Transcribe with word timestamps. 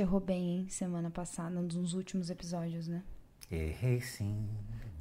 gente 0.00 0.08
errou 0.08 0.20
bem, 0.20 0.60
hein, 0.60 0.68
semana 0.68 1.10
passada, 1.10 1.60
nos 1.60 1.94
últimos 1.94 2.30
episódios, 2.30 2.88
né? 2.88 3.02
Errei 3.50 4.00
sim, 4.00 4.48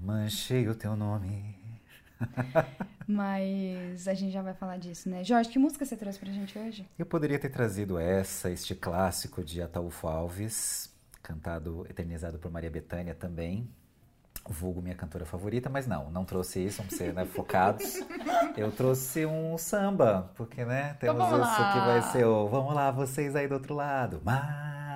manchei 0.01 0.67
o 0.67 0.75
teu 0.75 0.95
nome. 0.95 1.55
Mas 3.07 4.07
a 4.07 4.13
gente 4.13 4.31
já 4.31 4.41
vai 4.41 4.53
falar 4.53 4.77
disso, 4.77 5.09
né? 5.09 5.23
Jorge, 5.23 5.49
que 5.49 5.57
música 5.57 5.85
você 5.85 5.95
trouxe 5.95 6.19
pra 6.19 6.31
gente 6.31 6.57
hoje? 6.59 6.85
Eu 6.97 7.05
poderia 7.05 7.39
ter 7.39 7.49
trazido 7.49 7.97
essa, 7.97 8.51
este 8.51 8.75
clássico 8.75 9.43
de 9.43 9.61
Ataúfo 9.61 10.07
Alves, 10.07 10.93
cantado, 11.23 11.85
eternizado 11.89 12.37
por 12.37 12.51
Maria 12.51 12.69
Bethânia 12.69 13.15
também, 13.15 13.69
vulgo 14.45 14.81
minha 14.81 14.95
cantora 14.95 15.25
favorita, 15.25 15.69
mas 15.69 15.87
não, 15.87 16.11
não 16.11 16.25
trouxe 16.25 16.65
isso, 16.65 16.79
vamos 16.79 16.95
ser 16.95 17.13
né, 17.13 17.25
focados. 17.25 17.99
Eu 18.57 18.71
trouxe 18.71 19.25
um 19.25 19.57
samba, 19.57 20.31
porque, 20.35 20.65
né, 20.65 20.95
temos 20.99 21.15
Então 21.15 21.29
vamos 21.29 21.47
isso 21.47 21.71
que 21.71 21.79
vai 21.79 22.01
ser 22.11 22.25
o 22.25 22.47
Vamos 22.49 22.73
lá, 22.73 22.91
vocês 22.91 23.35
aí 23.35 23.47
do 23.47 23.53
outro 23.53 23.73
lado. 23.73 24.21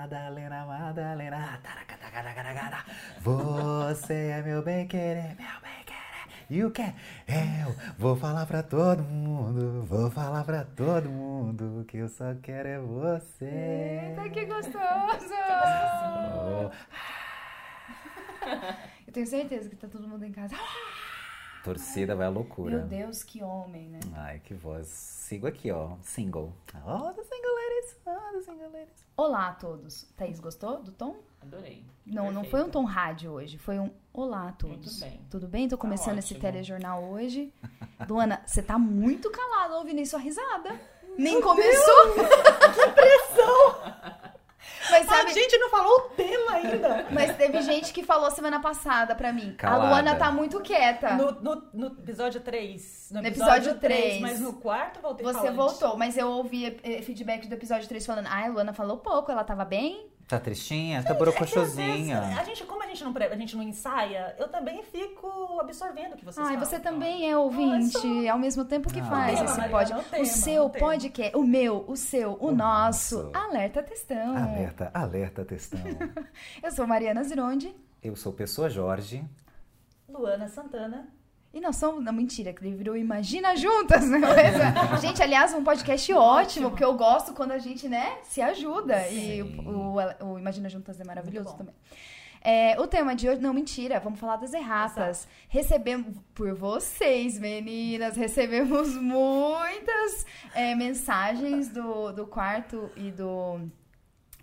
Madalena, 0.03 0.65
Madalena, 0.65 1.59
taracatacatacatacata. 1.63 2.83
você 3.21 4.31
é 4.31 4.41
meu 4.41 4.61
bem-querer, 4.61 5.33
meu 5.37 5.61
bem-querer. 5.61 6.27
E 6.49 6.61
o 6.61 6.71
que? 6.71 6.81
Eu 6.81 7.73
vou 7.97 8.13
falar 8.17 8.45
pra 8.45 8.61
todo 8.61 9.01
mundo, 9.01 9.85
vou 9.85 10.11
falar 10.11 10.43
pra 10.43 10.65
todo 10.65 11.07
mundo 11.07 11.85
que 11.87 11.99
eu 11.99 12.09
só 12.09 12.35
quero 12.41 12.67
é 12.67 12.79
você. 12.79 13.45
Eita, 13.45 14.29
que 14.29 14.43
gostoso! 14.43 15.33
Oh, 16.35 16.69
Eu 19.07 19.13
tenho 19.13 19.25
certeza 19.25 19.69
que 19.69 19.77
tá 19.77 19.87
todo 19.87 20.05
mundo 20.05 20.25
em 20.25 20.33
casa. 20.33 20.53
Torcida 21.63 22.15
vai 22.15 22.27
à 22.27 22.29
loucura. 22.29 22.79
Meu 22.79 22.87
Deus, 22.87 23.23
que 23.23 23.41
homem, 23.41 23.87
né? 23.89 23.99
Ai, 24.15 24.39
que 24.39 24.53
voz. 24.53 24.87
Sigo 24.87 25.47
aqui, 25.47 25.71
ó. 25.71 25.91
Single. 26.01 26.53
Oh, 26.85 27.11
the 27.13 27.23
single 27.23 27.55
ladies. 27.55 27.97
Oh, 28.05 28.33
the 28.33 28.41
single 28.41 28.69
ladies. 28.71 29.05
Olá 29.15 29.47
a 29.49 29.53
todos. 29.53 30.03
Thaís, 30.17 30.39
gostou 30.39 30.81
do 30.81 30.91
tom? 30.91 31.15
Adorei. 31.41 31.85
Não, 32.05 32.25
não 32.25 32.41
Perfeito. 32.41 32.51
foi 32.51 32.63
um 32.63 32.69
tom 32.69 32.83
rádio 32.83 33.31
hoje, 33.31 33.57
foi 33.57 33.79
um 33.79 33.89
olá 34.13 34.49
a 34.49 34.51
todos. 34.51 34.99
Muito 34.99 34.99
bem. 34.99 35.21
Tudo 35.29 35.47
bem? 35.47 35.67
Tô 35.69 35.77
Tá 35.77 35.81
começando 35.81 36.17
esse 36.17 36.33
ótimo. 36.33 36.41
telejornal 36.41 37.03
hoje. 37.03 37.53
Luana, 38.09 38.41
você 38.45 38.61
tá 38.61 38.77
muito 38.77 39.29
calada 39.31 39.77
ouvindo 39.77 39.99
aí 39.99 40.05
sua 40.05 40.19
risada. 40.19 40.79
Nem 41.17 41.39
começou. 41.41 42.13
que 42.75 42.91
pressão! 42.91 44.13
Mas 44.89 45.07
A 45.07 45.15
sabe, 45.15 45.33
gente 45.33 45.57
não 45.57 45.69
falou 45.69 45.97
o 45.97 46.01
tema 46.09 46.51
ainda. 46.53 47.07
mas 47.11 47.35
teve 47.37 47.61
gente 47.61 47.93
que 47.93 48.03
falou 48.03 48.29
semana 48.31 48.59
passada 48.59 49.15
pra 49.15 49.31
mim. 49.31 49.55
Calada. 49.57 49.83
A 49.85 49.89
Luana 49.89 50.15
tá 50.15 50.31
muito 50.31 50.59
quieta. 50.61 51.15
No, 51.15 51.31
no- 51.41 51.63
no 51.73 51.87
episódio 51.87 52.41
3. 52.41 53.09
No 53.11 53.21
No 53.21 53.27
episódio 53.27 53.75
três, 53.79 54.01
três. 54.03 54.21
Mas 54.21 54.39
no 54.39 54.53
quarto 54.53 54.97
eu 54.97 55.01
voltei 55.01 55.25
Você 55.25 55.33
falante. 55.39 55.55
voltou, 55.55 55.97
mas 55.97 56.17
eu 56.17 56.27
ouvi 56.27 56.79
eh, 56.83 57.01
feedback 57.01 57.47
do 57.47 57.53
episódio 57.55 57.87
3 57.87 58.05
falando: 58.05 58.27
Ah, 58.27 58.43
a 58.45 58.47
Luana 58.47 58.73
falou 58.73 58.97
pouco, 58.97 59.31
ela 59.31 59.43
tava 59.43 59.63
bem. 59.65 60.07
Tá 60.27 60.39
tristinha? 60.39 61.03
Tá 61.03 61.13
É 61.13 61.13
borocochosinha. 61.17 62.19
A 62.39 62.43
gente, 62.43 62.63
como 62.63 62.81
a 62.81 62.87
gente, 62.87 63.03
não, 63.03 63.13
a 63.15 63.35
gente 63.35 63.55
não 63.55 63.63
ensaia, 63.63 64.35
eu 64.39 64.47
também 64.47 64.81
fico 64.83 65.59
absorvendo 65.59 66.13
o 66.13 66.17
que 66.17 66.23
vocês 66.25 66.45
Ai, 66.45 66.53
falam. 66.53 66.69
você 66.69 66.79
também 66.79 67.29
é 67.29 67.37
ouvinte, 67.37 68.27
ao 68.27 68.39
mesmo 68.39 68.63
tempo 68.65 68.91
que 68.91 68.99
Ah. 69.01 69.05
faz 69.05 69.39
Tema, 69.39 69.51
esse 69.51 69.69
podcast. 69.69 69.93
o 70.07 70.09
tema, 70.11 70.25
seu 70.25 70.69
podcast, 70.69 71.37
o 71.37 71.43
meu, 71.43 71.83
o 71.87 71.95
seu, 71.95 72.31
o, 72.33 72.47
O 72.47 72.51
nosso. 72.55 73.23
nosso. 73.23 73.37
Alerta 73.37 73.83
Textão. 73.83 74.35
Alerta, 74.37 74.91
alerta, 74.93 75.45
textão. 75.45 75.79
Eu 76.63 76.71
sou 76.71 76.87
Mariana 76.87 77.23
Zironde 77.23 77.75
Eu 78.01 78.15
sou 78.15 78.31
Pessoa 78.33 78.69
Jorge. 78.69 79.23
Luana 80.09 80.47
Santana. 80.47 81.07
E 81.53 81.61
nós 81.61 81.75
somos. 81.75 82.03
Não, 82.03 82.11
mentira, 82.11 82.51
que 82.51 82.65
ele 82.65 82.75
virou 82.75 82.97
Imagina 82.97 83.55
Juntas, 83.55 84.09
né? 84.09 84.17
Mas, 84.91 85.01
gente, 85.01 85.21
aliás, 85.21 85.53
um 85.53 85.63
podcast 85.63 86.11
ótimo, 86.13 86.69
porque 86.71 86.83
eu 86.83 86.95
gosto 86.95 87.33
quando 87.33 87.51
a 87.51 87.57
gente, 87.59 87.87
né, 87.87 88.17
se 88.23 88.41
ajuda. 88.41 89.07
E 89.09 89.43
Sim. 89.43 89.59
o, 89.65 89.95
o- 89.97 90.33
o 90.33 90.39
Imagina 90.39 90.67
Juntas 90.69 90.99
é 90.99 91.03
maravilhoso 91.03 91.55
também. 91.55 91.75
É, 92.45 92.77
o 92.77 92.85
tema 92.85 93.15
de 93.15 93.29
hoje, 93.29 93.39
não, 93.39 93.53
mentira, 93.53 94.01
vamos 94.01 94.19
falar 94.19 94.35
das 94.35 94.53
erratas. 94.53 95.25
Recebemos, 95.47 96.13
por 96.35 96.53
vocês, 96.53 97.39
meninas, 97.39 98.17
recebemos 98.17 98.95
muitas 99.01 100.25
é, 100.53 100.75
mensagens 100.75 101.69
do, 101.69 102.11
do 102.11 102.27
quarto 102.27 102.89
e 102.97 103.11
do. 103.11 103.61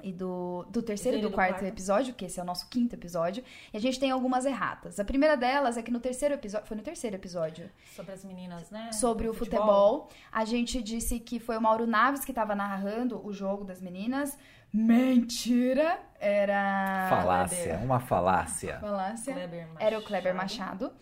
E 0.02 0.12
do, 0.12 0.64
do 0.70 0.82
terceiro 0.82 1.18
e 1.18 1.20
do 1.20 1.28
do 1.28 1.34
quarto, 1.34 1.52
quarto. 1.58 1.64
episódio, 1.66 2.14
que 2.14 2.24
esse 2.24 2.38
é 2.38 2.42
o 2.42 2.46
nosso 2.46 2.68
quinto 2.68 2.94
episódio. 2.94 3.42
E 3.72 3.76
a 3.76 3.80
gente 3.80 3.98
tem 3.98 4.10
algumas 4.10 4.44
erratas. 4.44 4.98
A 4.98 5.04
primeira 5.04 5.36
delas 5.36 5.76
é 5.76 5.82
que 5.82 5.90
no 5.90 6.00
terceiro 6.00 6.34
episódio. 6.34 6.66
Foi 6.66 6.76
no 6.76 6.82
terceiro 6.82 7.16
episódio 7.16 7.70
Sobre 7.94 8.12
as 8.12 8.24
meninas, 8.24 8.70
né? 8.70 8.92
sobre 8.92 9.28
o 9.28 9.34
futebol. 9.34 10.08
A 10.30 10.44
gente 10.44 10.82
disse 10.82 11.20
que 11.20 11.38
foi 11.38 11.56
o 11.56 11.60
Mauro 11.60 11.86
Naves 11.86 12.24
que 12.24 12.32
estava 12.32 12.54
narrando 12.54 13.24
o 13.26 13.32
jogo 13.32 13.64
das 13.64 13.80
meninas. 13.80 14.36
Mentira! 14.72 15.98
Era. 16.20 17.06
Falácia, 17.08 17.64
Kleber. 17.64 17.84
uma 17.84 17.98
falácia. 18.00 18.78
Falácia. 18.78 19.34
Kleber 19.34 19.66
Machado. 19.66 19.82
Era 19.86 19.98
o 19.98 20.02
Kleber 20.02 20.34
Machado. 20.34 20.92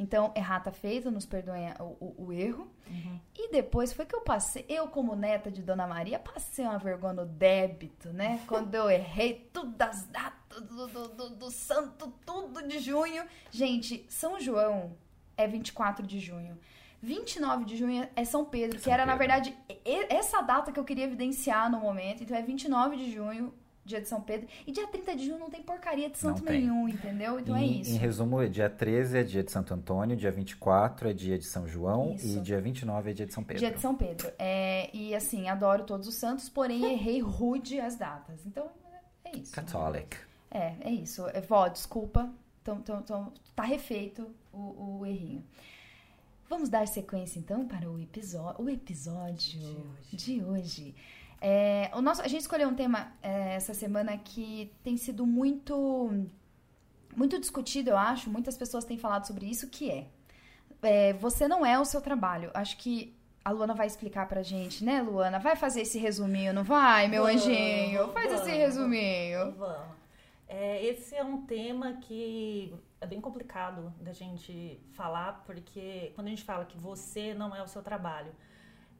Então, 0.00 0.32
errata 0.36 0.70
feita, 0.70 1.10
nos 1.10 1.26
perdoem 1.26 1.72
o, 1.80 1.84
o- 1.98 2.24
o 2.28 2.32
erro. 2.32 2.70
Uhum. 2.88 3.18
E 3.36 3.50
depois 3.50 3.92
foi 3.92 4.06
que 4.06 4.14
eu 4.14 4.20
passei, 4.20 4.64
eu 4.68 4.86
como 4.86 5.16
neta 5.16 5.50
de 5.50 5.60
Dona 5.60 5.88
Maria, 5.88 6.20
passei 6.20 6.64
uma 6.64 6.78
vergonha 6.78 7.14
no 7.14 7.26
débito, 7.26 8.12
né? 8.12 8.40
Quando 8.46 8.72
eu 8.76 8.88
errei 8.88 9.50
tudo 9.52 9.80
as 9.82 10.04
datas 10.06 10.62
do, 10.62 10.86
do, 10.86 11.08
do- 11.08 11.30
do 11.30 11.50
santo, 11.50 12.12
tudo 12.24 12.66
de 12.68 12.78
junho. 12.78 13.24
Gente, 13.50 14.06
São 14.08 14.38
João 14.38 14.96
é 15.36 15.48
24 15.48 16.06
de 16.06 16.20
junho. 16.20 16.56
29 17.02 17.64
de 17.64 17.76
junho 17.76 18.08
é 18.16 18.24
São 18.24 18.44
Pedro, 18.44 18.76
que 18.78 18.84
São 18.84 18.92
era, 18.92 19.04
na 19.06 19.16
Pedro. 19.16 19.28
verdade, 19.42 19.58
e- 19.84 20.14
essa 20.14 20.40
data 20.42 20.70
que 20.72 20.78
eu 20.78 20.84
queria 20.84 21.04
evidenciar 21.04 21.70
no 21.70 21.80
momento. 21.80 22.22
Então 22.22 22.36
é 22.36 22.42
29 22.42 22.96
de 22.96 23.10
junho, 23.12 23.52
dia 23.88 24.00
de 24.00 24.08
São 24.08 24.20
Pedro. 24.20 24.46
E 24.66 24.70
dia 24.70 24.86
30 24.86 25.16
de 25.16 25.26
junho 25.26 25.38
não 25.38 25.50
tem 25.50 25.62
porcaria 25.62 26.08
de 26.08 26.18
santo 26.18 26.44
nenhum, 26.44 26.88
entendeu? 26.88 27.40
Então 27.40 27.56
é 27.56 27.62
em, 27.62 27.80
isso. 27.80 27.90
em 27.90 27.96
resumo, 27.96 28.46
dia 28.48 28.68
13 28.68 29.18
é 29.18 29.22
dia 29.22 29.42
de 29.42 29.50
Santo 29.50 29.72
Antônio, 29.74 30.16
dia 30.16 30.30
24 30.30 31.08
é 31.08 31.12
dia 31.12 31.38
de 31.38 31.46
São 31.46 31.66
João 31.66 32.12
Isso. 32.14 32.38
e 32.38 32.40
dia 32.40 32.60
29 32.60 33.10
é 33.10 33.14
dia 33.14 33.26
de 33.26 33.32
São 33.32 33.42
Pedro. 33.42 33.60
Dia 33.60 33.72
de 33.72 33.80
São 33.80 33.96
Pedro. 33.96 34.30
É, 34.38 34.90
e 34.94 35.14
assim, 35.14 35.48
adoro 35.48 35.84
todos 35.84 36.06
os 36.06 36.14
santos, 36.14 36.48
porém 36.48 36.84
errei 36.92 37.20
rude 37.20 37.80
as 37.80 37.96
datas. 37.96 38.44
Então, 38.46 38.70
é 39.24 39.36
isso. 39.36 39.52
Catholic. 39.52 40.16
É, 40.50 40.74
é 40.80 40.90
isso. 40.90 41.26
É, 41.28 41.40
vó, 41.40 41.66
desculpa. 41.68 42.30
Então, 42.62 42.76
então, 42.76 43.00
então, 43.00 43.32
tá 43.56 43.62
refeito 43.62 44.28
o, 44.52 44.98
o 45.00 45.06
errinho. 45.06 45.42
Vamos 46.48 46.68
dar 46.68 46.86
sequência, 46.88 47.38
então, 47.38 47.66
para 47.66 47.90
o 47.90 47.98
episódio, 47.98 48.64
o 48.64 48.70
episódio 48.70 49.86
de 50.10 50.42
hoje. 50.42 50.94
É, 51.40 51.90
o 51.94 52.00
nosso, 52.00 52.22
a 52.22 52.28
gente 52.28 52.40
escolheu 52.40 52.68
um 52.68 52.74
tema 52.74 53.12
é, 53.22 53.54
essa 53.54 53.72
semana 53.72 54.16
que 54.16 54.72
tem 54.82 54.96
sido 54.96 55.24
muito, 55.26 56.26
muito 57.14 57.38
discutido, 57.38 57.90
eu 57.90 57.96
acho. 57.96 58.30
Muitas 58.30 58.56
pessoas 58.56 58.84
têm 58.84 58.98
falado 58.98 59.26
sobre 59.26 59.46
isso, 59.46 59.68
que 59.68 59.90
é, 59.90 60.06
é, 60.82 61.12
você 61.14 61.46
não 61.46 61.64
é 61.64 61.78
o 61.78 61.84
seu 61.84 62.00
trabalho. 62.00 62.50
Acho 62.54 62.76
que 62.76 63.16
a 63.44 63.50
Luana 63.50 63.74
vai 63.74 63.86
explicar 63.86 64.28
pra 64.28 64.42
gente, 64.42 64.84
né, 64.84 65.00
Luana? 65.00 65.38
Vai 65.38 65.56
fazer 65.56 65.82
esse 65.82 65.98
resuminho, 65.98 66.52
não 66.52 66.64
vai, 66.64 67.08
meu 67.08 67.24
Vamos, 67.24 67.42
anjinho? 67.42 68.08
Faz 68.08 68.32
esse 68.32 68.44
vamos. 68.44 68.58
resuminho. 68.58 69.52
Vamos. 69.52 69.98
É, 70.48 70.82
esse 70.84 71.14
é 71.14 71.22
um 71.22 71.42
tema 71.42 71.94
que 71.94 72.74
é 73.00 73.06
bem 73.06 73.20
complicado 73.20 73.92
da 74.00 74.12
gente 74.12 74.80
falar, 74.92 75.44
porque 75.46 76.10
quando 76.14 76.26
a 76.26 76.30
gente 76.30 76.42
fala 76.42 76.64
que 76.64 76.76
você 76.76 77.34
não 77.34 77.54
é 77.54 77.62
o 77.62 77.68
seu 77.68 77.82
trabalho, 77.82 78.32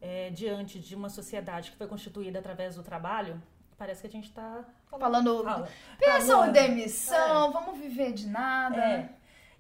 é, 0.01 0.31
diante 0.31 0.79
de 0.79 0.95
uma 0.95 1.09
sociedade 1.09 1.71
que 1.71 1.77
foi 1.77 1.87
constituída 1.87 2.39
através 2.39 2.77
do 2.77 2.83
trabalho, 2.83 3.43
parece 3.77 4.01
que 4.01 4.07
a 4.07 4.11
gente 4.11 4.29
está 4.29 4.65
Falando, 4.97 5.45
Fala. 5.45 5.69
Peçam 5.99 6.39
Falando. 6.39 6.53
demissão, 6.53 7.53
vamos 7.53 7.79
viver 7.79 8.13
de 8.13 8.27
nada. 8.27 8.83
É. 8.83 9.11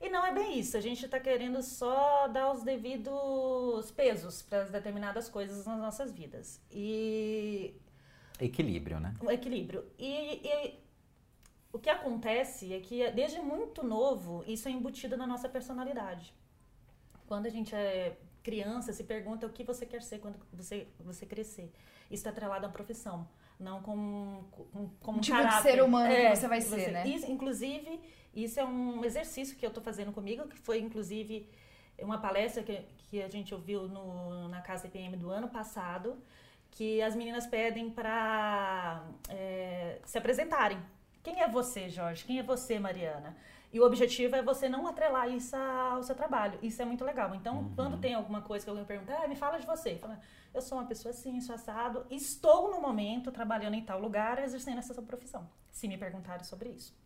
E 0.00 0.08
não 0.08 0.24
é 0.24 0.32
bem 0.32 0.58
isso. 0.58 0.76
A 0.76 0.80
gente 0.80 1.04
está 1.04 1.18
querendo 1.18 1.60
só 1.62 2.28
dar 2.28 2.52
os 2.52 2.62
devidos 2.62 3.90
pesos 3.90 4.42
para 4.42 4.64
determinadas 4.64 5.28
coisas 5.28 5.66
nas 5.66 5.78
nossas 5.78 6.12
vidas. 6.12 6.60
E 6.70 7.74
Equilíbrio, 8.40 9.00
né? 9.00 9.14
o 9.20 9.30
equilíbrio. 9.30 9.84
E, 9.98 10.46
e 10.46 10.78
o 11.72 11.78
que 11.78 11.90
acontece 11.90 12.72
é 12.72 12.80
que 12.80 13.10
desde 13.10 13.40
muito 13.40 13.82
novo 13.84 14.44
isso 14.46 14.68
é 14.68 14.70
embutido 14.70 15.16
na 15.16 15.26
nossa 15.26 15.48
personalidade. 15.48 16.32
Quando 17.26 17.46
a 17.46 17.50
gente 17.50 17.74
é 17.74 18.16
criança, 18.42 18.92
se 18.92 19.04
pergunta 19.04 19.46
o 19.46 19.50
que 19.50 19.64
você 19.64 19.84
quer 19.86 20.02
ser 20.02 20.18
quando 20.18 20.36
você, 20.52 20.86
você 21.00 21.26
crescer. 21.26 21.70
Isso 22.10 22.20
está 22.20 22.30
atrelado 22.30 22.66
à 22.66 22.68
profissão, 22.68 23.28
não 23.58 23.82
como, 23.82 24.48
como, 24.50 24.96
como 25.00 25.18
um 25.18 25.20
Tipo 25.20 25.36
de 25.36 25.42
caráter. 25.42 25.72
ser 25.72 25.82
humano 25.82 26.14
que 26.14 26.36
você 26.36 26.48
vai 26.48 26.60
ser, 26.60 26.92
né? 26.92 27.06
Isso, 27.06 27.30
inclusive, 27.30 28.00
isso 28.34 28.58
é 28.58 28.64
um 28.64 29.04
exercício 29.04 29.56
que 29.56 29.64
eu 29.64 29.68
estou 29.68 29.82
fazendo 29.82 30.12
comigo, 30.12 30.48
que 30.48 30.58
foi 30.58 30.78
inclusive 30.78 31.48
uma 31.98 32.18
palestra 32.18 32.62
que, 32.62 32.80
que 33.10 33.22
a 33.22 33.28
gente 33.28 33.54
ouviu 33.54 33.88
no, 33.88 34.48
na 34.48 34.60
Casa 34.60 34.86
IPM 34.86 35.16
do 35.16 35.30
ano 35.30 35.48
passado, 35.48 36.16
que 36.70 37.02
as 37.02 37.14
meninas 37.14 37.46
pedem 37.46 37.90
para 37.90 39.04
se 40.04 40.16
apresentarem. 40.16 40.78
quem 41.22 41.42
é 41.42 41.48
você, 41.48 41.88
Jorge? 41.88 42.24
Quem 42.24 42.38
é 42.38 42.42
você, 42.42 42.78
Mariana? 42.78 43.36
E 43.70 43.78
o 43.78 43.84
objetivo 43.84 44.34
é 44.34 44.42
você 44.42 44.66
não 44.68 44.86
atrelar 44.86 45.28
isso 45.30 45.54
ao 45.54 46.02
seu 46.02 46.14
trabalho. 46.14 46.58
Isso 46.62 46.80
é 46.80 46.84
muito 46.86 47.04
legal. 47.04 47.34
Então, 47.34 47.58
Uhum. 47.58 47.72
quando 47.74 47.98
tem 48.00 48.14
alguma 48.14 48.40
coisa 48.40 48.64
que 48.64 48.70
alguém 48.70 48.84
pergunta, 48.84 49.14
ah, 49.22 49.28
me 49.28 49.36
fala 49.36 49.58
de 49.58 49.66
você. 49.66 49.96
Fala, 49.96 50.18
eu 50.54 50.62
sou 50.62 50.78
uma 50.78 50.86
pessoa 50.86 51.10
assim, 51.10 51.38
sou 51.40 51.54
assado, 51.54 52.06
estou 52.10 52.70
no 52.70 52.80
momento 52.80 53.30
trabalhando 53.30 53.74
em 53.74 53.82
tal 53.84 54.00
lugar, 54.00 54.38
exercendo 54.42 54.78
essa 54.78 54.94
profissão. 55.02 55.48
Se 55.70 55.86
me 55.86 55.98
perguntarem 55.98 56.44
sobre 56.44 56.70
isso. 56.70 56.96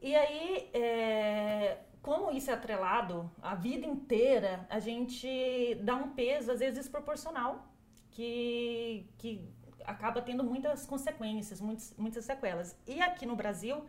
E 0.00 0.14
aí, 0.14 0.68
é, 0.74 1.78
como 2.02 2.30
isso 2.32 2.50
é 2.50 2.54
atrelado 2.54 3.30
a 3.40 3.54
vida 3.54 3.86
inteira, 3.86 4.66
a 4.68 4.78
gente 4.78 5.76
dá 5.82 5.94
um 5.94 6.10
peso, 6.10 6.50
às 6.52 6.58
vezes, 6.60 6.74
desproporcional, 6.80 7.64
que, 8.10 9.06
que 9.16 9.48
acaba 9.84 10.20
tendo 10.20 10.44
muitas 10.44 10.84
consequências, 10.84 11.60
muitas, 11.60 11.94
muitas 11.96 12.24
sequelas. 12.24 12.76
E 12.86 13.00
aqui 13.00 13.24
no 13.24 13.34
Brasil, 13.36 13.84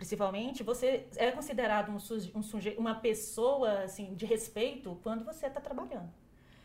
principalmente, 0.00 0.62
você 0.62 1.06
é 1.16 1.30
considerado 1.30 1.92
um, 1.92 1.98
suje, 1.98 2.32
um 2.34 2.42
suje, 2.42 2.74
uma 2.78 2.94
pessoa 2.94 3.82
assim, 3.82 4.14
de 4.14 4.24
respeito 4.24 4.98
quando 5.02 5.26
você 5.26 5.46
está 5.46 5.60
trabalhando. 5.60 6.08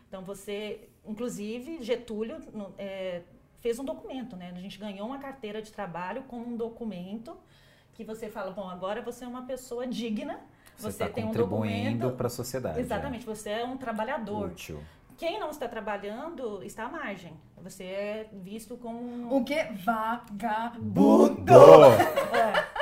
Então, 0.07 0.23
você, 0.23 0.87
inclusive, 1.05 1.83
Getúlio 1.83 2.37
é, 2.77 3.23
fez 3.59 3.77
um 3.77 3.83
documento, 3.83 4.37
né? 4.37 4.53
A 4.55 4.61
gente 4.61 4.79
ganhou 4.79 5.05
uma 5.05 5.19
carteira 5.19 5.61
de 5.61 5.69
trabalho 5.69 6.23
com 6.23 6.37
um 6.37 6.55
documento 6.55 7.35
que 7.93 8.05
você 8.05 8.29
fala, 8.29 8.51
bom, 8.51 8.69
agora 8.69 9.01
você 9.01 9.25
é 9.25 9.27
uma 9.27 9.45
pessoa 9.45 9.85
digna, 9.85 10.39
Você 10.77 10.91
você, 10.91 11.03
está 11.03 11.09
tem 11.13 11.25
um 11.25 11.33
documento. 11.33 12.11
para 12.11 12.27
a 12.27 12.29
sociedade. 12.29 12.79
Exatamente, 12.79 13.25
você 13.25 13.49
é 13.49 13.65
um 13.65 13.75
trabalhador. 13.75 14.51
Útil. 14.51 14.81
Quem 15.17 15.37
não 15.41 15.49
está 15.49 15.67
trabalhando 15.67 16.63
está 16.63 16.85
à 16.85 16.89
margem. 16.89 17.33
Você 17.61 17.83
é 17.83 18.29
visto 18.31 18.77
como 18.77 18.97
um 18.97 19.33
O 19.33 19.43
que? 19.43 19.61
Vagabundo! 19.83 21.41
Bundo! 21.41 21.53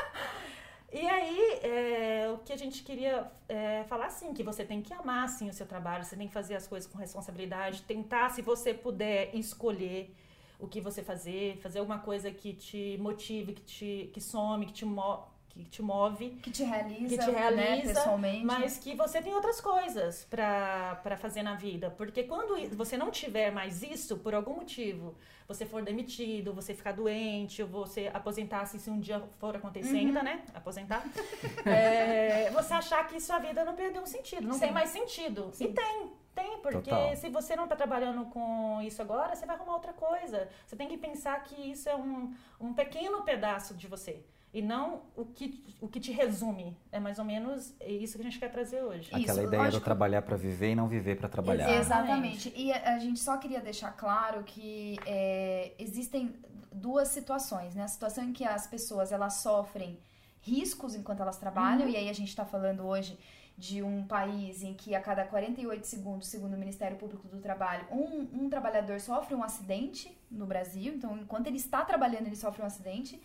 E 0.93 1.07
aí, 1.07 1.59
é, 1.63 2.29
o 2.31 2.37
que 2.37 2.53
a 2.53 2.55
gente 2.55 2.83
queria 2.83 3.25
é, 3.49 3.83
falar, 3.85 4.05
assim, 4.05 4.31
que 4.31 4.43
você 4.43 4.63
tem 4.63 4.79
que 4.79 4.93
amar, 4.93 5.27
sim, 5.27 5.49
o 5.49 5.53
seu 5.53 5.65
trabalho, 5.65 6.03
você 6.03 6.15
tem 6.15 6.27
que 6.27 6.33
fazer 6.33 6.55
as 6.55 6.67
coisas 6.67 6.87
com 6.89 6.99
responsabilidade, 6.99 7.81
tentar, 7.81 8.29
se 8.29 8.43
você 8.43 8.75
puder, 8.75 9.35
escolher 9.35 10.15
o 10.59 10.67
que 10.67 10.79
você 10.79 11.01
fazer, 11.01 11.57
fazer 11.57 11.79
alguma 11.79 11.97
coisa 11.97 12.29
que 12.31 12.53
te 12.53 12.97
motive, 13.01 13.53
que 13.53 13.61
te 13.63 14.11
que 14.13 14.21
some, 14.21 14.67
que 14.67 14.71
te, 14.73 14.85
mo 14.85 15.27
que 15.49 15.65
te 15.65 15.81
move, 15.81 16.29
Que 16.41 16.49
te 16.51 16.63
realiza, 16.63 17.09
que 17.09 17.17
te 17.23 17.31
né, 17.31 17.39
realiza, 17.39 17.93
pessoalmente. 17.93 18.45
mas 18.45 18.77
que 18.77 18.95
você 18.95 19.21
tem 19.21 19.33
outras 19.35 19.61
coisas 19.61 20.25
para 20.29 21.17
fazer 21.17 21.43
na 21.43 21.55
vida. 21.55 21.91
Porque 21.91 22.23
quando 22.23 22.55
você 22.75 22.97
não 22.97 23.11
tiver 23.11 23.51
mais 23.51 23.83
isso, 23.83 24.17
por 24.17 24.33
algum 24.33 24.55
motivo, 24.55 25.15
você 25.47 25.65
for 25.65 25.81
demitido, 25.81 26.53
você 26.53 26.73
ficar 26.73 26.91
doente, 26.93 27.61
ou 27.61 27.67
você 27.67 28.09
aposentar, 28.13 28.65
se 28.65 28.89
um 28.89 28.99
dia 28.99 29.21
for 29.39 29.55
acontecer 29.55 29.91
Uhum. 29.93 29.97
ainda, 29.99 30.23
né? 30.23 30.43
Aposentar. 30.53 31.03
é, 31.65 32.49
você 32.51 32.73
achar 32.73 33.07
que 33.07 33.19
sua 33.19 33.39
vida 33.39 33.63
não 33.63 33.75
perdeu 33.75 34.05
sentido, 34.05 34.47
não 34.47 34.53
Sim. 34.53 34.59
tem 34.61 34.71
mais 34.71 34.89
sentido. 34.89 35.49
Sim. 35.53 35.65
E 35.65 35.73
tem. 35.73 36.11
Tem, 36.35 36.57
porque 36.61 36.89
Total. 36.89 37.15
se 37.15 37.29
você 37.29 37.55
não 37.55 37.65
está 37.65 37.75
trabalhando 37.75 38.25
com 38.25 38.81
isso 38.81 38.99
agora, 39.03 39.35
você 39.35 39.45
vai 39.45 39.55
arrumar 39.55 39.73
outra 39.73 39.93
coisa. 39.93 40.49
Você 40.65 40.75
tem 40.75 40.87
que 40.87 40.97
pensar 40.97 41.43
que 41.43 41.55
isso 41.71 41.87
é 41.87 41.95
um, 41.95 42.33
um 42.59 42.73
pequeno 42.73 43.21
pedaço 43.21 43.75
de 43.75 43.87
você. 43.87 44.25
E 44.53 44.61
não 44.61 45.01
o 45.15 45.25
que, 45.25 45.63
o 45.81 45.87
que 45.87 45.99
te 45.99 46.11
resume. 46.11 46.77
É 46.91 46.99
mais 46.99 47.17
ou 47.17 47.25
menos 47.25 47.73
isso 47.81 48.15
que 48.15 48.21
a 48.21 48.23
gente 48.23 48.37
quer 48.37 48.51
trazer 48.51 48.83
hoje. 48.83 49.09
Isso, 49.09 49.15
Aquela 49.15 49.43
ideia 49.43 49.63
lógico. 49.63 49.81
do 49.81 49.83
trabalhar 49.83 50.21
para 50.21 50.37
viver 50.37 50.71
e 50.71 50.75
não 50.75 50.87
viver 50.87 51.17
para 51.17 51.27
trabalhar. 51.27 51.71
Exatamente. 51.75 52.53
E 52.55 52.71
a, 52.71 52.95
a 52.95 52.99
gente 52.99 53.19
só 53.19 53.37
queria 53.37 53.59
deixar 53.59 53.91
claro 53.93 54.43
que 54.43 54.97
é, 55.07 55.73
existem 55.79 56.35
duas 56.71 57.07
situações, 57.07 57.73
né? 57.73 57.83
A 57.83 57.87
situação 57.87 58.23
em 58.25 58.33
que 58.33 58.43
as 58.43 58.67
pessoas 58.67 59.11
elas 59.11 59.35
sofrem 59.35 59.97
riscos 60.41 60.93
enquanto 60.93 61.21
elas 61.21 61.37
trabalham, 61.37 61.87
e 61.87 61.95
aí 61.95 62.09
a 62.09 62.13
gente 62.13 62.29
está 62.29 62.45
falando 62.45 62.85
hoje 62.85 63.17
de 63.57 63.83
um 63.83 64.03
país 64.03 64.63
em 64.63 64.73
que 64.73 64.95
a 64.95 65.01
cada 65.01 65.23
48 65.25 65.85
segundos, 65.85 66.27
segundo 66.27 66.55
o 66.55 66.57
Ministério 66.57 66.97
Público 66.97 67.27
do 67.27 67.39
Trabalho, 67.39 67.85
um, 67.91 68.45
um 68.45 68.49
trabalhador 68.49 68.99
sofre 68.99 69.35
um 69.35 69.43
acidente 69.43 70.15
no 70.29 70.45
Brasil. 70.45 70.93
Então, 70.95 71.17
enquanto 71.17 71.47
ele 71.47 71.57
está 71.57 71.85
trabalhando, 71.85 72.25
ele 72.27 72.35
sofre 72.35 72.61
um 72.61 72.65
acidente. 72.65 73.21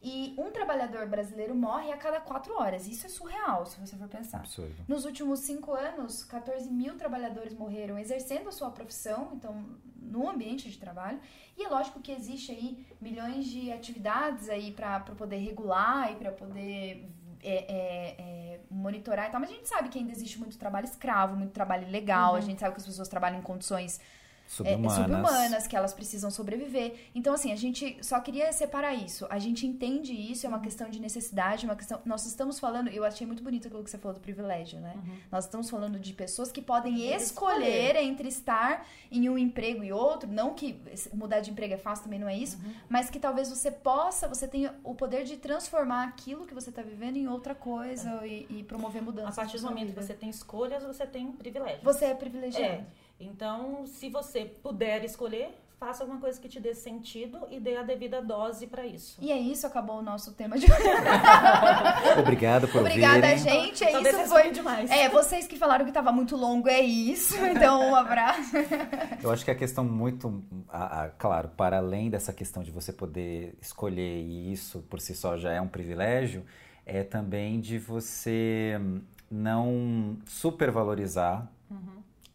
E 0.00 0.34
um 0.38 0.50
trabalhador 0.52 1.06
brasileiro 1.06 1.54
morre 1.54 1.90
a 1.90 1.96
cada 1.96 2.20
quatro 2.20 2.54
horas. 2.54 2.86
Isso 2.86 3.06
é 3.06 3.08
surreal, 3.08 3.66
se 3.66 3.80
você 3.80 3.96
for 3.96 4.08
pensar. 4.08 4.38
Absurdo. 4.38 4.84
Nos 4.86 5.04
últimos 5.04 5.40
cinco 5.40 5.74
anos, 5.74 6.22
14 6.22 6.70
mil 6.70 6.96
trabalhadores 6.96 7.52
morreram 7.52 7.98
exercendo 7.98 8.48
a 8.48 8.52
sua 8.52 8.70
profissão, 8.70 9.32
então 9.34 9.64
no 10.00 10.28
ambiente 10.28 10.70
de 10.70 10.78
trabalho. 10.78 11.20
E 11.56 11.64
é 11.64 11.68
lógico 11.68 12.00
que 12.00 12.12
existe 12.12 12.52
aí 12.52 12.86
milhões 13.00 13.46
de 13.46 13.72
atividades 13.72 14.48
aí 14.48 14.72
para 14.72 15.00
poder 15.00 15.38
regular 15.38 16.12
e 16.12 16.16
para 16.16 16.30
poder 16.30 17.10
é, 17.42 17.56
é, 17.56 18.16
é, 18.18 18.60
monitorar 18.70 19.28
e 19.28 19.30
tal. 19.32 19.40
Mas 19.40 19.50
a 19.50 19.54
gente 19.54 19.68
sabe 19.68 19.88
que 19.88 19.98
ainda 19.98 20.12
existe 20.12 20.38
muito 20.38 20.56
trabalho 20.56 20.84
escravo, 20.84 21.36
muito 21.36 21.52
trabalho 21.52 21.88
ilegal. 21.88 22.36
A 22.36 22.40
gente 22.40 22.60
sabe 22.60 22.74
que 22.74 22.80
as 22.80 22.86
pessoas 22.86 23.08
trabalham 23.08 23.40
em 23.40 23.42
condições 23.42 24.00
é, 24.64 24.72
Subhumanas. 24.72 24.94
subhumanas, 24.94 25.66
que 25.66 25.76
elas 25.76 25.92
precisam 25.92 26.30
sobreviver. 26.30 26.94
Então, 27.14 27.34
assim, 27.34 27.52
a 27.52 27.56
gente 27.56 27.98
só 28.00 28.18
queria 28.18 28.50
separar 28.52 28.94
isso. 28.94 29.26
A 29.28 29.38
gente 29.38 29.66
entende 29.66 30.12
isso, 30.12 30.46
é 30.46 30.48
uma 30.48 30.60
questão 30.60 30.88
de 30.88 30.98
necessidade, 31.00 31.66
uma 31.66 31.76
questão. 31.76 32.00
Nós 32.04 32.24
estamos 32.24 32.58
falando, 32.58 32.88
eu 32.88 33.04
achei 33.04 33.26
muito 33.26 33.42
bonito 33.42 33.68
aquilo 33.68 33.84
que 33.84 33.90
você 33.90 33.98
falou 33.98 34.14
do 34.14 34.20
privilégio, 34.20 34.80
né? 34.80 34.94
Nós 35.30 35.44
estamos 35.44 35.68
falando 35.68 35.98
de 35.98 36.12
pessoas 36.14 36.50
que 36.50 36.62
podem 36.62 37.14
escolher, 37.14 37.96
entre 37.96 38.28
estar 38.28 38.86
em 39.10 39.28
um 39.28 39.36
emprego 39.36 39.84
e 39.84 39.92
outro. 39.92 40.30
Não 40.30 40.54
que 40.54 40.80
mudar 41.12 41.40
de 41.40 41.50
emprego 41.50 41.74
é 41.74 41.78
fácil, 41.78 42.04
também 42.04 42.18
não 42.18 42.28
é 42.28 42.36
isso, 42.36 42.58
mas 42.88 43.10
que 43.10 43.18
talvez 43.18 43.50
você 43.50 43.70
possa, 43.70 44.26
você 44.26 44.48
tenha 44.48 44.74
o 44.82 44.94
poder 44.94 45.24
de 45.24 45.36
transformar 45.36 46.04
aquilo 46.04 46.46
que 46.46 46.54
você 46.54 46.70
está 46.70 46.80
vivendo 46.80 47.16
em 47.16 47.28
outra 47.28 47.54
coisa 47.54 48.26
e, 48.26 48.46
e 48.48 48.62
promover 48.64 49.02
A 49.02 49.04
mudanças. 49.04 49.36
partir 49.36 49.60
na 49.60 49.68
do 49.68 49.74
momento 49.74 49.92
que 49.92 50.02
você 50.02 50.14
tem 50.14 50.30
escolhas, 50.30 50.82
você 50.82 51.06
tem 51.06 51.30
privilégios. 51.32 51.82
Você 51.82 52.06
é 52.06 52.14
privilegiado. 52.14 52.64
É. 52.64 53.07
Então, 53.20 53.84
se 53.86 54.08
você 54.08 54.44
puder 54.44 55.04
escolher, 55.04 55.50
faça 55.80 56.02
alguma 56.02 56.20
coisa 56.20 56.40
que 56.40 56.48
te 56.48 56.58
dê 56.60 56.74
sentido 56.74 57.38
e 57.50 57.58
dê 57.60 57.76
a 57.76 57.82
devida 57.82 58.20
dose 58.22 58.66
para 58.66 58.84
isso. 58.86 59.16
E 59.20 59.30
é 59.32 59.36
isso, 59.38 59.66
acabou 59.66 59.98
o 59.98 60.02
nosso 60.02 60.32
tema 60.34 60.58
de 60.58 60.66
hoje. 60.66 60.82
Obrigado 62.20 62.68
por 62.68 62.80
Obrigada, 62.80 63.14
ouvirem. 63.16 63.38
gente. 63.38 63.84
É 63.84 63.92
Talvez 63.92 64.18
isso 64.18 64.28
foi. 64.28 64.50
demais. 64.50 64.90
É, 64.90 65.08
vocês 65.08 65.46
que 65.46 65.56
falaram 65.56 65.84
que 65.84 65.92
tava 65.92 66.10
muito 66.12 66.36
longo, 66.36 66.68
é 66.68 66.80
isso. 66.80 67.34
Então, 67.46 67.90
um 67.90 67.94
abraço. 67.96 68.52
Eu 69.22 69.30
acho 69.30 69.44
que 69.44 69.50
a 69.50 69.54
questão 69.54 69.84
muito, 69.84 70.42
a- 70.68 71.04
a- 71.04 71.08
claro, 71.10 71.48
para 71.56 71.78
além 71.78 72.10
dessa 72.10 72.32
questão 72.32 72.62
de 72.62 72.70
você 72.70 72.92
poder 72.92 73.56
escolher 73.60 74.20
e 74.22 74.52
isso 74.52 74.80
por 74.88 75.00
si 75.00 75.14
só 75.14 75.36
já 75.36 75.52
é 75.52 75.60
um 75.60 75.68
privilégio, 75.68 76.44
é 76.86 77.02
também 77.02 77.60
de 77.60 77.78
você 77.78 78.80
não 79.30 80.16
supervalorizar 80.26 81.50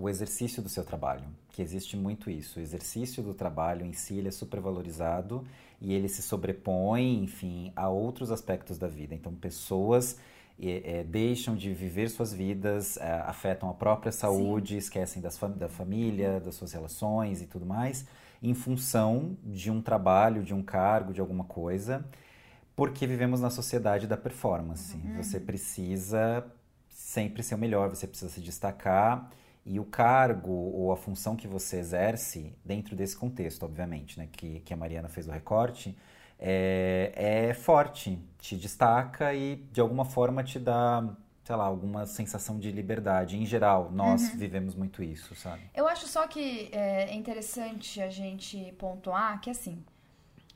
o 0.03 0.10
exercício 0.10 0.62
do 0.62 0.67
seu 0.67 0.83
trabalho, 0.83 1.24
que 1.53 1.62
existe 1.62 1.95
muito 1.95 2.29
isso. 2.29 2.60
O 2.60 2.62
exercício 2.62 3.24
do 3.24 3.33
trabalho 3.33 3.86
em 3.86 3.93
si 3.93 4.17
ele 4.17 4.27
é 4.27 4.31
supervalorizado 4.31 5.45
e 5.79 5.93
ele 5.93 6.10
se 6.10 6.22
sobrepõe, 6.22 7.24
enfim, 7.24 7.72
a 7.74 7.88
outros 7.88 8.29
aspectos 8.29 8.77
da 8.77 8.88
vida. 8.88 9.15
Então, 9.15 9.33
pessoas 9.33 10.17
eh, 10.62 10.81
eh, 10.83 11.03
deixam 11.05 11.55
de 11.55 11.74
viver 11.74 12.10
suas 12.10 12.33
vidas, 12.33 12.98
eh, 12.98 13.24
afetam 13.25 13.69
a 13.69 13.74
própria 13.74 14.12
saúde, 14.12 14.75
esquecem 14.75 15.22
das 15.22 15.38
fam- 15.38 15.51
da 15.57 15.69
família, 15.69 16.39
das 16.41 16.55
suas 16.55 16.74
relações 16.74 17.41
e 17.41 17.48
tudo 17.48 17.65
mais, 17.65 18.05
em 18.41 18.53
função 18.53 19.38
de 19.41 19.72
um 19.72 19.81
trabalho, 19.81 20.43
de 20.43 20.53
um 20.53 20.62
cargo, 20.62 21.13
de 21.13 21.22
alguma 21.22 21.45
coisa, 21.45 22.05
porque 22.75 23.07
vivemos 23.07 23.39
na 23.39 23.50
sociedade 23.50 24.05
da 24.05 24.17
performance. 24.17 24.98
Você 25.15 25.39
precisa 25.39 26.45
sempre 26.89 27.41
ser 27.41 27.55
o 27.55 27.57
melhor, 27.57 27.88
você 27.89 28.05
precisa 28.05 28.29
se 28.29 28.41
destacar. 28.41 29.31
E 29.65 29.79
o 29.79 29.86
cargo 29.86 30.51
ou 30.51 30.91
a 30.91 30.98
função 30.98 31.36
que 31.36 31.48
você 31.48 31.77
exerce, 31.77 32.53
dentro 32.65 32.96
desse 32.96 33.15
contexto, 33.15 33.63
obviamente, 33.63 34.17
né, 34.17 34.27
que, 34.32 34.60
que 34.60 34.74
a 34.74 34.77
Mariana 34.77 35.08
fez 35.08 35.27
o 35.27 35.32
recorte, 35.32 35.98
é, 36.38 37.13
é 37.15 37.53
forte, 37.53 38.20
te 38.38 38.58
destaca 38.58 39.34
e 39.34 39.55
de 39.72 39.79
alguma 39.79 40.03
forma 40.03 40.43
te 40.43 40.60
dá, 40.60 41.08
sei 41.46 41.55
lá, 41.55 41.63
alguma 41.63 42.05
sensação 42.05 42.60
de 42.60 42.70
liberdade. 42.72 43.38
Em 43.38 43.46
geral, 43.46 43.89
nós 43.91 44.34
vivemos 44.36 44.75
muito 44.75 45.01
isso, 45.01 45.34
sabe? 45.36 45.62
Eu 45.74 45.88
acho 45.88 46.08
só 46.08 46.27
que 46.27 46.70
é 46.74 47.13
interessante 47.13 48.01
a 48.01 48.10
gente 48.10 48.74
pontuar 48.77 49.39
que, 49.39 49.50
assim, 49.50 49.82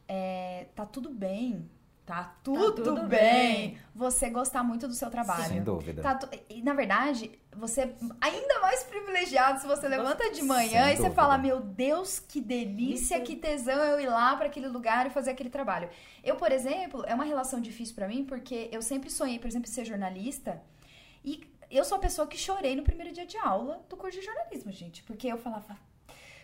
é, 0.07 0.67
tá 0.75 0.85
tudo 0.85 1.09
bem. 1.09 1.69
Tá 2.07 2.37
tudo, 2.41 2.83
tudo 2.83 3.03
bem. 3.03 3.09
bem. 3.19 3.77
Você 3.93 4.29
gostar 4.29 4.63
muito 4.63 4.87
do 4.87 4.93
seu 4.93 5.11
trabalho. 5.11 5.43
Sem 5.43 5.61
dúvida. 5.61 6.01
Tá 6.01 6.15
tu- 6.15 6.29
E, 6.49 6.61
na 6.61 6.73
verdade, 6.73 7.29
você 7.53 7.81
é 7.81 7.93
ainda 8.21 8.59
mais 8.61 8.81
privilegiado 8.85 9.59
se 9.59 9.67
você 9.67 9.89
levanta 9.89 10.31
de 10.31 10.41
manhã 10.41 10.85
Sem 10.85 10.93
e 10.93 10.95
você 10.95 11.03
dúvida. 11.03 11.15
fala: 11.15 11.37
Meu 11.37 11.59
Deus, 11.59 12.17
que 12.17 12.39
delícia, 12.39 13.17
Isso. 13.17 13.25
que 13.25 13.35
tesão 13.35 13.75
eu 13.83 13.99
ir 13.99 14.07
lá 14.07 14.37
para 14.37 14.45
aquele 14.45 14.69
lugar 14.69 15.05
e 15.05 15.09
fazer 15.09 15.31
aquele 15.31 15.49
trabalho. 15.49 15.89
Eu, 16.23 16.37
por 16.37 16.49
exemplo, 16.49 17.03
é 17.05 17.13
uma 17.13 17.25
relação 17.25 17.59
difícil 17.59 17.93
para 17.93 18.07
mim 18.07 18.23
porque 18.23 18.69
eu 18.71 18.81
sempre 18.81 19.09
sonhei, 19.09 19.37
por 19.37 19.47
exemplo, 19.49 19.67
em 19.69 19.73
ser 19.73 19.83
jornalista 19.83 20.61
e 21.25 21.43
eu 21.69 21.83
sou 21.83 21.97
a 21.97 21.99
pessoa 22.01 22.25
que 22.25 22.37
chorei 22.37 22.73
no 22.73 22.83
primeiro 22.83 23.13
dia 23.13 23.25
de 23.25 23.37
aula 23.37 23.81
do 23.89 23.97
curso 23.97 24.17
de 24.17 24.25
jornalismo, 24.25 24.71
gente, 24.71 25.03
porque 25.03 25.27
eu 25.27 25.37
falava. 25.37 25.75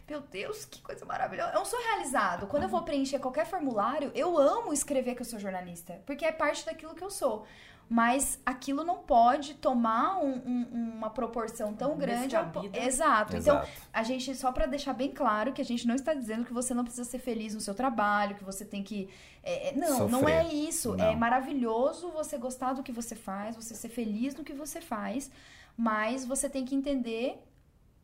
Meu 0.10 0.22
Deus, 0.22 0.65
que 0.65 0.81
coisa 0.81 1.05
maravilhosa. 1.05 1.51
Eu 1.51 1.60
não 1.60 1.65
sou 1.65 1.79
realizado. 1.79 2.48
Quando 2.48 2.63
eu 2.63 2.69
vou 2.69 2.81
preencher 2.83 3.19
qualquer 3.19 3.45
formulário, 3.45 4.12
eu 4.13 4.38
amo 4.38 4.74
escrever 4.74 5.15
que 5.15 5.22
eu 5.22 5.25
sou 5.25 5.39
jornalista, 5.39 6.01
porque 6.05 6.25
é 6.25 6.31
parte 6.31 6.65
daquilo 6.65 6.93
que 6.93 7.03
eu 7.03 7.10
sou. 7.10 7.45
Mas 7.89 8.39
aquilo 8.45 8.83
não 8.83 9.00
pode 9.00 9.55
tomar 9.55 10.17
um- 10.17 10.41
um- 10.45 10.93
uma 10.98 11.10
proporção 11.10 11.74
tão 11.74 11.98
grande. 11.98 12.33
ao 12.36 12.45
Descabida. 12.45 12.79
Exato. 12.79 13.36
Então, 13.36 13.57
Exato. 13.57 13.72
a 13.91 14.03
gente, 14.03 14.33
só 14.36 14.51
pra 14.53 14.65
deixar 14.65 14.93
bem 14.93 15.12
claro 15.12 15.51
que 15.51 15.62
a 15.62 15.65
gente 15.65 15.86
não 15.86 15.93
está 15.93 16.13
dizendo 16.13 16.45
que 16.45 16.53
você 16.53 16.74
não 16.74 16.83
precisa 16.83 17.03
ser 17.03 17.19
feliz 17.19 17.53
no 17.53 17.60
seu 17.62 17.75
trabalho, 17.75 18.36
que 18.36 18.43
você 18.43 18.63
tem 18.65 18.81
que. 18.83 19.10
é, 19.43 19.69
é, 19.69 19.75
não, 19.75 20.07
não 20.07 20.19
Sofrer. 20.22 20.45
é 20.45 20.53
isso. 20.53 20.95
Não. 20.95 21.05
É 21.05 21.15
maravilhoso 21.15 22.10
você 22.12 22.38
gostar 22.38 22.74
do 22.74 22.81
que 22.83 22.91
você 22.91 23.15
faz, 23.15 23.55
você 23.57 23.75
ser 23.75 23.89
feliz 23.89 24.33
no 24.33 24.43
que 24.45 24.53
você 24.53 24.79
faz, 24.79 25.29
mas 25.77 26.25
você 26.25 26.50
tem 26.50 26.63
que 26.65 26.74
entender 26.74 27.38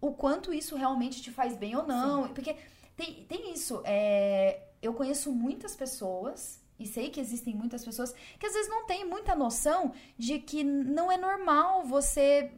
o 0.01 0.11
quanto 0.13 0.53
isso 0.53 0.75
realmente 0.75 1.21
te 1.21 1.31
faz 1.31 1.55
bem 1.55 1.75
ou 1.75 1.85
não. 1.85 2.29
Porque 2.29 2.55
tem, 2.95 3.25
tem 3.25 3.53
isso. 3.53 3.81
é, 3.85 4.61
eu 4.81 4.93
conheço 4.93 5.31
muitas 5.31 5.75
pessoas. 5.75 6.59
E 6.79 6.87
sei 6.87 7.09
que 7.09 7.19
existem 7.19 7.53
muitas 7.53 7.83
pessoas 7.83 8.13
que 8.39 8.45
às 8.45 8.53
vezes 8.53 8.69
não 8.69 8.85
têm 8.85 9.05
muita 9.05 9.35
noção 9.35 9.91
de 10.17 10.39
que 10.39 10.63
não 10.63 11.11
é 11.11 11.17
normal 11.17 11.83
você 11.83 12.51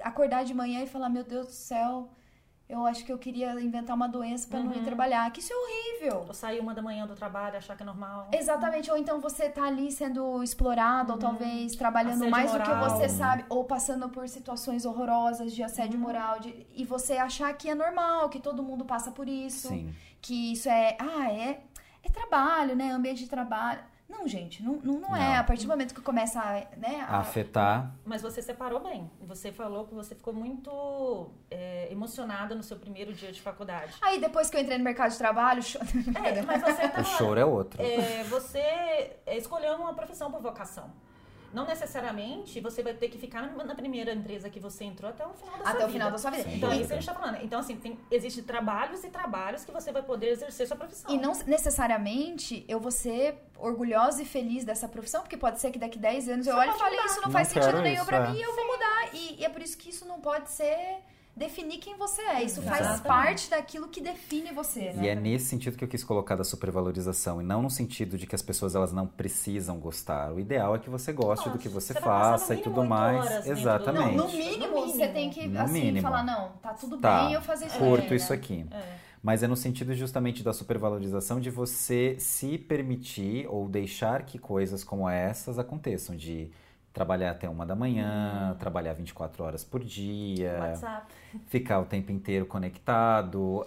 acordar 0.00 0.44
de 0.44 0.52
manhã 0.52 0.82
e 0.82 0.86
falar: 0.88 1.08
Meu 1.08 1.22
Deus 1.22 1.46
do 1.46 1.52
céu, 1.52 2.10
eu 2.72 2.86
acho 2.86 3.04
que 3.04 3.12
eu 3.12 3.18
queria 3.18 3.52
inventar 3.60 3.94
uma 3.94 4.08
doença 4.08 4.48
pra 4.48 4.60
não 4.60 4.72
ir 4.74 4.82
trabalhar. 4.82 5.30
Que 5.30 5.40
isso 5.40 5.52
é 5.52 5.56
horrível. 5.56 6.24
Ou 6.26 6.34
sair 6.34 6.58
uma 6.60 6.72
da 6.74 6.80
manhã 6.82 7.06
do 7.06 7.14
trabalho, 7.14 7.56
achar 7.58 7.76
que 7.76 7.82
é 7.82 7.86
normal. 7.86 8.28
Exatamente, 8.32 8.90
ou 8.90 8.96
então 8.96 9.20
você 9.20 9.48
tá 9.48 9.64
ali 9.64 9.92
sendo 9.92 10.42
explorado, 10.42 11.12
ou 11.12 11.18
talvez 11.18 11.74
trabalhando 11.76 12.14
Assédio 12.24 12.30
mais 12.30 12.50
do 12.52 12.60
que 12.60 12.68
moral. 12.74 12.90
você 12.90 13.08
sabe, 13.08 13.44
ou 13.48 13.64
passando 13.64 14.08
por 14.08 14.28
situações 14.28 14.84
horrorosas 14.84 15.52
de 15.52 15.62
assédio 15.62 15.98
moral, 15.98 16.40
de- 16.40 16.66
e 16.74 16.84
você 16.84 17.14
achar 17.18 17.52
que 17.54 17.68
é 17.68 17.74
normal, 17.74 18.28
que 18.28 18.40
todo 18.40 18.62
mundo 18.62 18.84
passa 18.84 19.10
por 19.10 19.28
isso, 19.28 19.68
Sim. 19.68 19.94
que 20.20 20.52
isso 20.52 20.68
é, 20.68 20.96
ah, 20.98 21.30
é, 21.30 21.60
é 22.02 22.08
trabalho, 22.10 22.74
né, 22.74 22.90
ambiente 22.90 23.22
de 23.24 23.28
trabalho. 23.28 23.80
Não, 24.12 24.28
gente, 24.28 24.62
não, 24.62 24.74
não, 24.84 25.00
não 25.00 25.16
é. 25.16 25.20
Não. 25.30 25.34
A 25.40 25.42
partir 25.44 25.62
do 25.64 25.68
momento 25.70 25.94
que 25.94 26.00
começa 26.02 26.38
a, 26.40 26.52
né, 26.78 27.04
A 27.08 27.18
afetar. 27.18 27.90
Mas 28.04 28.20
você 28.20 28.42
separou 28.42 28.78
bem. 28.80 29.10
Você 29.22 29.50
falou 29.50 29.86
que 29.86 29.94
você 29.94 30.14
ficou 30.14 30.34
muito 30.34 31.30
é, 31.50 31.88
emocionada 31.90 32.54
no 32.54 32.62
seu 32.62 32.76
primeiro 32.76 33.12
dia 33.14 33.32
de 33.32 33.40
faculdade. 33.40 33.94
Aí 34.02 34.20
depois 34.20 34.50
que 34.50 34.56
eu 34.56 34.60
entrei 34.60 34.76
no 34.78 34.84
mercado 34.84 35.10
de 35.12 35.18
trabalho, 35.18 35.62
cho- 35.62 35.78
É, 36.24 36.42
mas 36.42 36.60
você 36.62 36.84
O 36.84 36.90
tava, 36.90 37.04
choro 37.04 37.40
é 37.40 37.44
outro. 37.44 37.80
é, 37.82 38.22
você 38.24 38.58
é, 38.58 39.36
escolheu 39.36 39.74
uma 39.76 39.94
profissão 39.94 40.30
por 40.30 40.40
vocação. 40.42 40.90
Não 41.52 41.66
necessariamente 41.66 42.60
você 42.60 42.82
vai 42.82 42.94
ter 42.94 43.08
que 43.08 43.18
ficar 43.18 43.42
na 43.54 43.74
primeira 43.74 44.12
empresa 44.12 44.48
que 44.48 44.58
você 44.58 44.84
entrou 44.84 45.10
até 45.10 45.26
o 45.26 45.32
final 45.34 45.58
da 45.58 45.62
sua 45.64 45.70
até 45.70 45.78
vida. 45.78 45.86
o 45.86 45.92
final 45.92 46.10
da 46.10 46.18
sua 46.18 46.30
vida. 46.30 46.42
Sem 46.44 46.56
Então, 46.56 46.72
é 46.72 46.76
isso 46.76 46.86
que 46.86 46.92
a 46.92 46.96
gente 46.96 47.06
tá 47.06 47.14
falando. 47.14 47.38
Então, 47.42 47.60
assim, 47.60 47.76
tem, 47.76 47.98
existe 48.10 48.42
trabalhos 48.42 49.04
e 49.04 49.10
trabalhos 49.10 49.64
que 49.64 49.70
você 49.72 49.92
vai 49.92 50.02
poder 50.02 50.28
exercer 50.30 50.66
sua 50.66 50.76
profissão. 50.76 51.10
E 51.14 51.18
não 51.18 51.32
necessariamente 51.46 52.64
eu 52.68 52.78
vou 52.80 52.90
ser 52.90 53.38
orgulhosa 53.58 54.22
e 54.22 54.24
feliz 54.24 54.64
dessa 54.64 54.88
profissão, 54.88 55.20
porque 55.22 55.36
pode 55.36 55.60
ser 55.60 55.70
que 55.70 55.78
daqui 55.78 55.98
10 55.98 56.28
anos 56.28 56.46
eu 56.46 56.54
Você 56.54 56.60
olhe 56.60 56.70
e 56.70 56.78
fale, 56.78 56.96
mudar. 56.96 57.06
isso 57.06 57.16
não, 57.16 57.22
Não 57.24 57.30
faz 57.32 57.48
sentido 57.48 57.80
nenhum 57.82 57.96
isso, 57.96 58.06
pra 58.06 58.16
é. 58.18 58.30
mim 58.30 58.38
e 58.38 58.42
eu 58.42 58.54
vou 58.54 58.66
mudar. 58.66 59.14
E, 59.14 59.40
e 59.40 59.44
é 59.44 59.48
por 59.48 59.62
isso 59.62 59.76
que 59.78 59.90
isso 59.90 60.04
não 60.06 60.20
pode 60.20 60.50
ser 60.50 60.98
definir 61.36 61.78
quem 61.78 61.96
você 61.96 62.20
é. 62.22 62.42
Isso 62.42 62.60
faz 62.62 62.80
Exatamente. 62.80 63.02
parte 63.06 63.50
daquilo 63.50 63.88
que 63.88 64.00
define 64.00 64.52
você, 64.52 64.92
né? 64.92 65.04
E 65.04 65.08
é 65.08 65.14
nesse 65.14 65.46
sentido 65.46 65.76
que 65.76 65.84
eu 65.84 65.88
quis 65.88 66.04
colocar 66.04 66.36
da 66.36 66.44
supervalorização 66.44 67.40
e 67.40 67.44
não 67.44 67.62
no 67.62 67.70
sentido 67.70 68.18
de 68.18 68.26
que 68.26 68.34
as 68.34 68.42
pessoas 68.42 68.74
elas 68.74 68.92
não 68.92 69.06
precisam 69.06 69.78
gostar. 69.78 70.32
O 70.32 70.38
ideal 70.38 70.74
é 70.76 70.78
que 70.78 70.90
você 70.90 71.12
goste 71.12 71.48
do 71.48 71.58
que 71.58 71.68
você, 71.68 71.92
Você 71.94 71.98
no 72.00 72.04
faça 72.04 72.54
e 72.54 72.58
tudo 72.58 72.84
mais. 72.84 73.22
dentro 73.24 73.40
do- 73.42 73.46
Não, 73.46 73.52
Exatamente. 73.52 74.16
no 74.16 74.28
mínimo, 74.28 74.66
No 74.74 74.80
você 74.86 74.92
mínimo. 74.98 75.12
tem 75.14 75.30
que, 75.30 75.46
No 75.48 75.60
assim, 75.60 75.72
mínimo. 75.72 76.02
falar, 76.02 76.22
não, 76.22 76.50
tá 76.62 76.74
tudo 76.74 76.98
Tá, 76.98 77.24
bem 77.24 77.32
eu 77.34 77.40
fazer 77.42 77.66
isso 77.66 77.78
curto 77.78 78.04
aqui, 78.04 78.14
isso 78.14 78.30
né? 78.30 78.36
aqui. 78.36 78.66
É. 78.70 79.12
Mas 79.22 79.42
é 79.42 79.46
no 79.46 79.54
sentido 79.56 79.94
justamente 79.94 80.42
da 80.42 80.52
supervalorização 80.52 81.38
de 81.40 81.48
você 81.48 82.16
se 82.18 82.58
permitir 82.58 83.46
ou 83.48 83.68
deixar 83.68 84.24
que 84.24 84.36
coisas 84.36 84.82
como 84.82 85.08
essas 85.08 85.58
aconteçam, 85.60 86.16
de 86.16 86.50
trabalhar 86.92 87.30
até 87.30 87.48
uma 87.48 87.64
da 87.64 87.74
manhã, 87.74 88.54
trabalhar 88.58 88.92
24 88.92 89.42
horas 89.42 89.64
por 89.64 89.82
dia, 89.82 90.58
WhatsApp. 90.60 91.12
ficar 91.46 91.80
o 91.80 91.84
tempo 91.84 92.12
inteiro 92.12 92.44
conectado. 92.46 93.64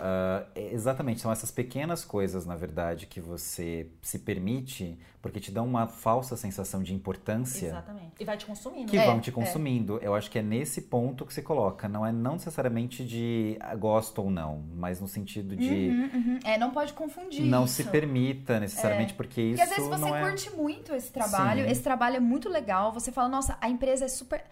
é- 0.55 0.73
exatamente, 0.73 1.21
são 1.21 1.31
essas 1.31 1.51
pequenas 1.51 2.05
coisas, 2.05 2.45
na 2.45 2.55
verdade, 2.55 3.05
que 3.07 3.19
você 3.19 3.89
se 4.01 4.19
permite, 4.19 4.97
porque 5.25 5.39
te 5.39 5.49
dão 5.51 5.65
uma 5.65 5.87
falsa 5.87 6.37
sensação 6.37 6.83
de 6.83 6.93
importância 6.93 7.69
Exatamente. 7.69 8.11
E 8.19 8.23
vai 8.23 8.37
te 8.37 8.45
consumindo. 8.45 8.91
que 8.91 8.95
É, 8.95 9.07
vão 9.07 9.19
te 9.19 9.31
é. 9.31 9.33
consumindo. 9.33 9.97
Eu 9.99 10.13
acho 10.13 10.29
que 10.29 10.37
é 10.37 10.41
nesse 10.43 10.83
ponto 10.83 11.25
que 11.25 11.33
se 11.33 11.41
coloca. 11.41 11.89
Não 11.89 12.05
é 12.05 12.11
não 12.11 12.33
necessariamente 12.33 13.03
de 13.03 13.57
ah, 13.59 13.73
gosto 13.75 14.21
ou 14.21 14.29
não, 14.29 14.63
mas 14.75 15.01
no 15.01 15.07
sentido 15.07 15.55
de 15.55 15.65
Uhum, 15.65 16.09
uhum. 16.13 16.39
É, 16.45 16.59
não 16.59 16.69
pode 16.69 16.93
confundir 16.93 17.43
não 17.43 17.65
isso. 17.65 17.73
se 17.73 17.85
permita 17.85 18.59
necessariamente, 18.59 19.15
porque 19.15 19.41
isso 19.41 19.63
Porque 19.63 19.73
às 19.73 19.89
vezes 19.89 19.99
você 19.99 20.13
é... 20.13 20.21
curte 20.21 20.55
muito 20.55 20.93
esse 20.93 21.11
trabalho, 21.11 21.63
Sim. 21.63 21.71
esse 21.71 21.81
trabalho 21.81 22.17
é 22.17 22.19
muito 22.19 22.47
legal, 22.47 22.93
você 22.93 23.11
fala, 23.11 23.27
nossa, 23.27 23.57
a 23.59 23.67
empresa 23.67 24.05
é 24.05 24.07
super. 24.07 24.43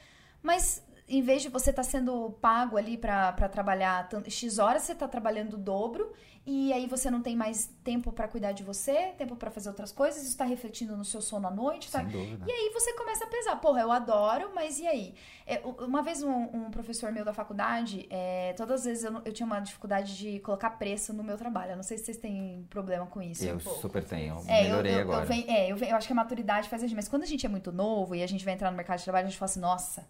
Mas 0.42 0.82
em 1.08 1.22
vez 1.22 1.42
de 1.42 1.50
você 1.50 1.70
estar 1.70 1.84
sendo 1.84 2.32
pago 2.42 2.78
ali 2.78 2.98
pra 2.98 3.32
trabalhar 3.50 4.08
X 4.30 4.58
horas, 4.60 4.84
você 4.84 4.96
tá 4.96 5.08
trabalhando 5.08 5.56
o 5.56 5.58
dobro. 5.58 6.12
E 6.46 6.74
aí 6.74 6.88
você 6.88 7.10
não 7.10 7.22
tem 7.22 7.38
mais 7.38 7.70
tempo 7.86 8.12
pra 8.12 8.28
cuidar 8.28 8.52
de 8.52 8.64
você, 8.64 9.14
tempo 9.18 9.34
pra 9.34 9.50
fazer 9.50 9.70
outras 9.70 9.94
coisas, 9.94 10.24
isso 10.24 10.36
tá 10.38 10.44
refletindo 10.44 10.98
no 10.98 11.06
seu 11.06 11.22
sono 11.22 11.48
à 11.48 11.52
noite, 11.52 11.90
tá? 11.90 12.00
E 12.46 12.52
aí 12.52 12.70
você 12.74 12.92
começa 12.96 13.24
a 13.24 13.28
pesar, 13.28 13.56
porra, 13.62 13.80
eu 13.80 13.90
adoro, 13.90 14.52
mas 14.54 14.78
e 14.78 14.86
aí? 14.86 15.14
É, 15.48 15.62
uma 15.80 16.02
vez 16.02 16.22
um, 16.22 16.30
um 16.54 16.70
professor 16.70 17.14
meu 17.14 17.24
da 17.24 17.32
faculdade, 17.34 18.06
é, 18.10 18.52
todas 18.58 18.82
as 18.82 18.86
vezes 18.86 19.04
eu, 19.06 19.22
eu 19.24 19.32
tinha 19.32 19.46
uma 19.46 19.62
dificuldade 19.62 20.18
de 20.18 20.40
colocar 20.42 20.72
preço 20.72 21.14
no 21.14 21.24
meu 21.24 21.38
trabalho. 21.38 21.72
Eu 21.72 21.76
não 21.78 21.84
sei 21.84 21.98
se 21.98 22.04
vocês 22.04 22.18
têm 22.18 22.68
problema 22.70 23.06
com 23.06 23.22
isso. 23.22 23.46
Eu 23.46 23.56
um 23.56 23.60
super 23.62 24.04
tenho. 24.04 24.36
É, 24.50 24.60
eu- 24.60 24.64
Melhorei 24.66 24.96
eu, 24.96 25.00
agora. 25.00 25.24
Eu, 25.24 25.28
venho- 25.30 25.50
é, 25.50 25.72
eu, 25.72 25.78
venho- 25.78 25.92
eu 25.92 25.96
acho 25.96 26.08
que 26.08 26.14
a 26.14 26.16
maturidade 26.18 26.68
faz 26.68 26.84
a 26.84 26.88
gente. 26.88 26.96
Mas 26.98 27.08
quando 27.08 27.24
a 27.24 27.26
gente 27.26 27.46
é 27.46 27.50
muito 27.50 27.72
novo 27.72 28.16
e 28.16 28.22
a 28.22 28.28
gente 28.28 28.44
vai 28.44 28.54
entrar 28.54 28.70
no 28.70 28.76
mercado 28.76 28.98
de 28.98 29.06
trabalho, 29.06 29.28
a 29.28 29.30
gente 29.30 29.40
fala 29.40 29.50
assim, 29.50 29.62
nossa, 29.62 30.06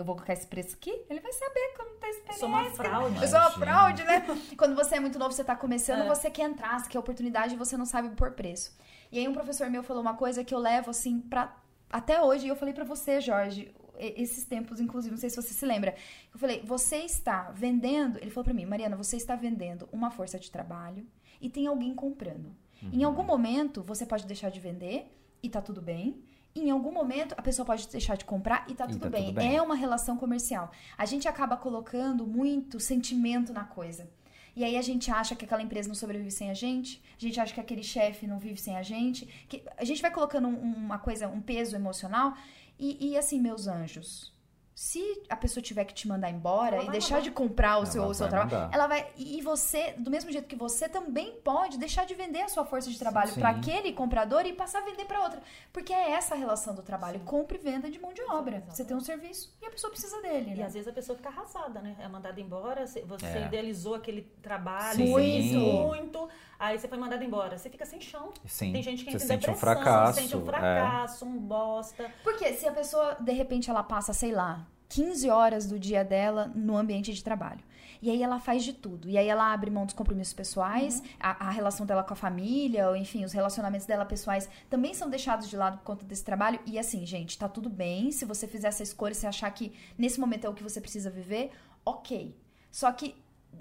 eu 0.00 0.04
vou 0.04 0.14
colocar 0.14 0.32
esse 0.32 0.46
preço 0.46 0.74
aqui? 0.76 0.90
Ele 1.08 1.20
vai 1.20 1.32
saber 1.32 1.72
que 1.74 1.80
eu 1.80 1.86
não 1.86 1.96
tenho 1.96 2.10
experiência. 2.12 2.40
sou 2.40 2.48
uma 2.48 2.64
fraude. 2.70 3.22
Eu 3.22 3.28
sou 3.28 3.38
uma 3.38 3.50
fraude, 3.50 4.04
né? 4.04 4.26
Quando 4.58 4.74
você 4.74 4.96
é 4.96 5.00
muito 5.00 5.18
novo, 5.18 5.32
você 5.32 5.44
tá 5.44 5.56
começando, 5.56 6.02
É. 6.02 6.06
você 6.08 6.30
quer 6.30 6.42
entrar, 6.42 6.78
você 6.80 6.88
quer 6.88 6.98
oportunidade 6.98 7.54
e 7.54 7.56
você 7.56 7.76
não 7.76 7.86
sabe 7.86 8.10
pôr 8.10 8.32
preço. 8.32 8.76
E 9.10 9.18
aí 9.18 9.26
um 9.28 9.32
professor 9.32 9.70
meu 9.70 9.82
falou 9.82 10.02
uma 10.02 10.14
coisa 10.14 10.44
que 10.44 10.54
eu 10.54 10.58
levo, 10.58 10.90
assim, 10.90 11.20
pra... 11.20 11.56
Até 11.90 12.20
hoje, 12.20 12.46
e 12.46 12.48
eu 12.48 12.56
falei 12.56 12.74
pra 12.74 12.84
você, 12.84 13.20
Jorge, 13.20 13.72
esses 13.98 14.44
tempos, 14.44 14.80
inclusive, 14.80 15.12
não 15.12 15.20
sei 15.20 15.30
se 15.30 15.36
você 15.36 15.54
se 15.54 15.64
lembra. 15.64 15.94
Eu 16.32 16.38
falei, 16.38 16.60
você 16.64 16.96
está 16.96 17.50
vendendo... 17.52 18.18
Ele 18.18 18.30
falou 18.30 18.44
pra 18.44 18.52
mim, 18.54 18.66
Mariana, 18.66 18.96
você 18.96 19.16
está 19.16 19.34
vendendo 19.36 19.88
uma 19.92 20.10
força 20.10 20.38
de 20.38 20.50
trabalho 20.50 21.06
e 21.40 21.48
tem 21.48 21.66
alguém 21.66 21.94
comprando. 21.94 22.54
Em 22.92 23.02
algum 23.04 23.22
momento, 23.22 23.82
você 23.82 24.04
pode 24.04 24.26
deixar 24.26 24.50
de 24.50 24.60
vender 24.60 25.10
e 25.42 25.48
tá 25.48 25.62
tudo 25.62 25.80
bem. 25.80 26.22
Em 26.58 26.70
algum 26.70 26.90
momento, 26.92 27.34
a 27.36 27.42
pessoa 27.42 27.64
pode 27.66 27.86
deixar 27.88 28.16
de 28.16 28.24
comprar 28.24 28.64
e 28.68 28.74
tá, 28.74 28.84
E 28.86 28.88
tudo, 28.92 29.00
tá 29.02 29.10
bem. 29.10 29.26
tudo 29.26 29.34
bem. 29.34 29.56
É 29.56 29.60
uma 29.62 29.74
relação 29.74 30.16
comercial. 30.16 30.70
A 30.96 31.04
gente 31.04 31.28
acaba 31.28 31.56
colocando 31.56 32.26
muito 32.26 32.80
sentimento 32.80 33.52
na 33.52 33.64
coisa. 33.64 34.08
E 34.54 34.64
aí 34.64 34.76
a 34.78 34.82
gente 34.82 35.10
acha 35.10 35.36
que 35.36 35.44
aquela 35.44 35.60
empresa 35.62 35.86
não 35.86 35.94
sobrevive 35.94 36.30
sem 36.30 36.48
a 36.50 36.54
gente, 36.54 37.02
a 37.16 37.20
gente 37.20 37.38
acha 37.38 37.52
que 37.52 37.60
aquele 37.60 37.82
chefe 37.82 38.26
não 38.26 38.38
vive 38.38 38.58
sem 38.58 38.74
a 38.76 38.82
gente, 38.82 39.26
que 39.48 39.62
a 39.76 39.84
gente 39.84 40.00
vai 40.00 40.10
colocando 40.10 40.48
um- 40.48 40.58
uma 40.86 40.98
coisa, 40.98 41.28
um 41.28 41.42
peso 41.42 41.76
emocional. 41.76 42.34
E, 42.78 43.10
e 43.10 43.18
assim, 43.18 43.38
meus 43.38 43.66
anjos, 43.66 44.32
se 44.78 45.22
a 45.30 45.34
pessoa 45.34 45.62
tiver 45.62 45.86
que 45.86 45.94
te 45.94 46.06
mandar 46.06 46.28
embora 46.30 46.76
Ela 46.76 46.84
e 46.84 46.90
deixar 46.90 47.14
mandar. 47.14 47.24
de 47.24 47.30
comprar 47.30 47.76
o 47.76 47.78
Ela 47.78 47.86
seu, 47.86 48.04
o 48.04 48.12
seu 48.12 48.28
trabalho, 48.28 48.52
mandar. 48.52 48.74
ela 48.74 48.86
vai. 48.86 49.06
E 49.16 49.40
você, 49.40 49.94
do 49.96 50.10
mesmo 50.10 50.30
jeito 50.30 50.46
que 50.46 50.54
você, 50.54 50.86
também 50.86 51.32
pode 51.42 51.78
deixar 51.78 52.04
de 52.04 52.14
vender 52.14 52.42
a 52.42 52.48
sua 52.50 52.62
força 52.66 52.90
de 52.90 52.98
trabalho 52.98 53.30
Sim. 53.32 53.40
para 53.40 53.48
aquele 53.48 53.90
comprador 53.94 54.44
e 54.44 54.52
passar 54.52 54.82
a 54.82 54.84
vender 54.84 55.06
para 55.06 55.22
outra. 55.22 55.40
Porque 55.72 55.94
é 55.94 56.10
essa 56.10 56.34
a 56.34 56.36
relação 56.36 56.74
do 56.74 56.82
trabalho: 56.82 57.20
compra 57.20 57.56
e 57.56 57.60
venda 57.60 57.90
de 57.90 57.98
mão 57.98 58.12
de 58.12 58.20
obra. 58.24 58.56
Exatamente. 58.56 58.76
Você 58.76 58.84
tem 58.84 58.94
um 58.94 59.00
serviço 59.00 59.56
e 59.62 59.66
a 59.66 59.70
pessoa 59.70 59.90
precisa 59.90 60.20
dele. 60.20 60.50
E 60.50 60.56
Né? 60.56 60.64
às 60.66 60.74
vezes 60.74 60.86
a 60.88 60.92
pessoa 60.92 61.16
fica 61.16 61.30
arrasada, 61.30 61.80
né? 61.80 61.96
É 61.98 62.06
mandada 62.06 62.38
embora, 62.38 62.86
você 62.86 63.00
É. 63.24 63.46
idealizou 63.46 63.94
aquele 63.94 64.22
trabalho, 64.42 64.96
Sim. 65.06 65.10
Muito. 65.10 65.58
muito, 65.58 66.28
aí 66.58 66.78
você 66.78 66.86
foi 66.86 66.98
mandada 66.98 67.24
embora. 67.24 67.56
Você 67.56 67.70
fica 67.70 67.86
sem 67.86 67.98
chão. 67.98 68.30
Sim, 68.44 68.72
Tem 68.74 68.82
gente 68.82 69.06
que 69.06 69.10
você 69.10 69.16
entra 69.16 69.26
sente 69.26 69.48
um 69.50 69.54
depressão, 69.54 69.74
fracasso. 69.82 70.20
sente 70.20 70.36
um 70.36 70.42
é. 70.42 70.44
fracasso, 70.44 71.24
um 71.24 71.38
bosta. 71.38 72.12
Porque 72.22 72.52
se 72.52 72.68
a 72.68 72.72
pessoa, 72.72 73.16
de 73.18 73.32
repente, 73.32 73.70
ela 73.70 73.82
passa, 73.82 74.12
sei 74.12 74.32
lá, 74.32 74.65
15 74.88 75.28
horas 75.30 75.66
do 75.66 75.78
dia 75.78 76.04
dela 76.04 76.50
no 76.54 76.76
ambiente 76.76 77.12
de 77.12 77.22
trabalho. 77.22 77.60
E 78.00 78.10
aí 78.10 78.22
ela 78.22 78.38
faz 78.38 78.62
de 78.64 78.72
tudo. 78.72 79.08
E 79.08 79.16
aí 79.16 79.28
ela 79.28 79.52
abre 79.52 79.70
mão 79.70 79.84
dos 79.84 79.94
compromissos 79.94 80.34
pessoais, 80.34 81.02
a, 81.18 81.48
a 81.48 81.50
relação 81.50 81.86
dela 81.86 82.04
com 82.04 82.12
a 82.12 82.16
família, 82.16 82.88
ou 82.88 82.96
enfim, 82.96 83.24
os 83.24 83.32
relacionamentos 83.32 83.86
dela 83.86 84.04
pessoais 84.04 84.48
também 84.68 84.94
são 84.94 85.08
deixados 85.08 85.48
de 85.48 85.56
lado 85.56 85.78
por 85.78 85.84
conta 85.84 86.04
desse 86.04 86.24
trabalho. 86.24 86.60
E 86.66 86.78
assim, 86.78 87.04
gente, 87.06 87.38
tá 87.38 87.48
tudo 87.48 87.68
bem. 87.68 88.10
Se 88.12 88.24
você 88.24 88.46
fizer 88.46 88.68
essa 88.68 88.82
escolha, 88.82 89.14
se 89.14 89.26
achar 89.26 89.50
que 89.50 89.72
nesse 89.96 90.20
momento 90.20 90.46
é 90.46 90.48
o 90.48 90.54
que 90.54 90.62
você 90.62 90.80
precisa 90.80 91.10
viver, 91.10 91.50
ok. 91.84 92.36
Só 92.70 92.90
que 92.92 93.14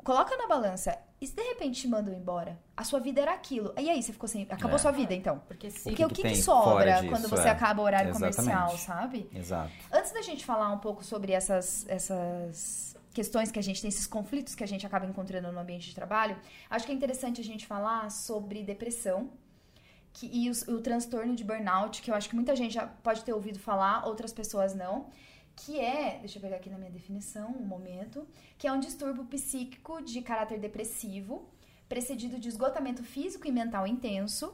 coloca 0.04 0.36
na 0.38 0.48
balança. 0.48 0.98
E 1.20 1.28
se 1.28 1.36
de 1.36 1.42
repente 1.42 1.82
te 1.82 1.88
mandam 1.88 2.14
embora? 2.14 2.60
A 2.76 2.84
sua 2.84 3.00
vida 3.00 3.22
era 3.22 3.34
aquilo. 3.34 3.74
E 3.78 3.90
aí, 3.90 4.04
você 4.04 4.12
ficou 4.12 4.28
sem. 4.28 4.44
Acabou 4.44 4.76
É. 4.76 4.80
sua 4.80 4.92
vida, 4.92 5.14
então? 5.14 5.40
Porque 5.48 5.72
se 5.72 5.84
Porque 5.84 5.96
que 5.96 6.06
o 6.06 6.10
que, 6.10 6.22
que 6.22 6.42
fora 6.42 6.66
sobra 6.68 6.94
disso, 6.96 7.10
quando 7.10 7.30
você 7.30 7.48
é. 7.48 7.52
acaba 7.52 7.82
o 7.82 7.86
horário 7.86 8.10
Exatamente. 8.10 8.36
comercial, 8.36 8.78
sabe? 8.78 9.30
Exato. 9.34 9.72
Antes 9.92 10.12
da 10.12 10.22
gente 10.22 10.46
falar 10.46 10.72
um 10.72 10.78
pouco 10.80 11.04
sobre 11.04 11.32
essas, 11.32 11.86
essas 11.88 12.98
questões 13.14 13.50
que 13.50 13.58
a 13.58 13.64
gente 13.64 13.82
tem, 13.82 13.88
esses 13.88 14.06
conflitos 14.06 14.54
que 14.56 14.64
a 14.64 14.68
gente 14.68 14.86
acaba 14.86 15.06
encontrando 15.06 15.50
no 15.52 15.60
ambiente 15.60 15.88
de 15.88 15.96
trabalho, 15.96 16.38
acho 16.70 16.86
que 16.86 16.92
é 16.92 16.96
interessante 16.96 17.40
a 17.40 17.44
gente 17.44 17.66
falar 17.66 18.12
sobre 18.12 18.62
depressão 18.62 19.30
que, 20.12 20.28
e 20.32 20.50
o, 20.50 20.76
o 20.76 20.82
transtorno 20.82 21.34
de 21.34 21.44
burnout, 21.44 22.02
que 22.02 22.12
eu 22.12 22.16
acho 22.16 22.28
que 22.30 22.36
muita 22.36 22.56
gente 22.58 22.74
já 22.74 22.86
pode 22.88 23.24
ter 23.24 23.32
ouvido 23.34 23.58
falar, 23.58 24.06
outras 24.06 24.34
pessoas 24.34 24.76
não 24.76 25.08
que 25.56 25.80
é, 25.80 26.18
deixa 26.20 26.38
eu 26.38 26.42
pegar 26.42 26.58
aqui 26.58 26.70
na 26.70 26.78
minha 26.78 26.92
definição, 26.92 27.50
um 27.52 27.66
momento, 27.66 28.28
que 28.58 28.68
é 28.68 28.72
um 28.72 28.80
distúrbio 28.80 29.24
psíquico 29.26 30.02
de 30.02 30.22
caráter 30.22 30.60
depressivo, 30.60 31.48
precedido 31.88 32.38
de 32.40 32.50
esgotamento 32.50 33.04
físico 33.04 33.48
e 33.48 33.52
mental 33.52 33.86
intenso, 33.88 34.54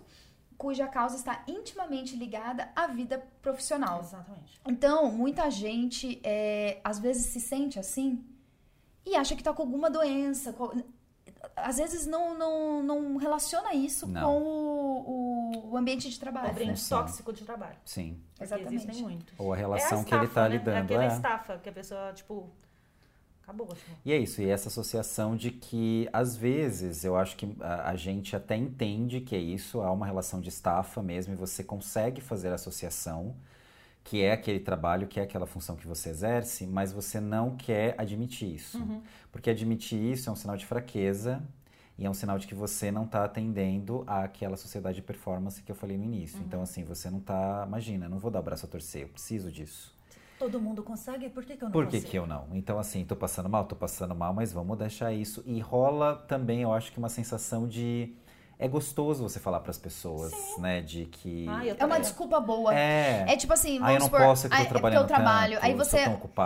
cuja 0.57 0.87
causa 0.87 1.15
está 1.15 1.43
intimamente 1.47 2.15
ligada 2.15 2.69
à 2.75 2.85
vida 2.87 3.17
profissional. 3.41 3.99
Exatamente. 4.01 4.59
Então, 4.67 5.11
muita 5.11 5.49
gente 5.49 6.19
é, 6.23 6.79
às 6.83 6.99
vezes 6.99 7.25
se 7.27 7.39
sente 7.39 7.79
assim 7.79 8.23
e 9.03 9.15
acha 9.15 9.35
que 9.35 9.41
tá 9.41 9.51
com 9.53 9.63
alguma 9.63 9.89
doença. 9.89 10.53
com- 10.53 10.71
Às 11.55 11.77
vezes 11.77 12.05
não, 12.05 12.37
não, 12.37 12.83
não 12.83 13.17
relaciona 13.17 13.73
isso 13.73 14.05
Não. 14.07 14.21
com 14.21 14.43
o, 14.43 14.80
o 15.51 15.77
ambiente 15.77 16.09
de 16.09 16.19
trabalho. 16.19 16.47
O 16.47 16.51
ambiente 16.51 16.79
função. 16.79 16.99
tóxico 17.01 17.33
de 17.33 17.43
trabalho. 17.43 17.77
Sim. 17.85 18.19
Exatamente. 18.39 18.75
existem 18.75 19.03
muitos. 19.03 19.33
Ou 19.37 19.53
a 19.53 19.55
É 19.55 19.59
a 19.59 19.61
relação 19.61 20.03
que 20.03 20.13
ele 20.13 20.25
estafa, 20.25 20.41
tá 20.41 20.49
né? 20.49 20.57
lidando. 20.57 20.77
É 20.77 20.81
aquela 20.81 21.03
é. 21.03 21.07
estafa 21.07 21.57
que 21.57 21.69
a 21.69 21.71
pessoa, 21.71 22.13
tipo, 22.13 22.49
acabou. 23.43 23.67
Tipo. 23.67 23.91
E 24.05 24.11
é 24.11 24.17
isso, 24.17 24.41
e 24.41 24.49
essa 24.49 24.69
associação 24.69 25.35
de 25.35 25.51
que, 25.51 26.09
às 26.13 26.35
vezes, 26.35 27.03
eu 27.03 27.15
acho 27.15 27.35
que 27.35 27.55
a, 27.59 27.89
a 27.91 27.95
gente 27.95 28.35
até 28.35 28.55
entende 28.55 29.21
que 29.21 29.35
é 29.35 29.39
isso, 29.39 29.81
há 29.81 29.91
uma 29.91 30.05
relação 30.05 30.39
de 30.39 30.49
estafa 30.49 31.01
mesmo, 31.03 31.33
e 31.33 31.35
você 31.35 31.63
consegue 31.63 32.21
fazer 32.21 32.49
a 32.49 32.55
associação, 32.55 33.35
que 34.03 34.23
é 34.23 34.31
aquele 34.31 34.59
trabalho, 34.59 35.07
que 35.07 35.19
é 35.19 35.23
aquela 35.23 35.45
função 35.45 35.75
que 35.75 35.85
você 35.85 36.09
exerce, 36.09 36.65
mas 36.65 36.91
você 36.91 37.19
não 37.19 37.55
quer 37.55 37.93
admitir 37.99 38.55
isso. 38.55 38.81
Porque 39.31 39.49
admitir 39.49 39.99
isso 39.99 40.27
é 40.29 40.33
um 40.33 40.35
sinal 40.35 40.57
de 40.57 40.65
fraqueza, 40.65 41.43
e 42.01 42.05
é 42.07 42.09
um 42.09 42.15
sinal 42.15 42.39
de 42.39 42.47
que 42.47 42.55
você 42.55 42.91
não 42.91 43.03
está 43.03 43.23
atendendo 43.23 44.03
àquela 44.07 44.57
sociedade 44.57 44.95
de 44.95 45.01
performance 45.03 45.61
que 45.61 45.71
eu 45.71 45.75
falei 45.75 45.99
no 45.99 46.03
início. 46.03 46.39
Então, 46.39 46.63
assim, 46.63 46.83
você 46.83 47.11
não 47.11 47.19
está. 47.19 47.63
Imagina, 47.67 48.09
não 48.09 48.17
vou 48.17 48.31
dar 48.31 48.39
o 48.39 48.43
braço 48.43 48.65
a 48.65 48.67
torcer, 48.67 49.03
eu 49.03 49.07
preciso 49.09 49.51
disso. 49.51 49.93
Todo 50.39 50.59
mundo 50.59 50.81
consegue, 50.81 51.29
por 51.29 51.45
que, 51.45 51.55
que 51.55 51.63
eu 51.63 51.67
não 51.67 51.71
Por 51.71 51.85
que, 51.85 51.97
consigo? 51.97 52.09
que 52.09 52.17
eu 52.17 52.25
não? 52.25 52.47
Então, 52.53 52.79
assim, 52.79 53.05
tô 53.05 53.15
passando 53.15 53.47
mal, 53.47 53.65
tô 53.65 53.75
passando 53.75 54.15
mal, 54.15 54.33
mas 54.33 54.51
vamos 54.51 54.75
deixar 54.79 55.13
isso. 55.13 55.43
E 55.45 55.59
rola 55.59 56.15
também, 56.27 56.63
eu 56.63 56.73
acho 56.73 56.91
que 56.91 56.97
uma 56.97 57.07
sensação 57.07 57.67
de. 57.67 58.11
É 58.63 58.67
gostoso 58.67 59.23
você 59.27 59.39
falar 59.39 59.59
pras 59.61 59.77
pessoas, 59.77 60.31
né? 60.59 60.81
De 60.81 61.05
que. 61.05 61.47
Ah, 61.49 61.65
eu 61.65 61.75
É 61.79 61.83
uma 61.83 61.99
desculpa 61.99 62.39
boa. 62.39 62.73
É. 62.77 63.25
É 63.27 63.35
tipo 63.35 63.51
assim, 63.51 63.77
Ah, 63.77 63.81
vamos 63.81 63.93
eu 63.95 63.99
não 64.01 64.05
supor, 64.05 64.21
posso, 64.21 64.45
é 64.45 64.49
que 64.49 64.55
eu 64.55 64.59
tô 64.59 64.65
ah, 64.65 64.69
trabalhando 64.69 65.01
eu 65.01 65.07
trabalho. 65.07 65.53
tanto, 65.55 65.65
Aí 65.65 65.73
você, 65.73 65.97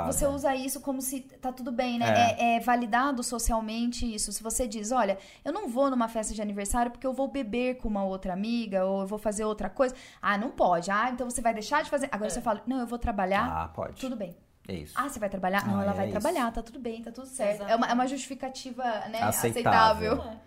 você 0.05 0.25
usa 0.25 0.55
isso 0.55 0.79
como 0.79 1.01
se 1.01 1.19
tá 1.19 1.51
tudo 1.51 1.73
bem, 1.73 1.99
né? 1.99 2.35
É. 2.39 2.53
É. 2.53 2.55
é 2.55 2.59
validado 2.61 3.21
socialmente 3.21 4.05
isso. 4.15 4.31
Se 4.31 4.41
você 4.41 4.65
diz, 4.65 4.93
olha, 4.93 5.17
eu 5.43 5.51
não 5.51 5.67
vou 5.67 5.89
numa 5.89 6.07
festa 6.07 6.33
de 6.33 6.41
aniversário 6.41 6.89
porque 6.89 7.05
eu 7.05 7.11
vou 7.13 7.27
beber 7.27 7.75
com 7.79 7.89
uma 7.89 8.05
outra 8.05 8.31
amiga 8.31 8.85
ou 8.85 9.01
eu 9.01 9.07
vou 9.07 9.19
fazer 9.19 9.43
outra 9.43 9.69
coisa. 9.69 9.93
Ah, 10.21 10.37
não 10.37 10.51
pode. 10.51 10.89
Ah, 10.89 11.09
então 11.11 11.29
você 11.29 11.41
vai 11.41 11.53
deixar 11.53 11.83
de 11.83 11.89
fazer. 11.89 12.07
Agora 12.11 12.27
É. 12.27 12.33
você 12.33 12.39
fala, 12.39 12.61
não, 12.65 12.79
eu 12.79 12.87
vou 12.87 12.97
trabalhar, 12.97 13.45
Ah, 13.45 13.67
pode. 13.67 13.99
tudo 13.99 14.15
bem. 14.15 14.33
É 14.67 14.73
isso. 14.73 14.93
Ah, 14.95 15.09
você 15.09 15.19
vai 15.19 15.29
trabalhar? 15.29 15.67
Não, 15.67 15.79
Ah, 15.79 15.83
ela 15.83 15.91
é 15.91 15.95
vai 15.95 16.05
isso. 16.09 16.19
trabalhar, 16.19 16.49
tá 16.51 16.61
tudo 16.63 16.79
bem, 16.79 17.01
tá 17.03 17.11
tudo 17.11 17.27
certo. 17.27 17.63
É 17.67 17.75
uma, 17.75 17.87
é 17.87 17.93
uma 17.93 18.07
justificativa, 18.07 18.83
né, 19.09 19.21
Aceitável. 19.21 20.13
aceitável. 20.13 20.39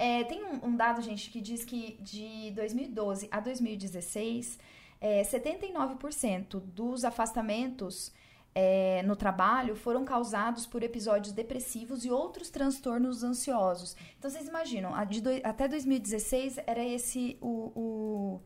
É, 0.00 0.22
tem 0.24 0.44
um, 0.44 0.66
um 0.68 0.76
dado, 0.76 1.02
gente, 1.02 1.28
que 1.28 1.40
diz 1.40 1.64
que 1.64 1.98
de 2.00 2.52
2012 2.52 3.28
a 3.32 3.40
2016, 3.40 4.56
é, 5.00 5.22
79% 5.22 6.60
dos 6.60 7.04
afastamentos 7.04 8.12
é, 8.54 9.02
no 9.02 9.16
trabalho 9.16 9.74
foram 9.74 10.04
causados 10.04 10.66
por 10.66 10.84
episódios 10.84 11.32
depressivos 11.32 12.04
e 12.04 12.10
outros 12.10 12.48
transtornos 12.48 13.24
ansiosos. 13.24 13.96
Então, 14.16 14.30
vocês 14.30 14.46
imaginam, 14.46 14.92
doi- 15.20 15.40
até 15.44 15.66
2016 15.66 16.58
era 16.64 16.84
esse 16.84 17.36
o, 17.40 17.72
o, 17.74 18.40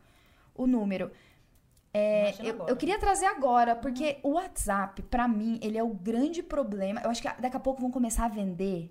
o 0.55 0.67
número. 0.67 1.11
É, 1.95 2.31
eu, 2.49 2.55
eu 2.69 2.77
queria 2.77 2.99
trazer 2.99 3.27
agora, 3.27 3.77
porque 3.77 4.19
o 4.23 4.31
WhatsApp, 4.31 5.03
pra 5.03 5.29
mim, 5.29 5.59
ele 5.63 5.77
é 5.77 5.83
o 5.85 5.91
grande 5.93 6.43
problema. 6.43 7.03
Eu 7.05 7.11
acho 7.11 7.21
que 7.21 7.29
daqui 7.41 7.57
a 7.57 7.61
pouco 7.61 7.83
vão 7.83 7.91
começar 7.91 8.25
a 8.25 8.29
vender 8.29 8.91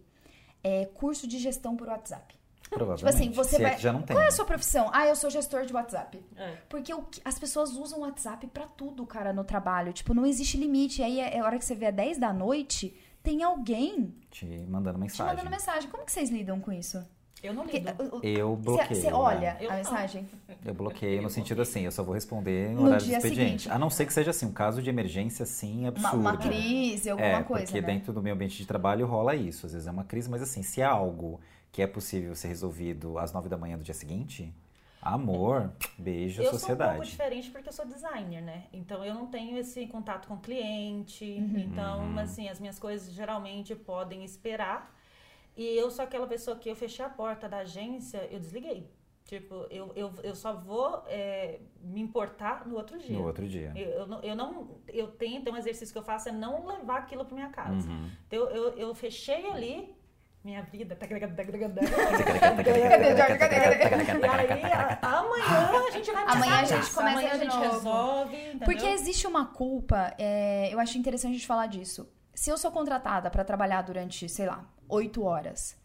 é, 0.63 0.85
curso 0.85 1.27
de 1.27 1.39
gestão 1.39 1.75
por 1.75 1.87
WhatsApp. 1.87 2.39
Provavelmente. 2.71 3.29
Tipo 3.29 3.41
assim, 3.41 3.49
você 3.49 3.55
Se 3.57 3.61
é 3.61 3.67
vai. 3.67 3.75
que 3.75 3.81
já 3.81 3.91
não 3.93 4.01
tem. 4.01 4.15
Qual 4.15 4.23
é 4.23 4.27
a 4.27 4.31
sua 4.31 4.45
profissão? 4.45 4.89
Ah, 4.93 5.05
eu 5.05 5.15
sou 5.15 5.29
gestor 5.29 5.65
de 5.65 5.73
WhatsApp. 5.73 6.19
É. 6.37 6.53
Porque 6.69 6.93
o 6.93 7.01
que- 7.03 7.21
as 7.25 7.37
pessoas 7.37 7.71
usam 7.75 7.99
o 7.99 8.01
WhatsApp 8.03 8.47
pra 8.47 8.65
tudo, 8.65 9.05
cara, 9.05 9.33
no 9.33 9.43
trabalho. 9.43 9.91
Tipo, 9.93 10.13
não 10.13 10.25
existe 10.25 10.57
limite. 10.57 11.03
Aí 11.03 11.19
é 11.19 11.39
a 11.39 11.45
hora 11.45 11.59
que 11.59 11.65
você 11.65 11.75
vê 11.75 11.85
é 11.85 11.91
10 11.91 12.17
da 12.17 12.31
noite, 12.33 12.95
tem 13.21 13.43
alguém 13.43 14.15
Te 14.31 14.45
mandando 14.69 14.97
te 14.97 15.01
mensagem. 15.01 15.35
mandando 15.35 15.49
mensagem. 15.51 15.89
Como 15.89 16.05
que 16.05 16.11
vocês 16.11 16.29
lidam 16.29 16.59
com 16.59 16.71
isso? 16.71 17.03
Eu 17.43 17.53
não 17.55 17.63
Porque, 17.63 17.79
lido. 17.79 18.03
o- 18.03 18.17
o- 18.17 18.23
Eu 18.23 18.55
Você 18.55 18.61
bloqueio. 18.63 19.01
você 19.01 19.11
olha 19.11 19.39
né? 19.53 19.57
Eu 19.59 19.67
a 19.69 19.73
não. 19.73 19.77
mensagem? 19.77 20.29
Eu 20.63 20.73
bloqueio 20.75 21.21
no 21.23 21.29
sentido 21.29 21.61
assim, 21.63 21.81
eu 21.81 21.91
só 21.91 22.03
vou 22.03 22.13
responder 22.13 22.69
no, 22.69 22.81
No 22.81 22.85
horário 22.85 23.03
do 23.03 23.07
dia 23.07 23.17
expediente. 23.17 23.63
seguinte. 23.63 23.69
A 23.71 23.79
não 23.79 23.89
ser 23.89 24.05
que 24.05 24.13
seja 24.13 24.29
assim, 24.29 24.45
um 24.45 24.51
caso 24.53 24.79
de 24.79 24.89
emergência, 24.91 25.41
assim, 25.43 25.79
Uma, 25.79 25.87
absurdo. 25.89 26.17
uma 26.19 26.37
crise, 26.37 27.09
alguma 27.09 27.27
é, 27.27 27.43
coisa, 27.43 27.65
porque 27.65 27.81
né? 27.81 27.87
dentro 27.87 28.13
do 28.13 28.21
meu 28.21 28.35
ambiente 28.35 28.55
de 28.57 28.65
trabalho 28.67 29.07
rola 29.07 29.35
isso. 29.35 29.65
Às 29.65 29.73
vezes 29.73 29.87
é 29.87 29.91
uma 29.91 30.03
crise, 30.03 30.29
mas 30.29 30.41
assim, 30.43 30.61
se 30.61 30.81
é 30.81 30.85
algo 30.85 31.39
que 31.71 31.81
é 31.81 31.87
possível 31.87 32.35
ser 32.35 32.47
resolvido 32.49 33.17
às 33.17 33.31
nove 33.31 33.47
da 33.49 33.57
manhã 33.57 33.77
do 33.77 33.83
dia 33.83 33.93
seguinte, 33.93 34.53
amor, 35.01 35.71
beijo, 35.97 36.41
eu 36.41 36.45
sou 36.45 36.55
um 36.55 36.59
pouco 36.59 36.59
sociedade. 36.59 37.09
diferente 37.09 37.49
porque 37.49 37.69
eu 37.69 37.73
sou 37.73 37.85
designer, 37.85 38.41
né? 38.41 38.65
Então 38.73 39.03
eu 39.05 39.13
não 39.13 39.27
tenho 39.27 39.57
esse 39.57 39.87
contato 39.87 40.27
com 40.27 40.35
o 40.35 40.39
cliente. 40.39 41.25
Uhum. 41.25 41.57
Então, 41.59 42.01
Uhum. 42.11 42.19
assim, 42.19 42.49
as 42.49 42.59
minhas 42.59 42.77
coisas 42.77 43.11
geralmente 43.13 43.73
podem 43.75 44.23
esperar. 44.23 44.93
E 45.55 45.63
eu 45.77 45.89
sou 45.91 46.03
aquela 46.05 46.27
pessoa 46.27 46.55
que 46.57 46.69
eu 46.69 46.75
fechei 46.75 47.03
a 47.03 47.09
porta 47.09 47.47
da 47.49 47.57
agência, 47.59 48.27
eu 48.31 48.39
desliguei. 48.39 48.89
Tipo, 49.25 49.65
eu, 49.69 49.91
eu, 49.95 50.11
eu 50.23 50.35
só 50.35 50.53
vou 50.53 51.03
é, 51.07 51.59
me 51.81 52.01
importar 52.01 52.67
no 52.67 52.75
outro 52.75 52.97
dia. 52.99 53.17
no 53.17 53.25
outro 53.25 53.47
dia. 53.47 53.71
Eu, 53.75 53.89
eu, 53.91 54.07
não, 54.07 54.19
eu 54.21 54.35
não. 54.35 54.77
Eu 54.87 55.07
tento, 55.07 55.49
um 55.51 55.55
exercício 55.57 55.93
que 55.93 55.99
eu 55.99 56.03
faço 56.03 56.29
é 56.29 56.31
não 56.31 56.65
levar 56.65 56.97
aquilo 56.99 57.23
pra 57.23 57.35
minha 57.35 57.49
casa. 57.49 57.87
Uhum. 57.89 58.09
Então, 58.27 58.39
eu, 58.39 58.47
eu, 58.49 58.77
eu 58.77 58.95
fechei 58.95 59.49
ali 59.49 59.95
minha 60.43 60.61
vida. 60.63 60.97
e 60.99 61.03
aí, 62.69 62.83
amanhã 65.01 65.87
a 65.87 65.91
gente 65.91 66.11
vai 66.11 66.23
Amanhã 66.27 66.59
a 66.59 66.65
gente 66.65 66.91
começa 66.91 67.19
Amanhã 67.19 67.31
a 67.31 67.37
gente 67.37 67.57
resolve. 67.57 68.35
Entendeu? 68.35 68.65
Porque 68.65 68.85
existe 68.87 69.25
uma 69.27 69.45
culpa, 69.45 70.13
é, 70.17 70.73
eu 70.73 70.79
acho 70.79 70.97
interessante 70.97 71.31
a 71.31 71.35
gente 71.35 71.47
falar 71.47 71.67
disso. 71.67 72.11
Se 72.33 72.49
eu 72.49 72.57
sou 72.57 72.71
contratada 72.71 73.29
pra 73.29 73.43
trabalhar 73.43 73.83
durante, 73.83 74.27
sei 74.27 74.47
lá, 74.47 74.65
oito 74.89 75.23
horas, 75.23 75.77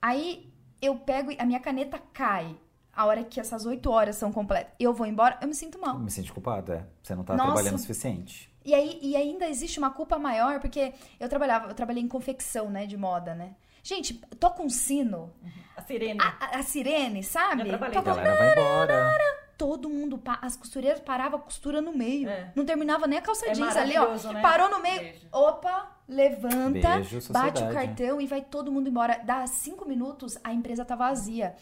aí 0.00 0.52
eu 0.80 0.96
pego 0.96 1.32
e 1.32 1.36
a 1.38 1.44
minha 1.44 1.60
caneta 1.60 2.00
cai 2.12 2.56
a 2.92 3.06
hora 3.06 3.24
que 3.24 3.40
essas 3.40 3.66
oito 3.66 3.90
horas 3.90 4.16
são 4.16 4.32
completas, 4.32 4.72
eu 4.78 4.92
vou 4.92 5.06
embora, 5.06 5.38
eu 5.40 5.48
me 5.48 5.54
sinto 5.54 5.80
mal. 5.80 5.98
Me 5.98 6.10
senti 6.10 6.32
culpado, 6.32 6.72
é. 6.72 6.86
Você 7.02 7.14
não 7.14 7.24
tá 7.24 7.34
Nossa. 7.34 7.46
trabalhando 7.46 7.74
o 7.74 7.78
suficiente. 7.78 8.54
E 8.64 8.72
aí 8.72 8.98
e 9.02 9.16
ainda 9.16 9.48
existe 9.48 9.78
uma 9.78 9.90
culpa 9.90 10.18
maior, 10.18 10.60
porque 10.60 10.94
eu 11.18 11.28
trabalhava, 11.28 11.68
eu 11.68 11.74
trabalhei 11.74 12.02
em 12.02 12.08
confecção, 12.08 12.70
né, 12.70 12.86
de 12.86 12.96
moda, 12.96 13.34
né? 13.34 13.56
Gente, 13.86 14.14
toca 14.40 14.62
um 14.62 14.68
sino, 14.70 15.30
A 15.76 15.82
sirene. 15.82 16.18
a, 16.20 16.26
a- 16.56 16.58
a 16.58 16.62
sirene, 16.62 17.22
sabe? 17.22 17.70
A 17.70 17.78
Toca- 17.78 18.00
galera 18.00 18.34
vai 18.34 18.52
embora. 18.52 19.44
todo 19.58 19.90
mundo, 19.90 20.16
pa- 20.16 20.38
as 20.40 20.56
costureiras 20.56 21.00
paravam 21.00 21.38
a 21.38 21.42
costura 21.42 21.82
no 21.82 21.92
meio. 21.92 22.28
É. 22.30 22.50
Não 22.56 22.64
terminava 22.64 23.06
nem 23.06 23.18
a 23.18 23.22
calça 23.22 23.46
É 23.46 23.52
jeans 23.52 23.76
ali, 23.76 23.96
ó. 23.98 24.08
né? 24.32 24.40
Parou 24.40 24.70
no 24.70 24.80
meio. 24.80 25.00
Beijo. 25.00 25.28
Opa, 25.30 25.96
levanta, 26.08 26.96
Beijo, 26.96 27.30
bate 27.32 27.62
o 27.62 27.72
cartão 27.72 28.20
e 28.20 28.26
vai 28.26 28.40
todo 28.40 28.72
mundo 28.72 28.88
embora. 28.88 29.20
Dá 29.22 29.46
cinco 29.46 29.86
minutos, 29.86 30.38
a 30.42 30.50
empresa 30.52 30.82
tá 30.84 30.96
vazia. 30.96 31.54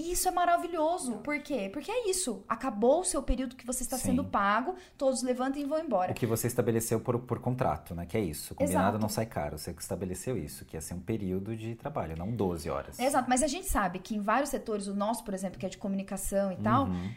E 0.00 0.12
isso 0.12 0.28
é 0.28 0.30
maravilhoso. 0.30 1.16
Por 1.18 1.40
quê? 1.40 1.68
Porque 1.72 1.90
é 1.90 2.08
isso. 2.08 2.44
Acabou 2.48 3.00
o 3.00 3.04
seu 3.04 3.20
período 3.20 3.56
que 3.56 3.66
você 3.66 3.82
está 3.82 3.96
Sim. 3.96 4.10
sendo 4.10 4.24
pago, 4.24 4.76
todos 4.96 5.22
levantam 5.22 5.60
e 5.60 5.64
vão 5.64 5.78
embora. 5.80 6.12
O 6.12 6.14
que 6.14 6.24
você 6.24 6.46
estabeleceu 6.46 7.00
por, 7.00 7.18
por 7.18 7.40
contrato, 7.40 7.96
né? 7.96 8.06
Que 8.06 8.16
é 8.16 8.20
isso. 8.20 8.54
Combinado 8.54 8.90
Exato. 8.90 8.98
não 9.02 9.08
sai 9.08 9.26
caro. 9.26 9.58
Você 9.58 9.74
que 9.74 9.82
estabeleceu 9.82 10.38
isso, 10.38 10.64
que 10.64 10.76
ia 10.76 10.80
ser 10.80 10.94
um 10.94 11.00
período 11.00 11.56
de 11.56 11.74
trabalho, 11.74 12.16
não 12.16 12.30
12 12.30 12.70
horas. 12.70 12.98
Exato, 12.98 13.28
mas 13.28 13.42
a 13.42 13.48
gente 13.48 13.68
sabe 13.68 13.98
que 13.98 14.14
em 14.14 14.20
vários 14.20 14.50
setores, 14.50 14.86
o 14.86 14.94
nosso, 14.94 15.24
por 15.24 15.34
exemplo, 15.34 15.58
que 15.58 15.66
é 15.66 15.68
de 15.68 15.78
comunicação 15.78 16.52
e 16.52 16.56
tal, 16.56 16.86
Uhum. 16.86 17.10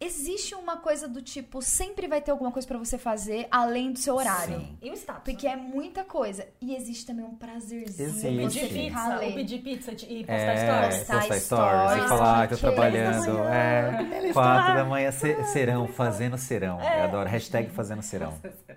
Existe 0.00 0.54
uma 0.54 0.76
coisa 0.78 1.08
do 1.08 1.22
tipo, 1.22 1.62
sempre 1.62 2.06
vai 2.06 2.20
ter 2.20 2.30
alguma 2.30 2.50
coisa 2.52 2.66
pra 2.68 2.76
você 2.78 2.98
fazer 2.98 3.46
além 3.50 3.92
do 3.92 3.98
seu 3.98 4.14
horário. 4.16 4.58
Sim. 4.60 4.78
E 4.82 4.90
o 4.90 4.94
status? 4.94 5.22
Porque 5.24 5.46
é 5.46 5.56
muita 5.56 6.04
coisa. 6.04 6.46
E 6.60 6.74
existe 6.74 7.06
também 7.06 7.24
um 7.24 7.34
prazerzinho 7.34 8.08
Existe. 8.08 8.60
pedir 8.60 8.68
pizza, 8.90 9.18
pedir 9.34 9.58
pizza 9.62 9.90
e 9.92 10.24
postar 10.24 10.34
É, 10.34 10.56
stories. 10.90 10.98
Postar 10.98 11.18
postar 11.18 11.40
stories 11.40 11.42
stories, 11.44 12.04
e 12.04 12.08
falar, 12.08 12.38
ai, 12.40 12.48
tô 12.48 12.54
que 12.54 12.60
trabalhando. 12.60 13.32
beleza. 13.32 13.54
É, 13.54 14.32
quatro 14.32 14.74
da 14.74 14.84
manhã, 14.84 15.10
se- 15.12 15.44
serão, 15.44 15.88
fazendo 15.88 16.36
serão. 16.36 16.80
Eu 16.80 17.04
adoro, 17.04 17.28
hashtag 17.28 17.70
fazendo 17.70 18.02
serão. 18.02 18.34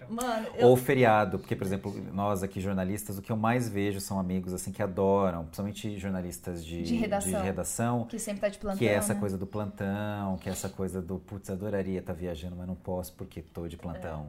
Mano, 0.09 0.47
eu, 0.55 0.67
Ou 0.69 0.77
feriado, 0.77 1.37
porque, 1.39 1.55
por 1.55 1.65
exemplo, 1.65 1.93
nós 2.13 2.41
aqui 2.43 2.61
jornalistas, 2.61 3.17
o 3.17 3.21
que 3.21 3.31
eu 3.31 3.35
mais 3.37 3.67
vejo 3.67 3.99
são 3.99 4.17
amigos 4.19 4.53
assim 4.53 4.71
que 4.71 4.81
adoram, 4.81 5.43
principalmente 5.43 5.97
jornalistas 5.99 6.63
de, 6.63 6.83
De 6.83 6.95
redação. 6.95 7.41
redação, 7.41 8.05
Que 8.05 8.17
sempre 8.19 8.41
tá 8.41 8.47
de 8.49 8.57
plantão, 8.57 8.77
que 8.77 8.87
é 8.87 8.93
essa 8.93 9.13
né? 9.13 9.19
coisa 9.19 9.37
do 9.37 9.45
plantão, 9.45 10.37
que 10.37 10.47
é 10.47 10.51
essa 10.53 10.69
coisa 10.69 11.01
do 11.07 11.17
putz, 11.17 11.49
adoraria 11.49 11.99
estar 11.99 12.13
viajando, 12.13 12.55
mas 12.55 12.67
não 12.67 12.75
posso 12.75 13.13
porque 13.13 13.41
tô 13.41 13.67
de 13.67 13.77
plantão. 13.77 14.27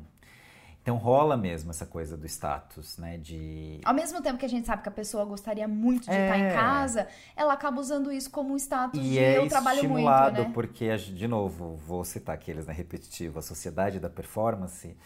Então 0.88 0.96
rola 0.96 1.36
mesmo 1.36 1.68
essa 1.70 1.84
coisa 1.84 2.16
do 2.16 2.24
status, 2.26 2.96
né? 2.96 3.18
De. 3.18 3.78
Ao 3.84 3.92
mesmo 3.92 4.22
tempo 4.22 4.38
que 4.38 4.46
a 4.46 4.48
gente 4.48 4.66
sabe 4.66 4.82
que 4.82 4.88
a 4.88 4.92
pessoa 4.92 5.22
gostaria 5.26 5.68
muito 5.68 6.04
de 6.04 6.16
estar 6.16 6.38
em 6.38 6.44
É. 6.44 6.54
casa, 6.54 7.06
ela 7.36 7.52
acaba 7.52 7.78
usando 7.78 8.10
isso 8.10 8.30
como 8.30 8.54
um 8.54 8.56
status 8.56 8.98
E 8.98 9.10
de 9.10 9.18
é 9.18 9.36
eu 9.36 9.46
trabalho 9.48 9.80
muito, 9.82 9.98
estimulado 9.98 10.42
né? 10.44 10.50
porque, 10.54 10.96
de 10.96 11.28
novo, 11.28 11.76
vou 11.86 12.02
citar 12.04 12.34
aqueles, 12.34 12.66
né, 12.66 12.72
repetitivo, 12.72 13.38
a 13.38 13.42
sociedade 13.42 14.00
da 14.00 14.08
performance, 14.08 14.96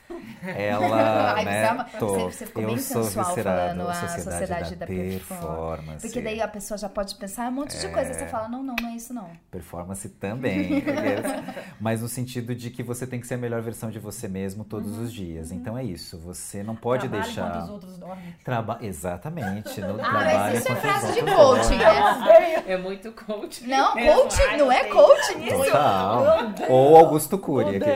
ela, 0.56 1.32
Ai, 1.34 1.44
né, 1.44 1.68
ama- 1.68 1.84
tô- 1.98 2.06
você- 2.30 2.38
você 2.38 2.46
ficou 2.46 2.62
eu 2.62 2.78
sou 2.78 3.02
viscerado, 3.02 3.42
falando 3.42 3.88
a 3.88 3.94
sociedade, 3.94 4.22
sociedade 4.22 4.76
da, 4.76 4.80
da 4.80 4.86
performance. 4.86 5.18
performance. 5.26 6.06
Porque 6.06 6.20
daí 6.20 6.40
a 6.40 6.46
pessoa 6.46 6.78
já 6.78 6.88
pode 6.88 7.16
pensar 7.16 7.48
um 7.48 7.52
monte 7.52 7.76
de 7.76 7.88
coisa. 7.88 8.14
Você 8.14 8.26
fala, 8.26 8.48
não, 8.48 8.62
não, 8.62 8.76
não 8.80 8.88
é 8.88 8.94
isso 8.94 9.12
não. 9.12 9.30
Performance 9.50 10.08
também, 10.08 10.80
mas 11.80 12.02
no 12.02 12.08
sentido 12.08 12.54
de 12.54 12.70
que 12.70 12.82
você 12.84 13.04
tem 13.04 13.18
que 13.20 13.26
ser 13.26 13.34
a 13.34 13.38
melhor 13.38 13.60
versão 13.62 13.90
de 13.90 13.98
você 13.98 14.28
mesmo 14.28 14.64
todos 14.64 14.92
Uhum, 14.96 15.04
os 15.04 15.12
dias. 15.12 15.50
Então 15.50 15.71
é 15.76 15.82
isso, 15.85 16.18
você 16.18 16.62
não 16.62 16.74
pode 16.76 17.08
Trabalhe 17.08 17.24
deixar... 17.24 17.48
enquanto 17.48 17.64
os 17.64 17.70
outros 17.70 17.98
dormem. 17.98 18.35
Traba... 18.44 18.78
Exatamente, 18.80 19.80
no 19.80 19.94
Ah, 20.00 20.11
trabalho 20.11 20.38
mas 20.38 20.58
isso 20.61 20.72
é 20.72 20.76
frase 20.76 21.12
de 21.12 21.20
coaching, 21.22 21.78
dormem. 21.78 21.78
né? 21.78 22.64
É 22.66 22.76
muito 22.76 23.12
coaching. 23.12 23.66
Não, 23.66 23.94
mesmo. 23.94 24.22
coaching, 24.22 24.42
Ai, 24.48 24.56
não 24.56 24.72
é 24.72 24.82
sei. 24.82 24.90
coaching 24.92 25.44
isso. 25.46 25.64
Total. 25.64 26.24
Ou 26.68 26.96
Augusto 26.96 27.38
Cury. 27.38 27.80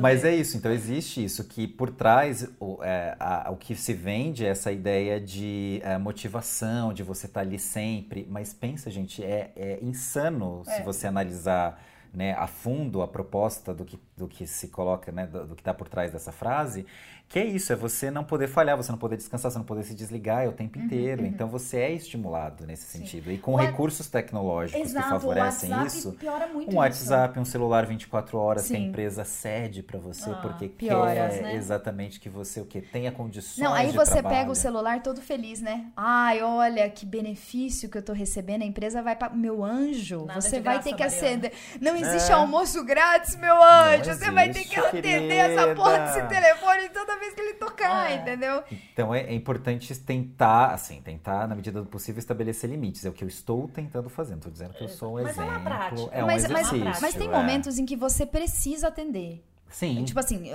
Mas 0.00 0.24
é 0.24 0.34
isso, 0.34 0.56
então 0.56 0.70
existe 0.70 1.24
isso, 1.24 1.44
que 1.44 1.66
por 1.66 1.90
trás 1.90 2.48
o, 2.60 2.78
é, 2.82 3.16
a- 3.18 3.48
o 3.50 3.56
que 3.56 3.74
se 3.74 3.92
vende 3.92 4.46
é 4.46 4.50
essa 4.50 4.70
ideia 4.70 5.20
de 5.20 5.80
é, 5.84 5.98
motivação, 5.98 6.92
de 6.92 7.02
você 7.02 7.26
estar 7.26 7.40
ali 7.40 7.58
sempre. 7.58 8.26
Mas 8.30 8.52
pensa, 8.52 8.90
gente, 8.90 9.22
é, 9.24 9.50
é 9.56 9.78
insano 9.82 10.62
se 10.64 10.82
você 10.82 11.06
analisar 11.06 11.80
né, 12.18 12.32
a 12.32 12.48
fundo 12.48 13.00
a 13.00 13.06
proposta 13.06 13.72
do 13.72 13.84
que, 13.84 13.96
do 14.16 14.26
que 14.26 14.44
se 14.44 14.66
coloca, 14.66 15.12
né, 15.12 15.24
do, 15.28 15.46
do 15.46 15.54
que 15.54 15.60
está 15.60 15.72
por 15.72 15.88
trás 15.88 16.10
dessa 16.10 16.32
frase, 16.32 16.84
que 17.28 17.38
é 17.38 17.44
isso, 17.44 17.72
é 17.72 17.76
você 17.76 18.10
não 18.10 18.24
poder 18.24 18.48
falhar, 18.48 18.76
você 18.76 18.90
não 18.90 18.98
poder 18.98 19.16
descansar, 19.16 19.50
você 19.50 19.58
não 19.58 19.64
poder 19.64 19.84
se 19.84 19.94
desligar 19.94 20.48
o 20.48 20.52
tempo 20.52 20.78
inteiro. 20.78 21.26
Então 21.26 21.46
você 21.48 21.76
é 21.78 21.92
estimulado 21.92 22.66
nesse 22.66 22.84
sentido. 22.86 23.30
E 23.30 23.36
com 23.38 23.52
O 23.52 23.56
recursos 23.56 24.06
tecnológicos 24.08 24.80
Exato, 24.90 25.04
que 25.04 25.10
favorecem 25.10 25.86
isso, 25.86 26.12
piora 26.12 26.46
muito 26.46 26.68
um 26.68 26.70
isso. 26.70 26.78
WhatsApp, 26.78 27.38
um 27.38 27.44
celular 27.44 27.84
24 27.86 28.38
horas 28.38 28.66
que 28.66 28.74
a 28.74 28.76
Sim. 28.78 28.88
empresa 28.88 29.24
cede 29.24 29.82
para 29.82 29.98
você 29.98 30.30
Ah, 30.30 30.34
porque 30.42 30.68
piora, 30.68 31.28
quer 31.28 31.42
né? 31.42 31.54
exatamente 31.54 32.18
que 32.18 32.28
você 32.30 32.60
o 32.60 32.64
que 32.64 32.80
tenha 32.80 33.12
condições 33.12 33.58
Não, 33.62 33.74
aí 33.74 33.90
de 33.90 33.96
você 33.96 34.12
trabalho. 34.14 34.36
pega 34.36 34.50
o 34.50 34.54
celular 34.54 35.02
todo 35.02 35.20
feliz, 35.20 35.60
né? 35.60 35.86
Ai, 35.96 36.42
olha 36.42 36.88
que 36.88 37.04
benefício 37.04 37.88
que 37.90 37.98
eu 37.98 38.02
tô 38.02 38.12
recebendo. 38.14 38.62
A 38.62 38.64
empresa 38.64 39.02
vai 39.02 39.14
para 39.14 39.28
meu 39.30 39.62
anjo. 39.62 40.24
Nada 40.24 40.40
você 40.40 40.60
vai 40.60 40.74
graça, 40.74 40.82
ter 40.84 40.94
que 40.96 41.02
Mariana. 41.04 41.26
acender. 41.26 41.52
Não 41.80 41.94
existe 41.96 42.30
É. 42.30 42.34
almoço 42.34 42.82
grátis, 42.84 43.36
meu 43.36 43.62
anjo. 43.62 44.10
Não 44.10 44.16
você 44.18 44.30
vai 44.30 44.50
ter 44.50 44.60
existe, 44.60 44.74
que 44.74 44.80
atender 44.80 45.34
essa 45.34 45.74
porra 45.74 45.98
desse 45.98 46.14
querida. 46.14 46.28
telefone 46.34 46.88
toda 46.88 47.17
vez 47.18 47.34
que 47.34 47.40
ele 47.40 47.54
tocar, 47.54 48.10
É. 48.10 48.16
entendeu? 48.16 48.62
Então 48.92 49.14
é, 49.14 49.22
é 49.24 49.34
importante 49.34 49.94
tentar, 49.98 50.72
assim, 50.72 51.00
tentar, 51.02 51.46
na 51.48 51.54
medida 51.54 51.80
do 51.82 51.86
possível, 51.88 52.18
estabelecer 52.18 52.68
limites. 52.70 53.04
É 53.04 53.08
o 53.08 53.12
que 53.12 53.24
eu 53.24 53.28
estou 53.28 53.68
tentando 53.68 54.08
fazer. 54.08 54.30
Não 54.32 54.38
estou 54.38 54.52
dizendo 54.52 54.74
que 54.74 54.84
eu 54.84 54.88
sou 54.88 55.18
um 55.18 55.22
Mas 55.22 55.36
é 55.36 55.42
uma 55.42 55.50
exemplo. 55.52 55.64
prática. 55.64 56.10
É 56.12 56.22
um 56.22 56.26
mas, 56.26 56.48
mas, 56.48 56.72
exercício. 56.72 57.02
mas 57.02 57.14
tem 57.14 57.28
é. 57.28 57.30
momentos 57.30 57.78
em 57.78 57.84
que 57.86 57.96
você 57.96 58.24
precisa 58.26 58.88
atender. 58.88 59.44
Sim. 59.68 60.04
Tipo 60.04 60.20
assim, 60.20 60.50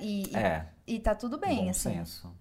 e, 0.00 0.30
e, 0.32 0.36
é. 0.36 0.66
e 0.86 0.98
tá 0.98 1.14
tudo 1.14 1.36
bem, 1.38 1.64
bom 1.64 1.70
assim. 1.70 1.90
senso. 1.94 2.34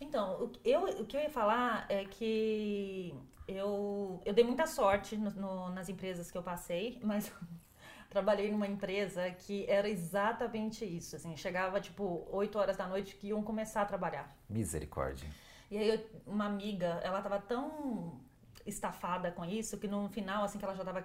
Então, 0.00 0.42
o 0.42 0.48
que 0.48 0.60
eu, 0.68 0.84
o 1.02 1.04
que 1.04 1.16
eu 1.16 1.20
ia 1.20 1.28
falar 1.30 1.84
é 1.88 2.04
que 2.06 3.14
eu, 3.46 4.20
eu 4.24 4.32
dei 4.32 4.42
muita 4.44 4.66
sorte 4.66 5.16
no- 5.16 5.30
no- 5.32 5.68
nas 5.70 5.88
empresas 5.90 6.30
que 6.30 6.38
eu 6.38 6.42
passei, 6.42 6.98
mas 7.04 7.30
trabalhei 8.10 8.50
numa 8.50 8.66
empresa 8.66 9.30
que 9.30 9.64
era 9.70 9.88
exatamente 9.88 10.84
isso. 10.84 11.14
Assim, 11.16 11.36
chegava 11.36 11.80
tipo 11.80 12.26
8 12.30 12.58
horas 12.58 12.76
da 12.76 12.86
noite 12.86 13.14
que 13.16 13.28
iam 13.28 13.42
começar 13.42 13.82
a 13.82 13.86
trabalhar. 13.86 14.28
Misericórdia. 14.48 15.28
E 15.70 15.78
aí 15.78 15.88
eu- 15.88 16.20
uma 16.26 16.44
amiga, 16.46 17.00
ela 17.04 17.22
tava 17.22 17.38
tão 17.38 18.20
estafada 18.66 19.30
com 19.30 19.44
isso 19.44 19.78
que 19.78 19.86
no 19.88 20.08
final, 20.08 20.44
assim 20.44 20.58
que 20.58 20.64
ela 20.64 20.74
já 20.74 20.84
tava 20.84 21.04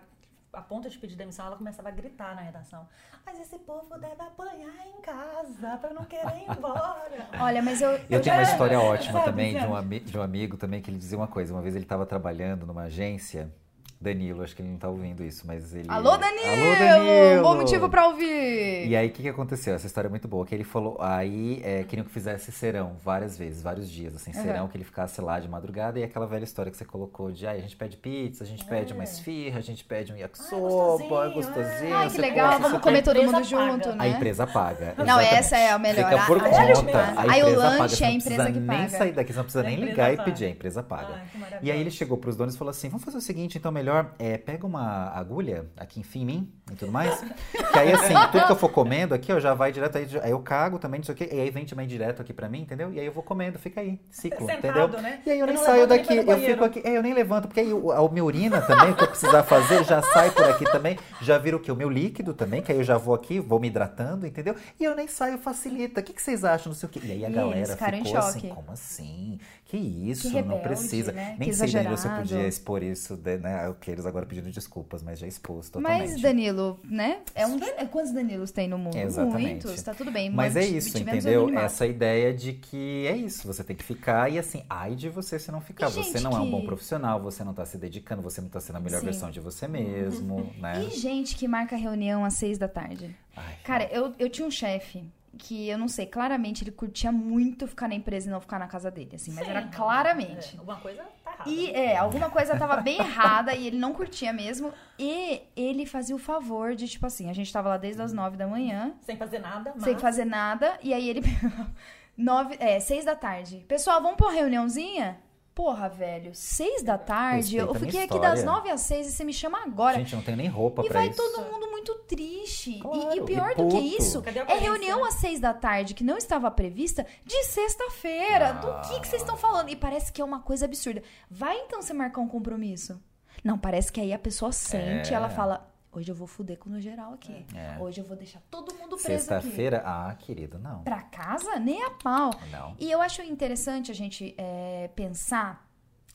a 0.51 0.61
ponto 0.61 0.89
de 0.89 0.97
pedir 0.97 1.15
demissão, 1.17 1.45
ela 1.45 1.57
começava 1.57 1.89
a 1.89 1.91
gritar 1.91 2.33
na 2.33 2.41
redação. 2.41 2.87
Mas 3.25 3.39
esse 3.39 3.59
povo 3.59 3.97
deve 3.99 4.21
apanhar 4.21 4.87
em 4.87 5.01
casa 5.01 5.77
pra 5.77 5.93
não 5.93 6.05
querer 6.05 6.37
ir 6.37 6.49
embora. 6.57 7.27
Olha, 7.39 7.61
mas 7.61 7.81
eu. 7.81 7.91
Eu 8.09 8.21
tenho 8.21 8.35
uma 8.35 8.41
história 8.43 8.79
ótima 8.81 9.13
sabe, 9.19 9.25
também 9.25 9.57
de 9.59 9.65
um, 9.65 9.99
de 9.99 10.17
um 10.17 10.21
amigo 10.21 10.55
também 10.57 10.81
que 10.81 10.89
ele 10.89 10.97
dizia 10.97 11.17
uma 11.17 11.27
coisa. 11.27 11.53
Uma 11.53 11.61
vez 11.61 11.75
ele 11.75 11.83
estava 11.85 12.05
trabalhando 12.05 12.65
numa 12.65 12.83
agência. 12.83 13.53
Danilo, 13.99 14.43
acho 14.43 14.55
que 14.55 14.61
ele 14.61 14.69
não 14.69 14.77
tá 14.77 14.89
ouvindo 14.89 15.23
isso, 15.23 15.47
mas 15.47 15.73
ele. 15.73 15.85
Alô, 15.89 16.17
Danilo! 16.17 16.45
Alô, 16.47 16.75
Danilo! 16.77 17.41
Bom 17.43 17.55
motivo 17.55 17.89
pra 17.89 18.07
ouvir! 18.07 18.87
E 18.87 18.95
aí, 18.95 19.07
o 19.07 19.11
que, 19.11 19.23
que 19.23 19.29
aconteceu? 19.29 19.73
Essa 19.73 19.87
história 19.87 20.07
é 20.07 20.09
muito 20.09 20.27
boa. 20.27 20.45
Que 20.45 20.53
ele 20.53 20.65
falou, 20.65 20.97
aí 20.99 21.61
é, 21.63 21.83
queriam 21.83 22.05
que 22.05 22.11
fizesse 22.11 22.51
serão 22.51 22.97
várias 23.03 23.37
vezes, 23.37 23.61
vários 23.63 23.89
dias, 23.89 24.13
assim, 24.13 24.31
Uhum. 24.35 24.43
serão, 24.43 24.67
que 24.67 24.75
ele 24.77 24.83
ficasse 24.83 25.19
lá 25.21 25.39
de 25.39 25.47
madrugada. 25.47 25.97
E 25.97 26.03
aquela 26.03 26.27
velha 26.27 26.43
história 26.43 26.69
que 26.71 26.77
você 26.77 26.83
colocou 26.85 27.31
de, 27.31 27.47
ai, 27.47 27.57
a 27.57 27.61
gente 27.61 27.75
pede 27.77 27.95
pizza, 27.95 28.43
a 28.43 28.47
gente 28.47 28.65
pede 28.65 28.93
uma 28.93 29.03
esfirra, 29.03 29.59
a 29.59 29.61
gente 29.61 29.83
pede 29.83 30.11
um 30.13 30.17
yakisoba, 30.17 30.59
gostosinho, 30.59 31.23
é 31.23 31.33
gostosinho. 31.33 31.95
Ai, 31.95 32.09
que 32.09 32.21
legal, 32.21 32.59
vamos 32.59 32.81
comer 32.81 32.99
a 32.99 33.03
todo 33.03 33.17
mundo 33.23 33.31
paga. 33.31 33.43
junto, 33.45 33.89
a 33.89 33.95
né? 33.95 34.09
empresa 34.09 34.45
paga. 34.45 34.93
Não, 35.05 35.19
essa 35.21 35.57
é 35.57 35.71
a 35.71 35.79
melhor. 35.79 36.09
Fica 36.11 36.25
por 36.27 36.37
A- 36.43 36.45
a 36.45 36.73
conta. 36.75 36.97
A 36.99 37.31
Aí 37.31 37.41
o 37.43 37.47
empresa 37.47 37.61
paga. 37.61 37.77
lanche 37.79 37.95
Você 37.95 38.03
é 38.03 38.07
a 38.07 38.09
não 38.09 38.15
empresa 38.17 38.35
precisa 38.43 38.51
que 38.51 38.59
nem 38.59 38.77
paga. 38.77 38.89
sair 38.89 39.11
daqui, 39.13 39.31
você 39.31 39.37
não 39.37 39.43
precisa 39.45 39.63
A 39.63 39.67
nem 39.67 39.75
ligar 39.79 40.13
e 40.13 40.17
paga. 40.17 40.29
pedir, 40.29 40.45
a 40.45 40.49
empresa 40.49 40.83
paga. 40.83 41.13
Ai, 41.15 41.59
que 41.59 41.65
E 41.65 41.71
aí 41.71 41.79
ele 41.79 41.89
chegou 41.91 42.17
pros 42.17 42.35
donos 42.35 42.55
e 42.55 42.57
falou 42.57 42.69
assim: 42.71 42.89
vamos 42.89 43.03
fazer 43.05 43.17
o 43.17 43.21
seguinte, 43.21 43.57
então 43.57 43.71
melhor, 43.71 43.84
é, 44.19 44.37
pega 44.37 44.65
uma 44.65 45.09
agulha 45.09 45.65
aqui 45.77 45.99
enfim 45.99 46.21
em 46.21 46.25
mim 46.25 46.53
e 46.71 46.75
tudo 46.75 46.91
mais. 46.91 47.19
que 47.21 47.79
aí 47.79 47.91
assim, 47.91 48.13
tudo 48.31 48.45
que 48.45 48.51
eu 48.51 48.55
for 48.55 48.69
comendo 48.69 49.13
aqui, 49.13 49.31
ó, 49.31 49.39
já 49.39 49.53
vai 49.53 49.71
direto 49.71 49.97
aí. 49.97 50.07
Aí 50.21 50.31
eu 50.31 50.39
cago 50.39 50.79
também, 50.79 50.99
não 50.99 51.05
sei 51.05 51.13
o 51.13 51.17
quê. 51.17 51.29
E 51.31 51.39
aí 51.39 51.49
vem 51.49 51.65
também 51.65 51.87
direto 51.87 52.21
aqui 52.21 52.33
pra 52.33 52.49
mim, 52.49 52.61
entendeu? 52.61 52.91
E 52.91 52.99
aí 52.99 53.05
eu 53.05 53.11
vou 53.11 53.23
comendo, 53.23 53.59
fica 53.59 53.81
aí, 53.81 53.99
ciclo, 54.09 54.45
Sentado, 54.47 54.67
entendeu? 54.67 55.01
né? 55.01 55.21
E 55.25 55.31
aí 55.31 55.39
eu 55.39 55.45
Eu 55.45 55.53
nem 55.53 55.63
saio 55.63 55.87
nem 55.87 55.97
daqui, 55.97 56.15
eu 56.15 56.39
fico 56.39 56.63
aqui, 56.63 56.81
é, 56.83 56.97
eu 56.97 57.03
nem 57.03 57.13
levanto, 57.13 57.47
porque 57.47 57.59
aí 57.59 57.69
a 57.71 58.09
minha 58.09 58.23
urina 58.23 58.61
também, 58.61 58.91
o 58.91 58.95
que 58.95 59.03
eu 59.03 59.07
precisar 59.07 59.43
fazer, 59.43 59.83
já 59.83 60.01
sai 60.01 60.31
por 60.31 60.45
aqui 60.45 60.65
também, 60.65 60.97
já 61.21 61.37
vira 61.37 61.57
o 61.57 61.59
quê? 61.59 61.71
O 61.71 61.75
meu 61.75 61.89
líquido 61.89 62.33
também, 62.33 62.61
que 62.61 62.71
aí 62.71 62.77
eu 62.77 62.83
já 62.83 62.97
vou 62.97 63.13
aqui, 63.13 63.39
vou 63.39 63.59
me 63.59 63.67
hidratando, 63.67 64.25
entendeu? 64.25 64.55
E 64.79 64.83
eu 64.83 64.95
nem 64.95 65.07
saio, 65.07 65.37
facilita. 65.37 65.99
O 65.99 66.03
que, 66.03 66.13
que 66.13 66.21
vocês 66.21 66.43
acham, 66.43 66.71
não 66.71 66.75
sei 66.75 66.87
o 66.87 66.91
quê? 66.91 66.99
E 67.03 67.11
aí 67.11 67.25
a 67.25 67.29
galera 67.29 67.73
em 67.95 68.03
ficou 68.03 68.17
assim, 68.17 68.49
como 68.49 68.71
assim? 68.71 69.39
Que 69.67 69.77
isso, 69.77 70.27
Que 70.29 70.35
não 70.35 70.41
rebelde, 70.57 70.61
precisa. 70.63 71.11
né? 71.11 71.35
Nem 71.39 71.49
Que 71.49 71.55
sei, 71.55 71.71
Danilo, 71.71 71.97
se 71.97 72.07
eu 72.07 72.11
podia 72.11 72.47
expor 72.47 72.83
isso, 72.83 73.17
de- 73.17 73.37
né? 73.37 73.67
O 73.67 73.73
que 73.73 73.89
eles 73.89 74.05
agora 74.05 74.23
pedindo 74.23 74.51
desculpas, 74.51 75.01
mas 75.01 75.17
já 75.17 75.25
expus 75.25 75.69
totalmente. 75.71 76.11
Mas 76.11 76.21
Danilo, 76.21 76.79
né? 76.83 77.21
É 77.33 77.47
um, 77.47 77.57
é, 77.63 77.83
quantos 77.85 78.11
Danilos 78.13 78.51
tem 78.51 78.67
no 78.67 78.77
mundo? 78.77 78.95
Exatamente. 78.95 79.65
Muitos, 79.65 79.81
tá 79.81 79.95
tudo 79.95 80.11
bem. 80.11 80.29
Mas 80.29 80.55
é 80.55 80.63
isso, 80.63 80.95
entendeu? 80.99 81.49
Essa 81.57 81.87
ideia 81.87 82.31
de 82.31 82.53
que 82.53 83.07
é 83.07 83.17
isso, 83.17 83.47
você 83.47 83.63
tem 83.63 83.75
que 83.75 83.83
ficar 83.83 84.31
e 84.31 84.37
assim, 84.37 84.63
ai 84.69 84.93
de 84.93 85.09
você 85.09 85.39
se 85.39 85.51
não 85.51 85.59
ficar. 85.59 85.89
E 85.89 85.93
você 85.93 86.19
não 86.19 86.31
é 86.31 86.39
um 86.39 86.45
que- 86.45 86.51
bom 86.51 86.61
profissional, 86.63 87.19
você 87.19 87.43
não 87.43 87.53
tá 87.55 87.65
se 87.65 87.77
dedicando, 87.79 88.21
você 88.21 88.41
não 88.41 88.49
tá 88.49 88.59
sendo 88.59 88.75
a 88.75 88.79
melhor 88.79 88.99
Sim. 88.99 89.05
versão 89.05 89.31
de 89.31 89.39
você 89.39 89.67
mesmo, 89.67 90.53
né? 90.61 90.83
E 90.85 90.91
gente 90.95 91.35
que 91.35 91.47
marca 91.47 91.75
reunião 91.75 92.23
às 92.23 92.35
seis 92.35 92.59
da 92.59 92.67
tarde. 92.67 93.15
Ai, 93.35 93.55
Cara, 93.63 93.85
eu, 93.91 94.13
eu 94.19 94.29
tinha 94.29 94.47
um 94.47 94.51
chefe 94.51 95.03
que 95.37 95.67
eu 95.69 95.77
não 95.77 95.87
sei, 95.87 96.05
claramente 96.05 96.63
ele 96.63 96.71
curtia 96.71 97.11
muito 97.11 97.67
ficar 97.67 97.87
na 97.87 97.95
empresa 97.95 98.27
e 98.27 98.31
não 98.31 98.39
ficar 98.39 98.59
na 98.59 98.67
casa 98.67 98.89
dele, 98.89 99.11
assim, 99.15 99.31
mas 99.31 99.45
Sim, 99.45 99.51
era 99.51 99.63
claramente. 99.67 100.55
é, 100.55 100.59
alguma 100.59 100.77
coisa 100.77 101.03
tá 101.23 101.31
errada. 101.31 101.49
E 101.49 101.71
é, 101.71 101.97
alguma 101.97 102.29
coisa 102.29 102.57
tava 102.57 102.77
bem 102.77 102.97
errada 102.97 103.53
e 103.53 103.67
ele 103.67 103.77
não 103.77 103.93
curtia 103.93 104.31
mesmo. 104.31 104.73
E 104.97 105.41
ele 105.55 105.85
fazia 105.85 106.15
o 106.15 106.19
favor 106.19 106.75
de, 106.75 106.87
tipo 106.87 107.05
assim, 107.05 107.29
a 107.29 107.33
gente 107.33 107.51
tava 107.51 107.69
lá 107.69 107.77
desde 107.77 108.01
as 108.01 108.13
nove 108.13 108.37
da 108.37 108.47
manhã, 108.47 108.93
Sem 109.01 109.17
fazer 109.17 109.39
nada, 109.39 109.71
mas... 109.75 109.83
sem 109.83 109.97
fazer 109.97 110.25
nada, 110.25 110.77
e 110.81 110.93
aí 110.93 111.09
ele. 111.09 111.21
nove, 112.17 112.55
é, 112.59 112.79
seis 112.79 113.05
da 113.05 113.15
tarde. 113.15 113.65
Pessoal, 113.67 114.01
vamos 114.01 114.17
pra 114.17 114.27
uma 114.27 114.33
reuniãozinha? 114.33 115.19
Porra, 115.55 115.87
velho, 115.87 116.31
seis 116.35 116.83
da 116.83 116.97
tarde? 116.97 117.55
Eu 117.55 117.67
Respeita 117.71 117.79
minha 117.79 117.91
fiquei 118.01 118.03
aqui 118.17 118.19
das 118.19 118.43
nove 118.43 118.69
às 118.69 118.81
seis 118.81 119.07
e 119.07 119.11
você 119.13 119.23
me 119.23 119.31
chama 119.31 119.63
agora. 119.63 119.97
Gente, 119.97 120.11
eu 120.11 120.17
não 120.17 120.23
tenho 120.25 120.35
nem 120.35 120.49
roupa 120.49 120.83
E 120.83 120.89
pra 120.89 120.99
vai 120.99 121.07
isso. 121.07 121.15
todo 121.17 121.45
mundo 121.49 121.71
muito 121.71 121.95
triste. 121.99 122.71
E- 122.71 122.79
Claro, 122.81 123.15
e, 123.15 123.21
pior 123.21 123.51
e 123.51 123.55
do 123.55 123.67
que 123.69 123.77
isso, 123.77 124.21
é 124.49 124.53
reunião 124.59 125.05
às 125.05 125.13
seis 125.13 125.39
da 125.39 125.53
tarde 125.53 125.93
que 125.93 126.03
não 126.03 126.17
estava 126.17 126.51
prevista 126.51 127.05
de 127.25 127.41
sexta-feira. 127.45 128.51
Do 128.53 128.67
que, 128.89 128.99
que 128.99 129.07
vocês 129.07 129.21
estão 129.21 129.37
falando? 129.37 129.69
E 129.69 129.77
parece 129.77 130.11
que 130.11 130.21
é 130.21 130.25
uma 130.25 130.41
coisa 130.41 130.65
absurda. 130.65 131.01
Vai 131.31 131.57
então 131.59 131.81
você 131.81 131.93
marcar 131.93 132.19
um 132.19 132.27
compromisso. 132.27 133.01
Não, 133.41 133.57
parece 133.57 133.91
que 133.93 134.01
aí 134.01 134.11
a 134.11 134.19
pessoa 134.19 134.51
sente, 134.51 135.13
É. 135.13 135.15
ela 135.15 135.29
fala: 135.29 135.65
hoje 135.95 136.11
eu 136.11 136.15
vou 136.15 136.27
fuder 136.27 136.57
com 136.57 136.69
no 136.69 136.79
geral 136.79 137.13
aqui. 137.13 137.45
É. 137.55 137.77
Hoje 137.79 138.01
eu 138.01 138.05
vou 138.05 138.15
deixar 138.17 138.41
todo 138.51 138.73
mundo 138.75 138.97
preso 138.97 139.33
aqui. 139.33 139.43
Sexta-feira, 139.43 139.81
ah, 139.85 140.13
querido, 140.15 140.59
não. 140.59 140.83
Pra 140.83 141.01
casa? 141.01 141.57
Nem 141.59 141.83
a 141.83 141.91
pau. 141.91 142.31
Não. 142.51 142.75
E 142.79 142.91
eu 142.91 143.01
acho 143.01 143.21
interessante 143.21 143.91
a 143.91 143.95
gente 143.95 144.33
é, 144.37 144.89
pensar 144.95 145.67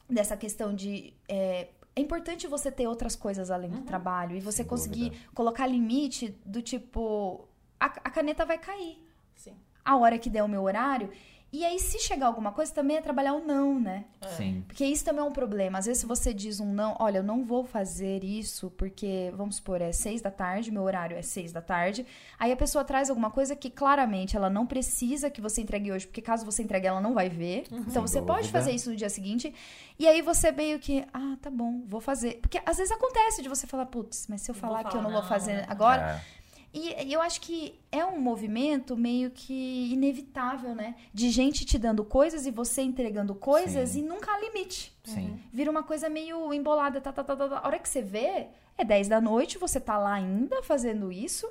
dessa 0.09 0.37
questão 0.37 0.75
de. 0.75 1.15
É, 1.29 1.69
é 1.97 2.01
importante 2.01 2.47
você 2.47 2.71
ter 2.71 2.87
outras 2.87 3.17
coisas 3.17 3.51
além 3.51 3.71
do 3.71 3.83
trabalho 3.83 4.37
e 4.37 4.41
você 4.41 4.59
Sem 4.59 4.67
conseguir 4.67 5.11
dúvida. 5.11 5.31
colocar 5.35 5.67
limite 5.67 6.39
do 6.45 6.63
tipo. 6.63 7.49
A, 7.79 7.87
a 7.87 8.11
caneta 8.11 8.45
vai 8.45 8.59
cair. 8.59 9.05
Sim. 9.35 9.57
a 9.83 9.97
hora 9.97 10.19
que 10.19 10.29
der 10.29 10.43
o 10.43 10.49
meu 10.49 10.63
horário. 10.63 11.11
E 11.53 11.65
aí, 11.65 11.81
se 11.81 11.99
chegar 11.99 12.27
alguma 12.27 12.53
coisa, 12.53 12.73
também 12.73 12.97
é 12.97 13.01
trabalhar 13.01 13.35
o 13.35 13.45
não, 13.45 13.81
né? 13.81 14.05
Sim. 14.37 14.63
Porque 14.69 14.85
isso 14.85 15.05
também 15.05 15.21
é 15.21 15.25
um 15.25 15.33
problema. 15.33 15.79
Às 15.79 15.87
vezes, 15.87 16.01
se 16.01 16.07
você 16.07 16.33
diz 16.33 16.61
um 16.61 16.73
não, 16.73 16.97
olha, 17.01 17.19
eu 17.19 17.23
não 17.25 17.45
vou 17.45 17.65
fazer 17.65 18.23
isso 18.23 18.71
porque, 18.71 19.33
vamos 19.37 19.57
supor, 19.57 19.81
é 19.83 19.91
seis 19.91 20.21
da 20.21 20.31
tarde, 20.31 20.71
meu 20.71 20.83
horário 20.83 21.17
é 21.17 21.23
seis 21.23 21.53
da 21.53 21.61
tarde. 21.61 22.07
Aí 22.39 22.53
a 22.53 22.57
pessoa 22.57 22.85
traz 22.85 23.11
alguma 23.11 23.31
coisa 23.33 23.57
que 23.57 23.69
claramente 23.69 24.37
ela 24.37 24.49
não 24.49 24.65
precisa 24.65 25.29
que 25.29 25.41
você 25.41 25.61
entregue 25.61 25.91
hoje, 25.91 26.07
porque 26.07 26.23
caso 26.23 26.45
você 26.45 26.63
entregue, 26.63 26.87
ela 26.87 27.01
não 27.01 27.15
vai 27.15 27.29
ver. 27.29 27.65
Então 27.73 27.91
Sem 27.91 28.03
você 28.03 28.23
pode 28.23 28.49
fazer 28.49 28.71
isso 28.71 28.91
no 28.91 28.97
dia 28.97 29.11
seguinte. 29.11 29.53
E 29.99 30.07
aí 30.07 30.23
você 30.23 30.53
meio 30.53 30.79
que, 30.79 31.05
ah, 31.13 31.37
tá 31.43 31.51
bom, 31.51 31.83
vou 31.85 32.01
fazer. 32.01 32.39
Porque 32.41 32.61
às 32.65 32.77
vezes 32.77 32.93
acontece 32.93 33.43
de 33.43 33.49
você 33.49 33.67
falar, 33.67 33.87
putz, 33.87 34.27
mas 34.29 34.43
se 34.43 34.51
eu 34.51 34.55
Não 34.55 34.61
vou 34.61 34.71
falar 34.71 34.83
que 34.83 34.89
eu 34.89 34.93
falar 34.93 35.03
não 35.03 35.11
vou 35.11 35.23
não, 35.23 35.29
fazer 35.29 35.55
né? 35.55 35.67
agora. 35.69 36.23
É. 36.37 36.40
E 36.73 37.13
eu 37.13 37.21
acho 37.21 37.41
que 37.41 37.81
é 37.91 38.05
um 38.05 38.21
movimento 38.21 38.97
meio 38.97 39.31
que 39.31 39.93
inevitável, 39.93 40.75
né? 40.75 40.95
De 41.13 41.29
gente 41.31 41.65
te 41.65 41.77
dando 41.79 42.05
coisas 42.05 42.47
e 42.47 42.51
você 42.51 42.83
entregando 42.83 43.35
coisas 43.35 43.91
Sim. 43.91 44.01
e 44.01 44.03
nunca 44.03 44.33
há 44.33 44.39
limite. 44.39 44.97
Sim. 45.03 45.41
Vira 45.53 45.71
uma 45.71 45.83
coisa 45.83 46.09
meio 46.09 46.55
embolada, 46.55 47.01
tá, 47.01 47.13
tá, 47.13 47.25
tá, 47.25 47.35
tá, 47.35 47.49
tá. 47.49 47.59
A 47.59 47.67
hora 47.67 47.79
que 47.79 47.89
você 47.89 48.01
vê, 48.01 48.49
é 48.79 48.85
10 48.85 49.09
da 49.09 49.21
noite, 49.21 49.59
você 49.59 49.81
tá 49.81 49.99
lá 49.99 50.15
ainda 50.15 50.63
fazendo 50.63 51.11
isso. 51.11 51.47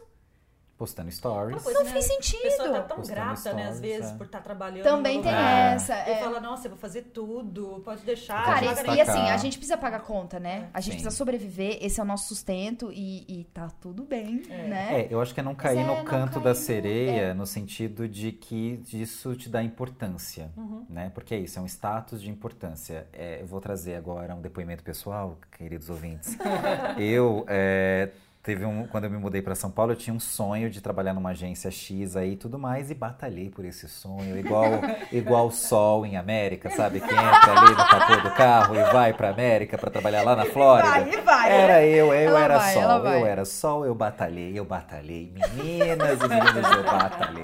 Postando 0.80 1.12
stories. 1.12 1.62
Coisa, 1.62 1.78
Não 1.80 1.86
né? 1.86 1.92
fez 1.92 2.06
A 2.06 2.08
pessoa 2.18 2.40
tá 2.40 2.50
sentido. 2.50 2.88
tão 2.88 2.98
Postando 2.98 3.08
grata, 3.08 3.54
né, 3.54 3.64
às 3.68 3.76
stories, 3.76 3.80
vezes, 3.82 4.12
é. 4.12 4.16
por 4.16 4.26
estar 4.26 4.40
trabalhando. 4.40 4.84
Também 4.86 5.18
no 5.18 5.24
tem 5.24 5.32
lugar. 5.34 5.76
essa. 5.76 5.94
E 5.94 6.12
é. 6.12 6.20
fala, 6.22 6.40
nossa, 6.40 6.68
eu 6.68 6.72
vou 6.72 6.80
fazer 6.80 7.02
tudo, 7.14 7.82
pode 7.84 8.02
deixar. 8.04 8.46
Cara, 8.46 8.66
e, 8.66 8.96
e 8.96 9.02
assim, 9.02 9.20
a 9.30 9.36
gente 9.36 9.58
precisa 9.58 9.78
pagar 9.78 10.00
conta, 10.00 10.40
né? 10.40 10.70
A 10.74 10.80
gente 10.80 10.94
Sim. 10.94 11.02
precisa 11.02 11.12
sobreviver, 11.12 11.78
esse 11.82 12.00
é 12.00 12.04
o 12.04 12.06
nosso 12.06 12.30
sustento 12.30 12.92
e, 12.94 13.26
e 13.28 13.44
tá 13.54 13.68
tudo 13.82 14.04
bem, 14.04 14.42
né? 14.48 15.02
É, 15.02 15.08
eu 15.14 15.22
acho 15.22 15.34
que 15.34 15.42
é 15.42 15.44
não 15.44 15.54
cair 15.54 15.80
é, 15.80 15.84
no 15.84 15.96
não 15.98 16.06
canto 16.06 16.36
cair 16.36 16.44
da 16.46 16.50
no- 16.52 16.56
sereia, 16.56 17.22
é. 17.24 17.34
no 17.34 17.46
sentido 17.46 18.08
de 18.08 18.32
que 18.32 18.82
isso 18.94 19.36
te 19.36 19.50
dá 19.50 19.62
importância, 19.62 20.50
Uhum. 20.56 20.86
né? 20.90 21.12
Porque 21.14 21.36
é 21.36 21.40
isso, 21.40 21.60
é 21.60 21.62
um 21.62 21.66
status 21.66 22.22
de 22.22 22.30
importância. 22.30 23.06
É, 23.12 23.42
eu 23.42 23.46
vou 23.48 23.60
trazer 23.60 23.96
agora 23.96 24.34
um 24.34 24.40
depoimento 24.42 24.82
pessoal, 24.82 25.38
queridos 25.58 25.90
ouvintes. 25.90 26.38
eu, 26.98 27.44
é, 27.50 28.10
teve 28.50 28.66
um, 28.66 28.88
quando 28.88 29.04
eu 29.04 29.12
me 29.12 29.18
mudei 29.20 29.44
para 29.44 29.54
São 29.54 29.70
Paulo, 29.70 29.92
eu 29.92 29.96
tinha 29.96 30.12
um 30.12 30.20
sonho 30.20 30.72
de 30.72 30.82
trabalhar 30.82 31.14
numa 31.14 31.30
agência 31.30 31.70
X 31.70 32.18
aí 32.18 32.32
e 32.32 32.36
tudo 32.36 32.58
mais, 32.58 32.90
e 32.90 32.96
batalhei 32.96 33.48
por 33.48 33.64
esse 33.64 33.88
sonho, 33.88 34.36
igual 34.40 34.82
igual 35.14 35.46
o 35.46 35.52
sol 35.52 36.04
em 36.04 36.18
América, 36.18 36.68
sabe? 36.72 37.00
Que 37.00 37.14
entra 37.14 37.60
ali 37.60 37.70
no 37.70 37.88
capô 37.88 38.28
do 38.28 38.32
carro 38.34 38.76
e 38.76 38.84
vai 38.92 39.14
pra 39.14 39.30
América 39.30 39.78
para 39.78 39.92
trabalhar 39.92 40.24
lá 40.24 40.36
na 40.36 40.46
Flórida. 40.46 40.90
Vai, 40.90 41.22
vai, 41.22 41.52
Era 41.52 41.86
eu, 41.86 42.08
eu 42.08 42.14
Ela 42.14 42.44
era 42.44 42.58
vai, 42.58 42.74
sol, 42.74 43.06
eu 43.06 43.26
era 43.28 43.46
sol, 43.46 43.86
eu 43.86 43.94
batalhei, 43.94 44.58
eu 44.58 44.66
batalhei. 44.66 45.32
Meninas 45.32 46.20
e 46.20 46.28
meninos, 46.28 46.72
eu 46.72 46.84
batalhei. 46.86 47.44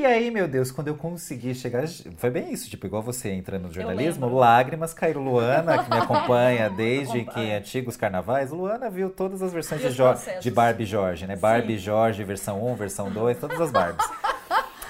E 0.00 0.06
aí, 0.06 0.30
meu 0.30 0.48
Deus, 0.48 0.70
quando 0.70 0.88
eu 0.88 0.94
consegui 0.94 1.54
chegar. 1.54 1.84
Foi 2.16 2.30
bem 2.30 2.50
isso, 2.50 2.70
tipo, 2.70 2.86
igual 2.86 3.02
você 3.02 3.28
entra 3.28 3.58
no 3.58 3.70
jornalismo, 3.70 4.34
lágrimas 4.34 4.94
caíram. 4.94 5.22
Luana, 5.22 5.84
que 5.84 5.90
me 5.90 5.98
acompanha 6.00 6.70
desde 6.70 7.18
que 7.22 7.28
Acompanha. 7.28 7.58
antigos 7.58 7.98
carnavais, 7.98 8.50
Luana 8.50 8.88
viu 8.88 9.10
todas 9.10 9.42
as 9.42 9.52
versões 9.52 9.82
de, 9.82 10.40
de 10.40 10.50
Barbie 10.50 10.86
Jorge, 10.86 11.26
né? 11.26 11.36
Barbie 11.36 11.74
Sim. 11.74 11.84
Jorge, 11.84 12.24
versão 12.24 12.66
1, 12.72 12.74
versão 12.76 13.10
2, 13.10 13.38
todas 13.38 13.60
as 13.60 13.70
Barbies. 13.70 14.08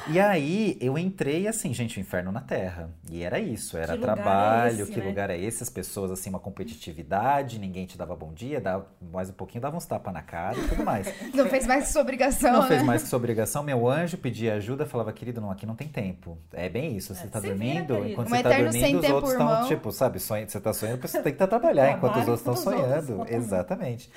E 0.09 0.19
aí 0.19 0.77
eu 0.81 0.97
entrei 0.99 1.47
assim, 1.47 1.73
gente, 1.75 1.99
o 1.99 2.01
inferno 2.01 2.33
na 2.33 2.41
terra. 2.41 2.91
E 3.11 3.23
era 3.23 3.39
isso, 3.39 3.77
era 3.77 3.95
Que 3.97 3.99
é 3.99 4.03
trabalho, 4.03 4.83
esse, 4.83 4.93
que 4.93 4.99
né? 5.01 5.07
lugar 5.07 5.31
é 5.31 5.39
esse? 5.39 5.63
As 5.63 5.69
pessoas, 5.71 6.11
assim, 6.11 6.31
uma 6.31 6.39
competitividade, 6.41 7.59
ninguém 7.59 7.87
te 7.87 7.97
dava 7.99 8.15
bom 8.17 8.33
dia, 8.33 8.61
dava 8.61 8.87
mais 9.13 9.31
um 9.31 9.33
pouquinho, 9.33 9.61
dava 9.63 9.77
uns 9.77 9.87
tapas 9.87 10.13
na 10.13 10.23
cara 10.23 10.59
e 10.59 10.69
tudo 10.69 10.85
mais. 10.85 11.13
Não 11.35 11.47
fez 11.47 11.67
mais 11.67 11.87
que 11.87 11.93
sua 11.93 12.03
obrigação, 12.03 12.53
Não 12.53 12.63
né? 12.63 12.69
fez 12.69 12.83
mais 12.83 13.03
que 13.03 13.09
sua 13.11 13.17
obrigação. 13.19 13.63
Meu 13.63 13.89
anjo 13.89 14.17
pedia 14.19 14.55
ajuda, 14.55 14.87
falava, 14.87 15.13
querido, 15.13 15.41
não, 15.41 15.51
aqui 15.51 15.67
não 15.67 15.75
tem 15.77 15.89
tempo. 15.89 16.39
É 16.53 16.69
bem 16.69 16.97
isso, 16.97 17.15
você 17.15 17.25
É, 17.25 17.27
tá 17.29 17.41
vira, 17.41 17.55
dormindo, 17.55 17.95
querido. 17.95 18.09
enquanto 18.13 18.27
Um 18.27 18.31
você 18.31 18.43
tá 18.43 18.49
dormindo, 18.51 18.99
os 18.99 19.11
outros 19.11 19.33
estão, 19.33 19.67
tipo, 19.67 19.93
sabe, 19.93 20.19
sonha, 20.21 20.49
você 20.49 20.61
tá 20.61 20.73
sonhando, 20.73 21.01
você 21.01 21.19
tem 21.23 21.33
que 21.33 21.37
estar 21.43 21.47
trabalhar 21.47 21.93
enquanto 21.93 22.17
os 22.19 22.29
outros 22.29 22.41
estão 22.41 22.55
outros 22.55 22.65
sonhando. 22.65 23.23
estão- 23.23 23.27
Exatamente. 23.37 24.11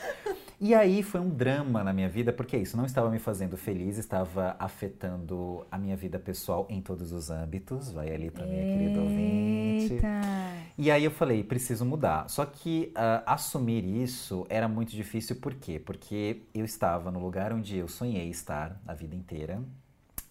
E 0.64 0.74
aí 0.74 1.04
foi 1.04 1.20
um 1.20 1.28
drama 1.28 1.84
na 1.84 1.92
minha 1.92 2.08
vida, 2.08 2.32
porque 2.32 2.56
isso 2.56 2.78
não 2.78 2.86
estava 2.86 3.10
me 3.10 3.20
fazendo 3.20 3.58
feliz, 3.58 3.98
estava 3.98 4.56
afetando 4.58 5.68
a 5.70 5.78
minha 5.78 5.98
vida 5.98 6.18
pessoal 6.18 6.66
em 6.70 6.82
todos 6.82 7.12
os 7.12 7.30
âmbitos. 7.30 7.92
Vai 7.92 8.10
ali 8.10 8.32
pra 8.32 8.46
minha 8.46 8.64
querida 8.64 9.02
ouvinte. 9.02 10.00
E 10.78 10.90
aí 10.90 11.04
eu 11.04 11.12
falei, 11.12 11.44
preciso 11.44 11.84
mudar. 11.84 12.30
Só 12.30 12.46
que 12.46 12.94
ah, 12.96 13.24
assumir 13.26 13.84
isso 13.84 14.48
era 14.50 14.70
muito 14.70 14.94
difícil, 14.94 15.36
por 15.36 15.54
quê? 15.54 15.82
Porque 15.86 16.44
eu 16.54 16.64
estava 16.64 17.12
no 17.12 17.20
lugar 17.20 17.52
onde 17.52 17.76
eu 17.76 17.90
sonhei 17.90 18.30
estar 18.30 18.82
a 18.88 18.94
vida 18.94 19.18
inteira. 19.18 19.62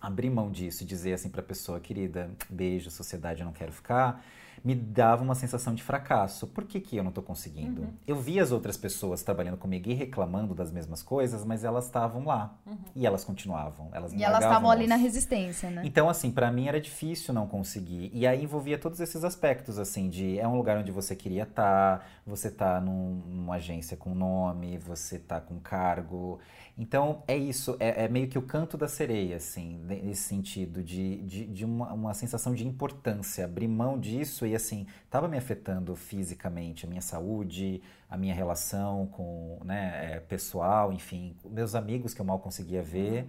Abrir 0.00 0.30
mão 0.30 0.50
disso 0.50 0.82
e 0.82 0.86
dizer 0.86 1.12
assim 1.12 1.28
pra 1.28 1.42
pessoa, 1.42 1.78
querida, 1.78 2.30
beijo, 2.48 2.90
sociedade, 2.90 3.42
eu 3.42 3.44
não 3.44 3.52
quero 3.52 3.70
ficar, 3.70 4.24
me 4.64 4.74
dava 4.74 5.24
uma 5.24 5.34
sensação 5.34 5.74
de 5.74 5.82
fracasso. 5.82 6.46
Por 6.46 6.64
que, 6.64 6.80
que 6.80 6.96
eu 6.96 7.02
não 7.02 7.10
tô 7.10 7.20
conseguindo? 7.20 7.88
Eu 8.06 8.16
vi 8.16 8.38
as 8.38 8.52
outras 8.52 8.76
pessoas 8.76 9.22
trabalhando 9.22 9.56
comigo 9.56 9.88
e 9.90 9.94
reclamando 9.94 10.54
das 10.54 10.70
mesmas 10.70 11.02
coisas, 11.02 11.44
mas 11.44 11.64
elas 11.64 11.86
estavam 11.86 12.24
lá. 12.24 12.54
E 12.94 13.04
elas 13.06 13.24
continuavam. 13.24 13.88
Elas 13.92 14.12
E 14.12 14.22
elas 14.22 14.38
estavam 14.44 14.70
ali 14.70 14.86
na 14.86 14.96
resistência, 14.96 15.68
né? 15.70 15.82
Então, 15.84 16.08
assim, 16.08 16.30
pra 16.30 16.50
mim 16.52 16.68
era 16.68 16.80
difícil 16.80 17.34
não 17.34 17.46
conseguir. 17.48 18.10
E 18.14 18.26
aí 18.26 18.44
envolvia 18.44 18.78
todos 18.78 19.00
esses 19.00 19.24
aspectos, 19.24 19.78
assim, 19.78 20.08
de 20.08 20.38
é 20.38 20.46
um 20.46 20.56
lugar 20.56 20.78
onde 20.78 20.92
você 20.92 21.16
queria 21.16 21.42
estar, 21.42 22.06
você 22.26 22.50
tá 22.50 22.80
num- 22.80 23.20
numa 23.26 23.54
agência 23.56 23.96
com 23.96 24.14
nome, 24.14 24.78
você 24.78 25.18
tá 25.18 25.40
com 25.40 25.58
cargo. 25.58 26.38
Então, 26.76 27.22
é 27.28 27.36
isso, 27.36 27.76
é, 27.78 28.04
é 28.04 28.08
meio 28.08 28.28
que 28.28 28.38
o 28.38 28.42
canto 28.42 28.78
da 28.78 28.88
sereia, 28.88 29.36
assim, 29.36 29.76
ne- 29.84 30.00
nesse 30.00 30.22
sentido, 30.22 30.82
de, 30.82 31.18
de, 31.18 31.46
de 31.46 31.64
uma, 31.66 31.92
uma 31.92 32.14
sensação 32.14 32.54
de 32.54 32.66
importância. 32.66 33.44
Abrir 33.44 33.68
mão 33.68 33.98
disso 33.98 34.46
e, 34.46 34.54
assim, 34.54 34.86
tava 35.10 35.28
me 35.28 35.36
afetando 35.36 35.94
fisicamente, 35.94 36.86
a 36.86 36.88
minha 36.88 37.02
saúde, 37.02 37.82
a 38.08 38.16
minha 38.16 38.34
relação 38.34 39.06
com, 39.08 39.58
né, 39.64 40.14
é, 40.14 40.20
pessoal, 40.20 40.92
enfim, 40.92 41.36
meus 41.44 41.74
amigos 41.74 42.14
que 42.14 42.20
eu 42.20 42.24
mal 42.24 42.38
conseguia 42.38 42.82
ver. 42.82 43.26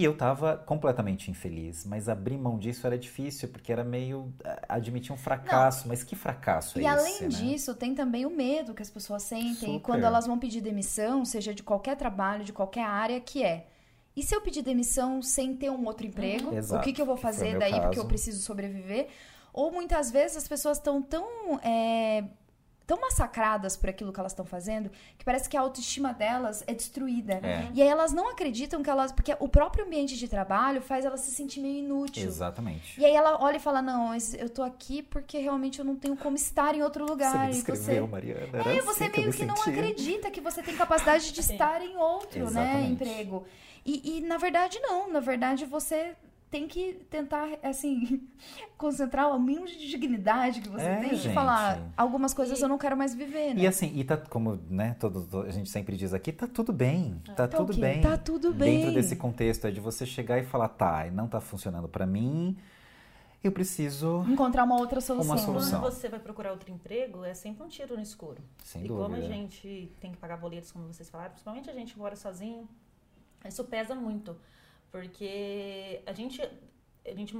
E 0.00 0.04
eu 0.04 0.16
tava 0.16 0.56
completamente 0.56 1.30
infeliz, 1.30 1.84
mas 1.84 2.08
abrir 2.08 2.38
mão 2.38 2.58
disso 2.58 2.86
era 2.86 2.98
difícil, 2.98 3.50
porque 3.50 3.70
era 3.70 3.84
meio 3.84 4.32
eh, 4.42 4.62
admitir 4.66 5.12
um 5.12 5.16
fracasso, 5.16 5.86
mas 5.86 6.02
que 6.02 6.16
fracasso 6.16 6.78
é 6.78 6.82
E 6.82 6.86
além 6.86 7.12
esse, 7.16 7.22
né? 7.24 7.28
disso, 7.28 7.74
tem 7.74 7.94
também 7.94 8.24
o 8.24 8.30
medo 8.30 8.72
que 8.72 8.80
as 8.80 8.88
pessoas 8.88 9.22
sentem 9.24 9.54
Super. 9.74 9.80
quando 9.80 10.04
elas 10.04 10.26
vão 10.26 10.38
pedir 10.38 10.62
demissão, 10.62 11.22
seja 11.26 11.52
de 11.52 11.62
qualquer 11.62 11.96
trabalho, 11.96 12.44
de 12.44 12.52
qualquer 12.52 12.84
área, 12.86 13.20
que 13.20 13.42
é. 13.44 13.66
E 14.16 14.22
se 14.22 14.34
eu 14.34 14.40
pedir 14.40 14.62
demissão 14.62 15.20
sem 15.20 15.54
ter 15.54 15.70
um 15.70 15.84
outro 15.84 16.06
emprego? 16.06 16.48
Uhum. 16.48 16.56
Exato, 16.56 16.80
O 16.80 16.84
que, 16.84 16.94
que 16.94 17.02
eu 17.02 17.06
vou 17.06 17.18
fazer 17.18 17.58
daí 17.58 17.72
porque 17.72 17.98
eu 17.98 18.02
caso. 18.02 18.08
preciso 18.08 18.40
sobreviver? 18.42 19.08
Ou 19.52 19.70
muitas 19.70 20.10
vezes 20.10 20.36
as 20.38 20.48
pessoas 20.48 20.78
estão 20.78 21.02
tão. 21.02 21.26
é, 21.62 22.24
tão 22.90 23.00
massacradas 23.00 23.76
por 23.76 23.88
aquilo 23.88 24.12
que 24.12 24.18
elas 24.18 24.32
estão 24.32 24.44
fazendo 24.44 24.90
que 25.16 25.24
parece 25.24 25.48
que 25.48 25.56
a 25.56 25.60
autoestima 25.60 26.12
delas 26.12 26.64
é 26.66 26.74
destruída. 26.74 27.34
É. 27.34 27.68
E 27.72 27.80
aí 27.80 27.86
elas 27.86 28.12
não 28.12 28.28
acreditam 28.28 28.82
que 28.82 28.90
elas. 28.90 29.12
Porque 29.12 29.36
o 29.38 29.48
próprio 29.48 29.84
ambiente 29.84 30.16
de 30.16 30.26
trabalho 30.26 30.82
faz 30.82 31.04
elas 31.04 31.20
se 31.20 31.30
sentir 31.30 31.60
meio 31.60 31.84
inútil. 31.84 32.24
Exatamente. 32.26 33.00
E 33.00 33.04
aí 33.04 33.14
ela 33.14 33.40
olha 33.40 33.58
e 33.58 33.60
fala: 33.60 33.80
Não, 33.80 34.10
eu 34.36 34.48
tô 34.50 34.64
aqui 34.64 35.04
porque 35.04 35.38
realmente 35.38 35.78
eu 35.78 35.84
não 35.84 35.94
tenho 35.94 36.16
como 36.16 36.34
estar 36.34 36.74
em 36.74 36.82
outro 36.82 37.04
Você 37.04 37.10
lugar. 37.12 37.44
me 37.46 37.50
E 37.50 37.54
descreveu, 37.54 38.08
Mariana. 38.08 38.58
Era 38.58 38.74
É, 38.74 38.78
assim 38.78 38.86
você 38.86 39.08
que 39.08 39.20
eu 39.20 39.22
meio 39.22 39.30
me 39.32 39.36
que 39.38 39.46
não 39.46 39.54
acredita 39.62 40.28
que 40.28 40.40
você 40.40 40.60
tem 40.60 40.74
capacidade 40.76 41.30
de 41.32 41.40
estar 41.40 41.80
em 41.82 41.96
outro, 41.96 42.40
né, 42.40 42.46
Exatamente. 42.50 42.92
emprego. 42.92 43.44
E, 43.86 44.18
e, 44.18 44.20
na 44.22 44.36
verdade 44.36 44.80
não, 44.80 45.08
na 45.10 45.20
verdade 45.20 45.64
você 45.64 46.16
tem 46.50 46.66
que 46.66 46.94
tentar, 47.08 47.48
assim, 47.62 48.26
concentrar 48.76 49.28
o 49.34 49.38
mínimo 49.38 49.66
de 49.66 49.88
dignidade 49.88 50.60
que 50.60 50.68
você 50.68 50.84
É, 50.84 50.96
tem 50.96 51.10
de 51.10 51.16
gente. 51.16 51.34
falar 51.34 51.80
algumas 51.96 52.34
coisas 52.34 52.58
E- 52.58 52.62
eu 52.62 52.68
não 52.68 52.76
quero 52.78 52.96
mais 52.96 53.14
viver, 53.14 53.54
né? 53.54 53.62
E 53.62 53.66
assim, 53.66 53.92
e 53.96 54.02
tá, 54.04 54.16
como 54.16 54.56
né, 54.68 54.96
todo, 54.98 55.22
to- 55.26 55.42
a 55.42 55.50
gente 55.50 55.70
sempre 55.70 55.96
diz 55.96 56.12
aqui, 56.12 56.32
tá 56.32 56.46
tudo 56.48 56.72
bem. 56.72 57.22
Tá 57.36 57.46
Tá 57.46 57.62
o 57.62 57.66
tudo 57.66 57.80
bem. 57.80 58.00
Tá 58.00 58.18
tudo 58.18 58.52
bem. 58.52 58.78
Dentro 58.80 58.94
desse 58.94 59.14
contexto 59.16 59.66
é 59.66 59.70
de 59.70 59.78
você 59.80 60.04
chegar 60.04 60.38
e 60.38 60.44
falar, 60.44 60.68
tá, 60.70 61.08
não 61.12 61.28
tá 61.28 61.40
funcionando 61.40 61.88
pra 61.88 62.04
mim, 62.06 62.56
eu 63.44 63.52
preciso. 63.52 64.24
Encontrar 64.28 64.64
uma 64.64 64.78
outra 64.78 65.00
solução. 65.00 65.30
Uma 65.34 65.38
solução. 65.38 65.80
Quando 65.80 65.92
você 65.92 66.08
vai 66.08 66.18
procurar 66.18 66.50
outro 66.50 66.70
emprego, 66.72 67.24
é 67.24 67.32
sempre 67.32 67.62
um 67.64 67.68
tiro 67.68 67.94
no 67.94 68.02
escuro. 68.02 68.42
Sem 68.64 68.84
e 68.84 68.88
dúvida. 68.88 69.04
como 69.08 69.16
a 69.16 69.20
gente 69.20 69.92
tem 70.00 70.10
que 70.10 70.18
pagar 70.18 70.36
boletos, 70.36 70.72
como 70.72 70.92
vocês 70.92 71.08
falaram, 71.08 71.30
principalmente 71.30 71.70
a 71.70 71.72
gente 71.72 71.96
mora 71.96 72.16
sozinho, 72.16 72.68
isso 73.46 73.62
pesa 73.64 73.94
muito. 73.94 74.36
Porque 74.90 76.02
a 76.06 76.12
gente, 76.12 76.42
a 77.06 77.14
gente 77.14 77.36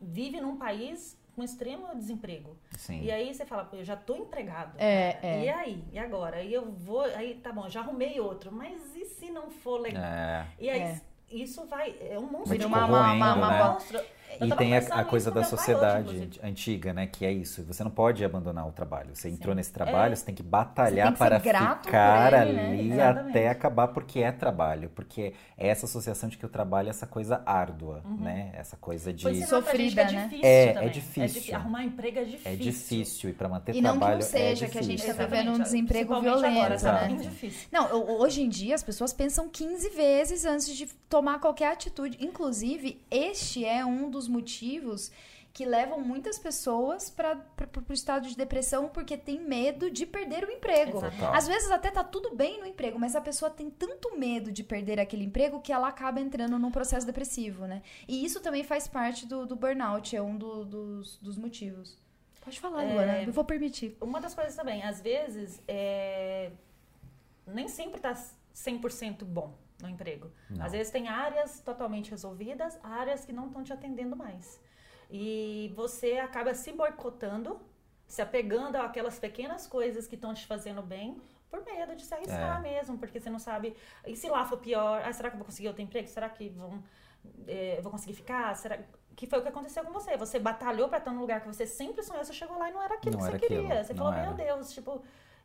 vive 0.00 0.40
num 0.40 0.56
país 0.56 1.18
com 1.34 1.42
extremo 1.42 1.94
desemprego. 1.94 2.56
Sim. 2.76 3.02
E 3.02 3.10
aí 3.10 3.32
você 3.32 3.46
fala, 3.46 3.64
pô, 3.64 3.76
eu 3.76 3.84
já 3.84 3.96
tô 3.96 4.16
empregado. 4.16 4.74
É, 4.78 5.18
é. 5.22 5.44
E 5.44 5.48
aí? 5.48 5.84
E 5.92 5.98
agora? 5.98 6.36
Aí 6.38 6.52
eu 6.52 6.70
vou, 6.70 7.02
aí 7.02 7.34
tá 7.36 7.52
bom, 7.52 7.68
já 7.68 7.80
arrumei 7.80 8.20
outro, 8.20 8.52
mas 8.52 8.94
e 8.94 9.04
se 9.06 9.30
não 9.30 9.50
for 9.50 9.80
legal? 9.80 10.02
É, 10.02 10.46
E 10.58 10.68
aí, 10.68 10.80
É. 10.80 11.00
isso 11.30 11.64
vai. 11.66 11.96
É 12.00 12.18
um 12.18 12.30
monstro. 12.30 12.66
Uma- 12.66 12.84
uma- 12.86 13.12
uma 13.34 13.50
né? 13.50 13.64
monstro. 13.64 14.00
Eu 14.38 14.46
E 14.48 14.56
tem 14.56 14.76
a, 14.76 14.80
a 14.80 15.04
coisa 15.04 15.30
da 15.30 15.40
hoje, 15.40 15.50
sociedade 15.50 16.14
inclusive. 16.16 16.40
antiga, 16.42 16.92
né? 16.92 17.06
Que 17.06 17.24
é 17.26 17.32
isso. 17.32 17.62
Você 17.64 17.82
não 17.82 17.90
pode 17.90 18.24
abandonar 18.24 18.66
o 18.68 18.72
trabalho. 18.72 19.10
Você 19.14 19.28
entrou 19.28 19.54
nesse 19.54 19.72
trabalho, 19.72 20.12
É. 20.12 20.16
você 20.16 20.24
tem 20.24 20.34
que 20.34 20.42
batalhar 20.42 21.06
tem 21.08 21.12
que 21.12 21.18
para 21.18 21.40
ficar 21.40 22.32
ele, 22.46 22.52
né? 22.52 22.68
ali 22.70 22.92
Exatamente. 22.92 23.30
até 23.30 23.48
acabar, 23.48 23.88
porque 23.88 24.20
é 24.20 24.30
trabalho. 24.32 24.90
Porque 24.94 25.32
é 25.58 25.68
essa 25.68 25.86
associação 25.86 26.28
de 26.28 26.36
que 26.38 26.46
o 26.46 26.48
trabalho 26.48 26.88
é 26.88 26.90
essa 26.90 27.06
coisa 27.06 27.42
árdua, 27.44 28.02
né? 28.18 28.50
Essa 28.54 28.76
coisa 28.76 29.12
de. 29.12 29.22
Pois 29.22 29.40
é, 29.42 29.46
Sofrida, 29.46 30.08
gente, 30.08 30.14
né? 30.14 30.20
É 30.22 30.28
difícil. 30.28 30.44
É, 30.46 30.64
é 30.64 30.72
também. 30.74 30.90
difícil. 30.90 31.42
di- 31.42 31.54
Arrumar 31.54 31.84
emprego 31.84 32.18
é 32.18 32.24
difícil. 32.24 32.52
É 32.52 32.56
difícil. 32.56 33.30
E 33.30 33.32
para 33.32 33.48
manter 33.48 33.74
E 33.74 33.80
não 33.80 33.92
que 33.94 33.98
trabalho 33.98 34.20
não 34.20 34.26
seja, 34.26 34.66
é 34.66 34.68
que 34.68 34.78
a 34.78 34.82
gente 34.82 34.96
difícil. 34.96 35.16
tá 35.16 35.24
vivendo 35.26 35.50
um 35.52 35.58
desemprego 35.62 36.20
violento, 36.20 36.56
agora, 36.58 36.78
tá 36.78 37.08
né? 37.08 37.16
difícil. 37.20 37.68
Não, 37.72 37.94
ho- 37.96 38.22
hoje 38.22 38.42
em 38.42 38.48
dia 38.48 38.74
as 38.74 38.82
pessoas 38.82 39.12
pensam 39.12 39.48
15 39.48 39.88
vezes 39.90 40.44
antes 40.44 40.68
de 40.76 40.86
tomar 41.08 41.38
qualquer 41.40 41.72
atitude. 41.72 42.16
Inclusive, 42.20 43.00
este 43.10 43.64
é 43.64 43.84
um 43.84 44.10
dos 44.10 44.19
motivos 44.28 45.10
que 45.52 45.64
levam 45.66 46.00
muitas 46.00 46.38
pessoas 46.38 47.10
para 47.10 47.36
o 47.88 47.92
estado 47.92 48.28
de 48.28 48.36
depressão 48.36 48.88
porque 48.88 49.16
tem 49.16 49.40
medo 49.40 49.90
de 49.90 50.06
perder 50.06 50.44
o 50.44 50.50
emprego. 50.50 50.98
Exato. 50.98 51.24
Às 51.36 51.48
vezes 51.48 51.70
até 51.72 51.90
tá 51.90 52.04
tudo 52.04 52.36
bem 52.36 52.60
no 52.60 52.66
emprego, 52.66 52.98
mas 53.00 53.16
a 53.16 53.20
pessoa 53.20 53.50
tem 53.50 53.68
tanto 53.68 54.16
medo 54.16 54.52
de 54.52 54.62
perder 54.62 55.00
aquele 55.00 55.24
emprego 55.24 55.60
que 55.60 55.72
ela 55.72 55.88
acaba 55.88 56.20
entrando 56.20 56.56
num 56.56 56.70
processo 56.70 57.04
depressivo, 57.04 57.66
né? 57.66 57.82
E 58.06 58.24
isso 58.24 58.40
também 58.40 58.62
faz 58.62 58.86
parte 58.86 59.26
do, 59.26 59.44
do 59.44 59.56
burnout, 59.56 60.14
é 60.14 60.22
um 60.22 60.36
do- 60.36 60.64
dos, 60.64 61.18
dos 61.18 61.36
motivos. 61.36 61.98
Pode 62.42 62.60
falar, 62.60 62.84
É, 62.84 62.92
Luana, 62.94 63.22
eu 63.24 63.32
vou 63.32 63.44
permitir. 63.44 63.96
Uma 64.00 64.20
das 64.20 64.34
coisas 64.34 64.54
também, 64.54 64.84
às 64.84 65.00
vezes, 65.00 65.60
é, 65.66 66.52
nem 67.44 67.66
sempre 67.66 68.00
tá 68.00 68.14
100% 68.54 69.24
bom 69.24 69.52
no 69.82 69.88
emprego. 69.88 70.30
Não. 70.48 70.64
Às 70.64 70.72
vezes 70.72 70.90
tem 70.92 71.08
áreas 71.08 71.60
totalmente 71.60 72.10
resolvidas, 72.10 72.78
áreas 72.82 73.24
que 73.24 73.32
não 73.32 73.46
estão 73.46 73.62
te 73.62 73.72
atendendo 73.72 74.16
mais. 74.16 74.60
E 75.10 75.72
você 75.74 76.18
acaba 76.18 76.54
se 76.54 76.72
boicotando, 76.72 77.60
se 78.06 78.22
apegando 78.22 78.76
àquelas 78.76 79.18
pequenas 79.18 79.66
coisas 79.66 80.06
que 80.06 80.14
estão 80.14 80.32
te 80.34 80.46
fazendo 80.46 80.82
bem, 80.82 81.20
por 81.50 81.64
medo 81.64 81.96
de 81.96 82.02
se 82.02 82.14
arriscar 82.14 82.58
É. 82.58 82.62
mesmo, 82.62 82.96
porque 82.96 83.18
você 83.18 83.28
não 83.28 83.38
sabe. 83.40 83.76
E 84.06 84.14
se 84.14 84.28
lá 84.28 84.44
for 84.44 84.58
pior, 84.58 85.02
ah, 85.04 85.12
será 85.12 85.28
que 85.30 85.34
eu 85.34 85.38
vou 85.38 85.46
conseguir 85.46 85.66
outro 85.68 85.82
emprego? 85.82 86.06
Será 86.06 86.28
que 86.28 86.48
vão, 86.50 86.82
é, 87.46 87.80
vou 87.82 87.90
conseguir 87.90 88.14
ficar? 88.14 88.54
Será 88.54 88.78
que 89.16 89.26
foi 89.26 89.40
o 89.40 89.42
que 89.42 89.48
aconteceu 89.48 89.84
com 89.84 89.92
você? 89.92 90.16
Você 90.16 90.38
batalhou 90.38 90.88
pra 90.88 90.98
estar 90.98 91.10
no 91.12 91.20
lugar 91.20 91.40
que 91.40 91.48
você 91.48 91.66
sempre 91.66 92.04
sonhou, 92.04 92.24
você 92.24 92.32
chegou 92.32 92.56
lá 92.56 92.68
e 92.70 92.72
não 92.72 92.80
era 92.80 92.94
aquilo 92.94 93.16
Não 93.18 93.24
que 93.26 93.32
você 93.32 93.38
queria. 93.38 93.58
aquilo, 93.66 93.84
Você 93.84 93.92
não 93.94 93.98
falou, 94.04 94.12
era. 94.14 94.26
meu 94.28 94.34
Deus, 94.34 94.72
tipo, 94.72 95.02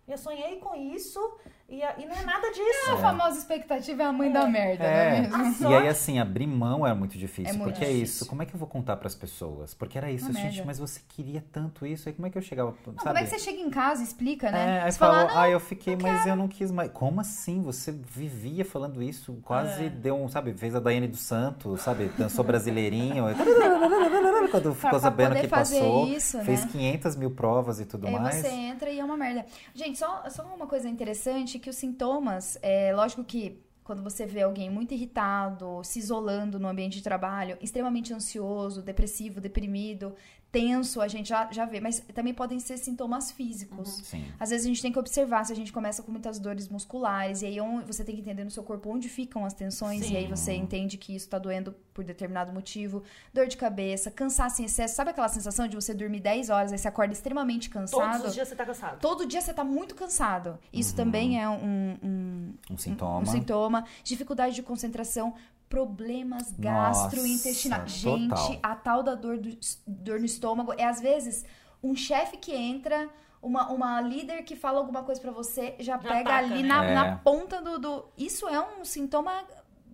eu 0.08 0.18
sonhei 0.18 0.60
com 0.60 0.76
isso 0.76 1.20
e, 1.68 1.78
e 1.82 2.06
não 2.06 2.16
é 2.16 2.22
nada 2.24 2.52
disso. 2.52 2.92
A 2.94 2.98
famosa 2.98 3.38
expectativa 3.40 4.04
é 4.04 4.06
a 4.06 4.12
mãe 4.14 4.32
da 4.32 4.46
merda, 4.48 4.84
não 4.84 4.90
é 4.90 5.18
É, 5.18 5.22
mesmo? 5.22 5.70
E 5.70 5.76
aí 5.76 5.88
assim, 5.88 6.20
abrir 6.20 6.46
mão 6.48 6.86
é 6.86 6.94
muito 6.94 7.18
difícil, 7.18 7.50
É 7.54 7.58
muito 7.58 7.64
porque 7.74 7.84
é 7.84 7.88
difícil. 7.88 8.04
isso, 8.04 8.26
como 8.28 8.44
é 8.44 8.46
que 8.46 8.54
eu 8.54 8.60
vou 8.60 8.68
contar 8.68 8.98
pras 8.98 9.16
pessoas? 9.16 9.74
Porque 9.74 9.98
era 9.98 10.12
isso, 10.12 10.26
Uma 10.26 10.34
gente, 10.34 10.44
merda. 10.58 10.64
mas 10.66 10.78
você 10.80 11.02
queria 11.08 11.44
tanto 11.52 11.86
isso, 11.86 12.08
aí 12.08 12.14
como 12.14 12.28
é 12.28 12.30
que 12.30 12.38
eu 12.38 12.42
chegava, 12.42 12.70
Não, 12.86 12.94
sabe? 12.94 13.00
como 13.08 13.18
é 13.18 13.24
que 13.24 13.30
você 13.30 13.40
chega 13.40 13.60
em 13.60 13.70
casa 13.70 14.02
e 14.02 14.04
explica, 14.06 14.52
né? 14.52 14.78
É, 14.78 14.82
aí 14.84 14.92
você 14.92 14.98
falou, 15.00 15.16
fala, 15.16 15.34
não, 15.34 15.40
ah, 15.42 15.50
eu 15.50 15.60
fiquei, 15.60 15.96
mas 15.96 16.26
eu 16.28 16.36
não 16.36 16.48
quis 16.48 16.70
mais. 16.72 16.92
Como 16.92 17.20
assim? 17.20 17.62
Você 17.64 17.92
vivia 17.92 18.64
falando 18.64 19.02
isso, 19.02 19.34
quase 19.44 19.86
É. 19.86 19.90
deu 19.90 20.16
um, 20.16 20.30
sabe, 20.30 20.54
fez 20.54 20.76
a 20.76 20.80
Daiane 20.80 21.08
dos 21.08 21.22
Santos, 21.22 21.82
sabe, 21.82 22.12
dançou 22.18 22.44
brasileirinho, 22.44 23.26
quando 24.52 24.74
ficou 24.74 24.90
pra 24.92 25.00
sabendo 25.00 25.36
que 25.36 25.48
passou, 25.48 26.08
isso, 26.08 26.40
fez 26.44 26.62
né? 26.66 26.70
500 26.72 27.16
mil 27.16 27.32
provas 27.32 27.80
e 27.80 27.86
tudo 27.86 28.08
Aí 28.08 28.14
mais. 28.14 28.36
você 28.36 28.48
entra 28.50 28.90
e 28.90 29.00
é 29.00 29.04
uma 29.04 29.18
merda. 29.18 29.46
Gente, 29.74 29.98
só, 29.98 30.24
só 30.30 30.44
uma 30.56 30.68
coisa 30.68 30.88
interessante, 30.88 31.55
que 31.60 31.70
os 31.70 31.76
sintomas, 31.76 32.58
é 32.62 32.94
lógico 32.94 33.24
que 33.24 33.64
quando 33.86 34.02
você 34.02 34.26
vê 34.26 34.42
alguém 34.42 34.68
muito 34.68 34.96
irritado, 34.96 35.84
se 35.84 36.00
isolando 36.00 36.60
no 36.60 36.68
ambiente 36.68 36.96
de 36.98 37.04
trabalho, 37.04 37.56
extremamente 37.62 38.12
ansioso, 38.12 38.82
depressivo, 38.82 39.40
deprimido, 39.40 40.16
tenso, 40.56 41.02
a 41.02 41.08
gente 41.08 41.28
já, 41.28 41.50
já 41.52 41.66
vê. 41.66 41.80
Mas 41.82 42.00
também 42.14 42.34
podem 42.34 42.60
ser 42.60 42.78
sintomas 42.78 43.30
físicos. 43.32 43.90
Sim. 44.04 44.26
Às 44.40 44.50
vezes 44.52 44.66
a 44.66 44.70
gente 44.70 44.82
tem 44.82 44.92
que 44.92 44.98
observar 45.00 45.44
se 45.46 45.52
a 45.52 45.56
gente 45.56 45.74
começa 45.74 46.02
com 46.02 46.12
muitas 46.12 46.40
dores 46.40 46.70
musculares, 46.70 47.42
e 47.42 47.46
aí 47.48 47.60
on- 47.60 47.82
você 47.86 48.04
tem 48.04 48.16
que 48.16 48.22
entender 48.22 48.44
no 48.46 48.52
seu 48.52 48.64
corpo 48.64 48.90
onde 48.90 49.10
ficam 49.10 49.44
as 49.46 49.54
tensões, 49.54 50.10
e 50.10 50.16
aí 50.16 50.28
você 50.28 50.54
entende 50.54 50.98
que 50.98 51.14
isso 51.16 51.28
tá 51.28 51.38
doendo 51.38 51.76
por 51.94 52.04
determinado 52.04 52.54
motivo. 52.54 53.04
Dor 53.34 53.48
de 53.48 53.58
cabeça, 53.58 54.10
cansaço 54.12 54.62
em 54.62 54.66
excesso. 54.66 54.96
Sabe 54.96 55.10
aquela 55.12 55.28
sensação 55.30 55.68
de 55.68 55.76
você 55.76 55.94
dormir 55.94 56.20
10 56.22 56.50
horas, 56.50 56.72
aí 56.72 56.78
você 56.78 56.88
acorda 56.88 57.14
extremamente 57.14 57.70
cansado? 57.70 58.12
Todos 58.14 58.28
os 58.30 58.34
dias 58.34 58.48
você 58.48 58.56
tá 58.56 58.66
cansado. 58.66 59.00
Todo 59.00 59.26
dia 59.26 59.42
você 59.42 59.54
tá 59.54 59.64
muito 59.64 59.94
cansado. 59.96 60.58
Isso 60.72 60.96
também 60.96 61.42
é 61.42 61.48
um, 61.50 61.98
um, 62.04 62.54
Um 62.72 62.78
sintoma. 62.78 63.22
um 63.22 63.26
sintoma. 63.26 63.86
Dificuldade 64.04 64.56
de 64.56 64.64
concentração, 64.64 65.34
problemas 65.70 66.52
Nossa, 66.58 67.04
gastrointestinais. 67.10 67.92
Gente, 67.92 68.30
total. 68.30 68.60
a 68.64 68.76
tal 68.76 69.04
da 69.04 69.16
dor, 69.16 69.38
do, 69.38 69.58
dor 69.86 70.20
no 70.20 70.26
estômago 70.26 70.74
é 70.78 70.86
às 70.86 71.00
vezes 71.02 71.46
um 71.84 71.96
chefe 71.96 72.38
que 72.38 72.54
entra. 72.54 73.10
Uma, 73.42 73.70
uma 73.70 74.02
líder 74.02 74.42
que 74.42 74.56
fala 74.56 74.80
alguma 74.80 75.04
coisa 75.04 75.22
pra 75.22 75.30
você 75.30 75.76
já, 75.80 76.00
pega 76.00 76.32
ataca, 76.32 76.38
ali 76.38 76.64
né? 76.64 76.68
na, 76.70 76.84
É. 76.86 76.94
na 76.96 77.16
ponta 77.18 77.62
do, 77.62 77.78
do. 77.78 78.06
Isso 78.18 78.48
é 78.48 78.60
um 78.60 78.84
sintoma 78.84 79.32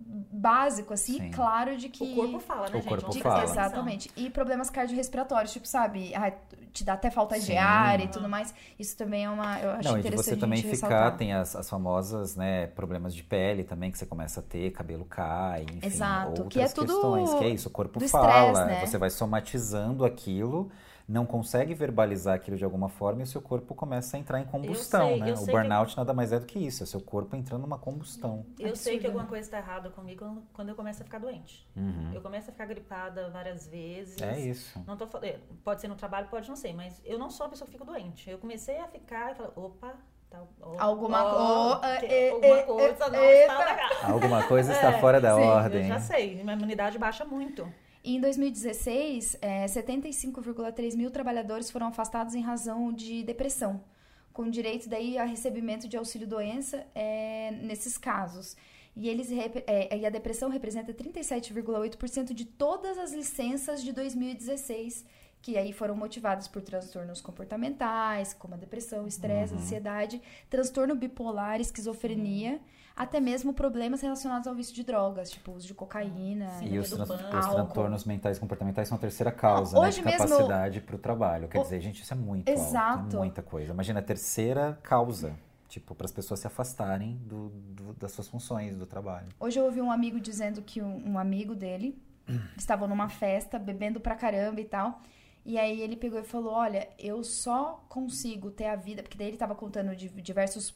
básico, 0.06 0.92
assim, 0.92 1.18
Sim. 1.18 1.30
claro 1.30 1.76
de 1.76 1.88
que. 1.88 2.02
O 2.04 2.14
corpo 2.14 2.38
fala, 2.40 2.62
né, 2.62 2.70
O 2.70 2.80
gente? 2.80 2.88
corpo 2.88 3.10
de- 3.10 3.20
fala. 3.22 3.44
Exatamente. 3.44 4.10
E 4.16 4.28
problemas 4.30 4.70
cardiorrespiratórios, 4.70 5.52
tipo, 5.52 5.66
sabe? 5.66 6.14
Ah, 6.14 6.32
te 6.72 6.84
dá 6.84 6.94
até 6.94 7.10
falta 7.10 7.38
de 7.38 7.46
Sim. 7.46 7.56
ar 7.56 8.00
e 8.00 8.08
tudo 8.08 8.28
mais. 8.28 8.54
Isso 8.78 8.96
também 8.96 9.24
é 9.24 9.30
uma. 9.30 9.58
Eu 9.60 9.70
acho 9.72 9.88
Não, 9.88 9.98
e 9.98 10.00
de 10.02 10.08
interessante 10.08 10.24
você 10.24 10.36
também 10.36 10.58
ficar, 10.62 10.70
ressaltar. 10.70 11.16
tem 11.16 11.32
as, 11.32 11.54
as 11.54 11.68
famosas, 11.68 12.34
né, 12.36 12.66
problemas 12.68 13.14
de 13.14 13.22
pele 13.22 13.62
também 13.64 13.90
que 13.90 13.98
você 13.98 14.06
começa 14.06 14.40
a 14.40 14.42
ter, 14.42 14.70
cabelo 14.72 15.04
cai, 15.04 15.62
enfim, 15.62 15.86
Exato, 15.86 16.28
outras 16.42 16.48
que 16.48 16.60
é 16.60 16.68
tudo 16.68 16.86
questões, 16.92 17.34
que 17.34 17.44
é 17.44 17.48
isso, 17.50 17.68
o 17.68 17.72
corpo 17.72 18.00
fala, 18.08 18.48
estresse, 18.52 18.64
né? 18.66 18.86
você 18.86 18.98
vai 18.98 19.10
somatizando 19.10 20.04
aquilo, 20.04 20.70
não 21.08 21.26
consegue 21.26 21.74
verbalizar 21.74 22.34
aquilo 22.34 22.56
de 22.56 22.64
alguma 22.64 22.88
forma 22.88 23.20
e 23.20 23.24
o 23.24 23.26
seu 23.26 23.40
corpo 23.42 23.74
começa 23.74 24.16
a 24.16 24.20
entrar 24.20 24.40
em 24.40 24.44
combustão, 24.44 25.08
sei, 25.08 25.20
né? 25.20 25.32
O 25.32 25.36
sei 25.36 25.46
que- 25.46 25.52
burnout 25.52 25.96
nada 25.96 26.12
mais 26.14 26.32
é 26.32 26.38
do 26.38 26.46
que 26.46 26.58
isso, 26.58 26.82
é 26.82 26.84
o 26.84 26.86
seu 26.86 27.00
corpo 27.00 27.34
entrando 27.36 27.62
numa 27.62 27.78
combustão. 27.78 28.46
Eu 28.58 28.74
sei 28.76 28.98
que 28.98 28.98
Absurdo, 28.98 29.06
alguma 29.06 29.22
né? 29.24 29.28
coisa 29.28 29.46
está 29.46 29.58
errada 29.58 29.90
comigo 29.90 30.42
quando- 30.52 30.68
eu 30.70 30.74
começo 30.74 31.02
a 31.02 31.04
ficar 31.04 31.18
doente. 31.18 31.68
Uhum. 31.76 32.12
Eu 32.14 32.20
começo 32.20 32.48
a 32.50 32.52
ficar 32.52 32.66
gripada 32.66 33.28
várias 33.30 33.66
vezes. 33.66 34.20
É 34.22 34.38
isso. 34.38 34.82
Não 34.86 34.96
tô 34.96 35.06
falando, 35.06 35.32
pode 35.64 35.80
ser 35.80 35.88
no 35.88 35.94
trabalho, 35.96 36.28
pode 36.28 36.48
não 36.48 36.56
ser, 36.56 36.72
mas 36.72 37.00
eu 37.04 37.18
não 37.18 37.30
sou 37.30 37.46
a 37.46 37.48
pessoa 37.48 37.66
que 37.66 37.72
fico 37.72 37.84
doente. 37.84 38.28
Eu 38.30 38.38
comecei 38.38 38.78
a 38.78 38.86
ficar 38.88 39.32
e 39.32 39.34
falei, 39.34 39.52
opa, 39.56 39.94
tá, 40.30 40.40
ó, 40.60 40.74
Alguma 40.78 41.22
co- 41.24 41.80
que- 42.00 42.06
é, 42.06 42.30
alguma 42.30 42.56
é, 42.58 42.62
coisa 42.62 43.04
é, 43.04 43.10
não 43.10 43.24
está 43.24 43.58
legal. 43.64 43.90
Alguma 44.12 44.42
coisa 44.46 44.72
está 44.72 44.92
É, 44.92 45.00
fora 45.00 45.20
da 45.20 45.36
ordem. 45.36 45.82
Eu 45.82 45.88
já 45.88 45.98
sei, 46.00 46.42
minha 46.42 46.54
imunidade 46.54 46.98
baixa 46.98 47.24
muito. 47.24 47.66
Em 48.04 48.20
2016, 48.20 49.36
é, 49.40 49.64
75,3 49.66 50.96
mil 50.96 51.08
trabalhadores 51.08 51.70
foram 51.70 51.86
afastados 51.86 52.34
em 52.34 52.40
razão 52.40 52.92
de 52.92 53.22
depressão, 53.22 53.80
com 54.32 54.50
direito 54.50 54.88
daí 54.88 55.16
a 55.16 55.24
recebimento 55.24 55.86
de 55.86 55.96
auxílio-doença 55.96 56.84
é, 56.96 57.52
nesses 57.62 57.96
casos. 57.96 58.56
E, 58.96 59.08
eles, 59.08 59.30
é, 59.30 59.96
e 59.96 60.04
a 60.04 60.10
depressão 60.10 60.50
representa 60.50 60.92
37,8% 60.92 62.32
de 62.32 62.44
todas 62.44 62.98
as 62.98 63.12
licenças 63.12 63.82
de 63.84 63.92
2016, 63.92 65.04
que 65.42 65.58
aí 65.58 65.72
foram 65.72 65.96
motivadas 65.96 66.46
por 66.46 66.62
transtornos 66.62 67.20
comportamentais, 67.20 68.32
como 68.32 68.54
a 68.54 68.56
depressão, 68.56 69.06
estresse, 69.06 69.52
ansiedade, 69.54 70.22
transtorno 70.48 70.94
bipolar, 70.94 71.60
esquizofrenia, 71.60 72.60
até 72.94 73.18
mesmo 73.20 73.52
problemas 73.52 74.00
relacionados 74.02 74.46
ao 74.46 74.54
vício 74.54 74.74
de 74.74 74.84
drogas, 74.84 75.30
tipo 75.30 75.50
uso 75.52 75.66
de 75.66 75.74
cocaína, 75.74 76.48
E 76.62 76.78
os, 76.78 76.90
trans- 76.90 77.08
banco. 77.08 77.36
os 77.38 77.46
transtornos 77.46 78.04
mentais 78.04 78.36
e 78.36 78.40
comportamentais 78.40 78.86
são 78.86 78.96
a 78.96 79.00
terceira 79.00 79.32
causa, 79.32 79.74
Não, 79.74 79.82
né, 79.82 79.88
hoje 79.88 79.98
de 80.00 80.04
mesmo- 80.04 80.18
capacidade 80.28 80.80
para 80.80 80.94
o 80.96 80.98
trabalho. 80.98 81.48
Quer 81.48 81.58
O- 81.58 81.62
dizer, 81.62 81.80
gente, 81.80 82.02
isso 82.02 82.12
é 82.12 82.16
muito 82.16 82.48
Exato. 82.48 83.00
alto, 83.02 83.16
é 83.16 83.18
muita 83.18 83.42
coisa. 83.42 83.72
Imagina 83.72 83.98
a 83.98 84.02
terceira 84.02 84.78
causa, 84.82 85.34
tipo, 85.68 85.94
para 85.94 86.04
as 86.04 86.12
pessoas 86.12 86.38
se 86.38 86.46
afastarem 86.46 87.16
do, 87.24 87.48
do- 87.48 87.94
das 87.94 88.12
suas 88.12 88.28
funções 88.28 88.76
do 88.76 88.86
trabalho. 88.86 89.26
Hoje 89.40 89.58
eu 89.58 89.64
ouvi 89.64 89.80
um 89.80 89.90
amigo 89.90 90.20
dizendo 90.20 90.62
que 90.62 90.80
um, 90.82 91.12
um 91.14 91.18
amigo 91.18 91.54
dele 91.54 91.98
estava 92.56 92.86
numa 92.86 93.08
festa, 93.08 93.58
bebendo 93.58 93.98
pra 93.98 94.14
caramba 94.14 94.60
e 94.60 94.64
tal. 94.66 95.00
E 95.44 95.58
aí 95.58 95.80
ele 95.80 95.96
pegou 95.96 96.20
e 96.20 96.22
falou: 96.22 96.52
Olha, 96.52 96.88
eu 96.98 97.24
só 97.24 97.84
consigo 97.88 98.50
ter 98.50 98.66
a 98.66 98.76
vida. 98.76 99.02
Porque 99.02 99.18
daí 99.18 99.26
ele 99.26 99.36
tava 99.36 99.54
contando 99.56 99.94
de 99.96 100.08
diversos 100.08 100.72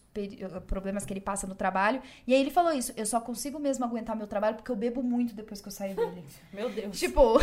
problemas 0.67 1.05
que 1.05 1.13
ele 1.13 1.21
passa 1.21 1.47
no 1.47 1.55
trabalho. 1.55 2.03
E 2.27 2.35
aí 2.35 2.41
ele 2.41 2.51
falou 2.51 2.73
isso: 2.73 2.93
Eu 2.97 3.07
só 3.07 3.21
consigo 3.21 3.59
mesmo 3.61 3.85
aguentar 3.85 4.17
meu 4.17 4.27
trabalho 4.27 4.57
porque 4.57 4.71
eu 4.71 4.77
bebo 4.77 5.03
muito 5.03 5.35
depois 5.35 5.61
que 5.61 5.69
eu 5.69 5.73
saio 5.73 5.95
dele. 5.95 6.25
Meu 6.53 6.69
Deus. 6.71 6.99
tipo, 6.99 7.39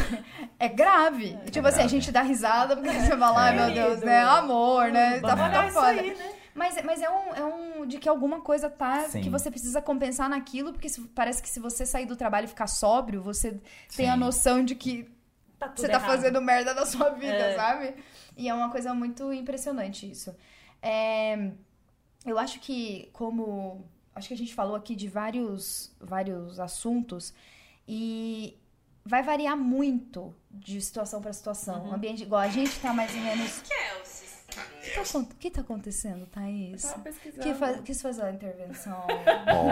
é 0.60 0.68
grave. 0.68 1.38
tipo 1.50 1.66
assim, 1.68 1.78
a 1.78 1.84
grave. 1.84 1.90
gente 1.90 2.12
dá 2.12 2.22
risada 2.22 2.76
porque 2.76 2.92
você 2.92 3.18
fala: 3.18 3.40
Ai 3.42 3.54
É. 3.54 3.66
meu 3.66 3.74
Deus, 3.74 4.00
né? 4.02 4.20
Amor, 4.24 4.92
né? 4.92 5.20
Tá, 5.22 5.36
tá 5.50 5.70
foda. 5.72 5.88
aí, 5.88 6.14
né? 6.14 6.34
Mas, 6.56 6.76
mas 6.84 7.02
é, 7.02 7.10
um, 7.10 7.34
é 7.34 7.44
um 7.46 7.86
de 7.88 7.98
que 7.98 8.08
alguma 8.08 8.42
coisa 8.42 8.70
tá 8.70 9.06
Sim. 9.10 9.22
que 9.22 9.30
você 9.30 9.50
precisa 9.50 9.82
compensar 9.82 10.30
naquilo, 10.30 10.72
porque 10.72 10.88
se- 10.88 11.02
parece 11.16 11.42
que 11.42 11.50
se 11.50 11.60
você 11.60 11.84
sair 11.84 12.06
do 12.06 12.16
trabalho 12.16 12.46
e 12.46 12.48
ficar 12.48 12.68
sóbrio, 12.68 13.24
você 13.24 13.60
tem 13.96 14.08
a 14.08 14.14
Sim. 14.14 14.20
noção 14.20 14.64
de 14.64 14.76
que 14.76 15.10
Tá 15.64 15.70
tudo 15.70 15.82
você 15.82 15.88
tá 15.88 15.98
errado. 15.98 16.10
fazendo 16.10 16.42
merda 16.42 16.74
na 16.74 16.86
sua 16.86 17.10
vida, 17.10 17.34
É. 17.34 17.56
sabe? 17.56 17.96
E 18.38 18.48
é 18.50 18.54
uma 18.54 18.70
coisa 18.70 18.94
muito 18.94 19.32
impressionante 19.34 20.10
isso. 20.10 20.36
É, 20.82 21.52
eu 22.26 22.38
acho 22.40 22.60
que, 22.60 23.10
como. 23.14 23.86
Acho 24.16 24.28
que 24.28 24.34
a 24.34 24.38
gente 24.38 24.54
falou 24.54 24.76
aqui 24.76 24.96
de 24.96 25.08
vários, 25.08 25.92
vários 26.00 26.60
assuntos. 26.60 27.34
E 27.88 28.58
vai 29.04 29.24
variar 29.24 29.58
muito 29.58 30.34
de 30.52 30.80
situação 30.82 31.22
para 31.22 31.34
situação. 31.34 31.86
Uhum. 31.86 31.94
Ambiente 31.94 32.24
igual 32.24 32.42
a 32.42 32.48
gente 32.48 32.80
tá 32.80 32.94
mais 32.94 33.14
ou 33.14 33.22
menos. 33.22 33.62
Que, 33.62 33.74
acon- 33.74 34.03
o 35.02 35.26
que 35.40 35.50
tá 35.52 35.62
acontecendo, 35.62 36.26
Thaís? 36.28 36.84
Tava 36.84 37.00
pesquisando. 37.04 37.42
Que 37.44 37.54
fa- 37.54 37.74
quis 37.84 38.02
fazer 38.02 38.24
a 38.24 38.32
intervenção. 38.32 39.06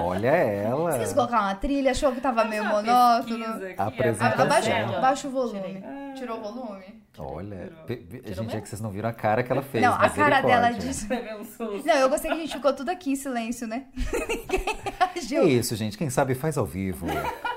Olha 0.03 0.29
ela. 0.29 0.97
Quis 0.99 1.13
colocar 1.13 1.41
uma 1.41 1.55
trilha, 1.55 1.91
achou 1.91 2.11
que 2.11 2.21
tava 2.21 2.43
meio 2.45 2.63
monótono. 2.65 3.45
A 3.45 3.67
é 3.67 3.75
apresentação. 3.77 4.45
Abaixa, 4.45 4.97
abaixa 4.97 5.27
o 5.27 5.31
volume. 5.31 5.59
Tirei. 5.61 5.83
Ah. 5.85 6.13
Tirou 6.15 6.37
o 6.39 6.41
volume? 6.41 7.01
Olha, 7.17 7.71
Tirou 7.85 8.33
gente, 8.35 8.55
é 8.55 8.61
que 8.61 8.69
vocês 8.69 8.81
não 8.81 8.89
viram 8.89 9.09
a 9.09 9.13
cara 9.13 9.43
que 9.43 9.51
ela 9.51 9.61
fez. 9.61 9.83
Não, 9.83 9.93
a 9.93 10.09
cara 10.09 10.41
dela 10.41 10.71
disse. 10.71 11.07
Não, 11.09 11.95
eu 11.95 12.09
gostei 12.09 12.31
que 12.31 12.37
a 12.37 12.39
gente 12.39 12.53
ficou 12.53 12.73
tudo 12.73 12.89
aqui 12.89 13.11
em 13.11 13.15
silêncio, 13.15 13.67
né? 13.67 13.85
Ninguém 14.29 14.65
É 14.99 15.13
reagiu. 15.13 15.47
isso, 15.47 15.75
gente. 15.75 15.97
Quem 15.97 16.09
sabe 16.09 16.33
faz 16.35 16.57
ao 16.57 16.65
vivo. 16.65 17.05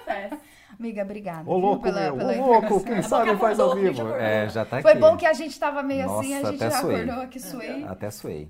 Amiga, 0.79 1.03
obrigada. 1.03 1.49
Ô, 1.49 1.57
louco, 1.57 1.83
pela- 1.83 2.01
meu. 2.01 2.17
pela 2.17 2.33
Ô, 2.33 2.47
louco, 2.47 2.85
quem 2.85 2.95
É 2.97 3.03
sabe 3.03 3.37
faz 3.37 3.61
ao 3.61 3.73
a 3.73 3.75
gente 3.77 3.95
vivo. 3.95 4.09
É, 4.15 4.49
já 4.49 4.65
tá 4.65 4.79
aqui. 4.79 4.83
Foi 4.83 4.95
bom 5.01 5.17
que 5.17 5.27
a 5.27 5.33
gente 5.33 5.59
tava 5.59 5.83
meio 5.83 6.05
assim, 6.05 6.35
a 6.35 6.39
Nossa, 6.41 6.53
gente 6.53 6.63
até 6.65 6.75
já 6.75 6.81
suei. 6.81 6.97
acordou 7.03 7.23
aqui, 7.25 7.41
suei. 7.41 7.85
Até 7.85 8.11
suei. 8.11 8.49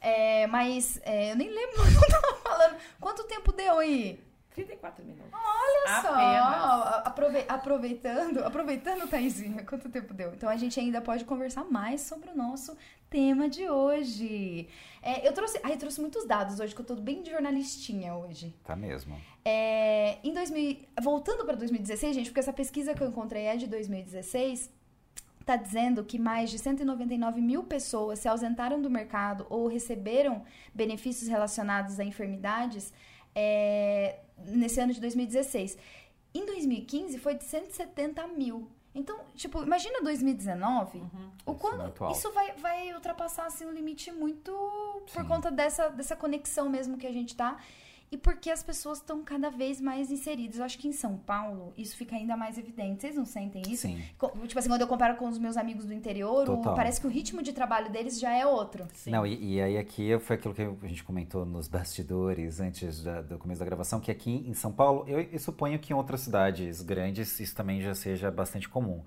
É, 0.00 0.46
mas 0.48 1.00
é, 1.04 1.32
eu 1.32 1.36
nem 1.36 1.48
lembro 1.48 1.80
o 1.82 1.84
que 1.86 1.96
eu 1.96 2.08
tava 2.20 2.36
falando. 2.42 2.76
Quanto 3.00 3.24
tempo 3.24 3.52
deu 3.52 3.78
aí? 3.78 4.20
34 4.54 5.04
minutos. 5.04 5.32
Olha 5.32 6.00
só, 6.00 6.14
Apenas. 6.14 7.06
aprove- 7.06 7.44
aproveitando, 7.48 8.38
aproveitando, 8.44 9.08
Taizinha, 9.08 9.64
quanto 9.64 9.88
tempo 9.88 10.14
deu? 10.14 10.32
Então 10.32 10.48
a 10.48 10.56
gente 10.56 10.78
ainda 10.78 11.00
pode 11.00 11.24
conversar 11.24 11.64
mais 11.64 12.02
sobre 12.02 12.30
o 12.30 12.36
nosso 12.36 12.76
tema 13.10 13.48
de 13.48 13.68
hoje. 13.68 14.68
É, 15.02 15.26
eu 15.26 15.32
trouxe, 15.32 15.58
ai, 15.62 15.72
eu 15.72 15.76
trouxe 15.78 16.00
muitos 16.00 16.24
dados 16.26 16.60
hoje, 16.60 16.74
que 16.74 16.80
eu 16.80 16.84
tô 16.86 16.94
bem 16.94 17.22
de 17.22 17.30
jornalistinha 17.30 18.14
hoje. 18.14 18.54
Tá 18.64 18.76
mesmo. 18.76 19.20
É, 19.44 20.18
em 20.24 20.32
2000, 20.32 20.78
voltando 21.02 21.44
para 21.44 21.56
2016, 21.56 22.14
gente, 22.14 22.26
porque 22.30 22.40
essa 22.40 22.52
pesquisa 22.52 22.94
que 22.94 23.02
eu 23.02 23.08
encontrei 23.08 23.46
é 23.46 23.56
de 23.56 23.66
2016, 23.66 24.70
está 25.40 25.56
dizendo 25.56 26.04
que 26.04 26.18
mais 26.18 26.48
de 26.48 26.58
199 26.58 27.40
mil 27.42 27.64
pessoas 27.64 28.20
se 28.20 28.28
ausentaram 28.28 28.80
do 28.80 28.88
mercado 28.88 29.46
ou 29.50 29.66
receberam 29.66 30.42
benefícios 30.72 31.28
relacionados 31.28 32.00
a 32.00 32.04
enfermidades 32.04 32.92
é, 33.34 34.20
nesse 34.38 34.80
ano 34.80 34.92
de 34.92 35.00
2016. 35.00 35.76
Em 36.34 36.44
2015 36.46 37.18
foi 37.18 37.34
de 37.34 37.44
170 37.44 38.26
mil. 38.28 38.68
Então, 38.94 39.18
tipo, 39.34 39.60
imagina 39.62 40.02
2019, 40.02 41.02
o 41.44 41.54
Isso 41.54 42.06
é 42.06 42.12
isso 42.12 42.32
vai, 42.32 42.52
vai 42.52 42.94
ultrapassar 42.94 43.46
assim, 43.46 43.66
um 43.66 43.72
limite 43.72 44.12
muito 44.12 44.52
por 45.12 45.22
Sim. 45.22 45.28
conta 45.28 45.50
dessa, 45.50 45.88
dessa 45.88 46.14
conexão 46.14 46.68
mesmo 46.68 46.96
que 46.96 47.06
a 47.06 47.12
gente 47.12 47.34
tá 47.34 47.58
e 48.14 48.16
porque 48.16 48.48
as 48.48 48.62
pessoas 48.62 48.98
estão 48.98 49.24
cada 49.24 49.50
vez 49.50 49.80
mais 49.80 50.10
inseridas. 50.10 50.58
Eu 50.58 50.64
acho 50.64 50.78
que 50.78 50.86
em 50.86 50.92
São 50.92 51.16
Paulo 51.16 51.72
isso 51.76 51.96
fica 51.96 52.14
ainda 52.14 52.36
mais 52.36 52.56
evidente. 52.56 53.00
Vocês 53.02 53.16
não 53.16 53.24
sentem 53.24 53.62
isso? 53.68 53.82
Sim. 53.82 54.00
Tipo 54.46 54.58
assim, 54.58 54.68
quando 54.68 54.82
eu 54.82 54.86
comparo 54.86 55.16
com 55.16 55.28
os 55.28 55.36
meus 55.38 55.56
amigos 55.56 55.84
do 55.84 55.92
interior, 55.92 56.48
o- 56.48 56.62
parece 56.76 57.00
que 57.00 57.06
o 57.06 57.10
ritmo 57.10 57.42
de 57.42 57.52
trabalho 57.52 57.90
deles 57.90 58.20
já 58.20 58.30
é 58.32 58.46
outro. 58.46 58.86
Sim. 58.94 59.10
Não, 59.10 59.26
e, 59.26 59.54
e 59.54 59.60
aí 59.60 59.76
aqui 59.76 60.16
foi 60.20 60.36
aquilo 60.36 60.54
que 60.54 60.62
a 60.62 60.88
gente 60.88 61.02
comentou 61.02 61.44
nos 61.44 61.66
bastidores 61.66 62.60
antes 62.60 63.02
da- 63.02 63.20
do 63.20 63.36
começo 63.38 63.58
da 63.58 63.64
gravação, 63.66 63.98
que 64.00 64.10
aqui 64.10 64.30
em 64.46 64.54
São 64.54 64.70
Paulo, 64.70 65.04
eu, 65.08 65.20
eu 65.20 65.38
suponho 65.40 65.78
que 65.78 65.92
em 65.92 65.96
outras 65.96 66.20
cidades 66.20 66.80
grandes 66.82 67.40
isso 67.40 67.54
também 67.56 67.80
já 67.80 67.94
seja 67.94 68.30
bastante 68.30 68.68
comum. 68.68 69.02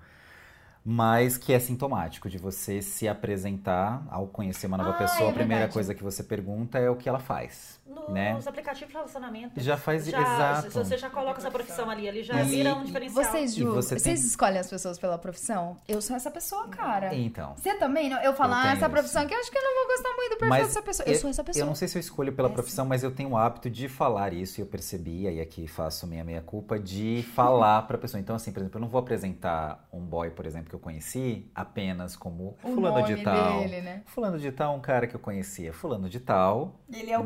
Mas 0.84 1.36
que 1.36 1.52
é 1.52 1.58
sintomático 1.58 2.30
de 2.30 2.38
você 2.38 2.80
se 2.80 3.06
apresentar 3.06 4.06
ao 4.10 4.26
conhecer 4.26 4.66
uma 4.66 4.78
nova 4.78 4.90
Ah, 4.90 4.94
pessoa. 4.94 5.28
é 5.28 5.30
a 5.30 5.34
primeira 5.34 5.68
coisa 5.68 5.94
que 5.94 6.02
você 6.02 6.22
pergunta 6.22 6.78
é 6.78 6.88
o 6.88 6.96
que 6.96 7.08
ela 7.08 7.18
faz. 7.18 7.77
No- 7.88 8.10
né? 8.12 8.34
Nos 8.34 8.46
aplicativos 8.46 8.88
de 8.88 8.94
relacionamento. 8.94 9.60
Já 9.60 9.76
faz 9.76 10.06
já, 10.06 10.20
exato. 10.20 10.70
Você 10.70 10.96
já 10.98 11.08
coloca 11.08 11.38
essa 11.40 11.50
profissão 11.50 11.88
ali, 11.88 12.06
ele 12.06 12.22
já 12.22 12.40
E- 12.42 12.44
vira 12.44 12.74
um 12.74 12.84
diferencial. 12.84 13.24
Vocês, 13.24 13.54
Ju, 13.54 13.72
você 13.74 13.98
vocês 13.98 14.02
tem- 14.02 14.14
escolhem 14.14 14.58
as 14.58 14.68
pessoas 14.68 14.98
pela 14.98 15.16
profissão? 15.18 15.76
Eu 15.88 16.00
sou 16.02 16.14
essa 16.14 16.30
pessoa, 16.30 16.68
cara. 16.68 17.14
Então. 17.14 17.54
Você 17.56 17.74
também? 17.74 18.08
Não? 18.10 18.18
Eu 18.20 18.34
falo, 18.34 18.52
Eu 18.52 18.58
ah, 18.58 18.66
essa 18.72 18.76
isso. 18.86 18.90
profissão 18.90 19.22
aqui, 19.22 19.34
eu 19.34 19.38
acho 19.38 19.50
que 19.50 19.58
eu 19.58 19.62
não 19.62 19.74
vou 19.74 19.96
gostar 19.96 20.08
muito 20.16 20.30
do 20.30 20.38
perfil 20.38 20.48
Mas 20.48 20.66
dessa 20.68 20.82
pessoa. 20.82 21.08
Eu, 21.08 21.14
sou 21.14 21.30
essa 21.30 21.42
pessoa. 21.44 21.62
Eu 21.62 21.66
não 21.66 21.74
sei 21.74 21.88
se 21.88 21.96
eu 21.96 22.00
escolho 22.00 22.32
pela 22.32 22.48
É 22.48 22.52
profissão, 22.52 22.84
mas 22.84 23.02
eu 23.02 23.10
tenho 23.10 23.30
o 23.30 23.36
hábito 23.36 23.70
de 23.70 23.88
falar 23.88 24.32
isso 24.32 24.60
e 24.60 24.62
eu 24.62 24.66
percebi, 24.66 25.26
aí 25.26 25.40
aqui 25.40 25.66
faço 25.66 26.06
minha 26.06 26.22
meia 26.24 26.42
culpa, 26.42 26.78
de 26.78 27.24
falar 27.34 27.82
pra 27.82 27.96
pessoa. 27.96 28.20
Então, 28.20 28.36
assim, 28.36 28.52
por 28.52 28.60
exemplo, 28.60 28.76
eu 28.78 28.82
não 28.82 28.88
vou 28.88 28.98
apresentar 29.00 29.86
um 29.92 30.00
boy, 30.00 30.30
por 30.30 30.44
exemplo, 30.46 30.68
que 30.68 30.74
eu 30.74 30.80
conheci 30.80 31.50
apenas 31.54 32.16
como 32.16 32.56
o 32.62 32.74
fulano 32.74 33.00
nome 33.00 33.14
de 33.16 33.22
tal. 33.22 33.60
dele, 33.60 33.80
né? 33.80 34.02
Fulano 34.06 34.38
de 34.38 34.52
tal, 34.52 34.74
um 34.74 34.80
cara 34.80 35.06
que 35.06 35.14
eu 35.14 35.20
conhecia. 35.20 35.72
Fulano 35.72 36.08
de 36.08 36.20
tal, 36.20 36.80
Ele 36.92 37.10
é 37.10 37.18
o 37.18 37.20
quê? 37.20 37.24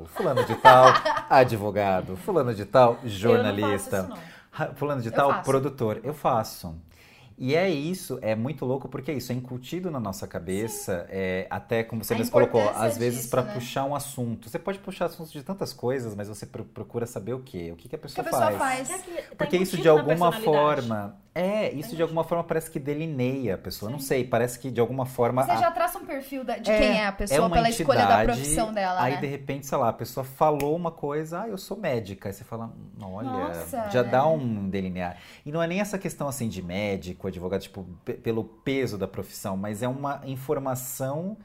Médico. 0.00 0.06
Fulano 0.14 0.44
de 0.44 0.54
tal, 0.56 0.86
advogado. 1.30 2.16
Fulano 2.16 2.54
de 2.54 2.64
tal, 2.64 2.90
Eu 2.90 2.94
não 2.94 3.00
faço 3.02 3.16
jornalista. 3.18 4.08
isso, 4.56 4.74
Fulano 4.76 5.02
de 5.02 5.08
Eu 5.08 5.12
tal, 5.12 5.30
faço. 5.30 5.44
produtor. 5.44 6.00
Eu 6.02 6.14
faço. 6.14 6.74
E 7.36 7.56
é 7.56 7.68
isso, 7.68 8.16
é 8.22 8.36
muito 8.36 8.64
louco 8.64 8.88
porque 8.88 9.10
é 9.10 9.14
isso, 9.14 9.32
é 9.32 9.34
incutido 9.34 9.90
na 9.90 9.98
nossa 9.98 10.24
cabeça, 10.24 11.04
é, 11.08 11.48
até 11.50 11.82
como 11.82 12.04
você 12.04 12.14
A 12.14 12.18
mesmo 12.18 12.30
colocou, 12.30 12.60
às 12.76 12.96
vezes 12.96 13.26
para 13.26 13.42
né? 13.42 13.54
puxar 13.54 13.84
um 13.84 13.92
assunto. 13.96 14.48
Você 14.48 14.56
pode 14.56 14.78
puxar 14.78 15.06
assuntos 15.06 15.32
de 15.32 15.42
tantas 15.42 15.72
coisas, 15.72 16.14
mas 16.14 16.28
você 16.28 16.46
pro- 16.46 16.64
procura 16.64 17.06
saber 17.06 17.32
o 17.34 17.40
quê? 17.40 17.72
O 17.72 17.76
que, 17.76 17.88
que 17.88 17.96
a 17.96 17.98
O 17.98 18.02
que 18.02 18.06
pessoa, 18.06 18.22
a 18.22 18.30
pessoa 18.30 18.52
faz. 18.52 18.86
faz? 18.86 18.90
É 18.90 18.98
que 19.02 19.10
tá 19.22 19.34
Porque 19.36 19.56
isso 19.56 19.76
de 19.76 19.88
alguma 19.88 20.30
forma. 20.30 21.16
É, 21.34 21.72
isso 21.72 21.96
de 21.96 22.02
alguma 22.02 22.22
forma 22.22 22.44
parece 22.44 22.70
que 22.70 22.78
delineia 22.78 23.56
a 23.56 23.58
pessoa. 23.58 23.90
Não 23.90 23.98
sei, 23.98 24.24
parece 24.24 24.56
que 24.56 24.70
de 24.70 24.80
alguma 24.80 25.04
forma. 25.04 25.42
Você 25.44 25.50
a- 25.50 25.56
já 25.56 25.70
traça 25.72 25.98
um 25.98 26.04
perfil 26.06 26.44
da- 26.44 26.58
de 26.58 26.70
é, 26.70 26.78
quem 26.78 27.00
é 27.00 27.06
a 27.08 27.12
pessoa 27.12 27.46
uma 27.48 27.56
pela 27.56 27.68
escolha 27.68 27.98
da 27.98 28.04
entidade, 28.22 28.26
profissão 28.40 28.72
dela, 28.72 29.02
Aí, 29.02 29.14
né? 29.14 29.20
de 29.20 29.26
repente, 29.26 29.66
sei 29.66 29.76
lá, 29.76 29.88
a 29.88 29.92
pessoa 29.92 30.22
falou 30.22 30.76
uma 30.76 30.92
coisa, 30.92 31.42
ah, 31.42 31.48
eu 31.48 31.58
sou 31.58 31.76
médica. 31.76 32.28
Aí 32.28 32.32
você 32.32 32.44
fala, 32.44 32.66
"Hum, 32.66 33.04
olha, 33.14 33.28
Nossa, 33.48 33.90
já 33.90 34.04
né? 34.04 34.10
dá 34.10 34.24
um 34.28 34.68
delinear. 34.68 35.16
E 35.44 35.50
não 35.50 35.60
é 35.60 35.66
nem 35.66 35.80
essa 35.80 35.98
questão 35.98 36.28
assim 36.28 36.48
de 36.48 36.62
médico, 36.62 37.26
advogado, 37.26 37.62
tipo, 37.62 37.84
pe- 38.04 38.14
pelo 38.14 38.44
peso 38.44 38.96
da 38.96 39.08
profissão, 39.08 39.56
mas 39.56 39.82
é 39.82 39.88
uma 39.88 40.20
informação, 40.24 41.36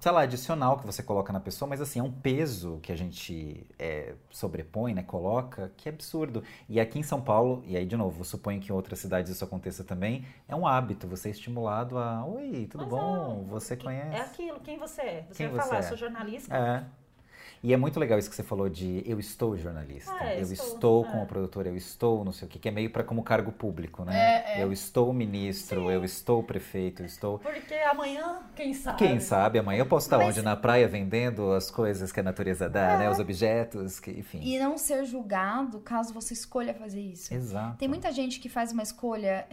sei 0.00 0.12
lá, 0.12 0.20
adicional 0.22 0.78
que 0.78 0.84
você 0.84 1.02
coloca 1.02 1.32
na 1.32 1.40
pessoa, 1.40 1.68
mas 1.68 1.80
assim, 1.80 1.98
é 1.98 2.02
um 2.02 2.12
peso 2.12 2.78
que 2.82 2.92
a 2.92 2.96
gente 2.96 3.66
é, 3.78 4.14
sobrepõe, 4.30 4.92
né, 4.94 5.02
coloca, 5.02 5.72
que 5.76 5.88
é 5.88 5.92
absurdo. 5.92 6.42
E 6.68 6.78
aqui 6.78 6.98
em 6.98 7.02
São 7.02 7.20
Paulo, 7.20 7.62
e 7.66 7.76
aí 7.76 7.86
de 7.86 7.96
novo, 7.96 8.24
suponho 8.24 8.60
que 8.60 8.70
em 8.70 8.74
outras 8.74 8.98
cidades 8.98 9.30
isso 9.32 9.44
aconteça 9.44 9.82
também, 9.82 10.26
é 10.46 10.54
um 10.54 10.66
hábito, 10.66 11.06
você 11.08 11.28
é 11.28 11.30
estimulado 11.32 11.96
a, 11.98 12.24
oi, 12.26 12.68
tudo 12.70 12.82
Mas 12.82 12.90
bom? 12.90 13.44
é- 13.46 13.50
você 13.50 13.76
conhece? 13.76 14.16
É 14.16 14.20
aquilo, 14.20 14.60
quem 14.60 14.78
você 14.78 15.00
é? 15.02 15.26
Você 15.28 15.34
Quem 15.34 15.48
vai 15.48 15.60
você 15.62 15.68
falar, 15.68 15.78
é? 15.78 15.82
sou 15.82 15.96
jornalista. 15.96 16.54
É. 16.54 17.05
E 17.62 17.72
é 17.72 17.76
muito 17.76 17.98
legal 17.98 18.18
isso 18.18 18.28
que 18.30 18.36
você 18.36 18.42
falou 18.42 18.68
de 18.68 19.02
eu 19.06 19.18
estou 19.18 19.56
jornalista, 19.56 20.12
Ah, 20.20 20.32
é, 20.32 20.38
eu 20.38 20.42
estou, 20.42 20.66
estou, 20.66 21.04
é. 21.06 21.10
como 21.10 21.26
produtor, 21.26 21.66
eu 21.66 21.76
estou 21.76 22.24
não 22.24 22.32
sei 22.32 22.46
o 22.46 22.50
que, 22.50 22.58
que 22.58 22.68
é 22.68 22.70
meio 22.72 22.90
para 22.90 23.02
como 23.02 23.22
cargo 23.22 23.50
público, 23.50 24.04
né? 24.04 24.44
É, 24.46 24.60
é. 24.60 24.62
Eu 24.62 24.72
estou 24.72 25.12
ministro, 25.12 25.90
eu 25.90 26.04
estou 26.04 26.42
prefeito, 26.42 27.02
eu 27.02 27.06
estou. 27.06 27.38
Porque 27.38 27.74
amanhã, 27.74 28.40
quem 28.54 28.72
sabe? 28.74 28.98
Quem 28.98 29.20
sabe 29.20 29.58
amanhã 29.58 29.80
eu 29.80 29.86
posso 29.86 30.06
estar 30.06 30.18
Mas- 30.18 30.28
onde? 30.28 30.42
Na 30.42 30.54
praia 30.56 30.86
vendendo 30.86 31.52
as 31.52 31.70
coisas 31.70 32.12
que 32.12 32.20
a 32.20 32.22
natureza 32.22 32.68
dá, 32.68 32.98
né? 32.98 33.10
Os 33.10 33.18
objetos, 33.18 33.98
que, 33.98 34.10
enfim. 34.10 34.40
E 34.42 34.58
não 34.58 34.76
ser 34.78 35.04
julgado 35.04 35.80
caso 35.80 36.12
você 36.14 36.34
escolha 36.34 36.74
fazer 36.74 37.00
isso. 37.00 37.32
Exato. 37.34 37.78
Tem 37.78 37.88
muita 37.88 38.12
gente 38.12 38.38
que 38.38 38.48
faz 38.48 38.72
uma 38.72 38.82
escolha. 38.82 39.46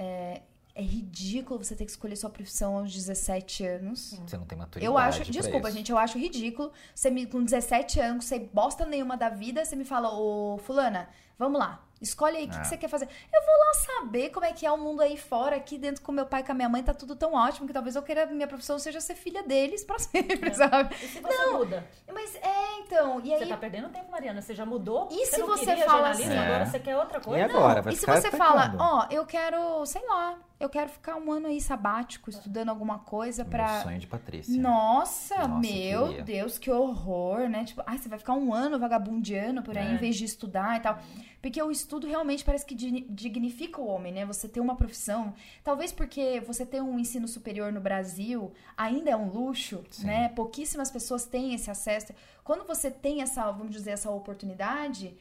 É, 0.75 0.81
é 0.81 0.83
ridículo 0.83 1.63
você 1.63 1.75
ter 1.75 1.85
que 1.85 1.91
escolher 1.91 2.15
sua 2.15 2.29
profissão 2.29 2.77
aos 2.77 2.93
17 2.93 3.65
anos. 3.65 4.19
Você 4.25 4.37
não 4.37 4.45
tem 4.45 4.57
maturidade. 4.57 4.85
Eu 4.85 4.97
acho, 4.97 5.21
pra 5.21 5.31
desculpa, 5.31 5.67
isso. 5.69 5.77
gente, 5.77 5.91
eu 5.91 5.97
acho 5.97 6.17
ridículo. 6.17 6.71
Você 6.93 7.09
me, 7.09 7.25
com 7.25 7.43
17 7.43 7.99
anos, 7.99 8.25
sem 8.25 8.49
bosta 8.53 8.85
nenhuma 8.85 9.15
da 9.17 9.29
vida, 9.29 9.63
você 9.63 9.75
me 9.75 9.85
fala, 9.85 10.09
ô 10.13 10.57
fulana, 10.59 11.09
vamos 11.37 11.59
lá, 11.59 11.83
escolhe 12.01 12.37
aí 12.37 12.45
o 12.45 12.49
que, 12.49 12.55
É. 12.55 12.59
que 12.61 12.67
você 12.67 12.77
quer 12.77 12.87
fazer. 12.87 13.05
Eu 13.33 13.41
vou 13.41 13.53
lá 13.53 13.73
saber 13.73 14.29
como 14.29 14.45
é 14.45 14.51
que 14.53 14.65
é 14.65 14.71
o 14.71 14.77
mundo 14.77 15.01
aí 15.01 15.17
fora, 15.17 15.55
aqui 15.55 15.77
dentro 15.77 16.01
com 16.01 16.11
meu 16.11 16.25
pai 16.25 16.41
e 16.41 16.43
com 16.43 16.51
a 16.51 16.55
minha 16.55 16.69
mãe, 16.69 16.83
tá 16.83 16.93
tudo 16.93 17.15
tão 17.15 17.33
ótimo 17.33 17.67
que 17.67 17.73
talvez 17.73 17.95
eu 17.95 18.01
queira, 18.03 18.25
minha 18.25 18.47
profissão 18.47 18.77
seja 18.79 18.99
ser 18.99 19.15
filha 19.15 19.43
deles 19.43 19.83
pra 19.83 19.97
sempre, 19.99 20.49
É. 20.49 20.53
sabe? 20.53 20.95
E 20.95 21.07
se 21.07 21.19
você 21.19 21.45
muda? 21.51 21.85
Mas 22.13 22.35
é, 22.35 22.79
então, 22.79 23.19
e 23.21 23.33
aí... 23.33 23.39
Você 23.39 23.47
tá 23.47 23.57
perdendo 23.57 23.89
tempo, 23.89 24.11
Mariana. 24.11 24.41
Você 24.41 24.53
já 24.53 24.65
mudou? 24.65 25.07
E 25.11 25.25
se 25.25 25.37
não 25.39 25.47
você 25.47 25.75
fala 25.77 26.09
assim- 26.09 26.25
agora 26.37 26.63
É. 26.63 26.65
você 26.65 26.79
quer 26.79 26.97
outra 26.97 27.19
coisa? 27.19 27.39
E 27.39 27.43
agora? 27.43 27.81
Vai 27.81 27.93
E 27.93 27.95
se 27.95 28.05
você 28.05 28.31
fala, 28.31 28.75
ó, 28.79 29.07
eu 29.09 29.25
quero, 29.25 29.85
sei 29.85 30.05
lá, 30.07 30.37
eu 30.63 30.69
quero 30.69 30.89
ficar 30.89 31.15
um 31.17 31.31
ano 31.31 31.47
aí 31.47 31.59
sabático, 31.59 32.29
estudando 32.29 32.69
alguma 32.69 32.99
coisa 32.99 33.43
pra... 33.43 33.73
Meu 33.73 33.81
sonho 33.83 33.99
de 33.99 34.07
Patrícia. 34.07 34.61
Nossa, 34.61 35.47
Nossa, 35.47 35.59
meu 35.59 36.07
queria. 36.07 36.23
Deus, 36.23 36.57
que 36.57 36.71
horror, 36.71 37.49
né? 37.49 37.65
Tipo, 37.65 37.83
ai, 37.85 37.97
você 37.97 38.07
vai 38.07 38.17
ficar 38.19 38.33
um 38.33 38.53
ano 38.53 38.79
vagabundeando 38.79 39.61
por 39.61 39.77
aí 39.77 39.87
É. 39.87 39.93
em 39.93 39.97
vez 39.97 40.15
de 40.15 40.25
estudar 40.25 40.77
e 40.77 40.79
tal. 40.81 40.99
Porque 41.41 41.61
o 41.61 41.69
estudo 41.71 42.07
realmente 42.07 42.45
parece 42.45 42.65
que 42.65 42.73
digni- 42.73 43.05
dignifica 43.09 43.81
o 43.81 43.87
homem, 43.87 44.13
né? 44.13 44.25
Você 44.25 44.47
ter 44.47 44.59
uma 44.61 44.75
profissão. 44.75 45.33
Talvez 45.63 45.91
porque 45.91 46.39
você 46.41 46.65
ter 46.65 46.81
um 46.81 46.97
ensino 46.97 47.27
superior 47.27 47.71
no 47.71 47.81
Brasil 47.81 48.53
ainda 48.77 49.09
é 49.11 49.15
um 49.15 49.29
luxo, 49.29 49.83
Sim. 49.89 50.05
né? 50.07 50.29
Pouquíssimas 50.29 50.89
pessoas 50.89 51.25
têm 51.25 51.53
esse 51.53 51.69
acesso. 51.69 52.13
Quando 52.43 52.65
você 52.65 52.89
tem 52.89 53.21
essa, 53.21 53.51
vamos 53.51 53.71
dizer, 53.73 53.91
essa 53.91 54.09
oportunidade, 54.09 55.13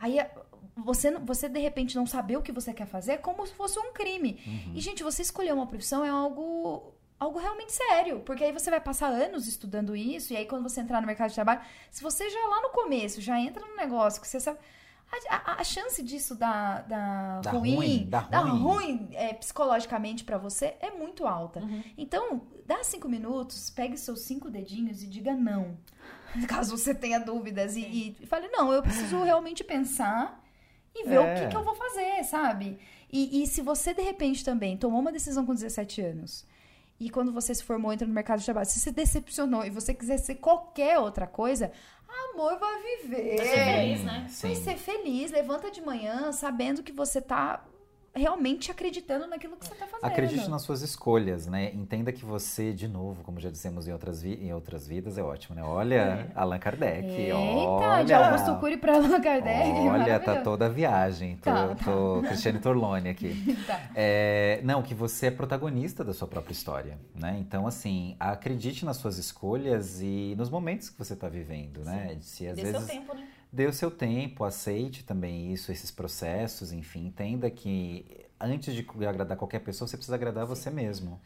aí 0.00 0.18
você, 0.76 1.10
não- 1.10 1.24
você 1.24 1.48
de 1.48 1.58
repente 1.60 1.96
não 1.96 2.06
saber 2.06 2.36
o 2.36 2.42
que 2.42 2.52
você 2.52 2.72
quer 2.72 2.86
fazer 2.86 3.12
é 3.12 3.16
como 3.16 3.46
se 3.46 3.54
fosse 3.54 3.78
um 3.78 3.92
crime. 3.92 4.40
Uhum. 4.46 4.72
E, 4.74 4.80
gente, 4.80 5.02
você 5.02 5.22
escolher 5.22 5.52
uma 5.54 5.66
profissão 5.66 6.04
é 6.04 6.08
algo. 6.10 6.92
Algo 7.16 7.38
realmente 7.38 7.72
sério, 7.72 8.20
porque 8.26 8.42
aí 8.42 8.52
você 8.52 8.68
vai 8.68 8.80
passar 8.80 9.06
anos 9.08 9.46
estudando 9.46 9.94
isso, 9.94 10.32
e 10.32 10.36
aí 10.36 10.46
quando 10.46 10.64
você 10.64 10.80
entrar 10.80 11.00
no 11.00 11.06
mercado 11.06 11.28
de 11.28 11.34
trabalho, 11.36 11.60
se 11.90 12.02
você 12.02 12.28
já 12.28 12.46
lá 12.48 12.60
no 12.60 12.70
começo 12.70 13.20
já 13.20 13.38
entra 13.40 13.64
num 13.64 13.76
negócio 13.76 14.20
que 14.20 14.26
você 14.26 14.40
sabe. 14.40 14.58
a, 15.30 15.52
a- 15.52 15.60
a 15.60 15.64
chance 15.64 16.02
disso 16.02 16.34
dar, 16.34 16.82
dar 16.82 17.40
Dá 17.40 17.52
ruim, 17.52 17.76
ruim, 17.76 18.06
dar 18.08 18.20
ruim. 18.40 18.60
ruim, 18.60 19.08
é, 19.12 19.32
psicologicamente 19.32 20.24
pra 20.24 20.38
você 20.38 20.74
é 20.80 20.90
muito 20.90 21.24
alta. 21.26 21.60
Uhum. 21.60 21.82
Então, 21.96 22.42
dá 22.66 22.82
cinco 22.82 23.08
minutos, 23.08 23.70
pegue 23.70 23.96
seus 23.96 24.20
cinco 24.22 24.50
dedinhos 24.50 25.02
e 25.02 25.06
diga 25.06 25.34
não. 25.34 25.78
Caso 26.48 26.76
você 26.76 26.92
tenha 26.92 27.20
dúvidas. 27.20 27.76
E, 27.76 28.16
e 28.20 28.26
fale, 28.26 28.48
não, 28.48 28.72
eu 28.72 28.82
preciso 28.82 29.22
realmente 29.22 29.62
pensar 29.62 30.43
e 30.94 31.08
ver 31.08 31.18
o 31.18 31.22
É. 31.24 31.34
que, 31.34 31.48
que 31.48 31.56
eu 31.56 31.64
vou 31.64 31.74
fazer, 31.74 32.22
sabe? 32.24 32.78
E, 33.12 33.42
e 33.42 33.46
se 33.46 33.60
você, 33.60 33.92
de 33.94 34.02
repente, 34.02 34.44
também 34.44 34.76
tomou 34.76 35.00
uma 35.00 35.12
decisão 35.12 35.44
com 35.46 35.54
17 35.54 36.00
anos 36.00 36.46
e 36.98 37.10
quando 37.10 37.32
você 37.32 37.54
se 37.54 37.62
formou, 37.64 37.92
entra 37.92 38.06
no 38.06 38.14
mercado 38.14 38.38
de 38.38 38.44
trabalho, 38.44 38.66
se 38.66 38.78
você 38.80 38.90
decepcionou 38.92 39.64
e 39.64 39.70
você 39.70 39.92
quiser 39.92 40.18
ser 40.18 40.36
qualquer 40.36 40.98
outra 40.98 41.26
coisa, 41.26 41.72
amor, 42.32 42.58
vai 42.58 42.82
viver. 43.02 43.36
Vai 43.36 43.46
ser 43.46 43.64
feliz, 43.64 44.04
né? 44.04 44.20
Vai 44.20 44.54
Sim. 44.54 44.62
ser 44.62 44.76
feliz, 44.76 45.30
levanta 45.30 45.70
de 45.70 45.80
manhã 45.80 46.32
sabendo 46.32 46.82
que 46.82 46.92
você 46.92 47.20
tá 47.20 47.64
realmente 48.14 48.70
acreditando 48.70 49.26
naquilo 49.26 49.56
que 49.56 49.66
você 49.66 49.74
tá 49.74 49.86
fazendo. 49.86 50.04
Acredite 50.10 50.48
nas 50.48 50.62
suas 50.62 50.82
escolhas, 50.82 51.46
né? 51.46 51.72
Entenda 51.74 52.12
que 52.12 52.24
você, 52.24 52.72
de 52.72 52.86
novo, 52.86 53.22
como 53.24 53.40
já 53.40 53.50
dissemos 53.50 53.88
em 53.88 53.92
outras, 53.92 54.22
vi- 54.22 54.38
em 54.42 54.52
outras 54.52 54.86
vidas, 54.86 55.18
é 55.18 55.22
ótimo, 55.22 55.56
né? 55.56 55.62
Olha, 55.64 56.30
Allan 56.34 56.58
Kardec. 56.58 57.06
Eita, 57.06 57.34
olha, 57.34 58.04
de 58.04 58.12
Augusto 58.12 58.54
Cury 58.60 58.76
pra 58.76 58.94
Allan 58.96 59.20
Kardec. 59.20 59.70
Olha, 59.88 60.20
tá 60.20 60.40
toda 60.42 60.66
a 60.66 60.68
viagem. 60.68 61.36
Tô, 61.36 61.50
Tá, 61.50 61.68
tá. 61.68 61.74
tô 61.84 62.22
Cristiane 62.28 62.58
Torlone 62.60 63.08
aqui. 63.08 63.34
Tá. 63.66 63.80
É, 63.94 64.60
não, 64.62 64.82
que 64.82 64.94
você 64.94 65.26
é 65.26 65.30
protagonista 65.30 66.04
da 66.04 66.12
sua 66.12 66.28
própria 66.28 66.52
história, 66.52 66.98
né? 67.14 67.36
Então, 67.40 67.66
assim, 67.66 68.14
acredite 68.20 68.84
nas 68.84 68.96
suas 68.98 69.16
escolhas 69.18 70.00
e 70.02 70.34
nos 70.36 70.50
momentos 70.50 70.90
que 70.90 70.98
você 70.98 71.14
está 71.14 71.28
vivendo, 71.28 71.82
né? 71.84 72.16
Se 72.20 72.46
às 72.46 72.56
Dê 72.56 72.62
vezes 72.62 72.78
seu 72.84 72.88
tempo, 73.00 73.14
né? 73.14 73.26
Dê 73.54 73.66
o 73.66 73.72
seu 73.72 73.90
tempo, 73.90 74.44
aceite 74.44 75.04
também 75.04 75.52
isso, 75.52 75.70
esses 75.70 75.90
processos, 75.90 76.72
enfim, 76.72 77.06
entenda 77.06 77.48
que 77.48 78.04
antes 78.40 78.74
de 78.74 78.84
agradar 79.06 79.36
qualquer 79.36 79.60
pessoa, 79.60 79.86
você 79.86 79.96
precisa 79.96 80.16
agradar 80.16 80.44
você 80.44 80.70
mesmo. 80.70 81.20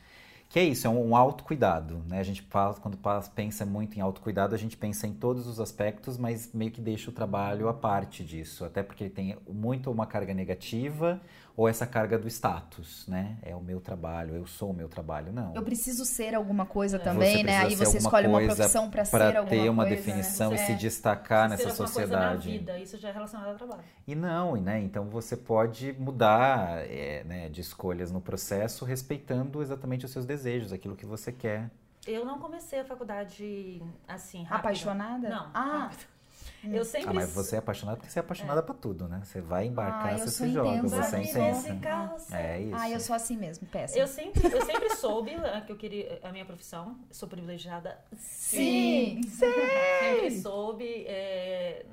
Que 0.51 0.59
é 0.59 0.64
isso, 0.64 0.87
é 0.87 0.91
um, 0.91 1.11
um 1.11 1.16
autocuidado, 1.16 2.03
né? 2.07 2.20
A 2.20 2.22
gente 2.22 2.43
fala, 2.43 2.74
quando 2.74 2.99
pensa 3.35 3.66
muito 3.66 3.99
em 3.99 4.01
autocuidado, 4.01 4.55
a 4.55 4.59
gente 4.59 4.76
pensa 4.76 5.07
em 5.07 5.12
todos 5.12 5.47
os 5.47 5.59
aspectos, 5.61 6.16
mas 6.16 6.53
meio 6.53 6.70
que 6.70 6.81
deixa 6.81 7.11
o 7.11 7.12
trabalho 7.12 7.68
à 7.68 7.74
parte 7.74 8.24
disso, 8.24 8.64
até 8.64 8.83
porque 8.83 9.05
ele 9.05 9.11
tem 9.11 9.37
muito 9.49 9.91
uma 9.91 10.07
carga 10.07 10.33
negativa 10.33 11.20
ou 11.59 11.68
essa 11.68 11.84
carga 11.84 12.16
do 12.16 12.28
status, 12.28 13.04
né? 13.09 13.36
É 13.42 13.52
o 13.52 13.61
meu 13.61 13.80
trabalho, 13.80 14.36
eu 14.36 14.46
sou 14.46 14.70
o 14.70 14.72
meu 14.72 14.88
trabalho, 14.88 15.32
não. 15.32 15.52
Eu 15.56 15.62
preciso 15.64 16.04
ser 16.04 16.32
alguma 16.36 16.64
coisa 16.64 16.98
É. 16.98 17.00
também, 17.00 17.38
Você 17.38 17.42
né? 17.42 17.56
Aí 17.59 17.76
ser 17.76 17.84
você 17.84 17.98
escolhe 17.98 18.28
uma 18.28 18.38
coisa 18.38 18.54
profissão 18.54 18.88
pra 18.88 19.04
ser 19.04 19.11
Para 19.11 19.26
alguma 19.40 19.46
ter 19.48 19.68
uma 19.68 19.84
coisa, 19.84 19.96
definição 19.96 20.50
né? 20.50 20.56
e 20.56 20.59
se 20.61 20.72
É. 20.72 20.74
destacar 20.76 21.48
Ser 21.48 21.56
nessa 21.56 21.68
alguma 21.70 21.86
sociedade. 21.88 22.42
Coisa 22.44 22.48
na 22.48 22.59
vida, 22.59 22.78
isso 22.78 22.96
já 22.96 23.09
é 23.09 23.12
relacionado 23.12 23.48
ao 23.48 23.54
trabalho. 23.56 23.82
E 24.06 24.14
não, 24.14 24.56
e, 24.56 24.61
né? 24.61 24.78
Então 24.80 25.06
você 25.06 25.36
pode 25.36 25.92
mudar 25.98 26.86
é, 26.86 27.24
né, 27.24 27.48
de 27.48 27.61
escolhas 27.61 28.12
no 28.12 28.20
processo, 28.20 28.84
respeitando 28.84 29.61
exatamente 29.61 30.04
os 30.04 30.12
seus 30.12 30.24
desejos, 30.24 30.72
aquilo 30.72 30.94
que 30.94 31.04
você 31.04 31.32
quer. 31.32 31.68
Eu 32.06 32.24
não 32.24 32.38
comecei 32.38 32.78
a 32.78 32.84
faculdade 32.84 33.82
assim, 34.06 34.44
rápido. 34.44 34.61
Apaixonada? 34.61 35.28
Não. 35.28 35.50
Ah. 35.52 35.78
rápido. 35.90 36.17
Eu 36.64 36.84
sempre 36.84 37.11
Ah, 37.11 37.12
mas 37.14 37.32
você 37.32 37.56
é 37.56 37.59
apaixonada 37.61 37.96
porque 37.96 38.11
você 38.11 38.18
é 38.18 38.20
apaixonada 38.20 38.62
pra 38.62 38.74
tudo, 38.74 39.06
né? 39.06 39.20
Você 39.24 39.40
vai 39.40 39.66
embarcar, 39.66 40.14
Ah, 40.14 40.18
você 40.18 40.30
se 40.30 40.48
joga, 40.50 40.82
você 40.82 41.16
é 41.16 41.20
intensa. 41.20 42.36
É 42.36 42.61
isso. 42.61 42.74
Ah, 42.76 42.90
eu 42.90 43.00
sou 43.00 43.14
assim 43.14 43.36
mesmo, 43.36 43.66
péssimo. 43.68 44.00
Eu 44.00 44.06
sempre, 44.09 44.52
eu 44.52 44.64
sempre 44.64 44.90
soube 44.96 45.30
eh, 45.30 45.61
que 45.64 45.70
eu 45.72 45.76
queria 45.76 46.18
a 46.22 46.32
minha 46.32 46.44
profissão. 46.44 46.98
Sou 47.11 47.28
privilegiada. 47.28 47.98
Sim! 48.16 49.20
Sempre 49.22 50.30
soube. 50.40 51.04
é, 51.06 51.86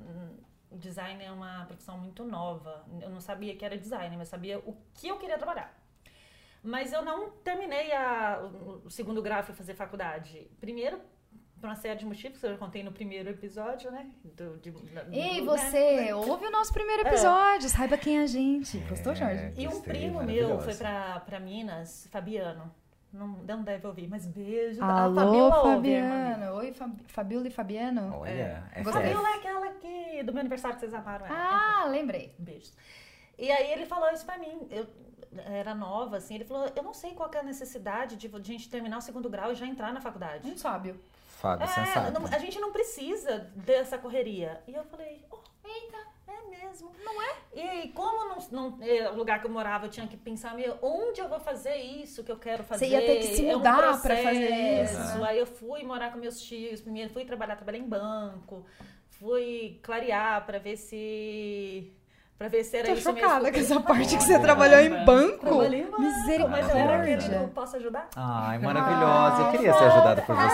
design 0.72 1.22
é 1.24 1.30
uma 1.30 1.64
profissão 1.66 1.98
muito 1.98 2.24
nova. 2.24 2.84
Eu 3.00 3.08
não 3.10 3.20
sabia 3.20 3.54
que 3.56 3.64
era 3.64 3.78
design, 3.78 4.16
mas 4.16 4.28
sabia 4.28 4.58
o 4.58 4.76
que 4.94 5.08
eu 5.08 5.16
queria 5.16 5.38
trabalhar. 5.38 5.74
Mas 6.62 6.92
eu 6.92 7.04
não 7.04 7.30
terminei 7.30 7.92
a- 7.92 8.40
o, 8.84 8.90
segundo 8.90 9.22
grau 9.22 9.42
para 9.42 9.54
fazer 9.54 9.74
faculdade. 9.74 10.50
Primeiro, 10.60 11.00
por 11.60 11.66
uma 11.66 11.76
série 11.76 11.98
de 11.98 12.04
motivos 12.04 12.38
que 12.38 12.46
eu 12.46 12.50
já 12.52 12.58
contei 12.58 12.82
no 12.82 12.92
primeiro 12.92 13.30
episódio, 13.30 13.90
né? 13.90 14.06
Do, 14.24 14.58
de, 14.58 14.70
do- 14.70 15.12
Ei, 15.12 15.40
né? 15.40 15.46
você, 15.46 16.12
ouve 16.12 16.46
o 16.46 16.50
nosso 16.50 16.72
primeiro 16.72 17.06
episódio, 17.08 17.68
saiba 17.68 17.96
quem 17.96 18.18
é 18.18 18.22
a 18.22 18.26
gente. 18.26 18.78
Gostou, 18.80 19.14
Jorge? 19.14 19.52
E 19.56 19.66
um 19.66 19.80
primo 19.80 20.22
meu 20.22 20.60
foi 20.60 20.74
pra, 20.74 21.20
pra 21.20 21.40
Minas, 21.40 22.08
Fabiano. 22.10 22.72
Não, 23.12 23.28
não 23.28 23.62
deve 23.62 23.86
ouvir, 23.86 24.08
mas 24.08 24.26
beijo. 24.26 24.82
Alô, 24.82 25.18
a 25.18 25.24
Fabiola 25.24 25.56
ouve. 25.60 25.74
Fabiano. 25.76 26.54
Oi, 26.56 26.72
Fab... 26.74 26.92
Fabiola 27.06 27.46
e 27.46 27.50
Fabiano. 27.50 28.14
Olha, 28.18 28.64
é 28.74 28.84
fé. 28.84 28.92
Fabiola 28.92 29.28
é 29.28 29.34
aquela 29.36 29.70
que 29.74 30.22
do 30.22 30.32
meu 30.32 30.40
aniversário 30.40 30.76
que 30.76 30.80
vocês 30.80 30.92
amaram 30.92 31.24
ela. 31.24 31.34
Ah, 31.34 31.86
lembrei. 31.86 32.34
Beijos. 32.38 32.74
E 33.38 33.50
aí 33.50 33.72
ele 33.72 33.86
falou 33.86 34.10
isso 34.10 34.26
pra 34.26 34.36
mim. 34.36 34.66
Eu 34.70 34.86
era 35.46 35.74
nova, 35.74 36.18
assim. 36.18 36.34
Ele 36.34 36.44
falou: 36.44 36.70
Eu 36.76 36.82
não 36.82 36.92
sei 36.92 37.14
qual 37.14 37.30
que 37.30 37.38
é 37.38 37.40
a 37.40 37.44
necessidade 37.44 38.16
de, 38.16 38.28
de 38.28 38.36
a 38.36 38.40
gente 38.42 38.68
terminar 38.68 38.98
o 38.98 39.02
segundo 39.02 39.30
grau 39.30 39.52
e 39.52 39.54
já 39.54 39.66
entrar 39.66 39.92
na 39.94 40.00
faculdade. 40.00 40.46
Um 40.50 40.56
sábio. 40.56 41.00
Fábio, 41.36 41.64
É, 41.64 41.66
sensato. 41.68 42.12
não- 42.18 42.26
a 42.26 42.38
gente 42.38 42.58
não 42.58 42.72
precisa 42.72 43.50
dessa 43.54 43.98
correria. 43.98 44.60
E 44.66 44.74
eu 44.74 44.82
falei, 44.84 45.22
oh, 45.30 45.38
eita, 45.68 45.98
é 46.28 46.40
mesmo. 46.48 46.90
Não 47.04 47.22
é? 47.22 47.34
E 47.54 47.60
aí, 47.60 47.92
como 47.92 48.24
não, 48.30 48.38
não- 48.50 48.78
é, 48.82 49.10
o 49.10 49.14
lugar 49.14 49.40
que 49.40 49.46
eu 49.46 49.50
morava, 49.50 49.84
eu 49.86 49.90
tinha 49.90 50.06
que 50.06 50.16
pensar, 50.16 50.54
meu, 50.54 50.78
onde 50.80 51.20
eu 51.20 51.28
vou 51.28 51.38
fazer 51.38 51.76
isso 51.76 52.24
que 52.24 52.32
eu 52.32 52.38
quero 52.38 52.64
fazer? 52.64 52.86
Você 52.86 52.92
ia 52.92 53.00
ter 53.02 53.16
que 53.18 53.26
se 53.36 53.46
É 53.48 53.54
um 53.54 53.58
mudar 53.58 53.76
pra 53.76 53.86
processo. 53.88 54.22
fazer 54.22 54.82
isso? 54.82 55.24
Aí 55.24 55.38
eu 55.38 55.46
fui 55.46 55.82
morar 55.84 56.10
com 56.10 56.18
meus 56.18 56.40
tios, 56.40 56.80
primeiro 56.80 57.10
fui 57.12 57.24
trabalhar, 57.26 57.56
trabalhei 57.56 57.82
em 57.82 57.88
banco, 57.88 58.64
fui 59.10 59.78
clarear 59.82 60.44
pra 60.46 60.58
ver 60.58 60.76
se... 60.78 61.92
Pra 62.38 62.48
ver 62.48 62.64
se 62.64 62.76
era 62.76 62.88
Tô 62.88 62.92
isso 62.94 63.02
chocada 63.02 63.44
mesmo. 63.44 63.52
com 63.52 63.58
essa 63.60 63.80
parte 63.80 64.16
que 64.16 64.22
você 64.22 64.38
trabalhou 64.38 64.78
em 64.80 65.04
banco. 65.06 65.38
Trabalhei 65.38 65.80
em 65.80 65.84
banco, 65.90 66.02
mas 66.02 66.68
eu 66.68 66.76
era 66.76 66.98
Misericórdia. 66.98 67.16
querendo, 67.28 67.48
posso 67.54 67.76
ajudar? 67.76 68.08
Ai, 68.14 68.58
maravilhosa. 68.58 69.42
Eu 69.42 69.50
queria 69.52 69.72
ser 69.72 69.84
ajudada 69.84 70.20
por 70.22 70.36
você. 70.36 70.50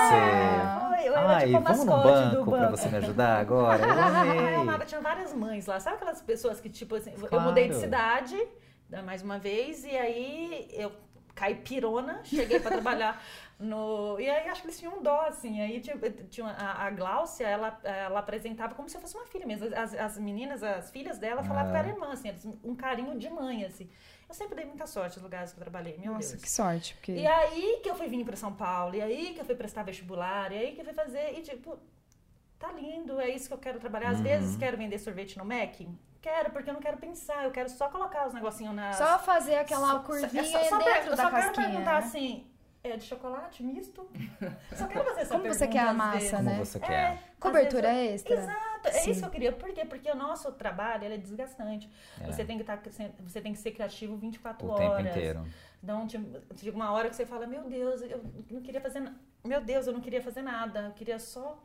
Foi, 0.88 1.08
eu 1.08 1.16
era 1.16 1.36
Ai, 1.36 1.46
tipo 1.46 1.56
a 1.56 1.60
vamos 1.60 1.84
no 1.84 1.92
mascote 1.92 2.22
do 2.30 2.36
banco 2.36 2.50
pra 2.52 2.60
banco. 2.60 2.76
você 2.76 2.88
me 2.88 2.96
ajudar 2.98 3.40
agora? 3.40 3.82
Eu 3.82 3.88
eu 3.94 4.02
amei. 4.02 4.54
amava, 4.54 4.84
tinha 4.84 5.00
várias 5.00 5.34
mães 5.34 5.66
lá. 5.66 5.80
Sabe 5.80 5.96
aquelas 5.96 6.22
pessoas 6.22 6.60
que, 6.60 6.68
tipo 6.68 6.94
assim, 6.94 7.12
eu 7.20 7.26
Claro. 7.28 7.46
mudei 7.48 7.68
de 7.68 7.74
cidade, 7.74 8.40
né, 8.88 9.02
mais 9.02 9.20
uma 9.22 9.40
vez, 9.40 9.84
e 9.84 9.90
aí 9.96 10.68
eu 10.74 10.92
caí 11.34 11.56
pirona, 11.56 12.20
cheguei 12.22 12.60
pra 12.60 12.70
trabalhar 12.70 13.20
no. 13.62 14.18
E 14.20 14.28
aí 14.28 14.48
acho 14.48 14.60
que 14.62 14.66
eles 14.68 14.78
tinham 14.78 14.98
um 14.98 15.02
dó, 15.02 15.20
assim. 15.22 15.60
Aí 15.60 15.80
tinha, 15.80 15.96
tinha 16.30 16.46
a, 16.48 16.86
a 16.86 16.90
Gláucia, 16.90 17.46
ela, 17.46 17.78
ela 17.84 18.20
apresentava 18.20 18.74
como 18.74 18.88
se 18.88 18.96
eu 18.96 19.00
fosse 19.00 19.16
uma 19.16 19.26
filha 19.26 19.46
mesmo. 19.46 19.66
As, 19.74 19.94
as 19.94 20.18
meninas, 20.18 20.62
as 20.62 20.90
filhas 20.90 21.18
dela, 21.18 21.42
falavam 21.42 21.68
Ah. 21.70 21.72
que 21.72 21.78
era 21.78 21.88
irmã, 21.88 22.12
assim, 22.12 22.30
um 22.64 22.74
carinho 22.74 23.18
de 23.18 23.30
mãe, 23.30 23.64
assim. 23.64 23.88
Eu 24.28 24.34
sempre 24.34 24.54
dei 24.56 24.64
muita 24.64 24.86
sorte 24.86 25.16
nos 25.16 25.24
lugares 25.24 25.52
que 25.52 25.58
eu 25.58 25.62
trabalhei, 25.62 25.98
meu 25.98 26.14
Nossa, 26.14 26.30
Deus. 26.32 26.42
que 26.42 26.50
sorte. 26.50 26.94
Porque... 26.94 27.12
E 27.12 27.26
aí 27.26 27.80
que 27.82 27.88
eu 27.90 27.94
fui 27.94 28.08
vir 28.08 28.24
pra 28.24 28.34
São 28.36 28.52
Paulo, 28.52 28.94
e 28.94 29.02
aí 29.02 29.34
que 29.34 29.40
eu 29.40 29.44
fui 29.44 29.54
prestar 29.54 29.82
vestibular, 29.82 30.50
e 30.52 30.56
aí 30.58 30.72
que 30.74 30.80
eu 30.80 30.84
fui 30.84 30.94
fazer, 30.94 31.38
e 31.38 31.42
tipo, 31.42 31.78
tá 32.58 32.72
lindo, 32.72 33.20
é 33.20 33.28
isso 33.28 33.48
que 33.48 33.54
eu 33.54 33.58
quero 33.58 33.78
trabalhar. 33.78 34.10
Às 34.10 34.18
Uhum. 34.18 34.22
vezes 34.24 34.56
quero 34.56 34.76
vender 34.78 34.98
sorvete 34.98 35.36
no 35.36 35.44
Mac, 35.44 35.74
quero, 36.22 36.50
porque 36.50 36.70
eu 36.70 36.74
não 36.74 36.80
quero 36.80 36.96
pensar, 36.96 37.44
eu 37.44 37.50
quero 37.50 37.68
só 37.68 37.88
colocar 37.88 38.26
os 38.26 38.32
negocinhos 38.32 38.74
na... 38.74 38.92
Só 38.94 39.18
fazer 39.18 39.56
aquela 39.56 39.88
Só- 39.88 39.98
curvinha 39.98 40.42
é 40.42 40.44
só- 40.44 40.64
só 40.64 40.78
dentro 40.78 41.10
eu 41.10 41.16
da 41.16 41.24
só 41.24 41.30
quero 41.30 41.42
casquinha. 41.48 41.66
perguntar 41.68 41.92
né? 42.00 42.06
assim, 42.06 42.46
é 42.84 42.96
de 42.96 43.04
chocolate 43.04 43.62
misto? 43.62 44.06
Só 44.74 44.86
quero 44.86 45.04
fazer 45.04 45.20
essa 45.20 45.34
Como 45.38 45.46
você 45.52 45.66
quer 45.68 45.80
a 45.86 45.92
massa, 45.94 46.18
vezes. 46.18 46.30
Como 46.32 46.42
né? 46.50 46.58
você 46.58 46.78
É, 46.78 46.80
quer. 46.80 47.06
às 47.12 47.20
Cobertura 47.38 47.92
eu- 47.94 48.14
extra. 48.14 48.34
Exato, 48.34 48.88
é 48.88 48.90
Sim. 48.92 49.10
isso 49.12 49.20
que 49.20 49.26
eu 49.26 49.30
queria. 49.30 49.52
Por 49.52 49.72
quê? 49.72 49.84
Porque 49.84 50.10
o 50.10 50.14
nosso 50.16 50.50
trabalho 50.52 51.04
ele 51.04 51.14
é 51.14 51.18
desgastante. 51.18 51.88
É. 52.20 52.26
Você, 52.26 52.44
tem 52.44 52.58
que 52.58 52.64
tá, 52.64 52.78
você 53.20 53.40
tem 53.40 53.52
que 53.52 53.58
ser 53.58 53.70
criativo 53.70 54.16
24 54.16 54.66
O 54.66 54.70
horas. 54.70 54.96
tempo 54.96 55.08
inteiro. 55.08 55.46
Então, 55.82 56.06
tipo, 56.06 56.38
chega 56.56 56.76
uma 56.76 56.90
hora 56.92 57.08
que 57.08 57.16
você 57.16 57.26
fala, 57.26 57.46
meu 57.46 57.64
Deus, 57.68 58.02
eu 58.02 58.20
não 58.50 58.60
queria 58.62 58.80
fazer 58.80 59.00
nada. 59.00 59.16
Meu 59.44 59.60
Deus, 59.60 59.86
eu 59.86 59.92
não 59.92 60.00
queria 60.00 60.22
fazer 60.22 60.42
nada. 60.42 60.80
Eu 60.82 60.92
queria 60.92 61.18
só. 61.18 61.58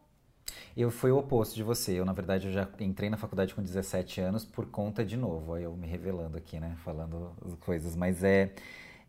Eu 0.75 0.89
fui 0.89 1.11
o 1.11 1.17
oposto 1.17 1.55
de 1.55 1.61
você. 1.63 1.93
Eu, 1.99 2.05
na 2.05 2.13
verdade, 2.13 2.47
eu 2.47 2.53
já 2.53 2.67
entrei 2.79 3.09
na 3.09 3.17
faculdade 3.17 3.53
com 3.53 3.61
17 3.61 4.21
anos 4.21 4.45
por 4.45 4.65
conta 4.67 5.03
de 5.03 5.17
novo. 5.17 5.53
Aí 5.55 5.63
eu 5.63 5.73
me 5.75 5.85
revelando 5.87 6.37
aqui, 6.37 6.59
né? 6.59 6.75
Falando 6.83 7.35
as 7.45 7.53
coisas. 7.55 7.95
Mas 7.95 8.23
é. 8.23 8.51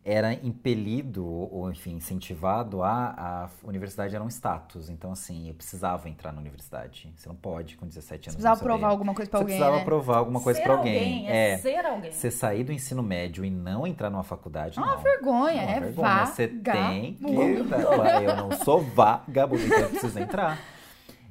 Era 0.03 0.33
impelido, 0.33 1.25
ou 1.27 1.69
enfim, 1.69 1.95
incentivado 1.97 2.81
a. 2.81 3.49
A 3.63 3.67
universidade 3.67 4.15
era 4.15 4.23
um 4.23 4.29
status. 4.29 4.89
Então, 4.89 5.11
assim, 5.11 5.49
eu 5.49 5.53
precisava 5.53 6.07
entrar 6.07 6.31
na 6.31 6.39
universidade. 6.39 7.11
Você 7.15 7.27
não 7.27 7.35
pode 7.35 7.75
com 7.75 7.85
17 7.85 8.29
anos. 8.29 8.35
Você 8.41 8.47
precisava 8.47 8.59
provar 8.63 8.87
alguma 8.87 9.13
coisa 9.13 9.29
pra 9.29 9.39
Você 9.39 9.43
alguém, 9.43 9.57
precisava 9.57 9.77
né? 9.79 9.85
provar 9.85 10.17
alguma 10.17 10.39
coisa 10.41 10.57
ser 10.59 10.63
pra 10.65 10.75
alguém. 10.75 11.27
é, 11.29 11.57
ser 11.57 11.85
alguém. 11.85 12.11
Você 12.11 12.31
sair 12.31 12.63
do 12.63 12.71
ensino 12.71 13.03
médio 13.03 13.43
e 13.43 13.49
não 13.51 13.85
entrar 13.85 14.09
numa 14.09 14.23
faculdade, 14.23 14.79
É 14.79 14.81
uma 14.81 14.95
não. 14.95 15.03
vergonha, 15.03 15.61
É 15.61 15.65
uma 15.65 15.71
é 15.71 15.79
vergonha. 15.81 16.25
Você 16.25 16.47
tem 16.47 17.13
que. 17.15 17.25
Eu 17.25 18.35
não 18.37 18.51
sou 18.63 18.81
vagabundo, 18.81 19.63
então 19.65 19.79
eu 19.79 19.89
preciso 19.89 20.17
entrar. 20.17 20.57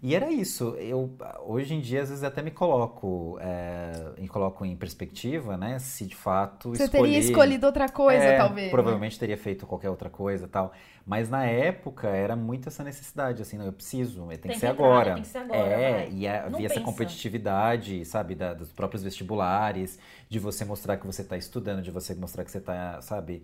E 0.01 0.15
era 0.15 0.31
isso. 0.31 0.77
Eu 0.79 1.13
hoje 1.45 1.75
em 1.75 1.81
dia 1.81 2.03
às 2.03 2.09
vezes 2.09 2.23
até 2.23 2.41
me 2.41 2.53
coloco, 2.53 3.37
é, 3.41 4.13
me 4.21 4.29
coloco 4.29 4.65
em 4.65 4.77
perspectiva, 4.77 5.57
né? 5.57 5.79
Se 5.81 6.07
de 6.07 6.15
fato 6.15 6.71
Você 6.71 6.85
escolhi, 6.85 7.03
teria 7.03 7.19
escolhido 7.19 7.67
outra 7.67 7.89
coisa, 7.89 8.23
É, 8.25 8.37
talvez. 8.37 8.67
né? 8.67 8.71
Provavelmente 8.71 9.19
teria 9.19 9.37
feito 9.37 9.67
qualquer 9.67 9.91
outra 9.91 10.09
coisa, 10.09 10.45
e 10.47 10.49
tal. 10.49 10.73
Mas 11.05 11.29
na 11.29 11.45
época 11.47 12.09
era 12.09 12.37
muito 12.37 12.69
essa 12.69 12.85
necessidade, 12.85 13.43
assim, 13.43 13.57
não, 13.59 13.65
eu 13.65 13.73
preciso, 13.73 14.21
tem, 14.27 14.29
Tem 14.29 14.39
que 14.39 14.49
que 14.51 14.61
ser 14.61 14.67
entrar, 14.69 14.85
agora. 14.87 15.09
né? 15.09 15.15
Tem 15.15 15.23
que 15.23 15.29
ser 15.29 15.39
agora, 15.39 15.59
É, 15.59 15.93
vai. 15.93 16.11
e 16.13 16.29
havia 16.29 16.67
essa 16.67 16.81
competitividade, 16.81 18.05
sabe, 18.05 18.35
da- 18.35 18.55
dos 18.55 18.71
próprios 18.71 19.03
vestibulares, 19.03 19.99
de 20.29 20.39
você 20.39 20.65
mostrar 20.65 20.97
que 20.99 21.07
você 21.07 21.23
está 21.23 21.37
estudando, 21.37 21.83
de 21.83 21.91
você 21.91 22.15
mostrar 22.15 22.45
que 22.45 22.51
você 22.51 22.59
está, 22.59 23.01
sabe? 23.01 23.43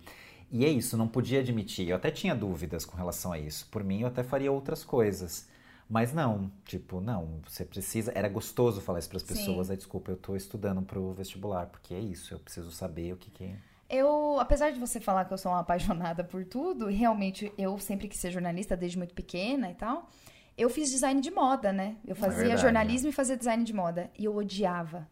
E 0.51 0.63
é 0.63 0.69
isso, 0.69 0.95
não 0.95 1.07
podia 1.07 1.39
admitir. 1.39 1.89
Eu 1.89 1.95
até 1.95 2.11
tinha 2.11 2.35
dúvidas 2.35 2.85
com 2.85 2.95
relação 2.95 3.31
a 3.33 3.39
isso. 3.39 3.67
Por 3.71 3.83
mim, 3.83 4.01
eu 4.01 4.07
até 4.07 4.23
faria 4.23 4.51
outras 4.51 4.83
coisas. 4.85 5.47
Mas 5.87 6.11
não, 6.11 6.51
tipo, 6.65 6.99
não, 6.99 7.41
você 7.47 7.63
precisa. 7.63 8.11
Era 8.15 8.27
gostoso 8.27 8.81
falar 8.81 8.99
isso 8.99 9.09
para 9.09 9.17
as 9.17 9.23
pessoas. 9.23 9.69
Aí, 9.69 9.77
desculpa, 9.77 10.11
eu 10.11 10.17
tô 10.17 10.35
estudando 10.35 10.81
pro 10.81 11.13
vestibular, 11.13 11.67
porque 11.67 11.93
é 11.93 11.99
isso, 11.99 12.33
eu 12.33 12.39
preciso 12.39 12.71
saber 12.71 13.13
o 13.13 13.17
que 13.17 13.29
que. 13.29 13.55
Eu, 13.87 14.39
apesar 14.39 14.71
de 14.71 14.79
você 14.79 14.99
falar 14.99 15.25
que 15.25 15.33
eu 15.33 15.37
sou 15.37 15.51
uma 15.51 15.59
apaixonada 15.65 16.23
por 16.23 16.43
tudo, 16.43 16.87
realmente 16.87 17.53
eu 17.57 17.77
sempre 17.77 18.07
quis 18.07 18.19
ser 18.19 18.31
jornalista 18.31 18.75
desde 18.75 18.97
muito 18.97 19.13
pequena 19.13 19.69
e 19.69 19.75
tal, 19.75 20.09
eu 20.57 20.69
fiz 20.69 20.89
design 20.89 21.21
de 21.21 21.29
moda, 21.29 21.71
né? 21.71 21.97
Eu 22.07 22.15
fazia 22.15 22.39
verdade, 22.39 22.61
jornalismo 22.61 23.09
e 23.09 23.11
fazia 23.11 23.37
design 23.37 23.63
de 23.63 23.73
moda. 23.73 24.09
E 24.17 24.25
eu 24.25 24.35
odiava. 24.35 25.07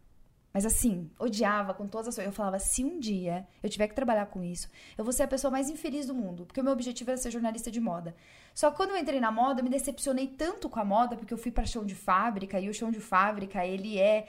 Mas 0.53 0.65
assim, 0.67 1.09
odiava 1.17 1.73
com 1.73 1.87
todas 1.87 2.09
as 2.09 2.15
coisas. 2.15 2.31
Eu 2.31 2.35
falava, 2.35 2.59
se 2.59 2.83
um 2.85 2.99
dia 2.99 3.47
eu 3.61 3.69
tiver 3.69 3.87
que 3.87 3.95
trabalhar 3.95 4.27
com 4.27 4.43
isso, 4.43 4.69
eu 4.95 5.03
vou 5.03 5.11
ser 5.11 5.23
a 5.23 5.27
pessoa 5.27 5.49
mais 5.49 5.69
infeliz 5.69 6.05
do 6.05 6.13
mundo. 6.13 6.45
Porque 6.45 6.61
o 6.61 6.63
meu 6.63 6.73
objetivo 6.73 7.09
era 7.09 7.17
ser 7.17 7.31
jornalista 7.31 7.71
de 7.71 7.79
moda. 7.79 8.15
Só 8.53 8.69
que 8.69 8.77
quando 8.77 8.91
eu 8.91 8.97
entrei 8.97 9.19
na 9.19 9.31
moda, 9.31 9.61
eu 9.61 9.63
me 9.63 9.69
decepcionei 9.69 10.27
tanto 10.27 10.69
com 10.69 10.79
a 10.79 10.85
moda, 10.85 11.17
porque 11.17 11.33
eu 11.33 11.37
fui 11.39 11.51
para 11.51 11.65
chão 11.65 11.83
de 11.83 11.95
fábrica, 11.95 12.59
e 12.59 12.69
o 12.69 12.73
chão 12.73 12.91
de 12.91 12.99
fábrica, 12.99 13.65
ele 13.65 13.97
é. 13.97 14.27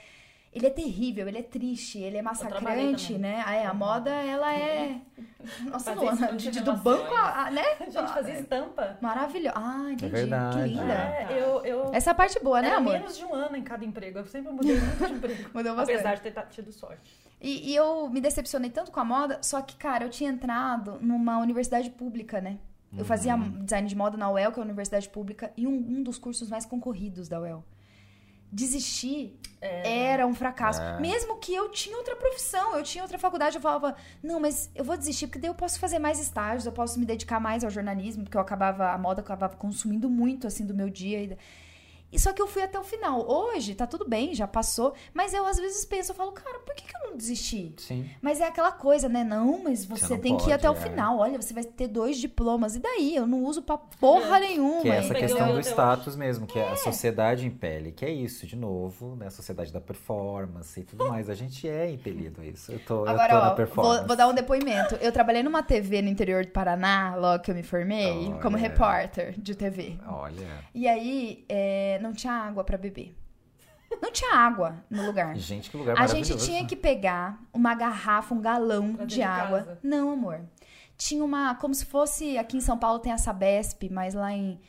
Ele 0.55 0.67
é 0.67 0.69
terrível, 0.69 1.27
ele 1.27 1.37
é 1.39 1.43
triste, 1.43 1.99
ele 1.99 2.15
é 2.15 2.21
massacrante, 2.21 3.17
né? 3.17 3.43
Ah, 3.45 3.53
é, 3.55 3.65
a 3.65 3.73
moda, 3.73 4.09
ela 4.09 4.53
é. 4.55 5.01
Nossa, 5.69 5.93
Luana, 5.93 6.31
de, 6.31 6.49
de 6.49 6.61
do 6.61 6.71
banco, 6.77 7.13
a, 7.13 7.47
a- 7.47 7.51
né? 7.51 7.61
A 7.81 7.89
gente 7.89 8.13
fazia 8.13 8.39
estampa. 8.39 8.97
Maravilhoso. 9.01 9.53
Ah, 9.57 9.87
entendi. 9.91 10.11
verdade. 10.13 10.57
Que 10.61 10.67
linda. 10.69 10.93
É, 10.93 11.27
eu, 11.31 11.65
eu 11.65 11.93
Essa 11.93 12.11
é 12.11 12.13
a 12.13 12.15
parte 12.15 12.39
boa, 12.41 12.61
né, 12.61 12.69
era 12.69 12.77
amor? 12.77 12.93
menos 12.93 13.17
de 13.17 13.25
um 13.25 13.33
ano 13.33 13.57
em 13.57 13.63
cada 13.63 13.83
emprego. 13.83 14.19
Eu 14.19 14.25
sempre 14.25 14.49
mudei 14.53 14.79
muito 14.79 15.05
de 15.07 15.13
emprego. 15.13 15.49
Mudou 15.53 15.75
bastante. 15.75 15.95
Apesar 15.99 16.15
de 16.15 16.21
ter 16.21 16.45
tido 16.49 16.71
sorte. 16.71 17.19
E, 17.41 17.71
e 17.71 17.75
eu 17.75 18.09
me 18.09 18.21
decepcionei 18.21 18.69
tanto 18.69 18.91
com 18.93 18.99
a 19.01 19.05
moda, 19.05 19.39
só 19.41 19.61
que, 19.61 19.75
cara, 19.75 20.05
eu 20.05 20.09
tinha 20.09 20.31
entrado 20.31 20.97
numa 21.01 21.37
universidade 21.37 21.89
pública, 21.89 22.39
né? 22.39 22.57
Eu 22.97 23.03
fazia 23.03 23.35
design 23.35 23.89
de 23.89 23.95
moda 23.95 24.15
na 24.15 24.31
UEL, 24.31 24.53
que 24.53 24.59
é 24.59 24.61
a 24.61 24.65
universidade 24.65 25.09
pública, 25.09 25.51
e 25.57 25.67
um, 25.67 25.73
um 25.73 26.01
dos 26.01 26.17
cursos 26.17 26.49
mais 26.49 26.65
concorridos 26.65 27.27
da 27.27 27.41
UEL. 27.41 27.61
Desistir 28.51 29.37
era 29.61 30.25
um 30.27 30.33
fracasso. 30.33 30.81
É. 30.81 30.99
Mesmo 30.99 31.37
que 31.37 31.53
eu 31.53 31.69
tinha 31.69 31.97
outra 31.97 32.15
profissão, 32.15 32.75
eu 32.75 32.83
tinha 32.83 33.03
outra 33.03 33.17
faculdade, 33.17 33.55
eu 33.55 33.61
falava, 33.61 33.95
não, 34.21 34.39
mas 34.39 34.69
eu 34.75 34.83
vou 34.83 34.97
desistir, 34.97 35.27
porque 35.27 35.39
daí 35.39 35.49
eu 35.49 35.55
posso 35.55 35.79
fazer 35.79 35.99
mais 35.99 36.19
estágios, 36.19 36.65
eu 36.65 36.71
posso 36.71 36.99
me 36.99 37.05
dedicar 37.05 37.39
mais 37.39 37.63
ao 37.63 37.69
jornalismo, 37.69 38.23
porque 38.23 38.37
eu 38.37 38.41
acabava, 38.41 38.91
a 38.91 38.97
moda 38.97 39.21
acabava 39.21 39.55
consumindo 39.55 40.09
muito, 40.09 40.45
assim, 40.47 40.65
do 40.65 40.73
meu 40.73 40.89
dia. 40.89 41.21
E, 41.23 41.37
e 42.11 42.19
só 42.19 42.31
que 42.33 42.41
eu 42.41 42.47
fui 42.47 42.61
até 42.63 42.79
o 42.79 42.83
final. 42.83 43.27
Hoje, 43.29 43.75
tá 43.75 43.85
tudo 43.85 44.07
bem, 44.07 44.33
já 44.33 44.47
passou, 44.47 44.93
mas 45.13 45.33
eu 45.33 45.45
às 45.45 45.57
vezes 45.57 45.83
penso, 45.85 46.11
eu 46.11 46.15
falo, 46.15 46.31
cara, 46.31 46.59
por 46.59 46.73
que, 46.75 46.83
que 46.85 46.95
eu 46.95 47.09
não 47.09 47.17
desisti? 47.17 47.73
Sim. 47.77 48.09
Mas 48.21 48.39
é 48.39 48.45
aquela 48.47 48.71
coisa, 48.71 49.09
né? 49.09 49.23
Não, 49.23 49.61
mas 49.63 49.85
você, 49.85 50.05
Você 50.07 50.13
não 50.13 50.21
tem 50.21 50.37
que 50.37 50.49
ir 50.49 50.53
até 50.53 50.69
o 50.69 50.73
pode, 50.73 50.85
é. 50.85 50.89
final. 50.89 51.17
Olha, 51.19 51.41
você 51.41 51.53
vai 51.53 51.63
ter 51.63 51.87
dois 51.87 52.17
diplomas. 52.17 52.75
E 52.75 52.79
daí? 52.79 53.15
Eu 53.15 53.25
não 53.27 53.43
uso 53.43 53.61
pra 53.61 53.77
porra 53.77 54.39
nenhuma. 54.39 54.81
Que 54.81 54.89
é 54.89 54.95
essa 54.97 55.13
Pegou 55.13 55.27
questão 55.27 55.53
do 55.53 55.59
status 55.59 56.15
mesmo, 56.15 56.47
que 56.47 56.59
a 56.59 56.75
sociedade 56.77 57.45
impele, 57.45 57.91
que 57.91 58.05
é 58.05 58.09
isso, 58.11 58.45
de 58.47 58.55
novo, 58.55 59.15
né? 59.15 59.27
A 59.27 59.31
sociedade 59.31 59.71
da 59.73 59.81
performance 59.81 60.79
e 60.79 60.83
tudo 60.83 61.07
mais. 61.07 61.29
A 61.29 61.33
gente 61.33 61.67
é 61.67 61.89
impelido 61.89 62.41
a 62.41 62.45
isso. 62.45 62.71
Eu 62.71 62.79
tô, 62.79 62.99
eu 62.99 63.05
tô 63.05 63.09
Agora, 63.11 63.33
na 63.33 63.51
ó, 63.51 63.55
performance. 63.55 63.97
vou, 63.99 64.07
vou 64.07 64.15
dar 64.15 64.27
um 64.27 64.33
depoimento. 64.33 64.95
Eu 64.95 65.11
trabalhei 65.11 65.43
numa 65.43 65.63
TV 65.63 66.01
no 66.01 66.09
interior 66.09 66.45
do 66.45 66.51
Paraná, 66.51 67.15
logo 67.15 67.43
que 67.43 67.51
eu 67.51 67.55
me 67.55 67.63
formei, 67.63 68.27
Olha. 68.29 68.41
como 68.41 68.57
repórter 68.57 69.33
de 69.39 69.55
TV. 69.55 69.97
Olha, 70.07 70.47
E 70.73 70.87
aí, 70.87 71.43
é, 71.49 71.99
não 72.05 72.13
tinha 72.13 72.33
água 72.33 72.63
pra 72.63 72.77
beber. 72.77 73.15
Não 74.01 74.11
tinha 74.11 74.35
água 74.35 74.83
no 74.89 75.05
lugar. 75.05 75.35
gente, 75.37 75.69
que 75.69 75.77
lugar 75.77 75.99
A 75.99 76.07
gente 76.07 76.35
tinha 76.37 76.65
que 76.65 76.75
pegar 76.75 77.41
uma 77.53 77.73
garrafa, 77.75 78.33
um 78.33 78.41
galão 78.41 78.95
Pra 78.95 79.05
de 79.05 79.21
água. 79.21 79.59
casa. 79.59 79.79
Não, 79.83 80.11
amor. 80.11 80.41
Tinha 80.97 81.23
uma, 81.23 81.55
como 81.55 81.73
se 81.73 81.85
fosse 81.85 82.37
aqui 82.37 82.57
em 82.57 82.61
São 82.61 82.77
Paulo 82.77 82.99
tem 82.99 83.11
a 83.11 83.17
Sabesp, 83.17 83.89
mas 83.89 84.13
lá 84.13 84.31
em 84.31 84.59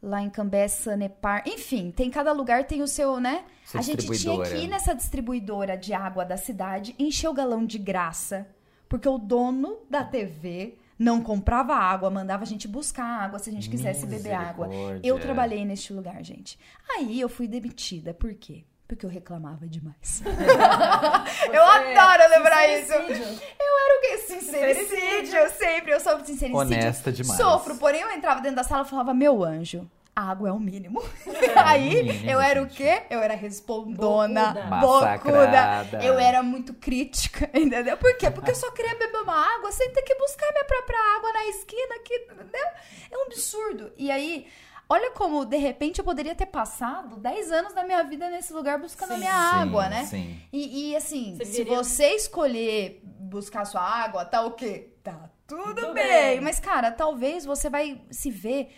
lá 0.00 0.22
em 0.22 0.30
Cambé, 0.30 0.68
Sanepar, 0.68 1.42
enfim, 1.44 1.90
tem 1.90 2.08
cada 2.08 2.30
lugar 2.30 2.62
tem 2.64 2.82
o 2.82 2.86
seu, 2.86 3.18
né? 3.18 3.44
Sua 3.64 3.80
a 3.80 3.82
gente 3.82 4.06
tinha 4.16 4.44
que 4.44 4.54
ir 4.54 4.68
nessa 4.68 4.94
distribuidora 4.94 5.76
de 5.76 5.92
água 5.92 6.24
da 6.24 6.36
cidade, 6.36 6.94
encher 7.00 7.26
o 7.28 7.34
galão 7.34 7.66
de 7.66 7.78
graça, 7.78 8.46
porque 8.88 9.08
o 9.08 9.18
dono 9.18 9.78
da 9.90 10.04
TV 10.04 10.78
não 10.98 11.22
comprava 11.22 11.74
água, 11.74 12.10
mandava 12.10 12.42
a 12.42 12.46
gente 12.46 12.66
buscar 12.66 13.04
água 13.04 13.38
se 13.38 13.48
a 13.48 13.52
gente 13.52 13.70
quisesse 13.70 14.06
beber 14.06 14.34
água. 14.34 14.68
Eu 15.02 15.18
trabalhei 15.18 15.64
neste 15.64 15.92
lugar, 15.92 16.22
gente. 16.24 16.58
Aí 16.96 17.20
eu 17.20 17.28
fui 17.28 17.46
demitida. 17.46 18.12
Por 18.12 18.34
quê? 18.34 18.64
Porque 18.88 19.04
eu 19.04 19.10
reclamava 19.10 19.68
demais. 19.68 20.22
eu 21.52 21.62
adoro 21.62 22.30
lembrar 22.30 22.66
isso. 22.68 22.90
Eu 22.90 23.00
era 23.02 23.98
o 23.98 24.00
quê? 24.00 24.18
Sincericídio. 24.26 25.50
Sempre. 25.58 25.92
Eu 25.92 26.00
sou 26.00 26.18
sincericídio. 26.20 26.56
Honesta 26.56 27.12
demais. 27.12 27.38
Sofro, 27.38 27.76
porém 27.76 28.00
eu 28.00 28.10
entrava 28.10 28.40
dentro 28.40 28.56
da 28.56 28.64
sala 28.64 28.86
e 28.86 28.88
falava, 28.88 29.12
meu 29.12 29.44
anjo. 29.44 29.88
A 30.18 30.30
água 30.30 30.48
é 30.48 30.52
o 30.52 30.58
mínimo. 30.58 31.00
É, 31.26 31.58
Aí, 31.62 32.00
o 32.02 32.04
mínimo, 32.06 32.30
eu 32.30 32.40
era 32.40 32.60
o 32.60 32.64
gente. 32.64 32.76
quê? 32.78 33.02
Eu 33.08 33.20
era 33.20 33.34
respondona, 33.34 34.52
Bocuda. 34.80 35.86
Eu 36.02 36.18
era 36.18 36.42
muito 36.42 36.74
crítica, 36.74 37.48
entendeu? 37.54 37.96
Por 37.96 38.16
quê? 38.16 38.28
Porque 38.28 38.50
eu 38.50 38.54
só 38.56 38.70
queria 38.72 38.96
beber 38.98 39.18
uma 39.22 39.34
água 39.54 39.70
sem 39.70 39.90
ter 39.92 40.02
que 40.02 40.14
buscar 40.16 40.50
minha 40.52 40.64
própria 40.64 40.98
água 41.16 41.32
na 41.32 41.46
esquina 41.46 41.94
aqui, 41.96 42.14
entendeu? 42.32 42.66
É 43.12 43.16
um 43.18 43.22
absurdo. 43.26 43.92
E 43.96 44.10
aí, 44.10 44.48
olha 44.88 45.12
como, 45.12 45.44
de 45.44 45.56
repente, 45.56 45.98
eu 46.00 46.04
poderia 46.04 46.34
ter 46.34 46.46
passado 46.46 47.16
10 47.16 47.52
anos 47.52 47.72
da 47.72 47.84
minha 47.84 48.02
vida 48.02 48.28
nesse 48.28 48.52
lugar 48.52 48.76
buscando 48.78 49.10
a 49.12 49.14
Sim. 49.14 49.20
minha 49.20 49.32
Sim, 49.32 49.56
água, 49.60 49.88
né? 49.88 50.04
Sim. 50.06 50.40
E, 50.52 50.90
e, 50.90 50.96
assim, 50.96 51.36
Você 51.36 51.44
se 51.44 51.62
viria- 51.62 51.76
você 51.76 52.08
escolher 52.16 53.00
buscar 53.04 53.64
sua 53.64 53.82
água, 53.82 54.24
tá 54.24 54.42
o 54.42 54.50
quê? 54.50 54.94
Tá 55.04 55.30
tudo, 55.46 55.74
Tudo 55.76 55.94
bem. 55.94 56.04
bem. 56.08 56.40
Mas, 56.40 56.58
cara, 56.58 56.90
talvez 56.90 57.44
você 57.44 57.70
vai 57.70 58.00
se 58.10 58.30
ver 58.32 58.68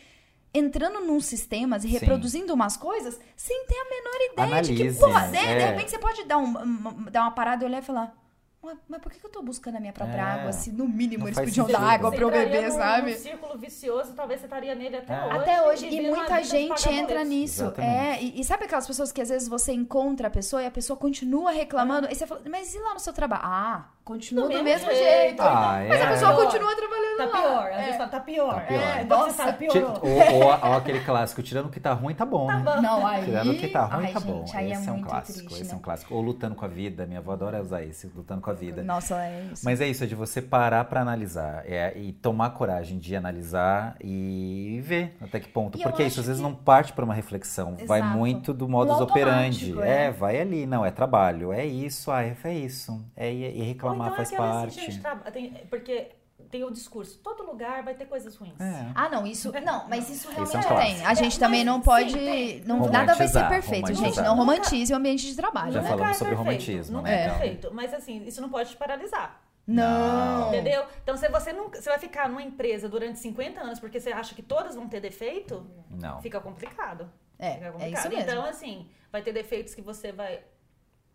entrando 0.52 1.00
num 1.00 1.20
sistemas 1.20 1.84
e 1.84 1.88
Sim. 1.88 1.94
reproduzindo 1.94 2.52
umas 2.52 2.76
coisas 2.76 3.18
sem 3.36 3.66
ter 3.66 3.76
a 3.76 3.84
menor 3.84 4.32
ideia 4.32 4.62
de 4.62 4.74
que, 4.74 4.82
Analise, 4.82 4.98
porra? 5.00 5.28
De 5.28 5.36
é. 5.36 5.66
repente 5.70 5.90
você 5.90 5.98
pode 5.98 6.24
dar, 6.24 6.38
um, 6.38 6.58
um- 6.58 7.04
dar 7.10 7.22
uma 7.22 7.30
parada 7.30 7.64
e 7.64 7.66
olhar 7.68 7.78
e 7.82 7.84
falar. 7.84 8.19
"Ué, 8.62 8.74
Mas 8.88 9.00
por 9.00 9.10
que 9.10 9.24
eu 9.24 9.30
tô 9.30 9.40
buscando 9.42 9.76
a 9.76 9.80
minha 9.80 9.92
própria 9.92 10.18
É. 10.18 10.20
água 10.20 10.52
se 10.52 10.70
no 10.70 10.86
mínimo 10.86 11.20
Não 11.20 11.28
eles 11.28 11.38
podiam 11.38 11.66
dar 11.66 11.72
sentido. 11.78 11.90
água 11.90 12.10
Você 12.10 12.16
pra 12.16 12.24
eu 12.26 12.30
beber, 12.30 12.70
sabe? 12.72 13.10
num 13.12 13.16
círculo 13.16 13.58
vicioso, 13.58 14.12
talvez 14.14 14.40
você 14.40 14.46
estaria 14.46 14.74
nele 14.74 14.96
até 14.98 15.14
É. 15.14 15.24
hoje. 15.26 15.36
Até 15.38 15.62
hoje, 15.62 15.86
e 15.88 16.08
muita 16.10 16.42
gente 16.42 16.88
entra 16.90 17.24
nisso. 17.24 17.62
Exatamente. 17.62 17.94
É, 17.96 18.22
e, 18.22 18.40
e 18.40 18.44
sabe 18.44 18.64
aquelas 18.64 18.86
pessoas 18.86 19.10
que 19.12 19.20
às 19.22 19.28
vezes 19.30 19.48
você 19.48 19.72
encontra 19.72 20.28
a 20.28 20.30
pessoa 20.30 20.62
e 20.62 20.66
a 20.66 20.70
pessoa 20.70 20.96
continua 20.96 21.50
reclamando, 21.52 22.06
e 22.10 22.14
você 22.14 22.26
fala, 22.26 22.42
mas 22.50 22.74
e 22.74 22.78
lá 22.78 22.92
no 22.94 23.00
seu 23.00 23.12
trabalho? 23.14 23.42
Ah, 23.44 23.84
continua 24.04 24.44
do, 24.44 24.48
Do 24.48 24.54
mesmo 24.64 24.88
mesmo 24.88 24.90
jeito. 24.90 25.04
jeito. 25.04 25.40
Ah, 25.42 25.78
Mas 25.88 26.00
a 26.00 26.04
é. 26.04 26.08
pessoa 26.10 26.32
Pior. 26.34 26.44
continua 26.44 26.76
trabalhando 26.76 27.16
Tá 27.16 27.24
lá. 27.26 27.30
pior, 27.42 27.70
às 27.70 27.76
É. 27.76 27.80
vezes 27.82 27.96
fala, 27.96 28.08
tá 28.08 28.20
pior. 28.20 28.54
Tá 28.54 28.60
pior. 28.62 28.80
É, 28.82 29.04
nossa. 29.04 29.24
você 29.30 29.36
sabe, 29.36 29.66
Ti- 29.68 29.72
piorou. 29.72 30.00
Ou, 30.02 30.34
ou- 30.34 30.42
ou 30.70 30.76
aquele 30.76 31.00
clássico, 31.04 31.42
tirando 31.42 31.66
o 31.66 31.70
que 31.70 31.80
tá 31.80 31.92
ruim, 31.92 32.14
tá 32.14 32.26
bom, 32.26 32.46
né? 32.46 32.62
Não, 32.82 33.06
aí. 33.06 33.24
Tirando 33.24 33.52
o 33.52 33.56
que 33.56 33.68
tá 33.68 33.84
ruim, 33.84 34.06
Ai, 34.06 34.12
tá 34.12 34.20
bom. 34.20 34.44
gente, 34.46 34.56
aí 34.56 34.72
esse 34.72 34.86
é, 34.86 34.90
é, 34.90 34.92
um 34.92 35.02
clássico. 35.02 35.52
esse 35.52 35.62
é 35.62 35.64
né? 35.66 35.74
um 35.74 35.78
clássico. 35.78 36.14
Ou 36.14 36.20
lutando 36.20 36.54
com 36.54 36.64
a 36.64 36.68
vida. 36.68 37.06
Minha 37.06 37.20
avó 37.20 37.32
adora 37.32 37.60
usar 37.62 37.82
esse, 37.84 38.06
lutando 38.08 38.40
com 38.40 38.49
a 38.50 38.54
vida. 38.54 38.82
Nossa, 38.82 39.22
é 39.24 39.48
isso. 39.52 39.64
Mas 39.64 39.80
é 39.80 39.86
isso, 39.88 40.04
é 40.04 40.06
de 40.06 40.14
você 40.14 40.42
parar 40.42 40.84
pra 40.84 41.00
analisar. 41.00 41.62
É, 41.66 41.96
e 41.96 42.12
tomar 42.12 42.50
coragem 42.50 42.98
de 42.98 43.14
analisar 43.16 43.96
e 44.02 44.80
ver 44.84 45.16
até 45.20 45.38
que 45.40 45.48
ponto. 45.48 45.78
E 45.78 45.82
Porque 45.82 46.02
é 46.02 46.06
isso, 46.06 46.20
às 46.20 46.26
vezes 46.26 46.40
que- 46.42 46.46
não 46.48 46.54
parte 46.54 46.92
pra 46.92 47.04
uma 47.04 47.14
reflexão. 47.14 47.76
Vai 47.86 48.00
Exato. 48.00 48.16
muito 48.18 48.52
do 48.52 48.68
modus 48.68 49.00
operandi. 49.00 49.74
é. 49.80 50.06
É, 50.06 50.10
vai 50.10 50.40
ali. 50.40 50.66
Não, 50.66 50.84
é 50.84 50.90
trabalho. 50.90 51.52
É 51.52 51.64
isso, 51.64 52.10
ah, 52.10 52.22
é, 52.22 52.36
é 52.44 52.54
isso. 52.54 53.04
É, 53.16 53.32
e, 53.32 53.62
reclamar 53.62 54.08
então 54.08 54.14
é 54.14 54.16
faz 54.16 54.32
aquela 54.32 54.52
parte. 54.52 54.80
assim, 54.80 54.90
gente, 54.92 55.02
tem- 55.32 55.52
porque 55.68 56.08
tem 56.50 56.64
o 56.64 56.70
discurso, 56.70 57.18
todo 57.18 57.44
lugar 57.44 57.82
vai 57.82 57.94
ter 57.94 58.06
coisas 58.06 58.34
ruins. 58.36 58.60
É. 58.60 58.86
Ah, 58.94 59.08
não, 59.08 59.26
isso. 59.26 59.52
Não, 59.64 59.88
mas 59.88 60.08
isso 60.10 60.28
realmente 60.30 60.56
é 60.66 60.72
um 60.72 60.76
tem. 60.76 61.06
A 61.06 61.14
gente 61.14 61.36
É, 61.36 61.40
também 61.40 61.60
mas 61.64 61.66
não 61.66 61.76
sim, 61.78 61.84
pode. 61.84 62.12
tem. 62.14 62.60
Não, 62.64 62.88
nada 62.88 63.14
vai 63.14 63.28
ser 63.28 63.48
perfeito, 63.48 63.94
gente. 63.94 64.20
Não 64.20 64.36
romantize 64.36 64.92
o 64.92 64.96
ambiente 64.96 65.26
de 65.26 65.36
trabalho, 65.36 65.72
Já 65.72 65.82
né? 65.82 65.88
falamos 65.88 66.00
Nunca 66.08 66.10
é 66.10 66.18
sobre 66.18 66.36
perfeito, 66.36 66.66
romantismo, 66.66 66.96
Nunca 66.98 67.08
né? 67.10 67.14
é 67.14 67.24
Então. 67.26 67.38
perfeito. 67.38 67.70
Mas 67.74 67.94
assim, 67.94 68.24
isso 68.26 68.40
não 68.40 68.48
pode 68.48 68.70
te 68.70 68.76
paralisar. 68.76 69.40
Não. 69.66 70.48
Entendeu? 70.48 70.84
Então, 71.02 71.16
se 71.16 71.28
você 71.28 71.52
nunca. 71.52 71.80
Você 71.80 71.88
vai 71.88 71.98
ficar 71.98 72.28
numa 72.28 72.42
empresa 72.42 72.88
durante 72.88 73.18
50 73.20 73.60
anos 73.60 73.78
porque 73.78 74.00
você 74.00 74.10
acha 74.10 74.34
que 74.34 74.42
todas 74.42 74.74
vão 74.74 74.88
ter 74.88 75.00
defeito, 75.00 75.64
Não. 75.90 76.20
fica 76.20 76.40
complicado. 76.40 77.08
É, 77.38 77.54
Fica 77.54 77.66
é 77.66 77.70
complicado. 77.70 78.00
isso 78.00 78.08
mesmo. 78.08 78.30
Então, 78.30 78.44
assim, 78.44 78.88
vai 79.12 79.22
ter 79.22 79.32
defeitos 79.32 79.74
que 79.74 79.80
você 79.80 80.12
vai 80.12 80.40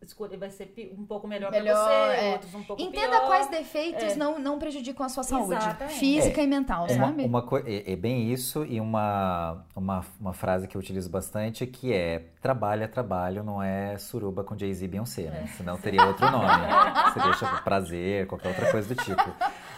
escolher 0.08 0.38
vai 0.38 0.50
ser 0.50 0.74
um 0.98 1.06
pouco 1.06 1.28
melhor, 1.28 1.52
Melhor, 1.52 1.74
pra 1.74 1.84
você, 2.16 2.26
é. 2.26 2.32
outros 2.34 2.56
um 2.56 2.64
pouco 2.64 2.82
Entenda 2.82 3.10
pior. 3.18 3.26
quais 3.28 3.48
defeitos 3.50 4.04
É. 4.14 4.16
não, 4.16 4.40
não 4.40 4.60
prejudicam 4.60 5.06
a 5.06 5.10
sua 5.10 5.24
saúde 5.24 5.56
Exatamente. 5.56 6.00
física 6.00 6.42
e 6.42 6.48
mental, 6.48 6.86
Uma, 6.86 7.08
sabe? 7.08 7.24
uma 7.26 7.42
coi- 7.42 7.64
é, 7.66 7.94
é 7.94 7.96
bem 7.96 8.32
isso, 8.32 8.66
e 8.66 8.80
uma, 8.82 9.66
uma, 9.76 10.06
uma 10.20 10.34
frase 10.34 10.68
que 10.68 10.76
eu 10.76 10.80
utilizo 10.80 11.10
bastante 11.10 11.66
que 11.66 11.94
é 11.94 12.24
trabalho 12.42 12.84
é 12.84 12.88
trabalho, 12.88 13.44
não 13.44 13.62
é 13.62 13.98
suruba 13.98 14.44
com 14.44 14.58
Jay-Z 14.58 14.86
e 14.86 14.88
Beyoncé, 14.88 15.24
né? 15.24 15.48
Senão 15.58 15.78
teria 15.78 16.06
outro 16.06 16.30
nome. 16.30 16.46
Seria 17.14 17.32
tipo, 17.34 17.64
prazer, 17.64 18.28
qualquer 18.28 18.50
outra 18.50 18.72
coisa 18.72 18.94
do 18.94 19.04
tipo. 19.04 19.24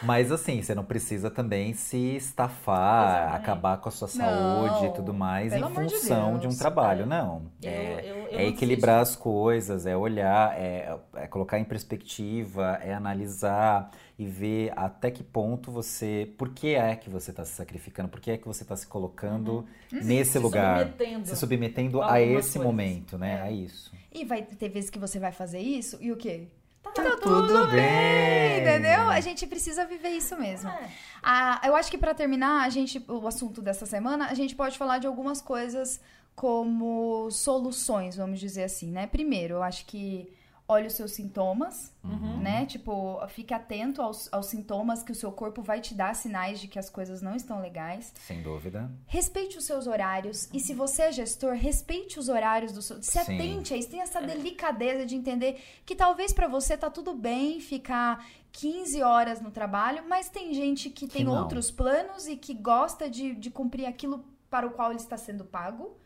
Mas 0.03 0.31
assim, 0.31 0.61
você 0.61 0.75
não 0.75 0.83
precisa 0.83 1.31
também 1.31 1.73
se 1.73 1.97
estafar, 2.15 3.09
Exatamente. 3.09 3.35
acabar 3.41 3.77
com 3.77 3.89
a 3.89 3.91
sua 3.91 4.07
Não, 4.07 4.69
saúde 4.69 4.85
e 4.85 4.93
tudo 4.93 5.13
mais 5.13 5.53
em 5.53 5.63
amor 5.63 5.85
de 5.85 5.95
função 5.95 6.37
de, 6.37 6.47
um 6.47 6.55
trabalho. 6.55 7.03
É. 7.03 7.05
Não. 7.05 7.41
Eu- 7.63 7.71
é, 7.71 8.01
eu- 8.05 8.15
eu 8.15 8.27
é 8.39 8.43
não 8.43 8.49
equilibrar 8.49 9.01
as 9.01 9.15
coisas, 9.15 9.85
é 9.85 9.95
olhar, 9.97 10.16
é, 10.19 10.97
é 11.15 11.27
colocar 11.27 11.59
em 11.59 11.63
perspectiva, 11.63 12.79
é 12.81 12.93
analisar 12.93 13.91
e 14.17 14.25
ver 14.25 14.71
até 14.75 15.11
que 15.11 15.23
ponto 15.23 15.71
você. 15.71 16.31
Por 16.37 16.49
que 16.49 16.75
é 16.75 16.95
que 16.95 17.09
você 17.09 17.31
está 17.31 17.45
se 17.45 17.53
sacrificando? 17.53 18.09
Por 18.09 18.19
que 18.19 18.31
é 18.31 18.37
que 18.37 18.47
você 18.47 18.63
está 18.63 18.75
se 18.75 18.87
colocando 18.87 19.65
nesse 19.91 20.33
Se 20.33 20.39
lugar? 20.39 20.79
submetendo 20.79 21.25
Se 21.27 21.35
submetendo 21.35 22.01
a 22.01 22.19
esse 22.21 22.53
coisas. 22.53 22.63
momento, 22.63 23.17
né? 23.17 23.35
É. 23.35 23.41
A 23.41 23.51
isso. 23.51 23.91
E 24.11 24.25
vai 24.25 24.41
ter 24.41 24.69
vezes 24.69 24.89
que 24.89 24.99
você 24.99 25.19
vai 25.19 25.31
fazer 25.31 25.59
isso 25.59 25.97
e 26.01 26.11
o 26.11 26.17
quê? 26.17 26.47
Tá, 26.95 27.17
tudo 27.21 27.67
bem. 27.67 28.61
Entendeu? 28.61 29.09
A 29.09 29.19
gente 29.19 29.45
precisa 29.45 29.85
viver 29.85 30.09
isso 30.09 30.37
mesmo. 30.37 30.69
É. 30.69 30.89
Ah, 31.21 31.61
eu 31.65 31.75
acho 31.75 31.91
que 31.91 31.97
pra 31.97 32.13
terminar, 32.13 32.65
a 32.65 32.69
gente, 32.69 33.03
o 33.07 33.27
assunto 33.27 33.61
dessa 33.61 33.85
semana, 33.85 34.27
a 34.27 34.33
gente 34.33 34.55
pode 34.55 34.77
falar 34.77 34.97
de 34.97 35.05
algumas 35.05 35.41
coisas 35.41 35.99
como 36.37 37.31
soluções, 37.31 38.15
vamos 38.15 38.39
dizer 38.39 38.63
assim, 38.65 38.91
né? 38.91 39.07
Primeiro, 39.07 39.55
eu 39.55 39.63
acho 39.63 39.87
que 39.87 40.31
olhe 40.67 40.85
os 40.85 40.93
seus 40.93 41.13
sintomas, 41.13 41.91
Uhum. 42.03 42.37
né? 42.37 42.63
Tipo, 42.67 43.19
fique 43.29 43.53
atento 43.55 44.03
aos, 44.03 44.31
aos 44.31 44.45
sintomas 44.45 45.01
que 45.01 45.11
o 45.11 45.15
seu 45.15 45.31
corpo 45.31 45.63
vai 45.63 45.81
te 45.81 45.95
dar 45.95 46.13
sinais 46.15 46.59
de 46.59 46.67
que 46.67 46.77
as 46.77 46.91
coisas 46.91 47.23
não 47.23 47.35
estão 47.35 47.59
legais. 47.59 48.13
Sem 48.27 48.43
dúvida. 48.43 48.91
Respeite 49.07 49.57
os 49.57 49.65
seus 49.65 49.87
horários. 49.87 50.47
E 50.53 50.59
se 50.59 50.75
você 50.75 51.03
é 51.03 51.11
gestor, 51.11 51.53
respeite 51.55 52.19
os 52.19 52.29
horários 52.29 52.71
do 52.71 52.83
seu. 52.83 53.01
Se 53.01 53.13
Sim. 53.13 53.19
atente 53.35 53.73
a 53.73 53.77
isso. 53.77 53.89
Tenha 53.89 54.03
essa 54.03 54.21
delicadeza 54.21 55.07
de 55.07 55.15
entender 55.15 55.59
que 55.87 55.95
talvez 55.95 56.31
pra 56.33 56.47
você 56.47 56.77
tá 56.77 56.89
tudo 56.91 57.15
bem 57.15 57.59
ficar 57.59 58.23
15 58.51 59.01
horas 59.01 59.41
no 59.41 59.49
trabalho, 59.49 60.03
mas 60.07 60.29
tem 60.29 60.53
gente 60.53 60.91
que, 60.91 61.07
tem 61.07 61.23
não. 61.23 61.35
outros 61.35 61.71
planos 61.71 62.27
e 62.27 62.35
que 62.35 62.53
gosta 62.53 63.09
de, 63.09 63.33
de 63.33 63.49
cumprir 63.49 63.87
aquilo 63.87 64.23
para 64.51 64.67
o 64.67 64.71
qual 64.71 64.91
ele 64.91 64.99
está 64.99 65.17
sendo 65.17 65.43
pago. 65.43 65.97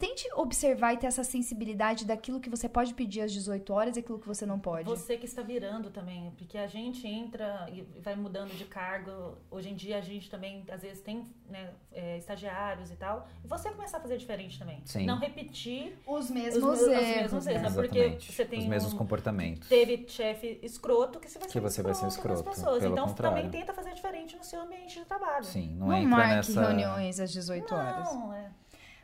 Tente 0.00 0.26
observar 0.34 0.94
e 0.94 0.96
ter 0.96 1.06
essa 1.08 1.22
sensibilidade 1.22 2.06
daquilo 2.06 2.40
que 2.40 2.48
você 2.48 2.66
pode 2.70 2.94
pedir 2.94 3.20
às 3.20 3.30
18 3.32 3.70
horas 3.70 3.96
e 3.96 4.00
aquilo 4.00 4.18
que 4.18 4.26
você 4.26 4.46
não 4.46 4.58
pode. 4.58 4.88
Você 4.88 5.18
que 5.18 5.26
está 5.26 5.42
virando 5.42 5.90
também, 5.90 6.32
porque 6.38 6.56
a 6.56 6.66
gente 6.66 7.06
entra 7.06 7.68
e 7.70 7.82
vai 8.00 8.16
mudando 8.16 8.50
de 8.56 8.64
cargo. 8.64 9.36
Hoje 9.50 9.68
em 9.68 9.74
dia 9.74 9.98
a 9.98 10.00
gente 10.00 10.30
também, 10.30 10.64
às 10.70 10.80
vezes, 10.80 11.02
tem 11.02 11.22
né, 11.50 11.68
é, 11.92 12.16
estagiários 12.16 12.90
e 12.90 12.96
tal. 12.96 13.28
E 13.44 13.46
você 13.46 13.70
começar 13.72 13.98
a 13.98 14.00
fazer 14.00 14.16
diferente 14.16 14.58
também. 14.58 14.80
Sim. 14.86 15.04
Não 15.04 15.18
repetir 15.18 15.98
Os 16.06 16.24
os, 16.24 16.30
mesmos 16.30 16.62
me- 16.64 16.70
os 16.70 16.80
erros. 16.80 17.16
mesmos 17.16 17.44
né? 17.44 17.52
erros. 17.52 17.62
né? 17.62 17.70
Porque 17.82 17.98
Exatamente. 17.98 18.32
você 18.32 18.44
tem 18.46 18.58
Os 18.60 18.66
mesmos 18.66 18.94
um- 18.94 18.96
comportamentos. 18.96 19.68
Teve 19.68 20.06
chefe 20.08 20.58
escroto 20.62 21.20
que 21.20 21.28
você 21.28 21.38
vai 21.38 21.46
ser 21.46 21.52
Que 21.52 21.60
você 21.60 21.82
vai 21.82 21.94
ser 21.94 22.06
escroto 22.06 22.42
com 22.42 22.48
as 22.48 22.56
escroto, 22.56 22.78
pessoas. 22.78 22.82
pelo 22.82 22.94
Então 22.94 23.06
contrário. 23.06 23.36
também 23.36 23.50
tenta 23.60 23.74
fazer 23.74 23.92
diferente 23.92 24.34
no 24.34 24.44
seu 24.44 24.62
ambiente 24.62 24.98
de 24.98 25.04
trabalho. 25.04 25.44
Sim, 25.44 25.74
não, 25.76 25.88
Não 25.88 25.94
entra 25.96 26.08
marque 26.08 26.34
nessa. 26.36 26.60
reuniões 26.68 27.20
às 27.20 27.30
18 27.30 27.74
horas. 27.74 28.14
Não, 28.14 28.32
é. 28.32 28.50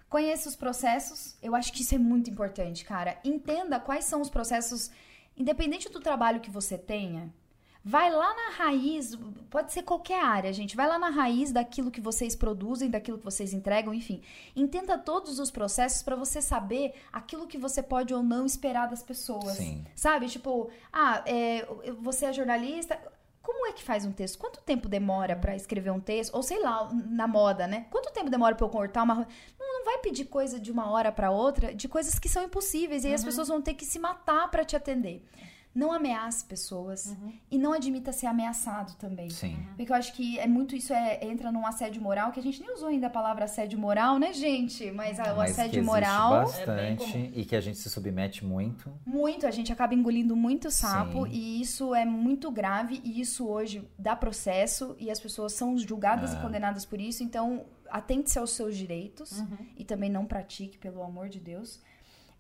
Conheça 0.09 0.49
os 0.49 0.57
processos. 0.57 1.37
Eu 1.43 1.55
acho 1.55 1.73
que 1.73 1.83
isso 1.83 1.95
é 1.95 1.99
muito 1.99 2.31
importante, 2.31 2.85
cara. 2.85 3.19
Entenda 3.25 3.81
quais 3.81 4.05
são 4.05 4.21
os 4.21 4.31
processos, 4.31 4.91
independente 5.37 5.89
do 5.89 6.01
trabalho 6.01 6.41
que 6.41 6.51
você 6.51 6.79
tenha. 6.79 7.33
Vai 7.89 8.11
lá 8.11 8.35
na 8.35 8.57
raiz, 8.57 9.17
pode 9.49 9.73
ser 9.73 9.85
qualquer 9.85 10.21
área, 10.21 10.53
gente. 10.53 10.75
Vai 10.75 10.89
lá 10.89 10.99
na 10.99 11.09
raiz 11.09 11.53
daquilo 11.53 11.89
que 11.89 12.01
vocês 12.01 12.35
produzem, 12.35 12.91
daquilo 12.91 13.17
que 13.17 13.25
vocês 13.25 13.53
entregam, 13.53 13.95
enfim. 13.95 14.23
Entenda 14.57 14.99
todos 14.99 15.39
os 15.39 15.53
processos 15.53 16.03
para 16.03 16.17
você 16.17 16.43
saber 16.43 16.95
aquilo 17.13 17.47
que 17.47 17.57
você 17.57 17.85
pode 17.85 18.13
ou 18.13 18.25
não 18.25 18.45
esperar 18.45 18.89
das 18.89 19.05
pessoas. 19.05 19.57
Sim. 19.59 19.85
Sabe? 19.95 20.27
Tipo, 20.27 20.69
ah, 20.93 21.23
é, 21.27 21.65
você 22.01 22.27
é 22.27 22.33
jornalista. 22.33 22.99
Como 23.47 23.65
é 23.69 23.73
que 23.73 23.85
faz 23.85 24.05
um 24.05 24.11
texto? 24.11 24.41
Quanto 24.41 24.61
tempo 24.61 24.89
demora 24.89 25.37
pra 25.37 25.55
escrever 25.55 25.93
um 25.93 26.01
texto? 26.01 26.35
Ou 26.35 26.43
sei 26.43 26.61
lá, 26.61 26.91
na 26.93 27.29
moda, 27.29 27.65
né? 27.65 27.87
Quanto 27.93 28.13
tempo 28.13 28.29
demora 28.29 28.57
pra 28.57 28.67
eu 28.67 28.69
cortar 28.69 29.05
uma. 29.05 29.15
Não, 29.15 29.79
não 29.79 29.85
vai 29.85 29.99
pedir 29.99 30.25
coisa 30.25 30.59
de 30.59 30.73
uma 30.73 30.91
hora 30.91 31.13
pra 31.13 31.31
outra, 31.31 31.73
de 31.73 31.87
coisas 31.87 32.19
que 32.19 32.29
são 32.29 32.43
impossíveis. 32.43 33.05
E 33.05 33.07
aí 33.07 33.15
as 33.15 33.23
pessoas 33.23 33.47
vão 33.47 33.63
ter 33.63 33.75
que 33.75 33.85
se 33.85 34.01
matar 34.01 34.51
pra 34.51 34.65
te 34.65 34.75
atender. 34.75 35.25
Não 35.77 35.93
ameace 35.93 36.43
pessoas. 36.45 37.15
E 37.51 37.59
não 37.59 37.73
admita 37.75 38.11
ser 38.13 38.27
ameaçado 38.27 38.95
também. 38.97 39.29
Sim. 39.29 39.57
Porque 39.77 39.93
eu 39.93 39.97
acho 39.97 40.13
que 40.15 40.39
é 40.39 40.47
muito 40.47 40.75
isso, 40.75 40.93
é, 40.93 41.19
entra 41.23 41.53
num 41.53 41.67
assédio 41.67 42.01
moral, 42.01 42.33
que 42.33 42.41
a 42.41 42.43
gente 42.43 42.61
nem 42.63 42.73
usou 42.73 42.89
ainda 42.89 43.09
a 43.09 43.11
palavra 43.11 43.45
assédio 43.45 43.79
moral, 43.79 44.19
né, 44.19 44.33
gente? 44.33 44.91
Mas 44.91 45.21
ah, 45.21 45.35
o 45.35 45.37
Mas 45.37 45.51
assédio 45.53 45.73
que 45.73 45.77
existe 45.79 45.93
moral. 45.95 46.31
bastante 46.31 47.17
É 47.17 47.31
e 47.35 47.45
que 47.45 47.55
a 47.55 47.61
gente 47.61 47.77
se 47.79 47.91
submete 47.91 48.45
muito. 48.45 48.91
Muito, 49.05 49.47
a 49.47 49.51
gente 49.51 49.71
acaba 49.73 49.95
engolindo 49.95 50.35
muito 50.35 50.71
sapo 50.71 51.27
Sim. 51.27 51.33
e 51.33 51.61
isso 51.61 51.95
é 51.95 52.05
muito 52.07 52.51
grave 52.51 53.01
e 53.05 53.21
isso 53.21 53.47
hoje 53.47 53.87
dá 53.99 54.17
processo 54.17 54.97
e 54.99 55.11
as 55.11 55.21
pessoas 55.21 55.53
são 55.53 55.77
julgadas 55.79 56.35
Ah. 56.35 56.39
e 56.39 56.43
condenadas 56.43 56.87
por 56.87 56.99
isso, 57.01 57.23
então 57.23 57.67
atente-se 57.91 58.39
aos 58.39 58.51
seus 58.51 58.77
direitos 58.77 59.43
e 59.77 59.85
também 59.85 60.11
não 60.11 60.25
pratique, 60.27 60.77
pelo 60.79 61.03
amor 61.03 61.29
de 61.29 61.39
Deus. 61.39 61.81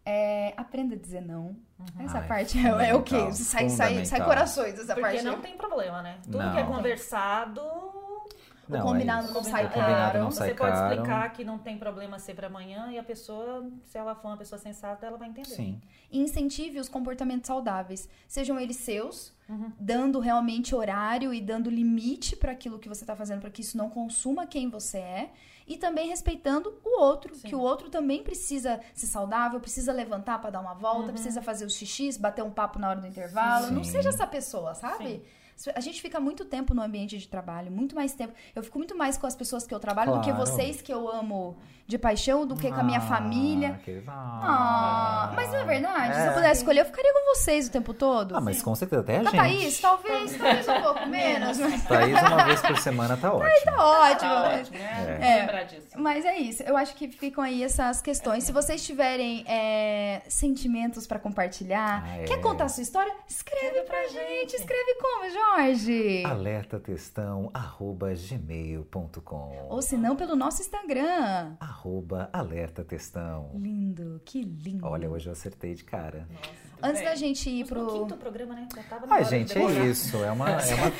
É, 0.08 0.54
aprenda 0.56 0.94
a 0.94 0.98
dizer 0.98 1.20
não. 1.20 1.56
Essa 1.98 2.18
Ai, 2.20 2.28
parte 2.28 2.56
é, 2.58 2.90
é 2.90 2.94
o 2.94 3.02
quê? 3.02 3.32
Sai, 3.32 3.68
sai, 3.68 4.04
sai 4.04 4.24
corações 4.24 4.74
essa 4.74 4.94
Porque 4.94 5.00
parte. 5.00 5.22
não 5.24 5.40
tem 5.40 5.56
problema, 5.56 6.00
né? 6.00 6.18
Tudo 6.22 6.38
Não. 6.38 6.52
que 6.52 6.58
é 6.58 6.62
conversado. 6.62 7.60
Não, 8.68 8.80
combinado 8.82 9.28
é 9.28 9.32
não 9.32 9.42
sai 9.44 9.68
caro. 9.70 10.18
não 10.18 10.30
sai 10.30 10.48
Você 10.48 10.54
pode 10.54 10.72
caro. 10.72 10.92
explicar 10.94 11.32
que 11.32 11.44
não 11.44 11.58
tem 11.58 11.78
problema 11.78 12.18
ser 12.18 12.34
pra 12.34 12.48
amanhã 12.48 12.90
e 12.90 12.98
a 12.98 13.02
pessoa, 13.04 13.68
se 13.84 13.96
ela 13.96 14.14
for 14.14 14.28
uma 14.28 14.36
pessoa 14.36 14.58
sensata, 14.58 15.06
ela 15.06 15.16
vai 15.16 15.28
entender. 15.28 15.48
Sim. 15.50 15.80
E 16.10 16.18
incentive 16.20 16.78
os 16.80 16.88
comportamentos 16.88 17.46
saudáveis, 17.46 18.08
sejam 18.26 18.58
eles 18.58 18.76
seus, 18.76 19.34
Uhum. 19.48 19.70
dando 19.78 20.18
realmente 20.18 20.74
horário 20.74 21.32
e 21.32 21.40
dando 21.40 21.70
limite 21.70 22.34
para 22.34 22.50
aquilo 22.50 22.80
que 22.80 22.88
você 22.88 23.04
está 23.04 23.14
fazendo, 23.14 23.40
para 23.40 23.50
que 23.50 23.60
isso 23.60 23.76
não 23.78 23.88
consuma 23.88 24.44
quem 24.46 24.68
você 24.68 24.98
é, 24.98 25.30
e 25.68 25.76
também 25.76 26.08
respeitando 26.08 26.74
o 26.84 27.00
outro, 27.00 27.32
Sim. 27.36 27.46
que 27.48 27.54
o 27.54 27.60
outro 27.60 27.88
também 27.88 28.22
precisa 28.24 28.80
ser 28.94 29.06
saudável, 29.06 29.60
precisa 29.60 29.92
levantar 29.92 30.40
para 30.40 30.50
dar 30.50 30.60
uma 30.60 30.74
volta, 30.74 31.06
Uhum. 31.06 31.12
precisa 31.12 31.40
fazer 31.40 31.64
os 31.64 31.74
xixis, 31.76 32.16
bater 32.16 32.42
um 32.42 32.50
papo 32.50 32.78
na 32.80 32.88
hora 32.90 33.00
do 33.00 33.06
intervalo. 33.06 33.70
Não 33.70 33.84
Sim. 33.84 33.92
seja 33.92 34.08
essa 34.08 34.26
pessoa, 34.26 34.74
sabe? 34.74 35.06
Sim. 35.08 35.22
A 35.74 35.80
gente 35.80 36.02
fica 36.02 36.20
muito 36.20 36.44
tempo 36.44 36.74
no 36.74 36.82
ambiente 36.82 37.16
de 37.18 37.26
trabalho, 37.28 37.70
muito 37.72 37.94
mais 37.94 38.12
tempo. 38.14 38.34
Eu 38.54 38.62
fico 38.62 38.78
muito 38.78 38.96
mais 38.96 39.16
com 39.16 39.26
as 39.26 39.34
pessoas 39.34 39.66
que 39.66 39.74
eu 39.74 39.80
trabalho 39.80 40.12
do 40.12 40.20
que 40.20 40.30
Claro. 40.30 40.44
vocês 40.46 40.82
que 40.82 40.92
eu 40.92 41.08
amo 41.10 41.56
de 41.86 41.96
paixão, 41.98 42.46
do 42.46 42.56
que 42.56 42.68
com 42.70 42.80
a 42.80 42.82
minha 42.82 42.98
Ah, 42.98 43.02
família. 43.02 43.80
que- 43.84 44.02
Ah, 44.08 45.32
mas 45.34 45.50
não 45.52 45.60
é 45.60 45.64
verdade? 45.64 46.14
Se 46.14 46.20
eu 46.20 46.30
É. 46.30 46.34
pudesse 46.34 46.60
escolher, 46.60 46.80
eu 46.80 46.84
ficaria 46.86 47.12
com 47.12 47.34
vocês 47.34 47.68
o 47.68 47.70
tempo 47.70 47.94
todo. 47.94 48.36
Ah, 48.36 48.40
mas 48.40 48.60
com 48.62 48.74
certeza, 48.74 49.02
até 49.02 49.18
a 49.18 49.22
gente. 49.22 49.36
Thaís, 49.36 49.80
talvez, 49.80 50.36
talvez 50.36 50.68
um 50.68 50.82
pouco 50.82 51.06
menos, 51.06 51.58
mas 51.58 51.84
Thaís 51.84 52.20
uma 52.22 52.44
vez 52.44 52.60
por 52.60 52.76
semana 52.78 53.16
tá 53.16 53.32
ótimo. 53.32 53.64
tá 53.64 53.84
ótimo. 53.84 54.30
Tá 54.30 54.40
mas- 54.40 54.60
ótimo, 54.60 54.78
né? 54.78 55.18
É. 55.20 55.40
Lembrar 55.40 55.62
disso. 55.64 55.86
Mas 55.96 56.24
é 56.24 56.36
isso, 56.38 56.62
eu 56.64 56.76
acho 56.76 56.94
que 56.94 57.08
ficam 57.08 57.42
aí 57.44 57.62
essas 57.62 58.02
questões. 58.02 58.44
Se 58.44 58.52
vocês 58.52 58.84
tiverem 58.84 59.44
é, 59.46 60.22
sentimentos 60.28 61.06
pra 61.06 61.18
compartilhar, 61.18 62.02
Ah, 62.04 62.18
é. 62.18 62.24
quer 62.24 62.40
contar 62.40 62.64
a 62.64 62.68
sua 62.68 62.82
história? 62.82 63.14
Escreve 63.28 63.82
pra 63.82 64.06
gente. 64.08 64.54
Escreve 64.54 64.94
como, 65.00 65.30
Jorge? 65.30 66.24
Alerta 66.26 66.80
textão 66.80 67.50
arroba 67.54 68.12
gmail.com 68.14 69.66
Ou 69.70 69.80
se 69.82 69.96
não, 69.96 70.16
pelo 70.16 70.34
nosso 70.34 70.60
Instagram. 70.62 71.54
Arroba 71.60 71.75
alerta 72.32 72.82
textão. 72.84 73.50
Lindo, 73.54 74.20
que 74.24 74.42
lindo. 74.42 74.84
Olha, 74.86 75.08
hoje 75.10 75.26
eu 75.28 75.32
acertei 75.32 75.74
de 75.74 75.84
cara. 75.84 76.26
Nossa, 76.30 76.66
Antes 76.82 77.00
bem. 77.00 77.08
da 77.08 77.14
gente 77.16 77.48
ir 77.48 77.60
No 77.62 77.66
pro. 77.68 77.86
quinto 77.86 78.16
programa, 78.16 78.54
né? 78.54 78.68
Já 78.76 78.82
tava 78.82 79.06
de 79.22 79.30
gente, 79.30 79.56
é 79.58 79.64
isso. 79.86 80.22
É 80.22 80.30
uma, 80.30 80.50
é 80.50 80.74
uma. 80.74 80.92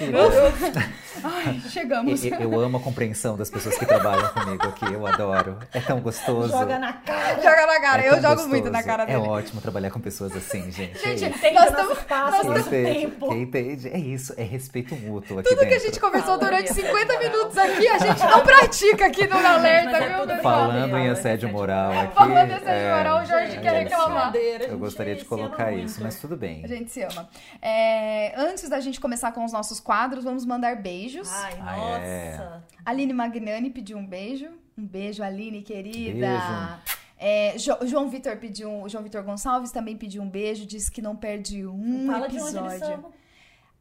Ai, 1.25 1.61
chegamos. 1.69 2.25
Eu, 2.25 2.41
eu 2.41 2.61
amo 2.61 2.79
a 2.79 2.81
compreensão 2.81 3.37
das 3.37 3.51
pessoas 3.51 3.77
que 3.77 3.85
trabalham 3.85 4.27
comigo 4.31 4.67
aqui. 4.67 4.85
Eu 4.91 5.07
adoro. 5.07 5.59
É 5.75 5.81
tão 5.81 6.01
gostoso. 6.01 6.49
Joga 6.49 6.79
na 6.79 6.93
cara. 6.95 7.35
Joga 7.43 7.67
na 7.67 7.81
cara, 7.81 8.03
É 8.03 8.09
eu 8.09 8.15
jogo 8.15 8.27
gostoso. 8.29 8.49
muito 8.49 8.71
na 8.71 8.83
cara 8.83 9.03
É 9.03 9.07
dele. 9.07 9.19
ótimo 9.19 9.61
trabalhar 9.61 9.91
com 9.91 10.01
pessoas 10.01 10.35
assim, 10.35 10.71
gente. 10.71 10.99
Gente, 10.99 11.25
é. 11.25 11.31
Tem 11.31 11.53
Nós 11.55 11.67
espaço, 11.99 12.47
nós 12.47 12.67
entende, 12.67 13.01
tempo. 13.01 13.35
entende, 13.35 13.89
é 13.89 13.99
isso, 13.99 14.33
é 14.39 14.43
respeito 14.45 14.95
mútuo 14.97 15.39
aqui 15.41 15.49
Tudo 15.51 15.59
que 15.59 15.65
a 15.67 15.69
dentro. 15.69 15.85
gente 15.87 16.01
conversou 16.01 16.39
Fala, 16.39 16.51
durante 16.51 16.73
Bia. 16.73 16.87
50 16.87 17.19
minutos 17.19 17.59
aqui, 17.59 17.87
a 17.89 17.99
gente 17.99 18.21
não 18.21 18.41
pratica 18.45 19.07
aqui 19.07 19.27
no 19.27 19.37
Alerta, 19.37 19.91
Mas 19.93 20.03
é 20.03 20.09
viu, 20.09 20.19
tudo 20.21 20.35
pessoal? 20.37 20.66
Falando 20.67 20.97
em 20.99 21.09
assédio 21.09 21.49
em 21.49 21.53
moral 21.53 21.93
aqui. 21.99 22.15
Falando 22.15 22.51
em 22.51 22.55
assédio 22.55 22.71
é, 22.71 22.97
moral, 22.99 23.23
o 23.23 23.25
Jorge 23.25 23.61
quer 23.61 23.73
reclamar. 23.85 24.33
Eu 24.35 24.79
gostaria 24.79 25.15
de 25.17 25.25
colocar 25.25 25.73
isso, 25.73 26.03
mas 26.03 26.21
tudo 26.21 26.37
bem. 26.37 26.65
A 26.65 26.69
gente 26.69 26.91
se 26.91 27.03
ama. 27.03 27.29
É, 27.63 28.33
antes 28.41 28.69
da 28.69 28.81
gente 28.81 29.01
começar 29.01 29.33
com 29.33 29.45
os 29.45 29.53
nossos 29.53 29.81
quadros, 29.81 30.25
vamos 30.25 30.45
mandar 30.45 30.77
beijos. 30.77 31.31
Ai, 31.33 31.55
Ah, 31.61 31.77
nossa. 31.77 32.03
é. 32.05 32.61
Aline 32.85 33.13
Magnani 33.13 33.71
pediu 33.71 33.99
um 33.99 34.07
beijo. 34.07 34.49
Um 34.79 34.87
beijo, 34.87 35.23
Aline, 35.23 35.63
querida. 35.63 36.27
Beijo. 36.27 36.97
É, 37.19 37.57
Jo- 37.57 37.79
João 37.87 38.11
Vitor 38.11 38.37
pediu, 38.37 38.71
um- 38.71 38.89
João 38.89 39.03
Vitor 39.03 39.23
Gonçalves 39.23 39.71
também 39.73 39.97
pediu 39.97 40.23
um 40.23 40.29
beijo, 40.29 40.67
disse 40.67 40.91
que 40.93 41.01
não 41.01 41.17
perde 41.17 41.67
um 41.67 42.07
Fala 42.11 42.29
de 42.29 42.39
onde 42.39 42.57
eles 42.59 42.73
episódio. 42.75 43.03
são. 43.03 43.13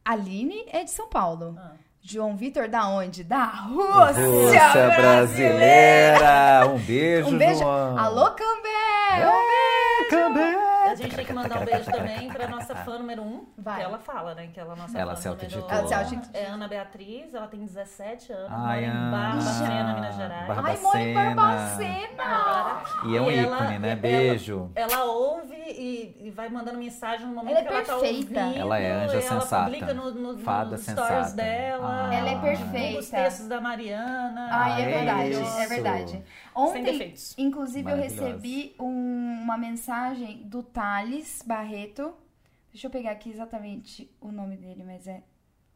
Aline 0.04 0.64
é 0.68 0.84
de 0.84 0.90
São 0.90 1.08
Paulo. 1.08 1.54
Ah. 1.58 1.72
João 2.08 2.36
Vitor 2.36 2.68
da 2.68 2.86
onde? 2.88 3.24
Da 3.24 3.46
Rússia, 3.46 4.24
Rússia 4.24 4.90
brasileira! 4.96 6.68
Um 6.72 6.78
beijo, 6.78 7.28
Um 7.30 7.36
beijo. 7.36 7.58
João. 7.58 7.98
Alô, 7.98 8.30
Cambé! 8.30 9.22
É, 9.22 10.04
Cambé! 10.08 10.55
A 10.96 11.02
gente 11.02 11.16
tem 11.16 11.24
que 11.26 11.32
mandar 11.32 11.60
um 11.60 11.64
beijo 11.64 11.90
também 11.90 12.28
pra 12.32 12.48
nossa 12.48 12.74
fã 12.76 12.98
número 12.98 13.22
um. 13.22 13.46
Vai. 13.58 13.76
Que 13.76 13.82
ela 13.82 13.98
fala, 13.98 14.34
né? 14.34 14.48
Que 14.52 14.58
ela 14.60 14.70
é 14.70 14.72
a 14.72 14.76
nossa 14.76 14.98
Ela 14.98 15.14
fã 15.14 15.20
se 15.22 15.28
número 15.28 15.44
autoditulou. 15.44 15.78
Ela 15.78 16.04
se 16.06 16.14
auto- 16.16 16.30
É 16.34 16.46
Ana 16.46 16.68
Beatriz, 16.68 17.34
ela 17.34 17.46
tem 17.48 17.60
17 17.64 18.32
anos, 18.32 18.50
Ai, 18.52 18.86
mora 18.86 18.96
em. 19.06 19.10
Barbacena, 19.10 19.94
Minas 19.94 20.16
Gerais. 20.16 20.46
Barbacena. 20.46 20.68
Ai, 20.68 20.82
mora 20.82 21.00
em 21.00 21.14
Barbacena. 21.36 22.82
E 23.04 23.16
é 23.16 23.20
um 23.20 23.30
E 23.30 23.38
ela- 23.38 23.56
ícone, 23.56 23.78
né? 23.78 23.90
ela- 23.92 24.00
Beijo. 24.00 24.70
Ela 24.74 25.04
ouve 25.04 25.54
e, 25.54 26.16
e 26.26 26.30
vai 26.30 26.48
mandando 26.48 26.78
mensagem 26.78 27.26
no 27.26 27.34
momento 27.34 27.50
Ela 27.56 27.60
é 27.60 27.62
que 27.64 27.72
ela 27.72 27.82
tá 27.82 27.92
perfeita. 27.94 28.40
ouvindo. 28.40 28.60
Ela 28.60 28.78
é 28.78 28.92
anja 28.92 29.12
ela 29.12 29.22
sensata. 29.40 29.64
publica 29.64 29.94
no, 29.94 30.10
no, 30.12 30.38
Fada 30.38 30.70
nos 30.72 30.80
sensata. 30.80 31.06
stories 31.08 31.32
dela. 31.32 32.08
Ah. 32.10 32.14
Ela 32.14 32.30
é 32.30 32.34
Os 32.34 32.40
perfeita. 32.40 33.16
textos 33.16 33.48
da 33.48 33.60
Mariana. 33.60 34.48
Ai, 34.50 34.82
é 34.82 34.84
Ah, 34.84 34.96
verdade, 34.98 35.30
isso. 35.30 35.58
é 35.58 35.66
verdade. 35.66 36.24
Sem 36.56 36.64
Ontem, 36.64 36.82
defeitos. 36.84 37.34
inclusive, 37.36 37.90
eu 37.90 37.96
recebi 37.96 38.74
um- 38.80 39.42
uma 39.42 39.58
mensagem 39.58 40.42
do 40.44 40.62
Thales 40.62 41.42
Barreto. 41.46 42.14
Deixa 42.72 42.86
eu 42.86 42.90
pegar 42.90 43.10
aqui 43.12 43.30
exatamente 43.30 44.10
o 44.20 44.32
nome 44.32 44.56
dele, 44.56 44.82
mas 44.84 45.06
é. 45.06 45.22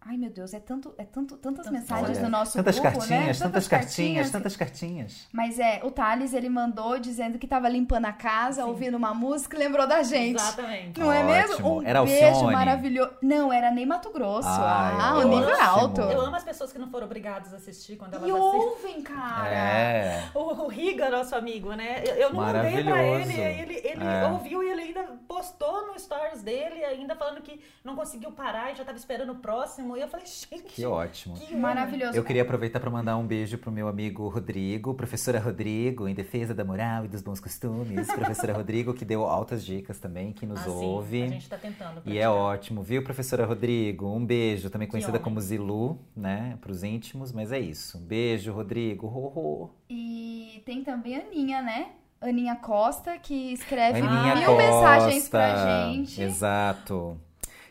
Ai, 0.03 0.17
meu 0.17 0.31
Deus, 0.31 0.55
é 0.55 0.59
tanto, 0.61 0.95
é 0.97 1.05
tanto, 1.05 1.37
tantas 1.37 1.67
Tantas 1.67 1.73
mensagens 1.81 2.17
Olha, 2.19 2.23
no 2.23 2.31
nosso 2.31 2.57
tantas 2.57 2.79
grupo, 2.79 2.99
cartinhas, 2.99 3.39
né? 3.39 3.47
tantas 3.47 3.69
cartinhas, 3.69 3.91
cartinhas. 3.91 4.31
tantas 4.31 4.57
cartinhas. 4.57 5.29
Mas 5.31 5.59
é, 5.59 5.81
o 5.85 5.91
Thales, 5.91 6.33
ele 6.33 6.49
mandou 6.49 6.99
dizendo 6.99 7.39
que 7.39 7.47
tava 7.47 7.69
limpando 7.69 8.07
a 8.07 8.13
casa, 8.13 8.65
ouvindo 8.65 8.97
uma 8.97 9.13
música 9.13 9.57
e 9.57 9.59
lembrou 9.59 9.87
da 9.87 10.03
gente. 10.03 10.37
Exatamente. 10.41 10.99
Não 10.99 11.13
é 11.13 11.23
mesmo? 11.23 11.53
Ótimo. 11.53 11.77
Um 11.81 11.83
Era 11.87 12.03
beijo 12.03 12.27
Alcione? 12.27 12.53
maravilhoso. 12.55 13.11
Não, 13.21 13.53
era 13.53 13.71
nem 13.71 13.85
Mato 13.85 14.11
Grosso. 14.11 14.49
Ai, 14.49 14.97
ah, 14.99 15.13
o 15.15 15.19
ótimo. 15.19 15.37
nível 15.39 15.61
alto. 15.61 16.01
Eu 16.01 16.21
amo 16.23 16.35
as 16.37 16.45
pessoas 16.45 16.73
que 16.73 16.79
não 16.79 16.89
foram 16.89 17.05
obrigadas 17.07 17.53
a 17.53 17.59
assistir 17.59 17.97
quando 17.97 18.15
elas 18.15 18.27
E 18.27 18.33
assistem. 18.33 18.61
ouvem, 18.61 19.03
cara. 19.03 19.49
É. 19.55 20.25
O, 20.35 20.65
o 20.65 20.67
Riga, 20.69 21.11
nosso 21.11 21.37
amigo, 21.37 21.75
né? 21.75 22.03
Eu, 22.07 22.15
eu 22.15 22.33
não 22.33 22.41
mandei 22.41 22.83
pra 22.85 23.03
ele, 23.03 23.35
ele, 23.39 23.75
ele 23.85 24.03
É. 24.05 24.27
ouviu 24.29 24.63
e 24.63 24.71
ele 24.71 24.81
ainda 24.81 25.03
postou 25.29 25.89
no 25.89 25.99
stories 26.01 26.43
dele, 26.43 26.83
ainda 26.85 27.15
falando 27.15 27.43
que 27.43 27.61
não 27.85 27.95
conseguiu 27.95 28.33
parar 28.33 28.73
e 28.73 28.77
já 28.77 28.85
tava 28.85 28.97
esperando 28.97 29.33
o 29.33 29.37
próximo. 29.37 29.90
E 29.97 30.01
eu 30.01 30.09
falei, 30.09 30.27
gente, 30.27 30.63
Que 30.75 30.85
ótimo. 30.85 31.35
que. 31.35 31.55
Maravilhoso. 31.57 32.17
Eu 32.17 32.25
queria 32.25 32.43
aproveitar 32.43 32.81
para 32.81 32.91
mandar 32.91 33.17
um 33.17 33.27
beijo 33.27 33.57
pro 33.59 33.71
meu 33.73 33.89
amigo 33.89 34.29
Rodrigo, 34.29 34.95
professora 34.95 35.39
Rodrigo, 35.39 36.07
em 36.09 36.15
defesa 36.15 36.55
da 36.55 36.65
moral 36.65 37.05
e 37.05 37.09
dos 37.09 37.23
bons 37.23 37.41
costumes. 37.41 38.07
professora 38.13 38.53
Rodrigo, 38.53 38.95
que 38.95 39.05
deu 39.05 39.25
altas 39.25 39.65
dicas 39.65 39.99
também, 39.99 40.33
que 40.33 40.47
nos 40.47 40.61
Ah, 40.61 40.65
sim, 40.65 40.71
ouve. 40.71 41.23
a 41.23 41.29
gente 41.29 41.49
tá 41.49 41.57
tentando. 41.59 42.03
E 42.05 42.19
é 42.19 42.23
praticar. 42.23 42.31
ótimo, 42.33 42.83
viu, 42.83 43.03
professora 43.03 43.45
Rodrigo? 43.47 44.07
Um 44.07 44.25
beijo, 44.25 44.71
também 44.71 44.89
conhecida 44.89 45.19
como 45.19 45.41
Zilu, 45.41 45.99
né, 46.17 46.57
pros 46.61 46.83
íntimos, 46.83 47.33
mas 47.33 47.53
é 47.53 47.59
isso. 47.61 47.99
Um 47.99 48.03
beijo, 48.03 48.53
Rodrigo. 48.53 49.07
Ho, 49.07 49.27
ho. 49.39 49.71
E 49.89 50.63
tem 50.67 50.83
também 50.85 51.17
a 51.17 51.21
Aninha, 51.21 51.63
né? 51.63 51.89
Aninha 52.21 52.55
Costa, 52.57 53.19
que 53.19 53.53
escreve 53.53 53.99
Aninha 54.01 54.35
mil 54.37 54.47
Costa. 54.47 54.63
mensagens 54.63 55.29
pra 55.29 55.89
gente. 55.91 56.21
Exato. 56.23 57.19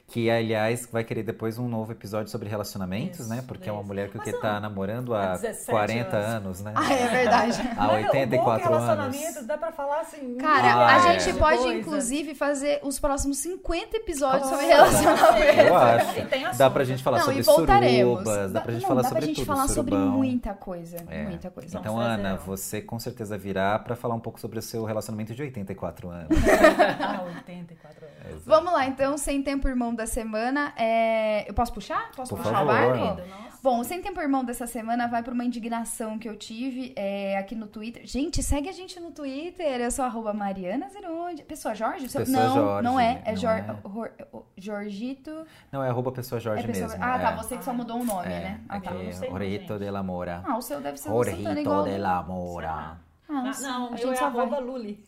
Que, 0.09 0.27
aliás, 0.29 0.87
vai 0.91 1.03
querer 1.03 1.21
depois 1.21 1.59
um 1.59 1.67
novo 1.67 1.91
episódio 1.91 2.31
sobre 2.31 2.49
relacionamentos, 2.49 3.19
Isso, 3.19 3.29
né? 3.29 3.43
Porque 3.47 3.69
é 3.69 3.71
uma 3.71 3.83
mulher 3.83 4.09
que 4.09 4.17
Mas 4.17 4.25
que 4.25 4.31
não, 4.33 4.41
tá 4.41 4.59
namorando 4.59 5.13
há 5.13 5.33
há 5.33 5.37
17 5.37 5.69
40 5.69 6.17
anos. 6.17 6.35
anos, 6.35 6.61
né? 6.61 6.73
Ah, 6.75 6.93
é 6.93 7.07
verdade. 7.07 7.61
Há 7.77 7.87
Mas 7.87 7.87
o 7.87 8.01
bom 8.07 8.07
84 8.07 8.61
que 8.63 8.67
relacionamentos 8.73 9.35
anos. 9.37 9.47
dá 9.47 9.57
pra 9.57 9.71
falar 9.71 9.99
assim. 10.01 10.35
Cara, 10.37 10.73
Ah, 10.73 10.87
a 10.95 10.97
é. 11.13 11.19
gente 11.19 11.31
de 11.33 11.39
pode, 11.39 11.57
coisa. 11.59 11.73
inclusive, 11.75 12.33
fazer 12.35 12.79
os 12.81 12.99
próximos 12.99 13.37
50 13.37 13.97
episódios 13.97 14.49
sobre 14.49 14.65
Nossa, 14.65 14.97
relacionamento. 14.99 15.59
Eu 15.61 15.77
acho. 15.77 16.19
E 16.19 16.25
tem 16.25 16.41
Dá 16.43 16.49
assunto. 16.49 16.71
pra 16.73 16.83
gente 16.83 17.03
falar 17.03 17.17
Não, 17.19 17.25
sobre 17.25 17.43
surubas, 17.43 18.51
dá 18.51 18.61
pra 18.61 18.71
gente 18.73 18.81
Não, 18.81 18.87
falar 18.89 19.01
dá 19.03 19.07
sobre 19.09 19.19
pra 19.21 19.27
gente 19.27 19.35
tudo, 19.37 19.45
falar 19.45 19.67
sobre 19.67 19.91
surubão. 19.95 20.17
muita 20.17 20.53
coisa. 20.55 20.97
É. 21.07 21.23
Muita 21.23 21.49
coisa. 21.51 21.77
Então, 21.77 21.83
Vamos 21.93 22.07
fazer 22.09 22.19
Ana, 22.21 22.33
um. 22.33 22.37
você 22.37 22.81
com 22.81 22.97
certeza 22.99 23.37
virá 23.37 23.77
pra 23.77 23.95
falar 23.95 24.15
um 24.15 24.19
pouco 24.19 24.39
sobre 24.39 24.57
o 24.57 24.61
seu 24.61 24.83
relacionamento 24.85 25.35
de 25.35 25.41
84 25.43 26.09
anos. 26.09 26.29
Ah, 26.99 27.21
84 27.45 28.05
anos. 28.05 28.43
Vamos 28.45 28.73
lá, 28.73 28.85
então, 28.87 29.17
sem 29.17 29.41
tempo 29.43 29.67
irmão 29.67 29.93
da 29.99 30.07
semana. 30.07 30.73
é, 30.77 31.47
Eu 31.49 31.53
posso 31.53 31.73
puxar? 31.73 32.09
Posso 32.15 32.35
Por 32.35 32.41
puxar 32.43 32.63
o 32.63 32.67
favor. 32.67 32.97
barco? 32.97 33.21
Nossa. 33.29 33.49
Bom, 33.61 33.79
o 33.79 33.83
Sem 33.83 34.01
Tempo 34.01 34.21
Irmão 34.21 34.43
dessa 34.45 34.65
semana 34.65 35.05
vai 35.07 35.21
pra 35.21 35.33
uma 35.33 35.43
indignação 35.43 36.17
que 36.17 36.29
eu 36.29 36.37
tive 36.37 36.93
é, 36.95 37.37
aqui 37.37 37.53
no 37.55 37.67
Twitter. 37.67 38.05
Gente, 38.05 38.41
segue 38.41 38.69
a 38.69 38.71
gente 38.71 38.97
no 39.01 39.11
Twitter. 39.11 39.81
Eu 39.81 39.91
sou 39.91 40.05
arroba 40.05 40.31
Mariana 40.33 40.87
Zeronde. 40.89 41.43
Pessoa 41.43 41.75
Jorge? 41.75 42.05
Pessoa 42.07 42.23
não, 42.25 42.53
Jorge, 42.55 42.83
não 42.85 42.97
é. 42.99 43.21
É, 43.25 43.31
não 43.31 43.35
Jor... 43.37 43.51
é. 43.51 43.75
Jor- 43.85 44.11
Jorgito. 44.57 45.45
Não, 45.71 45.83
é 45.83 45.89
arroba 45.89 46.11
pessoa 46.13 46.39
Jorge 46.39 46.63
é 46.63 46.67
pessoa... 46.67 46.87
mesmo. 46.87 47.03
Ah, 47.03 47.19
tá. 47.19 47.31
é. 47.31 47.35
Você 47.35 47.57
que 47.57 47.65
só 47.65 47.73
mudou 47.73 47.97
o 47.99 48.05
nome, 48.05 48.27
É, 48.27 48.39
né? 48.39 48.61
Ah, 48.69 48.79
tá. 48.79 48.91
não 48.91 49.03
não, 49.03 49.11
Jorrito 49.11 49.73
gente. 49.73 49.79
de 49.79 49.91
la 49.91 50.03
Mora. 50.03 50.41
Ah, 50.45 50.57
o 50.57 50.61
seu 50.61 50.79
deve 50.79 50.97
ser 50.97 51.09
o 51.09 51.21
igual. 51.59 51.83
de 51.83 51.97
la 51.97 52.23
Mora. 52.23 52.71
Ah, 52.71 52.97
Ah, 53.29 53.51
o- 53.57 53.61
não, 53.61 53.87
a 53.87 53.91
eu 53.91 53.97
gente 53.97 54.21
é 54.21 54.25
arroba 54.25 54.59
Luli. 54.59 55.03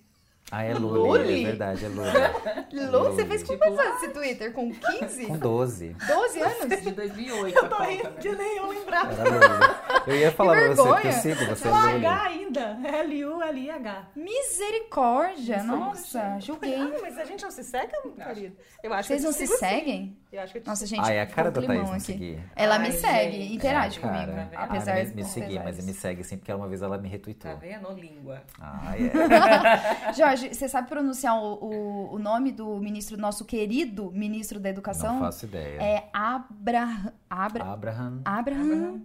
Ah, 0.52 0.64
é 0.64 0.74
Luli, 0.74 1.00
Luli? 1.24 1.44
é 1.44 1.48
verdade, 1.48 1.86
é 1.86 1.88
Luli. 1.90 2.86
Lu, 2.92 3.04
você 3.06 3.26
fez 3.26 3.42
com 3.44 3.54
Tipo- 3.54 3.64
quantos 3.66 3.80
anos 3.80 4.04
esse 4.04 4.14
Twitter? 4.14 4.52
Com 4.54 4.72
15? 4.72 5.26
Com 5.28 5.38
12. 5.38 5.96
12 6.08 6.40
anos? 6.42 6.82
De 6.82 6.92
2008 6.92 7.56
Eu 7.58 7.70
tô 7.70 7.84
rindo 7.84 8.04
né? 8.04 8.16
de 8.20 8.36
nem 8.36 8.58
eu 8.58 8.68
lembrar. 8.68 9.12
Era 9.14 9.24
Luli. 9.24 9.76
Eu 10.08 10.16
ia 10.18 10.32
falar 10.32 10.52
pra 10.58 10.68
você 10.68 10.76
que 10.76 10.80
eu 10.90 10.94
vergonha. 10.94 11.14
sigo, 11.14 11.46
você 11.46 11.68
é 11.68 11.72
Luli. 11.72 12.06
H 12.06 12.24
ainda. 12.24 12.78
L-U-L-I-H. 12.84 14.08
Misericórdia, 14.16 15.64
nossa, 15.64 16.38
julguei. 16.40 16.76
Ah, 16.76 16.98
mas 17.02 17.18
a 17.18 17.24
gente 17.26 17.44
não 17.44 17.52
se 17.52 17.64
segue, 17.64 17.94
querido? 18.24 18.56
Eu 18.84 18.94
acho 18.94 19.08
Vocês 19.08 19.22
que 19.22 19.26
não 19.28 19.34
se 19.34 19.48
seguem? 19.48 20.18
Eu 20.32 20.42
acho 20.42 20.54
que 20.54 20.62
Nossa, 20.66 20.86
gente, 20.86 21.02
Ah, 21.04 21.12
é 21.12 21.22
a 21.22 21.26
cara 21.26 21.52
da 21.52 21.62
Thaís 21.62 21.82
não 21.84 21.92
aqui. 21.92 22.00
seguir. 22.02 22.40
Ela 22.56 22.76
Ai, 22.76 22.82
me 22.88 22.92
segue, 22.94 23.38
gente. 23.38 23.54
interage 23.56 23.98
É, 24.00 24.02
comigo. 24.02 24.32
Apesar 24.56 24.94
Ah, 24.98 25.04
de 25.04 25.10
me, 25.10 25.16
me 25.16 25.26
seguir, 25.26 25.60
mas 25.62 25.84
me 25.86 25.94
segue 25.94 26.24
sim, 26.24 26.38
porque 26.38 26.54
uma 26.54 26.68
vez 26.70 26.82
ela 26.82 26.98
me 26.98 27.10
retweetou. 27.10 27.52
Tá 27.52 27.58
vendo? 27.58 27.92
Língua. 27.92 28.42
Ah, 28.60 28.94
é. 28.98 30.14
Jorge, 30.16 30.41
você 30.50 30.68
sabe 30.70 30.88
pronunciar 30.90 31.36
o, 31.42 31.54
o, 31.64 32.16
o 32.16 32.20
nome 32.20 32.52
do 32.52 32.78
ministro, 32.78 33.18
nosso 33.18 33.46
querido 33.46 34.12
ministro 34.12 34.60
da 34.60 34.70
Educação? 34.70 35.14
Não 35.14 35.20
faço 35.22 35.46
ideia. 35.46 35.82
É 35.82 36.10
Abra, 36.14 37.14
Abra, 37.30 37.64
Abraham. 37.66 38.22
Abraham 38.26 39.02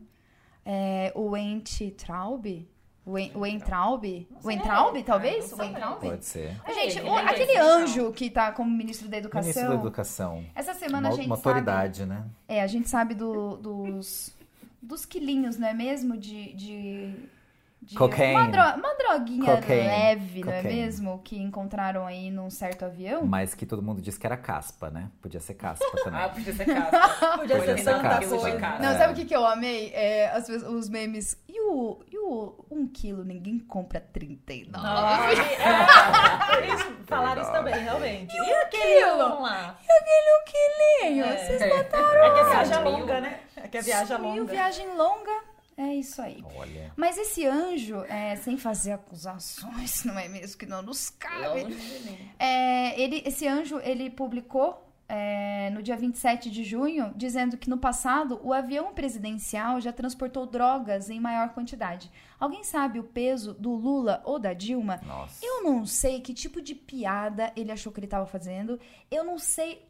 é, 0.64 1.12
Weintraub? 1.16 2.46
Wen- 3.06 3.30
Weintraub? 3.36 4.02
sei. 4.04 4.26
Weintraub, 4.44 5.02
talvez? 5.04 5.50
não 5.50 5.58
sei. 5.58 5.66
Weintraub? 5.66 6.00
Pode 6.00 6.24
ser. 6.24 6.56
Gente, 6.74 6.98
Ele, 6.98 7.08
o- 7.08 7.16
é 7.18 7.22
aquele 7.22 7.42
essencial. 7.52 7.68
anjo 7.78 8.12
que 8.12 8.28
tá 8.30 8.50
como 8.50 8.68
ministro 8.70 9.08
da 9.08 9.16
Educação. 9.18 9.46
Ministro 9.48 9.68
da 9.68 9.74
Educação. 9.80 10.44
Essa 10.56 10.74
semana 10.74 11.08
Uma, 11.08 11.14
a 11.14 11.16
gente 11.16 11.26
uma 11.28 11.36
sabe... 11.36 11.48
autoridade, 11.48 12.04
né? 12.04 12.24
É, 12.48 12.60
a 12.62 12.66
gente 12.66 12.88
sabe 12.88 13.14
do- 13.14 13.56
dos, 13.58 14.34
dos 14.82 15.06
quilinhos, 15.06 15.56
não 15.56 15.68
é 15.68 15.72
mesmo? 15.74 16.16
De, 16.16 16.52
de 16.54 17.14
Cocaine. 17.94 18.34
Uma, 18.34 18.48
dro- 18.48 18.80
uma 18.80 18.94
droguinha 18.94 19.56
Cocaine. 19.56 19.86
leve, 19.86 20.40
não 20.44 20.52
é 20.52 20.56
Cocaine. 20.56 20.80
mesmo? 20.82 21.18
Que 21.22 21.38
encontraram 21.40 22.06
aí 22.06 22.30
num 22.30 22.50
certo 22.50 22.84
avião. 22.84 23.24
Mas 23.26 23.54
que 23.54 23.64
todo 23.66 23.82
mundo 23.82 24.00
disse 24.02 24.18
que 24.18 24.26
era 24.26 24.36
caspa, 24.36 24.90
né? 24.90 25.08
Podia 25.22 25.38
ser 25.40 25.54
caspa 25.54 25.84
também. 26.02 26.20
Ah, 26.20 26.28
podia 26.28 26.52
ser 26.52 26.64
casa. 26.64 26.90
Podia 27.36 27.56
Podia 27.58 27.76
ser 27.76 27.78
ser 27.78 27.84
tanta 27.92 28.08
caspa. 28.08 28.78
Não, 28.80 28.98
sabe 28.98 29.12
o 29.12 29.16
que, 29.16 29.24
que 29.24 29.36
eu 29.36 29.46
amei? 29.46 29.92
É, 29.94 30.28
as 30.30 30.48
os 30.48 30.88
memes. 30.88 31.36
E 31.48 31.60
o, 31.60 32.00
e 32.10 32.18
o 32.18 32.64
um 32.70 32.86
quilo 32.86 33.24
ninguém 33.24 33.58
compra 33.58 33.98
39? 34.00 34.70
Não, 34.72 34.80
é, 35.24 36.66
eles 36.66 36.82
falaram 37.06 37.42
isso 37.42 37.52
também, 37.52 37.74
realmente. 37.78 38.34
E 38.36 38.52
aquele 38.52 39.02
aquilo? 39.04 39.36
um 39.38 39.42
lá? 39.42 39.78
Aquele 39.88 40.32
um 40.32 40.44
quilinho. 41.06 41.24
É. 41.24 41.36
Vocês 41.36 41.62
É. 41.62 41.68
É 41.68 41.84
que 41.84 42.44
viagem 42.44 42.72
é 42.72 42.76
Sumiu. 42.76 42.90
longa, 42.98 43.20
né? 43.20 43.40
É 43.56 43.68
que 43.68 43.80
viagem 43.80 44.14
é 44.14 44.16
Sumiu, 44.18 44.40
longa. 44.42 44.52
viagem 44.52 44.96
longa. 44.96 45.55
É 45.76 45.94
isso 45.94 46.22
aí. 46.22 46.42
Olha. 46.56 46.92
Mas 46.96 47.18
esse 47.18 47.44
anjo, 47.46 48.02
é, 48.04 48.34
sem 48.36 48.56
fazer 48.56 48.92
acusações, 48.92 50.04
não 50.04 50.18
é 50.18 50.26
mesmo? 50.26 50.58
Que 50.58 50.66
não 50.66 50.80
nos 50.82 51.10
cabe. 51.10 51.64
Mim. 51.64 52.30
É, 52.38 52.98
ele, 53.00 53.22
esse 53.26 53.46
anjo, 53.46 53.78
ele 53.80 54.08
publicou 54.08 54.82
é, 55.08 55.70
no 55.70 55.82
dia 55.82 55.96
27 55.96 56.50
de 56.50 56.64
junho, 56.64 57.12
dizendo 57.14 57.56
que 57.56 57.70
no 57.70 57.78
passado 57.78 58.40
o 58.42 58.52
avião 58.52 58.92
presidencial 58.92 59.80
já 59.80 59.92
transportou 59.92 60.46
drogas 60.46 61.10
em 61.10 61.20
maior 61.20 61.50
quantidade. 61.50 62.10
Alguém 62.40 62.64
sabe 62.64 62.98
o 62.98 63.04
peso 63.04 63.54
do 63.54 63.72
Lula 63.72 64.22
ou 64.24 64.38
da 64.38 64.52
Dilma? 64.52 65.00
Nossa. 65.06 65.44
Eu 65.44 65.62
não 65.62 65.86
sei 65.86 66.20
que 66.20 66.34
tipo 66.34 66.60
de 66.60 66.74
piada 66.74 67.52
ele 67.54 67.70
achou 67.70 67.92
que 67.92 68.00
ele 68.00 68.06
estava 68.06 68.26
fazendo. 68.26 68.80
Eu 69.10 69.24
não 69.24 69.38
sei 69.38 69.86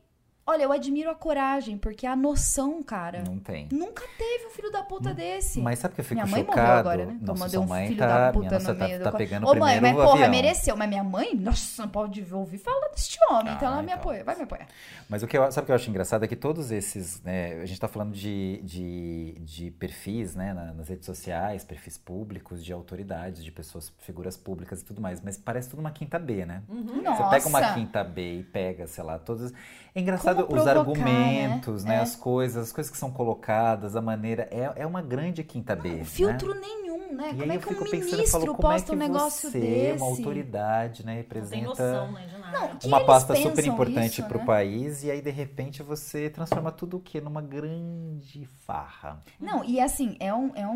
Olha, 0.49 0.63
eu 0.63 0.71
admiro 0.71 1.11
a 1.11 1.15
coragem, 1.17 1.77
porque 1.77 2.07
a 2.07 2.15
noção, 2.15 2.81
cara. 2.81 3.25
Não 3.27 3.37
tem. 3.37 3.67
Nunca 3.73 4.05
teve 4.17 4.47
um 4.47 4.51
filho 4.51 4.71
da 4.71 4.81
puta 4.85 5.13
desse. 5.13 5.61
Mas 5.61 5.81
sabe 5.81 5.95
que 5.97 6.01
eu 6.01 6.05
fico 6.05 6.15
minha 6.15 6.27
mãe 6.27 6.43
chocado? 6.43 6.61
morreu 6.61 6.79
agora, 6.79 7.07
né? 7.07 7.13
Nossa, 7.21 7.27
Tomou 7.27 7.49
sua 7.49 7.61
um 7.61 7.67
mãe 7.67 7.89
filho 7.89 7.99
tá, 7.99 8.27
da 8.27 8.33
puta 8.33 8.51
nossa 8.53 8.73
no 8.73 8.79
tá, 8.79 8.87
meio 8.87 9.03
tá 9.03 9.11
do... 9.11 9.17
pegando 9.17 9.43
Ô, 9.45 9.55
mãe, 9.57 9.73
primeiro 9.73 9.83
mas 9.83 9.93
o 9.95 9.97
porra, 9.97 10.13
avião. 10.27 10.31
mereceu. 10.31 10.77
Mas 10.77 10.89
minha 10.89 11.03
mãe, 11.03 11.35
nossa, 11.35 11.83
não 11.83 11.89
pode 11.91 12.25
ouvir 12.33 12.59
falar 12.59 12.89
deste 12.91 13.19
homem. 13.29 13.55
então 13.55 13.69
Ah, 13.69 13.73
ela 13.73 13.83
me 13.83 13.89
então. 13.89 13.99
apoia, 13.99 14.23
vai 14.23 14.37
me 14.37 14.43
apoiar. 14.43 14.69
Mas 15.09 15.23
o 15.25 15.27
que 15.27 15.37
eu, 15.37 15.51
sabe 15.51 15.65
o 15.65 15.67
que 15.67 15.73
eu 15.73 15.77
acho 15.77 15.91
engraçado 15.91 16.25
é 16.25 16.29
que 16.29 16.37
todos 16.37 16.71
esses, 16.71 17.21
né, 17.23 17.61
a 17.61 17.67
gente 17.67 17.81
tá 17.81 17.89
falando 17.89 18.13
de, 18.13 18.61
de, 18.63 19.33
de 19.41 19.71
perfis, 19.73 20.37
né, 20.37 20.55
na- 20.55 20.73
nas 20.73 20.89
redes 20.89 21.07
sociais, 21.07 21.65
perfis 21.65 21.99
públicos, 21.99 22.65
de 22.65 22.73
autoridades, 22.73 23.43
de 23.43 23.51
pessoas, 23.51 23.93
figuras 23.99 24.37
públicas 24.37 24.81
e 24.81 24.85
tudo 24.85 25.01
mais, 25.01 25.21
mas 25.21 25.37
parece 25.37 25.69
tudo 25.71 25.81
uma 25.81 25.91
quinta 25.91 26.21
B, 26.21 26.47
né? 26.47 26.63
Nossa. 26.69 27.25
Você 27.25 27.31
pega 27.31 27.49
uma 27.49 27.75
quinta 27.75 28.05
B 28.05 28.39
e 28.39 28.43
pega, 28.45 28.87
sei 28.87 29.03
lá, 29.03 29.19
todas. 29.19 29.53
É 29.97 30.01
engraçado 30.01 30.45
Como 30.45 30.59
os 30.59 30.63
provocar, 30.63 31.01
argumentos, 31.01 31.83
né? 31.83 31.93
né? 31.93 31.97
É. 31.97 32.01
As 32.03 32.15
coisas, 32.15 32.65
as 32.65 32.73
coisas 32.73 32.93
que 32.93 32.99
são 32.99 33.11
colocadas, 33.11 33.97
a 33.97 34.03
maneira. 34.03 34.47
É, 34.51 34.83
é 34.83 34.87
uma 34.87 35.01
grande 35.01 35.43
quinta 35.43 35.75
B. 35.75 35.89
né? 35.89 36.05
Filtro 36.05 36.53
nenhum, 36.55 37.15
né? 37.15 37.31
E 37.33 37.39
Como 37.39 37.43
aí 37.45 37.51
é 37.51 37.57
eu 37.57 37.61
que 37.61 37.67
um 37.67 37.73
fico 37.73 37.85
pensando, 37.85 38.11
eu 38.11 38.17
ministro 38.19 38.41
falo, 38.41 38.55
como 38.55 38.69
é 38.69 38.73
posta 38.73 38.89
que 38.91 38.95
um 38.95 38.99
negócio 38.99 39.51
você, 39.51 39.59
desse? 39.59 40.03
uma 40.03 40.07
autoridade, 40.11 41.07
né, 41.07 41.13
Não 41.13 41.23
tem 41.23 41.23
representa 41.23 41.67
noção, 41.67 42.13
né, 42.13 42.27
de 42.27 42.39
nada. 42.39 42.46
Não, 42.53 42.77
que 42.77 42.87
uma 42.87 43.05
pasta 43.05 43.35
super 43.35 43.65
importante 43.67 44.21
isso, 44.21 44.29
pro 44.29 44.39
né? 44.39 44.45
país 44.45 45.03
e 45.05 45.11
aí 45.11 45.21
de 45.21 45.31
repente 45.31 45.83
você 45.83 46.31
transforma 46.31 46.71
tudo 46.73 46.97
o 46.97 47.01
quê? 47.01 47.21
Numa 47.21 47.43
grande 47.43 48.47
farra. 48.67 49.21
Não, 49.41 49.65
e 49.65 49.81
assim, 49.81 50.17
é 50.21 50.33
um, 50.35 50.53
é 50.55 50.67
um, 50.67 50.73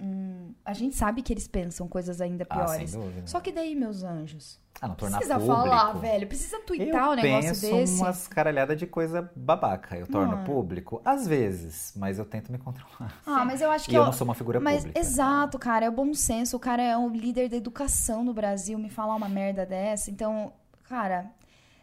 um- 0.00 0.54
A 0.64 0.72
gente 0.72 0.96
sabe 0.96 1.22
que 1.22 1.32
eles 1.32 1.46
pensam 1.48 1.86
coisas 1.88 2.20
ainda 2.20 2.46
Ah, 2.48 2.66
sem 2.66 2.78
piores. 2.86 2.92
dúvida. 2.94 3.26
Só 3.26 3.40
que 3.40 3.52
daí, 3.52 3.74
meus 3.74 4.02
anjos. 4.02 4.60
Ah, 4.80 4.88
não 4.88 4.94
tornar 4.96 5.18
Precisa 5.18 5.38
público. 5.38 5.62
falar, 5.62 5.92
velho. 5.94 6.26
Precisa 6.26 6.58
twittar 6.60 7.04
eu 7.06 7.12
um 7.12 7.14
negócio 7.14 7.48
penso 7.50 7.66
desse. 7.70 8.00
umas 8.00 8.26
caralhadas 8.26 8.76
de 8.78 8.86
coisa 8.86 9.30
babaca. 9.36 9.96
Eu 9.96 10.06
torno 10.06 10.36
Não. 10.38 10.44
público? 10.44 11.00
Às 11.04 11.26
vezes, 11.26 11.92
mas 11.96 12.18
eu 12.18 12.24
tento 12.24 12.50
me 12.50 12.58
controlar. 12.58 13.20
Ah, 13.26 13.44
mas 13.44 13.60
eu 13.60 13.70
acho 13.70 13.84
que 13.84 13.92
E 13.92 13.94
eu 13.94 14.00
eu- 14.02 14.06
não 14.06 14.12
sou 14.12 14.24
uma 14.24 14.34
figura 14.34 14.58
Mas, 14.58 14.78
pública. 14.78 14.98
exato, 14.98 15.58
cara, 15.58 15.86
é 15.86 15.88
o 15.88 15.92
bom 15.92 16.12
senso. 16.14 16.56
O 16.56 16.60
cara 16.60 16.82
é 16.82 16.96
um 16.96 17.08
líder 17.10 17.48
da 17.48 17.56
educação 17.56 18.24
no 18.24 18.32
Brasil. 18.34 18.76
Me 18.78 18.90
falar 18.90 19.14
uma 19.14 19.28
merda 19.28 19.64
dessa. 19.66 20.10
Então, 20.10 20.52
cara, 20.92 21.30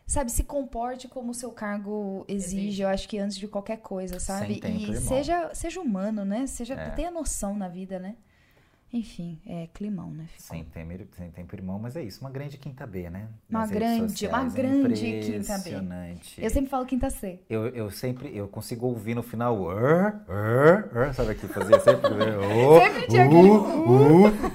sabe, 0.05 0.31
se 0.31 0.43
comporte 0.43 1.07
como 1.07 1.31
o 1.31 1.33
seu 1.33 1.51
cargo 1.51 2.23
exige, 2.27 2.67
Exige. 2.67 2.81
eu 2.83 2.89
acho 2.89 3.09
que 3.09 3.17
antes 3.17 3.37
de 3.37 3.47
qualquer 3.47 3.77
coisa, 3.77 4.19
sabe? 4.19 4.59
Tempo, 4.59 4.67
e 4.77 4.83
irmão. 4.83 5.01
seja, 5.01 5.49
seja 5.55 5.81
humano, 5.81 6.23
né? 6.23 6.45
Seja, 6.45 6.75
É. 6.75 6.91
tenha 6.91 7.09
noção 7.09 7.55
na 7.55 7.67
vida, 7.67 7.97
né? 7.97 8.15
Enfim, 8.91 9.39
é 9.45 9.67
climão, 9.71 10.09
né? 10.09 10.25
Ficou. 10.35 10.47
Sem 10.57 10.63
tempo, 10.63 11.05
sem 11.15 11.29
tempo, 11.29 11.55
irmão, 11.55 11.77
mas 11.77 11.95
é 11.95 12.01
isso. 12.03 12.21
Uma 12.21 12.31
grande 12.31 12.57
quinta 12.57 12.87
B, 12.87 13.07
né? 13.07 13.27
Uma 13.47 13.59
Nas 13.59 13.69
grande- 13.69 14.25
uma 14.27 14.41
é 14.41 14.49
grande 14.49 15.19
quinta 15.21 15.29
B. 15.29 15.59
impressionante. 15.59 16.41
Eu 16.43 16.49
sempre 16.49 16.69
falo 16.71 16.85
quinta 16.87 17.07
C. 17.11 17.39
Eu, 17.47 17.67
eu 17.67 17.91
sempre, 17.91 18.35
eu 18.35 18.47
consigo 18.47 18.87
ouvir 18.87 19.13
no 19.13 19.21
final 19.21 19.69
"Ar, 19.69 20.25
ar, 20.27 20.97
ar", 20.97 21.13
sabe 21.13 21.33
aqui, 21.33 21.47
fazia 21.47 21.79
sempre, 21.79 22.09
né? 22.15 22.25
"Oh, 22.37 22.79
Sempre 22.81 23.07
tinha 23.07 23.25
aquele 23.25 23.49
uh, 23.49 23.89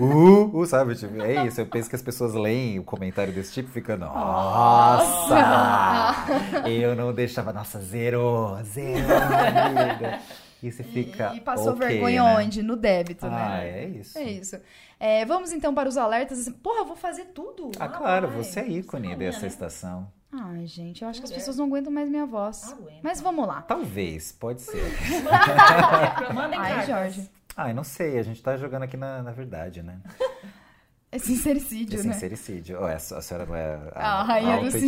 uh, 0.01 0.03
uh, 0.03 0.59
uh", 0.59 0.67
sabe, 0.67 0.97
tipo, 0.97 1.23
é 1.23 1.47
isso, 1.47 1.61
eu 1.61 1.67
penso 1.67 1.89
que 1.89 1.95
as 1.95 2.03
pessoas 2.03 2.35
leem 2.35 2.81
o 2.81 2.83
comentário 2.83 3.33
desse 3.33 3.53
tipo 3.53 3.69
e 3.69 3.73
ficam, 3.73 3.97
nossa, 3.97 5.37
eu 6.69 6.97
não 6.97 7.13
deixava, 7.15 7.53
nossa, 7.53 7.79
zerou 7.81 8.57
a 8.59 8.63
vida, 10.65 10.69
e 10.69 10.73
você 10.73 10.83
fica, 10.83 11.33
e 11.35 11.41
passou 11.41 11.73
ok, 11.75 11.87
vergonha 11.89 12.23
né? 12.23 12.37
onde? 12.37 12.63
No 12.63 12.77
débito, 12.77 13.27
Ah, 13.27 13.31
né? 13.59 13.69
é 13.85 13.89
isso. 13.89 14.19
É 14.19 14.23
isso. 14.23 14.61
É, 14.99 15.25
vamos 15.25 15.53
então 15.53 15.75
para 15.75 15.89
os 15.89 15.97
alertas. 15.97 16.49
Porra, 16.63 16.81
eu 16.81 16.85
vou 16.87 16.97
fazer 16.97 17.27
tudo? 17.27 17.71
Ah, 17.79 17.89
claro, 17.89 18.29
vai. 18.29 18.43
você 18.43 18.61
é 18.61 18.69
ícone 18.69 19.09
Você 19.09 19.17
dessa 19.17 19.41
né? 19.43 19.47
estação. 19.49 20.13
Ai, 20.33 20.67
gente, 20.67 21.03
eu 21.03 21.09
acho 21.09 21.21
que 21.21 21.25
as 21.25 21.31
Mulher. 21.31 21.39
pessoas 21.41 21.57
não 21.59 21.67
aguentam 21.67 21.93
mais 21.93 22.09
minha 22.09 22.27
voz. 22.27 22.73
Aguenta. 22.73 22.99
Mas 23.03 23.21
vamos 23.21 23.47
lá. 23.47 23.63
Talvez, 23.63 24.33
pode 24.33 24.63
ser. 24.63 24.83
Mandem 26.35 26.59
Ai, 26.59 26.71
cartas. 26.71 26.87
Jorge. 26.89 27.31
Ah, 27.57 27.71
eu 27.71 27.75
não 27.75 27.85
sei, 27.85 28.19
a 28.19 28.23
gente 28.23 28.43
tá 28.43 28.57
jogando 28.57 28.83
aqui 28.83 28.97
na, 28.97 29.23
na 29.23 29.31
verdade, 29.31 29.81
né? 29.83 30.01
É 31.15 31.19
sincericídio, 31.19 32.01
É 32.01 32.03
né? 32.03 32.13
sincericídio. 32.13 32.79
Oh, 32.81 32.89
essa- 32.89 33.19
a 33.19 33.23
senhora 33.23 33.47
não 33.47 33.55
é 33.55 33.79
A 33.95 34.23
rainha 34.23 34.59
do 34.59 34.65
auto-intitulada? 34.67 34.81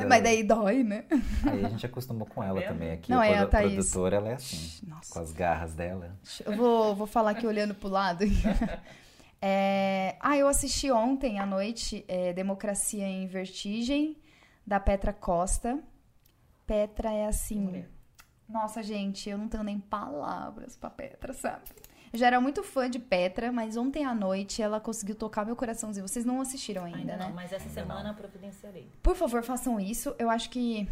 sincericídio. 0.00 0.08
Mas 0.08 0.22
daí 0.22 0.42
dói, 0.42 0.82
né? 0.82 1.04
Aí 1.50 1.64
a 1.64 1.68
gente 1.68 1.86
acostumou 1.86 2.26
com 2.26 2.42
ela 2.42 2.58
vendo? 2.60 2.68
também 2.70 2.90
aqui. 2.92 3.10
Não, 3.10 3.20
a 3.20 3.26
é 3.26 3.38
a 3.38 3.46
Thaís. 3.46 3.72
produtora, 3.74 4.16
ela 4.16 4.28
é 4.30 4.34
assim. 4.34 4.86
Nossa. 4.86 5.12
Com 5.12 5.20
as 5.20 5.32
garras 5.32 5.74
dela. 5.74 6.18
Eu 6.44 6.56
vou, 6.56 6.94
vou 6.96 7.06
falar 7.06 7.30
aqui 7.30 7.46
olhando 7.46 7.74
pro 7.74 7.88
lado. 7.88 8.24
É, 9.46 10.16
Ah, 10.20 10.36
eu 10.38 10.48
assisti 10.48 10.90
ontem 10.90 11.38
à 11.38 11.44
noite 11.44 12.02
é, 12.08 12.32
Democracia 12.32 13.06
em 13.06 13.26
Vertigem, 13.26 14.16
da 14.66 14.80
Petra 14.80 15.12
Costa. 15.12 15.78
Petra 16.66 17.12
é 17.12 17.26
assim. 17.26 17.84
Nossa, 18.48 18.82
gente, 18.82 19.28
eu 19.28 19.36
não 19.36 19.46
tenho 19.48 19.62
nem 19.62 19.78
palavras 19.78 20.76
pra 20.76 20.88
Petra, 20.88 21.34
sabe? 21.34 21.64
Eu 22.14 22.18
já 22.18 22.28
era 22.28 22.40
muito 22.40 22.62
fã 22.62 22.88
de 22.88 23.00
Petra, 23.00 23.50
mas 23.50 23.76
ontem 23.76 24.04
à 24.04 24.14
noite 24.14 24.62
ela 24.62 24.78
conseguiu 24.78 25.16
tocar 25.16 25.44
meu 25.44 25.56
coraçãozinho. 25.56 26.06
Vocês 26.06 26.24
não 26.24 26.40
assistiram 26.40 26.84
ainda, 26.84 26.98
Ainda 26.98 27.16
né? 27.16 27.24
não, 27.24 27.32
mas 27.34 27.52
essa 27.52 27.64
Ainda 27.68 27.80
semana 27.80 28.14
providenciarei. 28.14 28.88
Por 29.02 29.16
favor, 29.16 29.42
façam 29.42 29.80
isso. 29.80 30.14
Eu 30.16 30.30
acho 30.30 30.48
que. 30.48 30.88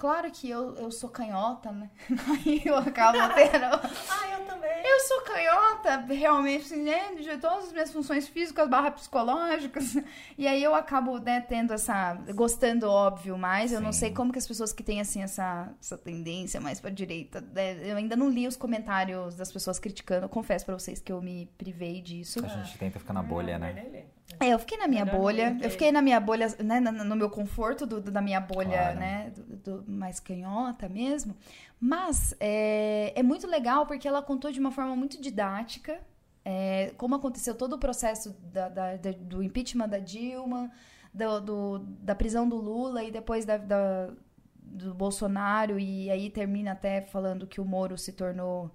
Claro 0.00 0.30
que 0.30 0.48
eu, 0.48 0.74
eu 0.76 0.90
sou 0.90 1.10
canhota, 1.10 1.70
né? 1.70 1.90
Aí 2.26 2.62
eu 2.64 2.74
acabo 2.74 3.18
tendo. 3.34 3.66
Ah, 4.08 4.30
eu 4.30 4.46
também. 4.46 4.82
Eu 4.82 5.00
sou 5.00 5.20
canhota, 5.20 5.96
realmente, 6.14 6.64
assim, 6.64 6.82
né? 6.82 7.14
De 7.16 7.36
todas 7.36 7.66
as 7.66 7.72
minhas 7.72 7.92
funções 7.92 8.26
físicas 8.26 8.66
barra 8.66 8.90
psicológicas. 8.90 9.98
E 10.38 10.46
aí 10.48 10.62
eu 10.64 10.74
acabo, 10.74 11.18
né, 11.18 11.42
tendo 11.42 11.74
essa. 11.74 12.14
gostando, 12.34 12.88
óbvio, 12.88 13.36
mais. 13.36 13.72
Eu 13.72 13.80
não 13.82 13.92
Sim. 13.92 13.98
sei 13.98 14.14
como 14.14 14.32
que 14.32 14.38
as 14.38 14.46
pessoas 14.46 14.72
que 14.72 14.82
têm, 14.82 15.02
assim, 15.02 15.22
essa, 15.22 15.70
essa 15.78 15.98
tendência 15.98 16.58
mais 16.62 16.80
pra 16.80 16.88
direita. 16.88 17.42
né, 17.42 17.76
Eu 17.86 17.98
ainda 17.98 18.16
não 18.16 18.30
li 18.30 18.46
os 18.46 18.56
comentários 18.56 19.36
das 19.36 19.52
pessoas 19.52 19.78
criticando. 19.78 20.24
Eu 20.24 20.30
confesso 20.30 20.64
pra 20.64 20.78
vocês 20.78 20.98
que 20.98 21.12
eu 21.12 21.20
me 21.20 21.44
privei 21.58 22.00
disso. 22.00 22.42
A 22.42 22.48
gente 22.48 22.78
tenta 22.78 22.98
ficar 22.98 23.12
na 23.12 23.22
bolha, 23.22 23.58
né? 23.58 24.06
É, 24.38 24.48
eu 24.54 24.58
fiquei 24.58 24.78
na 24.78 24.86
minha 24.88 25.04
bolha. 25.04 25.56
Eu 25.62 25.70
fiquei 25.70 25.90
na 25.92 26.00
minha 26.00 26.20
bolha, 26.20 26.46
né? 26.62 26.80
No 26.80 27.16
meu 27.16 27.28
conforto 27.28 27.84
do, 27.86 28.00
do- 28.00 28.10
da 28.10 28.20
minha 28.22 28.40
bolha, 28.40 28.68
Claro. 28.78 28.98
né? 29.00 29.32
Do, 29.64 29.82
do 29.82 29.90
mais 29.90 30.20
canhota 30.20 30.88
mesmo. 30.88 31.36
Mas 31.78 32.34
é, 32.40 33.12
é 33.14 33.22
muito 33.22 33.46
legal 33.46 33.86
porque 33.86 34.06
ela 34.08 34.22
contou 34.22 34.50
de 34.52 34.60
uma 34.60 34.70
forma 34.70 34.94
muito 34.96 35.20
didática. 35.20 36.00
é, 36.42 36.94
como 36.96 37.14
aconteceu 37.14 37.54
todo 37.54 37.74
o 37.74 37.78
processo 37.78 38.34
da- 38.50 38.70
da- 38.70 38.96
da- 38.96 39.12
do 39.12 39.42
impeachment 39.42 39.88
da 39.90 39.98
Dilma, 39.98 40.70
do- 41.12 41.40
do- 41.40 41.78
da 42.00 42.14
prisão 42.14 42.48
do 42.48 42.56
Lula 42.56 43.04
e 43.04 43.10
depois 43.10 43.44
da, 43.44 43.58
da- 43.58 44.08
do 44.56 44.94
Bolsonaro, 44.94 45.78
e 45.78 46.08
aí 46.10 46.30
termina 46.30 46.72
até 46.72 47.02
falando 47.02 47.46
que 47.46 47.60
o 47.60 47.64
Moro 47.64 47.98
se 47.98 48.12
tornou 48.12 48.70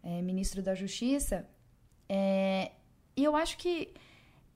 é, 0.00 0.22
ministro 0.22 0.62
da 0.62 0.76
Justiça. 0.76 1.44
É, 2.08 2.70
e 3.16 3.24
eu 3.24 3.34
acho 3.34 3.56
que 3.58 3.92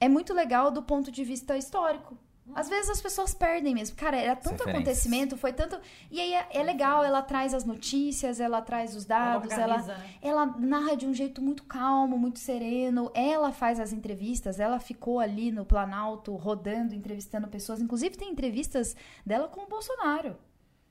é 0.01 0.09
muito 0.09 0.33
legal 0.35 0.71
do 0.71 0.83
ponto 0.83 1.11
de 1.11 1.25
vista 1.25 1.57
histórico. 1.57 2.17
Às 2.55 2.69
vezes 2.69 2.89
as 2.89 3.01
pessoas 3.01 3.35
perdem 3.35 3.75
mesmo. 3.75 3.97
Cara, 3.97 4.17
era 4.17 4.37
tanto 4.37 4.63
acontecimento, 4.69 5.37
foi 5.37 5.53
tanto. 5.53 5.79
E 6.11 6.21
aí 6.21 6.33
é, 6.33 6.47
é 6.53 6.63
legal, 6.63 7.05
ela 7.05 7.21
traz 7.21 7.53
as 7.53 7.65
notícias, 7.65 8.39
ela 8.39 8.63
traz 8.63 8.95
os 8.95 9.05
dados, 9.05 9.51
ela, 9.51 9.75
organiza, 9.75 9.99
né? 9.99 10.15
ela 10.23 10.47
narra 10.47 10.97
de 10.97 11.07
um 11.07 11.13
jeito 11.13 11.43
muito 11.43 11.65
calmo, 11.65 12.17
muito 12.17 12.39
sereno. 12.39 13.11
Ela 13.15 13.51
faz 13.51 13.81
as 13.81 13.93
entrevistas, 13.93 14.61
ela 14.61 14.79
ficou 14.79 15.19
ali 15.19 15.51
no 15.51 15.65
Planalto 15.65 16.35
rodando, 16.37 16.95
entrevistando 16.95 17.49
pessoas. 17.49 17.81
Inclusive, 17.81 18.17
tem 18.17 18.31
entrevistas 18.31 18.95
dela 19.25 19.49
com 19.49 19.63
o 19.63 19.69
Bolsonaro. 19.69 20.37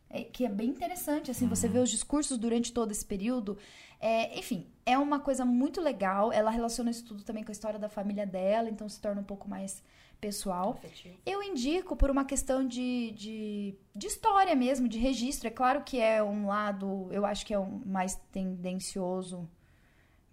É, 0.10 0.24
que 0.24 0.46
é 0.46 0.50
bem 0.50 0.70
interessante, 0.70 1.32
assim, 1.32 1.48
você 1.48 1.68
vê 1.68 1.80
os 1.80 1.90
discursos 1.90 2.38
durante 2.38 2.72
todo 2.72 2.92
esse 2.92 3.06
período. 3.06 3.58
É, 4.00 4.38
enfim, 4.38 4.68
é 4.86 4.98
uma 4.98 5.20
coisa 5.20 5.44
muito 5.44 5.82
legal. 5.82 6.32
Ela 6.32 6.52
relaciona 6.52 6.92
isso 6.92 7.06
tudo 7.06 7.24
também 7.24 7.44
com 7.44 7.52
a 7.52 7.54
história 7.54 7.80
da 7.80 7.90
família 7.90 8.26
dela, 8.26 8.70
então 8.70 8.88
se 8.88 9.00
torna 9.02 9.22
um 9.22 9.26
pouco 9.26 9.50
mais 9.50 9.84
pessoal. 10.20 10.72
Afetivo. 10.72 11.16
Eu 11.26 11.44
indico 11.44 11.96
por 11.96 12.10
uma 12.10 12.26
questão 12.26 12.66
de, 12.66 13.12
de, 13.12 13.76
de 13.96 14.08
história 14.08 14.56
mesmo, 14.56 14.88
de 14.88 14.98
registro. 14.98 15.48
É 15.48 15.52
claro 15.52 15.84
que 15.84 16.00
é 16.00 16.24
um 16.24 16.48
lado, 16.48 17.08
eu 17.12 17.26
acho 17.26 17.46
que 17.46 17.54
é 17.54 17.60
um 17.60 17.82
mais 17.86 18.16
tendencioso. 18.32 19.48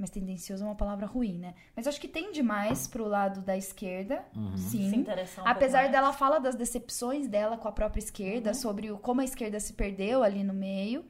Mas 0.02 0.10
tendencioso 0.10 0.64
é 0.64 0.66
uma 0.66 0.74
palavra 0.74 1.06
ruim, 1.06 1.38
né? 1.38 1.54
Mas 1.76 1.86
acho 1.86 2.00
que 2.00 2.08
tende 2.08 2.42
mais 2.42 2.88
pro 2.88 3.06
lado 3.06 3.40
da 3.40 3.56
esquerda, 3.56 4.24
sim. 4.56 4.90
Se 4.90 4.96
interessar 4.96 5.44
um 5.44 5.48
Apesar 5.48 5.82
mais. 5.82 5.92
dela 5.92 6.12
fala 6.12 6.40
das 6.40 6.56
decepções 6.56 7.28
dela 7.28 7.56
com 7.56 7.68
a 7.68 7.72
própria 7.72 8.00
esquerda, 8.00 8.52
sobre 8.52 8.90
o, 8.90 8.98
como 8.98 9.20
a 9.20 9.24
esquerda 9.24 9.60
se 9.60 9.74
perdeu 9.74 10.24
ali 10.24 10.42
no 10.42 10.52
meio. 10.52 11.04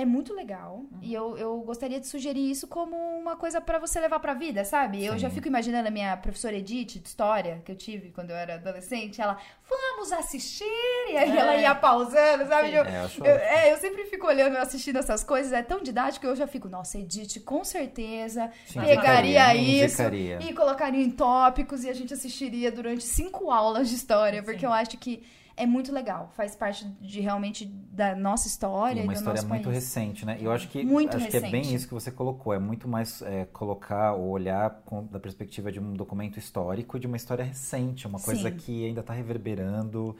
É 0.00 0.04
muito 0.04 0.32
legal. 0.34 0.84
E 1.02 1.12
eu, 1.12 1.36
eu 1.36 1.58
gostaria 1.60 2.00
de 2.00 2.06
sugerir 2.06 2.50
isso 2.50 2.66
como 2.66 2.96
uma 2.96 3.36
coisa 3.36 3.60
pra 3.60 3.78
você 3.78 4.00
levar 4.00 4.18
pra 4.20 4.32
vida, 4.32 4.64
sabe? 4.64 5.04
Eu 5.04 5.12
Sim. 5.14 5.18
já 5.18 5.30
fico 5.30 5.46
imaginando 5.46 5.88
a 5.88 5.90
minha 5.90 6.16
professora 6.16 6.56
Edith 6.56 6.98
de 7.00 7.06
história, 7.08 7.60
que 7.64 7.70
eu 7.72 7.76
tive 7.76 8.10
quando 8.10 8.30
eu 8.30 8.36
era 8.36 8.54
adolescente, 8.54 9.20
ela, 9.20 9.36
vamos 9.68 10.10
assistir! 10.12 10.64
E 11.10 11.16
aí 11.16 11.30
É. 11.30 11.36
ela 11.36 11.56
ia 11.56 11.74
pausando, 11.74 12.46
sabe? 12.48 12.72
Eu, 12.74 12.84
É, 12.84 13.04
eu 13.18 13.24
eu, 13.24 13.36
é, 13.36 13.72
eu 13.72 13.76
sempre 13.78 14.04
fico 14.06 14.26
olhando, 14.26 14.56
assistindo 14.56 14.96
essas 14.98 15.22
coisas, 15.22 15.52
é 15.52 15.62
tão 15.62 15.82
didático 15.82 16.20
que 16.24 16.26
eu 16.26 16.36
já 16.36 16.46
fico, 16.46 16.68
nossa, 16.68 16.98
Edith, 16.98 17.40
com 17.44 17.62
certeza 17.62 18.50
Sim, 18.66 18.80
pegaria 18.80 19.54
indicaria, 19.54 19.84
isso 19.86 20.02
indicaria. 20.02 20.38
e 20.42 20.54
colocaria 20.54 21.02
em 21.04 21.10
tópicos 21.10 21.84
e 21.84 21.90
a 21.90 21.94
gente 21.94 22.14
assistiria 22.14 22.72
durante 22.72 23.04
cinco 23.04 23.50
aulas 23.50 23.88
de 23.88 23.96
história, 23.96 24.42
porque 24.42 24.60
Sim. 24.60 24.66
eu 24.66 24.72
acho 24.72 24.96
que 24.98 25.22
é 25.62 25.66
muito 25.66 25.92
legal. 25.92 26.30
Faz 26.36 26.54
parte 26.56 26.86
de 27.00 27.20
realmente 27.20 27.64
da 27.66 28.14
nossa 28.14 28.46
história 28.48 29.00
E 29.00 29.02
e, 29.02 29.04
uma 29.06 29.12
do 29.12 29.18
história 29.18 29.42
muito 29.42 29.64
país. 29.64 29.74
recente, 29.76 30.24
né? 30.24 30.36
E 30.40 30.44
eu 30.44 30.52
acho 30.52 30.68
que 30.68 30.84
Muito 30.84 31.16
acho 31.16 31.28
que 31.28 31.36
é 31.36 31.40
bem 31.40 31.50
recente. 31.56 31.74
isso 31.74 31.88
que 31.88 31.94
você 31.94 32.10
colocou. 32.10 32.52
É 32.54 32.58
muito 32.58 32.88
mais 32.88 33.22
é, 33.22 33.44
colocar 33.46 34.14
ou 34.14 34.28
olhar 34.30 34.70
com- 34.84 35.04
da 35.06 35.20
perspectiva 35.20 35.70
de 35.70 35.78
um 35.78 35.92
documento 35.92 36.38
histórico 36.38 36.98
de 36.98 37.06
uma 37.06 37.16
história 37.16 37.44
recente, 37.44 38.06
uma 38.06 38.18
coisa 38.20 38.50
Sim. 38.50 38.56
que 38.56 38.86
ainda 38.86 39.00
está 39.00 39.12
reverberando, 39.12 40.16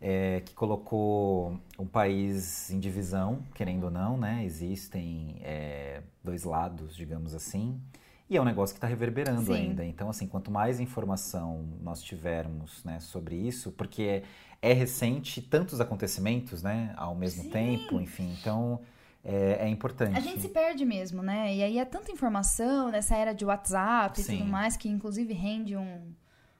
é, 0.00 0.40
que 0.44 0.52
colocou 0.54 1.58
um 1.78 1.86
país 1.86 2.70
em 2.70 2.78
divisão, 2.78 3.38
querendo 3.54 3.84
ou 3.84 3.90
não, 3.90 4.16
né? 4.16 4.44
Existem 4.44 5.36
é, 5.42 6.02
dois 6.22 6.44
lados, 6.44 6.94
digamos 6.96 7.34
assim. 7.34 7.80
E 8.28 8.38
é 8.38 8.40
um 8.40 8.44
negócio 8.44 8.72
que 8.74 8.78
está 8.78 8.86
reverberando 8.88 9.42
Sim. 9.52 9.52
ainda. 9.54 9.84
Então, 9.84 10.08
assim, 10.08 10.26
quanto 10.26 10.50
mais 10.50 10.80
informação 10.80 11.62
nós 11.82 12.02
tivermos 12.02 12.82
né, 12.82 12.98
sobre 12.98 13.36
isso, 13.36 13.70
porque 13.72 14.02
é, 14.02 14.22
é 14.64 14.72
recente 14.72 15.42
tantos 15.42 15.80
acontecimentos, 15.80 16.62
né, 16.62 16.94
ao 16.96 17.14
mesmo 17.14 17.42
Sim. 17.44 17.50
tempo, 17.50 18.00
enfim, 18.00 18.34
então 18.40 18.80
é, 19.22 19.58
é 19.60 19.68
importante. 19.68 20.16
A 20.16 20.20
gente 20.20 20.40
se 20.40 20.48
perde 20.48 20.84
mesmo, 20.84 21.22
né? 21.22 21.54
E 21.54 21.62
aí 21.62 21.78
é 21.78 21.84
tanta 21.84 22.10
informação 22.10 22.90
nessa 22.90 23.14
era 23.16 23.32
de 23.32 23.44
WhatsApp 23.44 24.20
e 24.20 24.22
Sim. 24.22 24.38
tudo 24.38 24.50
mais, 24.50 24.76
que 24.76 24.88
inclusive 24.88 25.32
rende 25.32 25.76
um, 25.76 26.12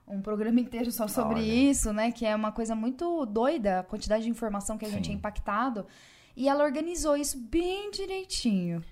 um 0.07 0.20
programa 0.20 0.61
inteiro 0.61 0.90
só 0.92 1.09
sobre 1.09 1.36
Olha. 1.36 1.70
isso, 1.70 1.92
né? 1.92 2.12
Que 2.12 2.26
é 2.26 2.34
uma 2.34 2.52
coisa 2.52 2.74
muito 2.74 3.24
doida, 3.26 3.80
a 3.80 3.82
quantidade 3.82 4.24
de 4.24 4.30
informação 4.30 4.76
que 4.76 4.84
a 4.84 4.90
gente 4.90 5.07
Sim. 5.07 5.12
é 5.12 5.14
impactado. 5.16 5.86
E 6.36 6.48
ela 6.48 6.64
organizou 6.64 7.16
isso 7.16 7.38
bem 7.38 7.90
direitinho. 7.90 8.82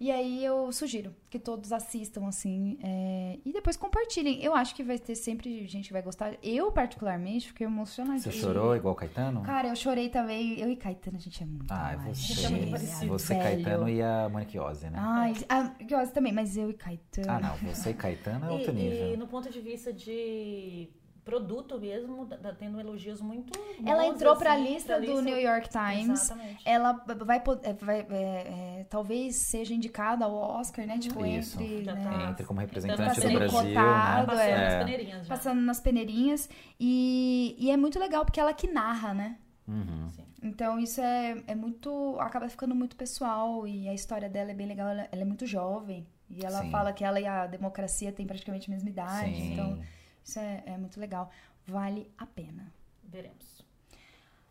E 0.00 0.12
aí 0.12 0.44
eu 0.44 0.70
sugiro 0.70 1.12
que 1.28 1.40
todos 1.40 1.72
assistam, 1.72 2.26
assim, 2.28 2.78
é, 2.82 3.38
e 3.44 3.52
depois 3.52 3.76
compartilhem. 3.76 4.40
Eu 4.42 4.54
acho 4.54 4.72
que 4.74 4.84
vai 4.84 4.96
ter 4.96 5.16
sempre 5.16 5.66
gente 5.66 5.88
que 5.88 5.92
vai 5.92 6.02
gostar. 6.02 6.34
Eu, 6.40 6.70
particularmente, 6.70 7.48
fiquei 7.48 7.66
emocionada. 7.66 8.18
Você 8.20 8.30
chorou 8.30 8.76
igual 8.76 8.94
Caetano? 8.94 9.42
Cara, 9.42 9.66
eu 9.68 9.74
chorei 9.74 10.08
também. 10.08 10.58
Eu 10.60 10.70
e 10.70 10.76
Caetano, 10.76 11.16
a 11.16 11.20
gente 11.20 11.42
é 11.42 11.46
muito 11.46 11.70
Ah, 11.72 11.96
mais. 11.96 12.16
você, 12.16 12.46
é 12.46 12.48
muito 12.50 12.70
parecido. 12.70 13.06
você 13.12 13.34
Velho. 13.34 13.64
Caetano 13.64 13.88
e 13.88 14.00
a 14.00 14.28
Monique 14.28 14.56
Ozzy, 14.58 14.88
né? 14.88 14.98
Ai, 15.00 15.34
a 15.48 15.74
Giosa 15.88 16.12
também, 16.12 16.32
mas 16.32 16.56
eu 16.56 16.70
e 16.70 16.74
Caetano. 16.74 17.30
Ah, 17.30 17.40
não, 17.40 17.56
você 17.74 17.90
e 17.90 17.94
Caetano 17.94 18.46
é 18.46 18.50
outro 18.50 18.70
E, 18.70 18.74
nível. 18.74 19.14
e 19.14 19.16
no 19.16 19.26
ponto 19.26 19.50
de 19.50 19.60
vista 19.60 19.92
de 19.92 20.88
produto 21.28 21.78
mesmo, 21.78 22.24
tá 22.26 22.36
tá 22.38 22.52
tendo 22.54 22.80
elogios 22.80 23.20
muito 23.20 23.52
bons, 23.58 23.86
Ela 23.86 24.06
entrou 24.06 24.34
pra 24.36 24.54
assim, 24.54 24.72
lista 24.72 24.96
pra 24.96 24.98
do 24.98 25.06
lista- 25.06 25.22
New 25.22 25.38
York 25.40 25.68
Times. 25.68 26.20
Exatamente. 26.22 26.62
Ela 26.64 26.92
vai, 27.26 27.42
é, 27.62 27.72
vai- 27.74 28.06
é, 28.10 28.78
é, 28.80 28.86
talvez 28.88 29.36
seja 29.36 29.74
indicada 29.74 30.24
ao 30.24 30.32
Oscar, 30.34 30.86
né? 30.86 30.98
Tipo, 30.98 31.24
Isso. 31.26 31.60
entre. 31.62 31.82
Né, 31.84 31.94
tá. 32.02 32.30
Entre 32.30 32.46
como 32.46 32.58
Tá 32.58 32.62
representante 32.62 33.14
do 33.16 33.20
sendo 33.20 33.38
Brasil, 33.38 33.58
cotado, 33.58 34.26
né? 34.26 34.26
Passando 34.26 34.40
é. 34.40 34.64
nas 34.64 34.72
É. 34.72 34.78
peneirinhas 34.84 35.26
já. 35.26 35.34
Passando 35.34 35.60
nas 35.60 35.80
peneirinhas. 35.80 36.48
E, 36.80 37.54
e 37.58 37.70
é 37.70 37.76
muito 37.76 37.98
legal 37.98 38.24
porque 38.24 38.40
ela 38.40 38.52
que 38.54 38.66
narra, 38.66 39.12
né? 39.12 39.36
Uhum. 39.66 40.08
Sim. 40.08 40.24
Então 40.42 40.78
isso 40.78 41.00
é, 41.00 41.42
é 41.46 41.54
muito. 41.54 42.16
acaba 42.20 42.48
ficando 42.48 42.74
muito 42.74 42.96
pessoal 42.96 43.66
e 43.66 43.88
a 43.88 43.92
história 43.92 44.28
dela 44.30 44.50
é 44.50 44.54
bem 44.54 44.66
legal. 44.66 44.88
Ela, 44.88 45.08
ela 45.12 45.22
é 45.22 45.24
muito 45.24 45.44
jovem. 45.46 46.06
E 46.30 46.44
ela 46.44 46.60
Sim. 46.62 46.70
fala 46.70 46.92
que 46.92 47.02
ela 47.04 47.18
e 47.20 47.26
a 47.26 47.46
democracia 47.46 48.12
têm 48.12 48.26
praticamente 48.26 48.70
a 48.70 48.74
mesma 48.74 48.88
idade. 48.90 49.34
Sim. 49.34 49.52
Então, 49.52 49.78
isso 50.28 50.38
é, 50.38 50.62
é 50.66 50.76
muito 50.76 51.00
legal. 51.00 51.30
Vale 51.66 52.10
a 52.18 52.26
pena. 52.26 52.70
Veremos. 53.02 53.64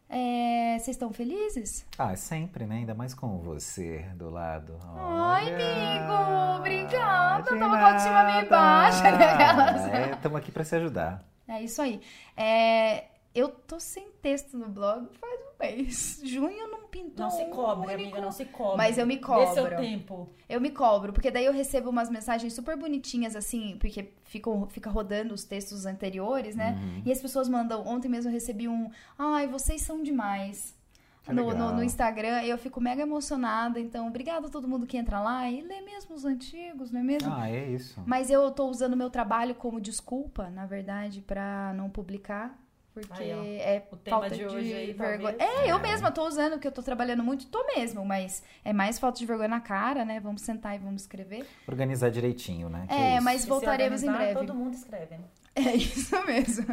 É, 0.09 0.77
Vocês 0.79 0.95
estão 0.95 1.13
felizes? 1.13 1.85
Ah, 1.97 2.15
sempre, 2.15 2.65
né? 2.65 2.77
Ainda 2.77 2.95
mais 2.95 3.13
com 3.13 3.37
você 3.37 3.99
do 4.15 4.29
lado. 4.29 4.79
Ai, 4.95 5.53
amigo, 5.53 6.57
obrigada. 6.59 7.43
de 7.43 7.59
Tava 7.59 7.59
com 7.59 7.75
a 7.75 7.85
autoestima 7.85 8.23
meio 8.23 8.49
baixa, 8.49 9.11
né? 9.11 10.11
Estamos 10.13 10.39
aqui 10.39 10.51
para 10.51 10.63
se 10.63 10.75
ajudar. 10.77 11.23
É 11.47 11.61
isso 11.61 11.81
aí. 11.81 12.01
É, 12.35 13.05
eu 13.35 13.49
tô 13.49 13.79
sem 13.79 14.09
texto 14.21 14.57
no 14.57 14.69
blog 14.69 15.07
faz 15.19 15.39
um 15.41 15.59
mês. 15.59 16.21
Junho 16.23 16.71
não 16.71 16.76
pintou. 17.03 17.25
Não 17.25 17.29
se 17.31 17.43
um 17.43 17.49
cobre, 17.49 17.87
único- 17.93 18.01
amiga, 18.01 18.21
não 18.21 18.31
se 18.31 18.45
cobre. 18.45 18.77
Mas 18.77 18.97
eu 18.97 19.05
me 19.05 19.15
Dê 19.15 19.21
cobro. 19.21 19.53
seu 19.53 19.69
tempo. 19.77 20.29
Eu 20.49 20.61
me 20.61 20.69
cobro, 20.71 21.13
porque 21.13 21.29
daí 21.31 21.45
eu 21.45 21.53
recebo 21.53 21.89
umas 21.89 22.09
mensagens 22.09 22.53
super 22.53 22.77
bonitinhas, 22.77 23.35
assim, 23.35 23.77
porque 23.79 24.11
ficam, 24.23 24.67
fica 24.69 24.89
rodando 24.89 25.33
os 25.33 25.43
textos 25.43 25.85
anteriores, 25.85 26.55
né? 26.55 26.71
Uhum. 26.81 27.01
E 27.05 27.11
as 27.11 27.21
pessoas 27.21 27.47
mandam. 27.49 27.85
Ontem 27.87 28.07
mesmo 28.09 28.29
eu 28.29 28.33
recebi 28.33 28.67
um. 28.67 28.89
Ai, 29.17 29.47
vocês 29.47 29.81
são 29.81 30.01
demais. 30.01 30.75
No, 31.27 31.53
no, 31.53 31.73
no 31.73 31.83
Instagram, 31.83 32.41
eu 32.43 32.57
fico 32.57 32.79
mega 32.79 33.01
emocionada. 33.01 33.81
Então, 33.81 34.07
obrigada 34.07 34.47
a 34.47 34.49
todo 34.49 34.65
mundo 34.65 34.87
que 34.87 34.95
entra 34.97 35.19
lá 35.19 35.49
e 35.51 35.59
lê 35.61 35.81
mesmo 35.81 36.15
os 36.15 36.23
antigos, 36.23 36.89
não 36.89 37.01
é 37.01 37.03
mesmo? 37.03 37.29
Ah, 37.33 37.49
é 37.49 37.67
isso. 37.69 38.01
Mas 38.05 38.29
eu 38.29 38.49
tô 38.51 38.65
usando 38.69 38.95
meu 38.95 39.09
trabalho 39.09 39.53
como 39.53 39.81
desculpa, 39.81 40.49
na 40.49 40.65
verdade, 40.65 41.19
pra 41.19 41.73
não 41.75 41.89
publicar. 41.89 42.57
Porque 43.01 43.23
Aí, 43.23 43.57
é 43.59 43.87
O 43.91 43.97
tema 43.97 44.19
falta 44.21 44.35
de 44.35 44.45
hoje 44.45 44.73
aí, 44.73 44.93
vergonha. 44.93 45.33
talvez. 45.37 45.57
É, 45.65 45.71
eu 45.71 45.77
É. 45.77 45.81
mesma 45.81 46.11
tô 46.11 46.25
usando, 46.27 46.53
porque 46.53 46.67
eu 46.67 46.71
tô 46.71 46.81
trabalhando 46.81 47.23
muito, 47.23 47.45
tô 47.47 47.63
mesmo, 47.75 48.03
mas 48.05 48.43
é 48.65 48.73
mais 48.73 48.97
falta 48.97 49.19
de 49.19 49.25
vergonha 49.25 49.49
na 49.49 49.59
cara, 49.59 50.03
né? 50.05 50.19
Vamos 50.19 50.41
sentar 50.41 50.75
e 50.75 50.79
vamos 50.79 51.01
escrever. 51.01 51.45
Organizar 51.67 52.09
direitinho, 52.09 52.69
né? 52.69 52.85
Que 52.87 52.93
É, 52.93 53.15
isso. 53.15 53.23
mas 53.23 53.45
voltaremos 53.45 54.03
em 54.03 54.11
breve. 54.11 54.33
Todo 54.33 54.53
mundo 54.53 54.73
escreve. 54.73 55.15
É 55.67 55.75
isso 55.75 56.15
mesmo. 56.25 56.65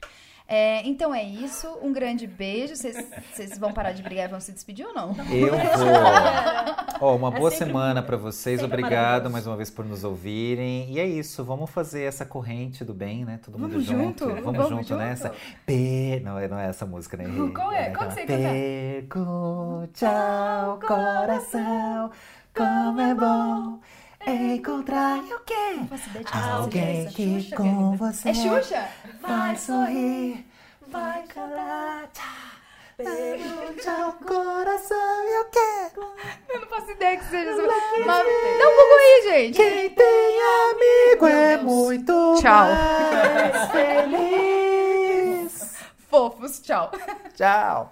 É, 0.53 0.85
então 0.85 1.15
é 1.15 1.23
isso. 1.23 1.65
Um 1.81 1.93
grande 1.93 2.27
beijo. 2.27 2.73
Vocês 2.75 3.57
vão 3.57 3.71
parar 3.71 3.93
de 3.93 4.03
brigar 4.03 4.25
e 4.25 4.27
vão 4.27 4.41
se 4.41 4.51
despedir 4.51 4.85
ou 4.85 4.93
não? 4.93 5.15
Eu 5.31 5.53
vou. 5.79 7.07
Ó, 7.09 7.15
uma 7.15 7.29
É 7.29 7.39
boa 7.39 7.49
semana 7.49 8.01
pra 8.03 8.17
vocês. 8.17 8.61
Obrigado 8.61 9.29
mais 9.29 9.47
uma 9.47 9.55
vez 9.55 9.69
por 9.71 9.85
nos 9.85 10.03
ouvirem. 10.03 10.91
E 10.91 10.99
é 10.99 11.05
isso, 11.05 11.41
vamos 11.45 11.69
fazer 11.69 12.01
essa 12.03 12.25
corrente 12.25 12.83
do 12.83 12.93
bem, 12.93 13.23
né? 13.23 13.39
Todo 13.41 13.57
mundo 13.57 13.71
Vamos 13.71 13.85
junto. 13.85 14.25
junto? 14.25 14.25
Vamos, 14.27 14.43
Vamos 14.43 14.69
junto, 14.69 14.87
junto? 14.89 14.95
nessa. 14.97 15.31
Per... 15.65 16.21
Não, 16.21 16.37
é- 16.37 16.47
não 16.49 16.59
é 16.59 16.67
essa 16.67 16.85
música, 16.85 17.15
né? 17.15 17.23
Qual 17.55 17.71
é? 17.71 17.89
Qual 17.91 18.09
que 18.09 18.15
você? 18.15 18.25
Pergunte 18.25 20.05
ao 20.05 20.77
coração 20.79 22.11
como 22.53 22.99
é 23.01 23.15
bom 23.15 23.79
encontrar 24.27 25.17
o 25.19 25.39
quê? 25.45 25.73
Não 25.77 25.87
faço 25.87 26.09
ideia 26.09 26.23
de 26.25 26.31
quem 26.31 26.41
Alguém 26.51 27.07
que 27.09 27.41
Xuxa, 27.43 27.55
com 27.55 27.95
você 27.97 28.29
É 28.29 28.33
Xuxa? 28.33 28.87
vai 29.21 29.55
sorrir, 29.57 30.45
vai 30.87 31.23
cantar. 31.23 32.09
Tchá. 32.13 32.51
Pergunte 32.97 33.89
ao 33.89 34.13
coração 34.13 35.23
e 35.23 35.39
o 35.41 35.45
quê? 35.45 35.91
Eu 36.49 36.59
não 36.61 36.67
faço 36.67 36.91
ideia. 36.91 37.17
que 37.17 37.25
seja. 37.25 37.51
Mas, 37.55 37.65
dá 38.05 38.67
um 38.67 38.75
Google 38.75 38.97
aí, 38.99 39.21
gente. 39.23 39.55
Quem 39.55 39.89
tem 39.89 40.39
amigo 40.71 41.25
é 41.25 41.57
muito 41.57 42.35
Tchau. 42.39 42.67
mais 42.67 43.71
feliz. 43.71 45.51
Fofos, 46.11 46.59
tchau. 46.59 46.91
Tchau. 47.35 47.91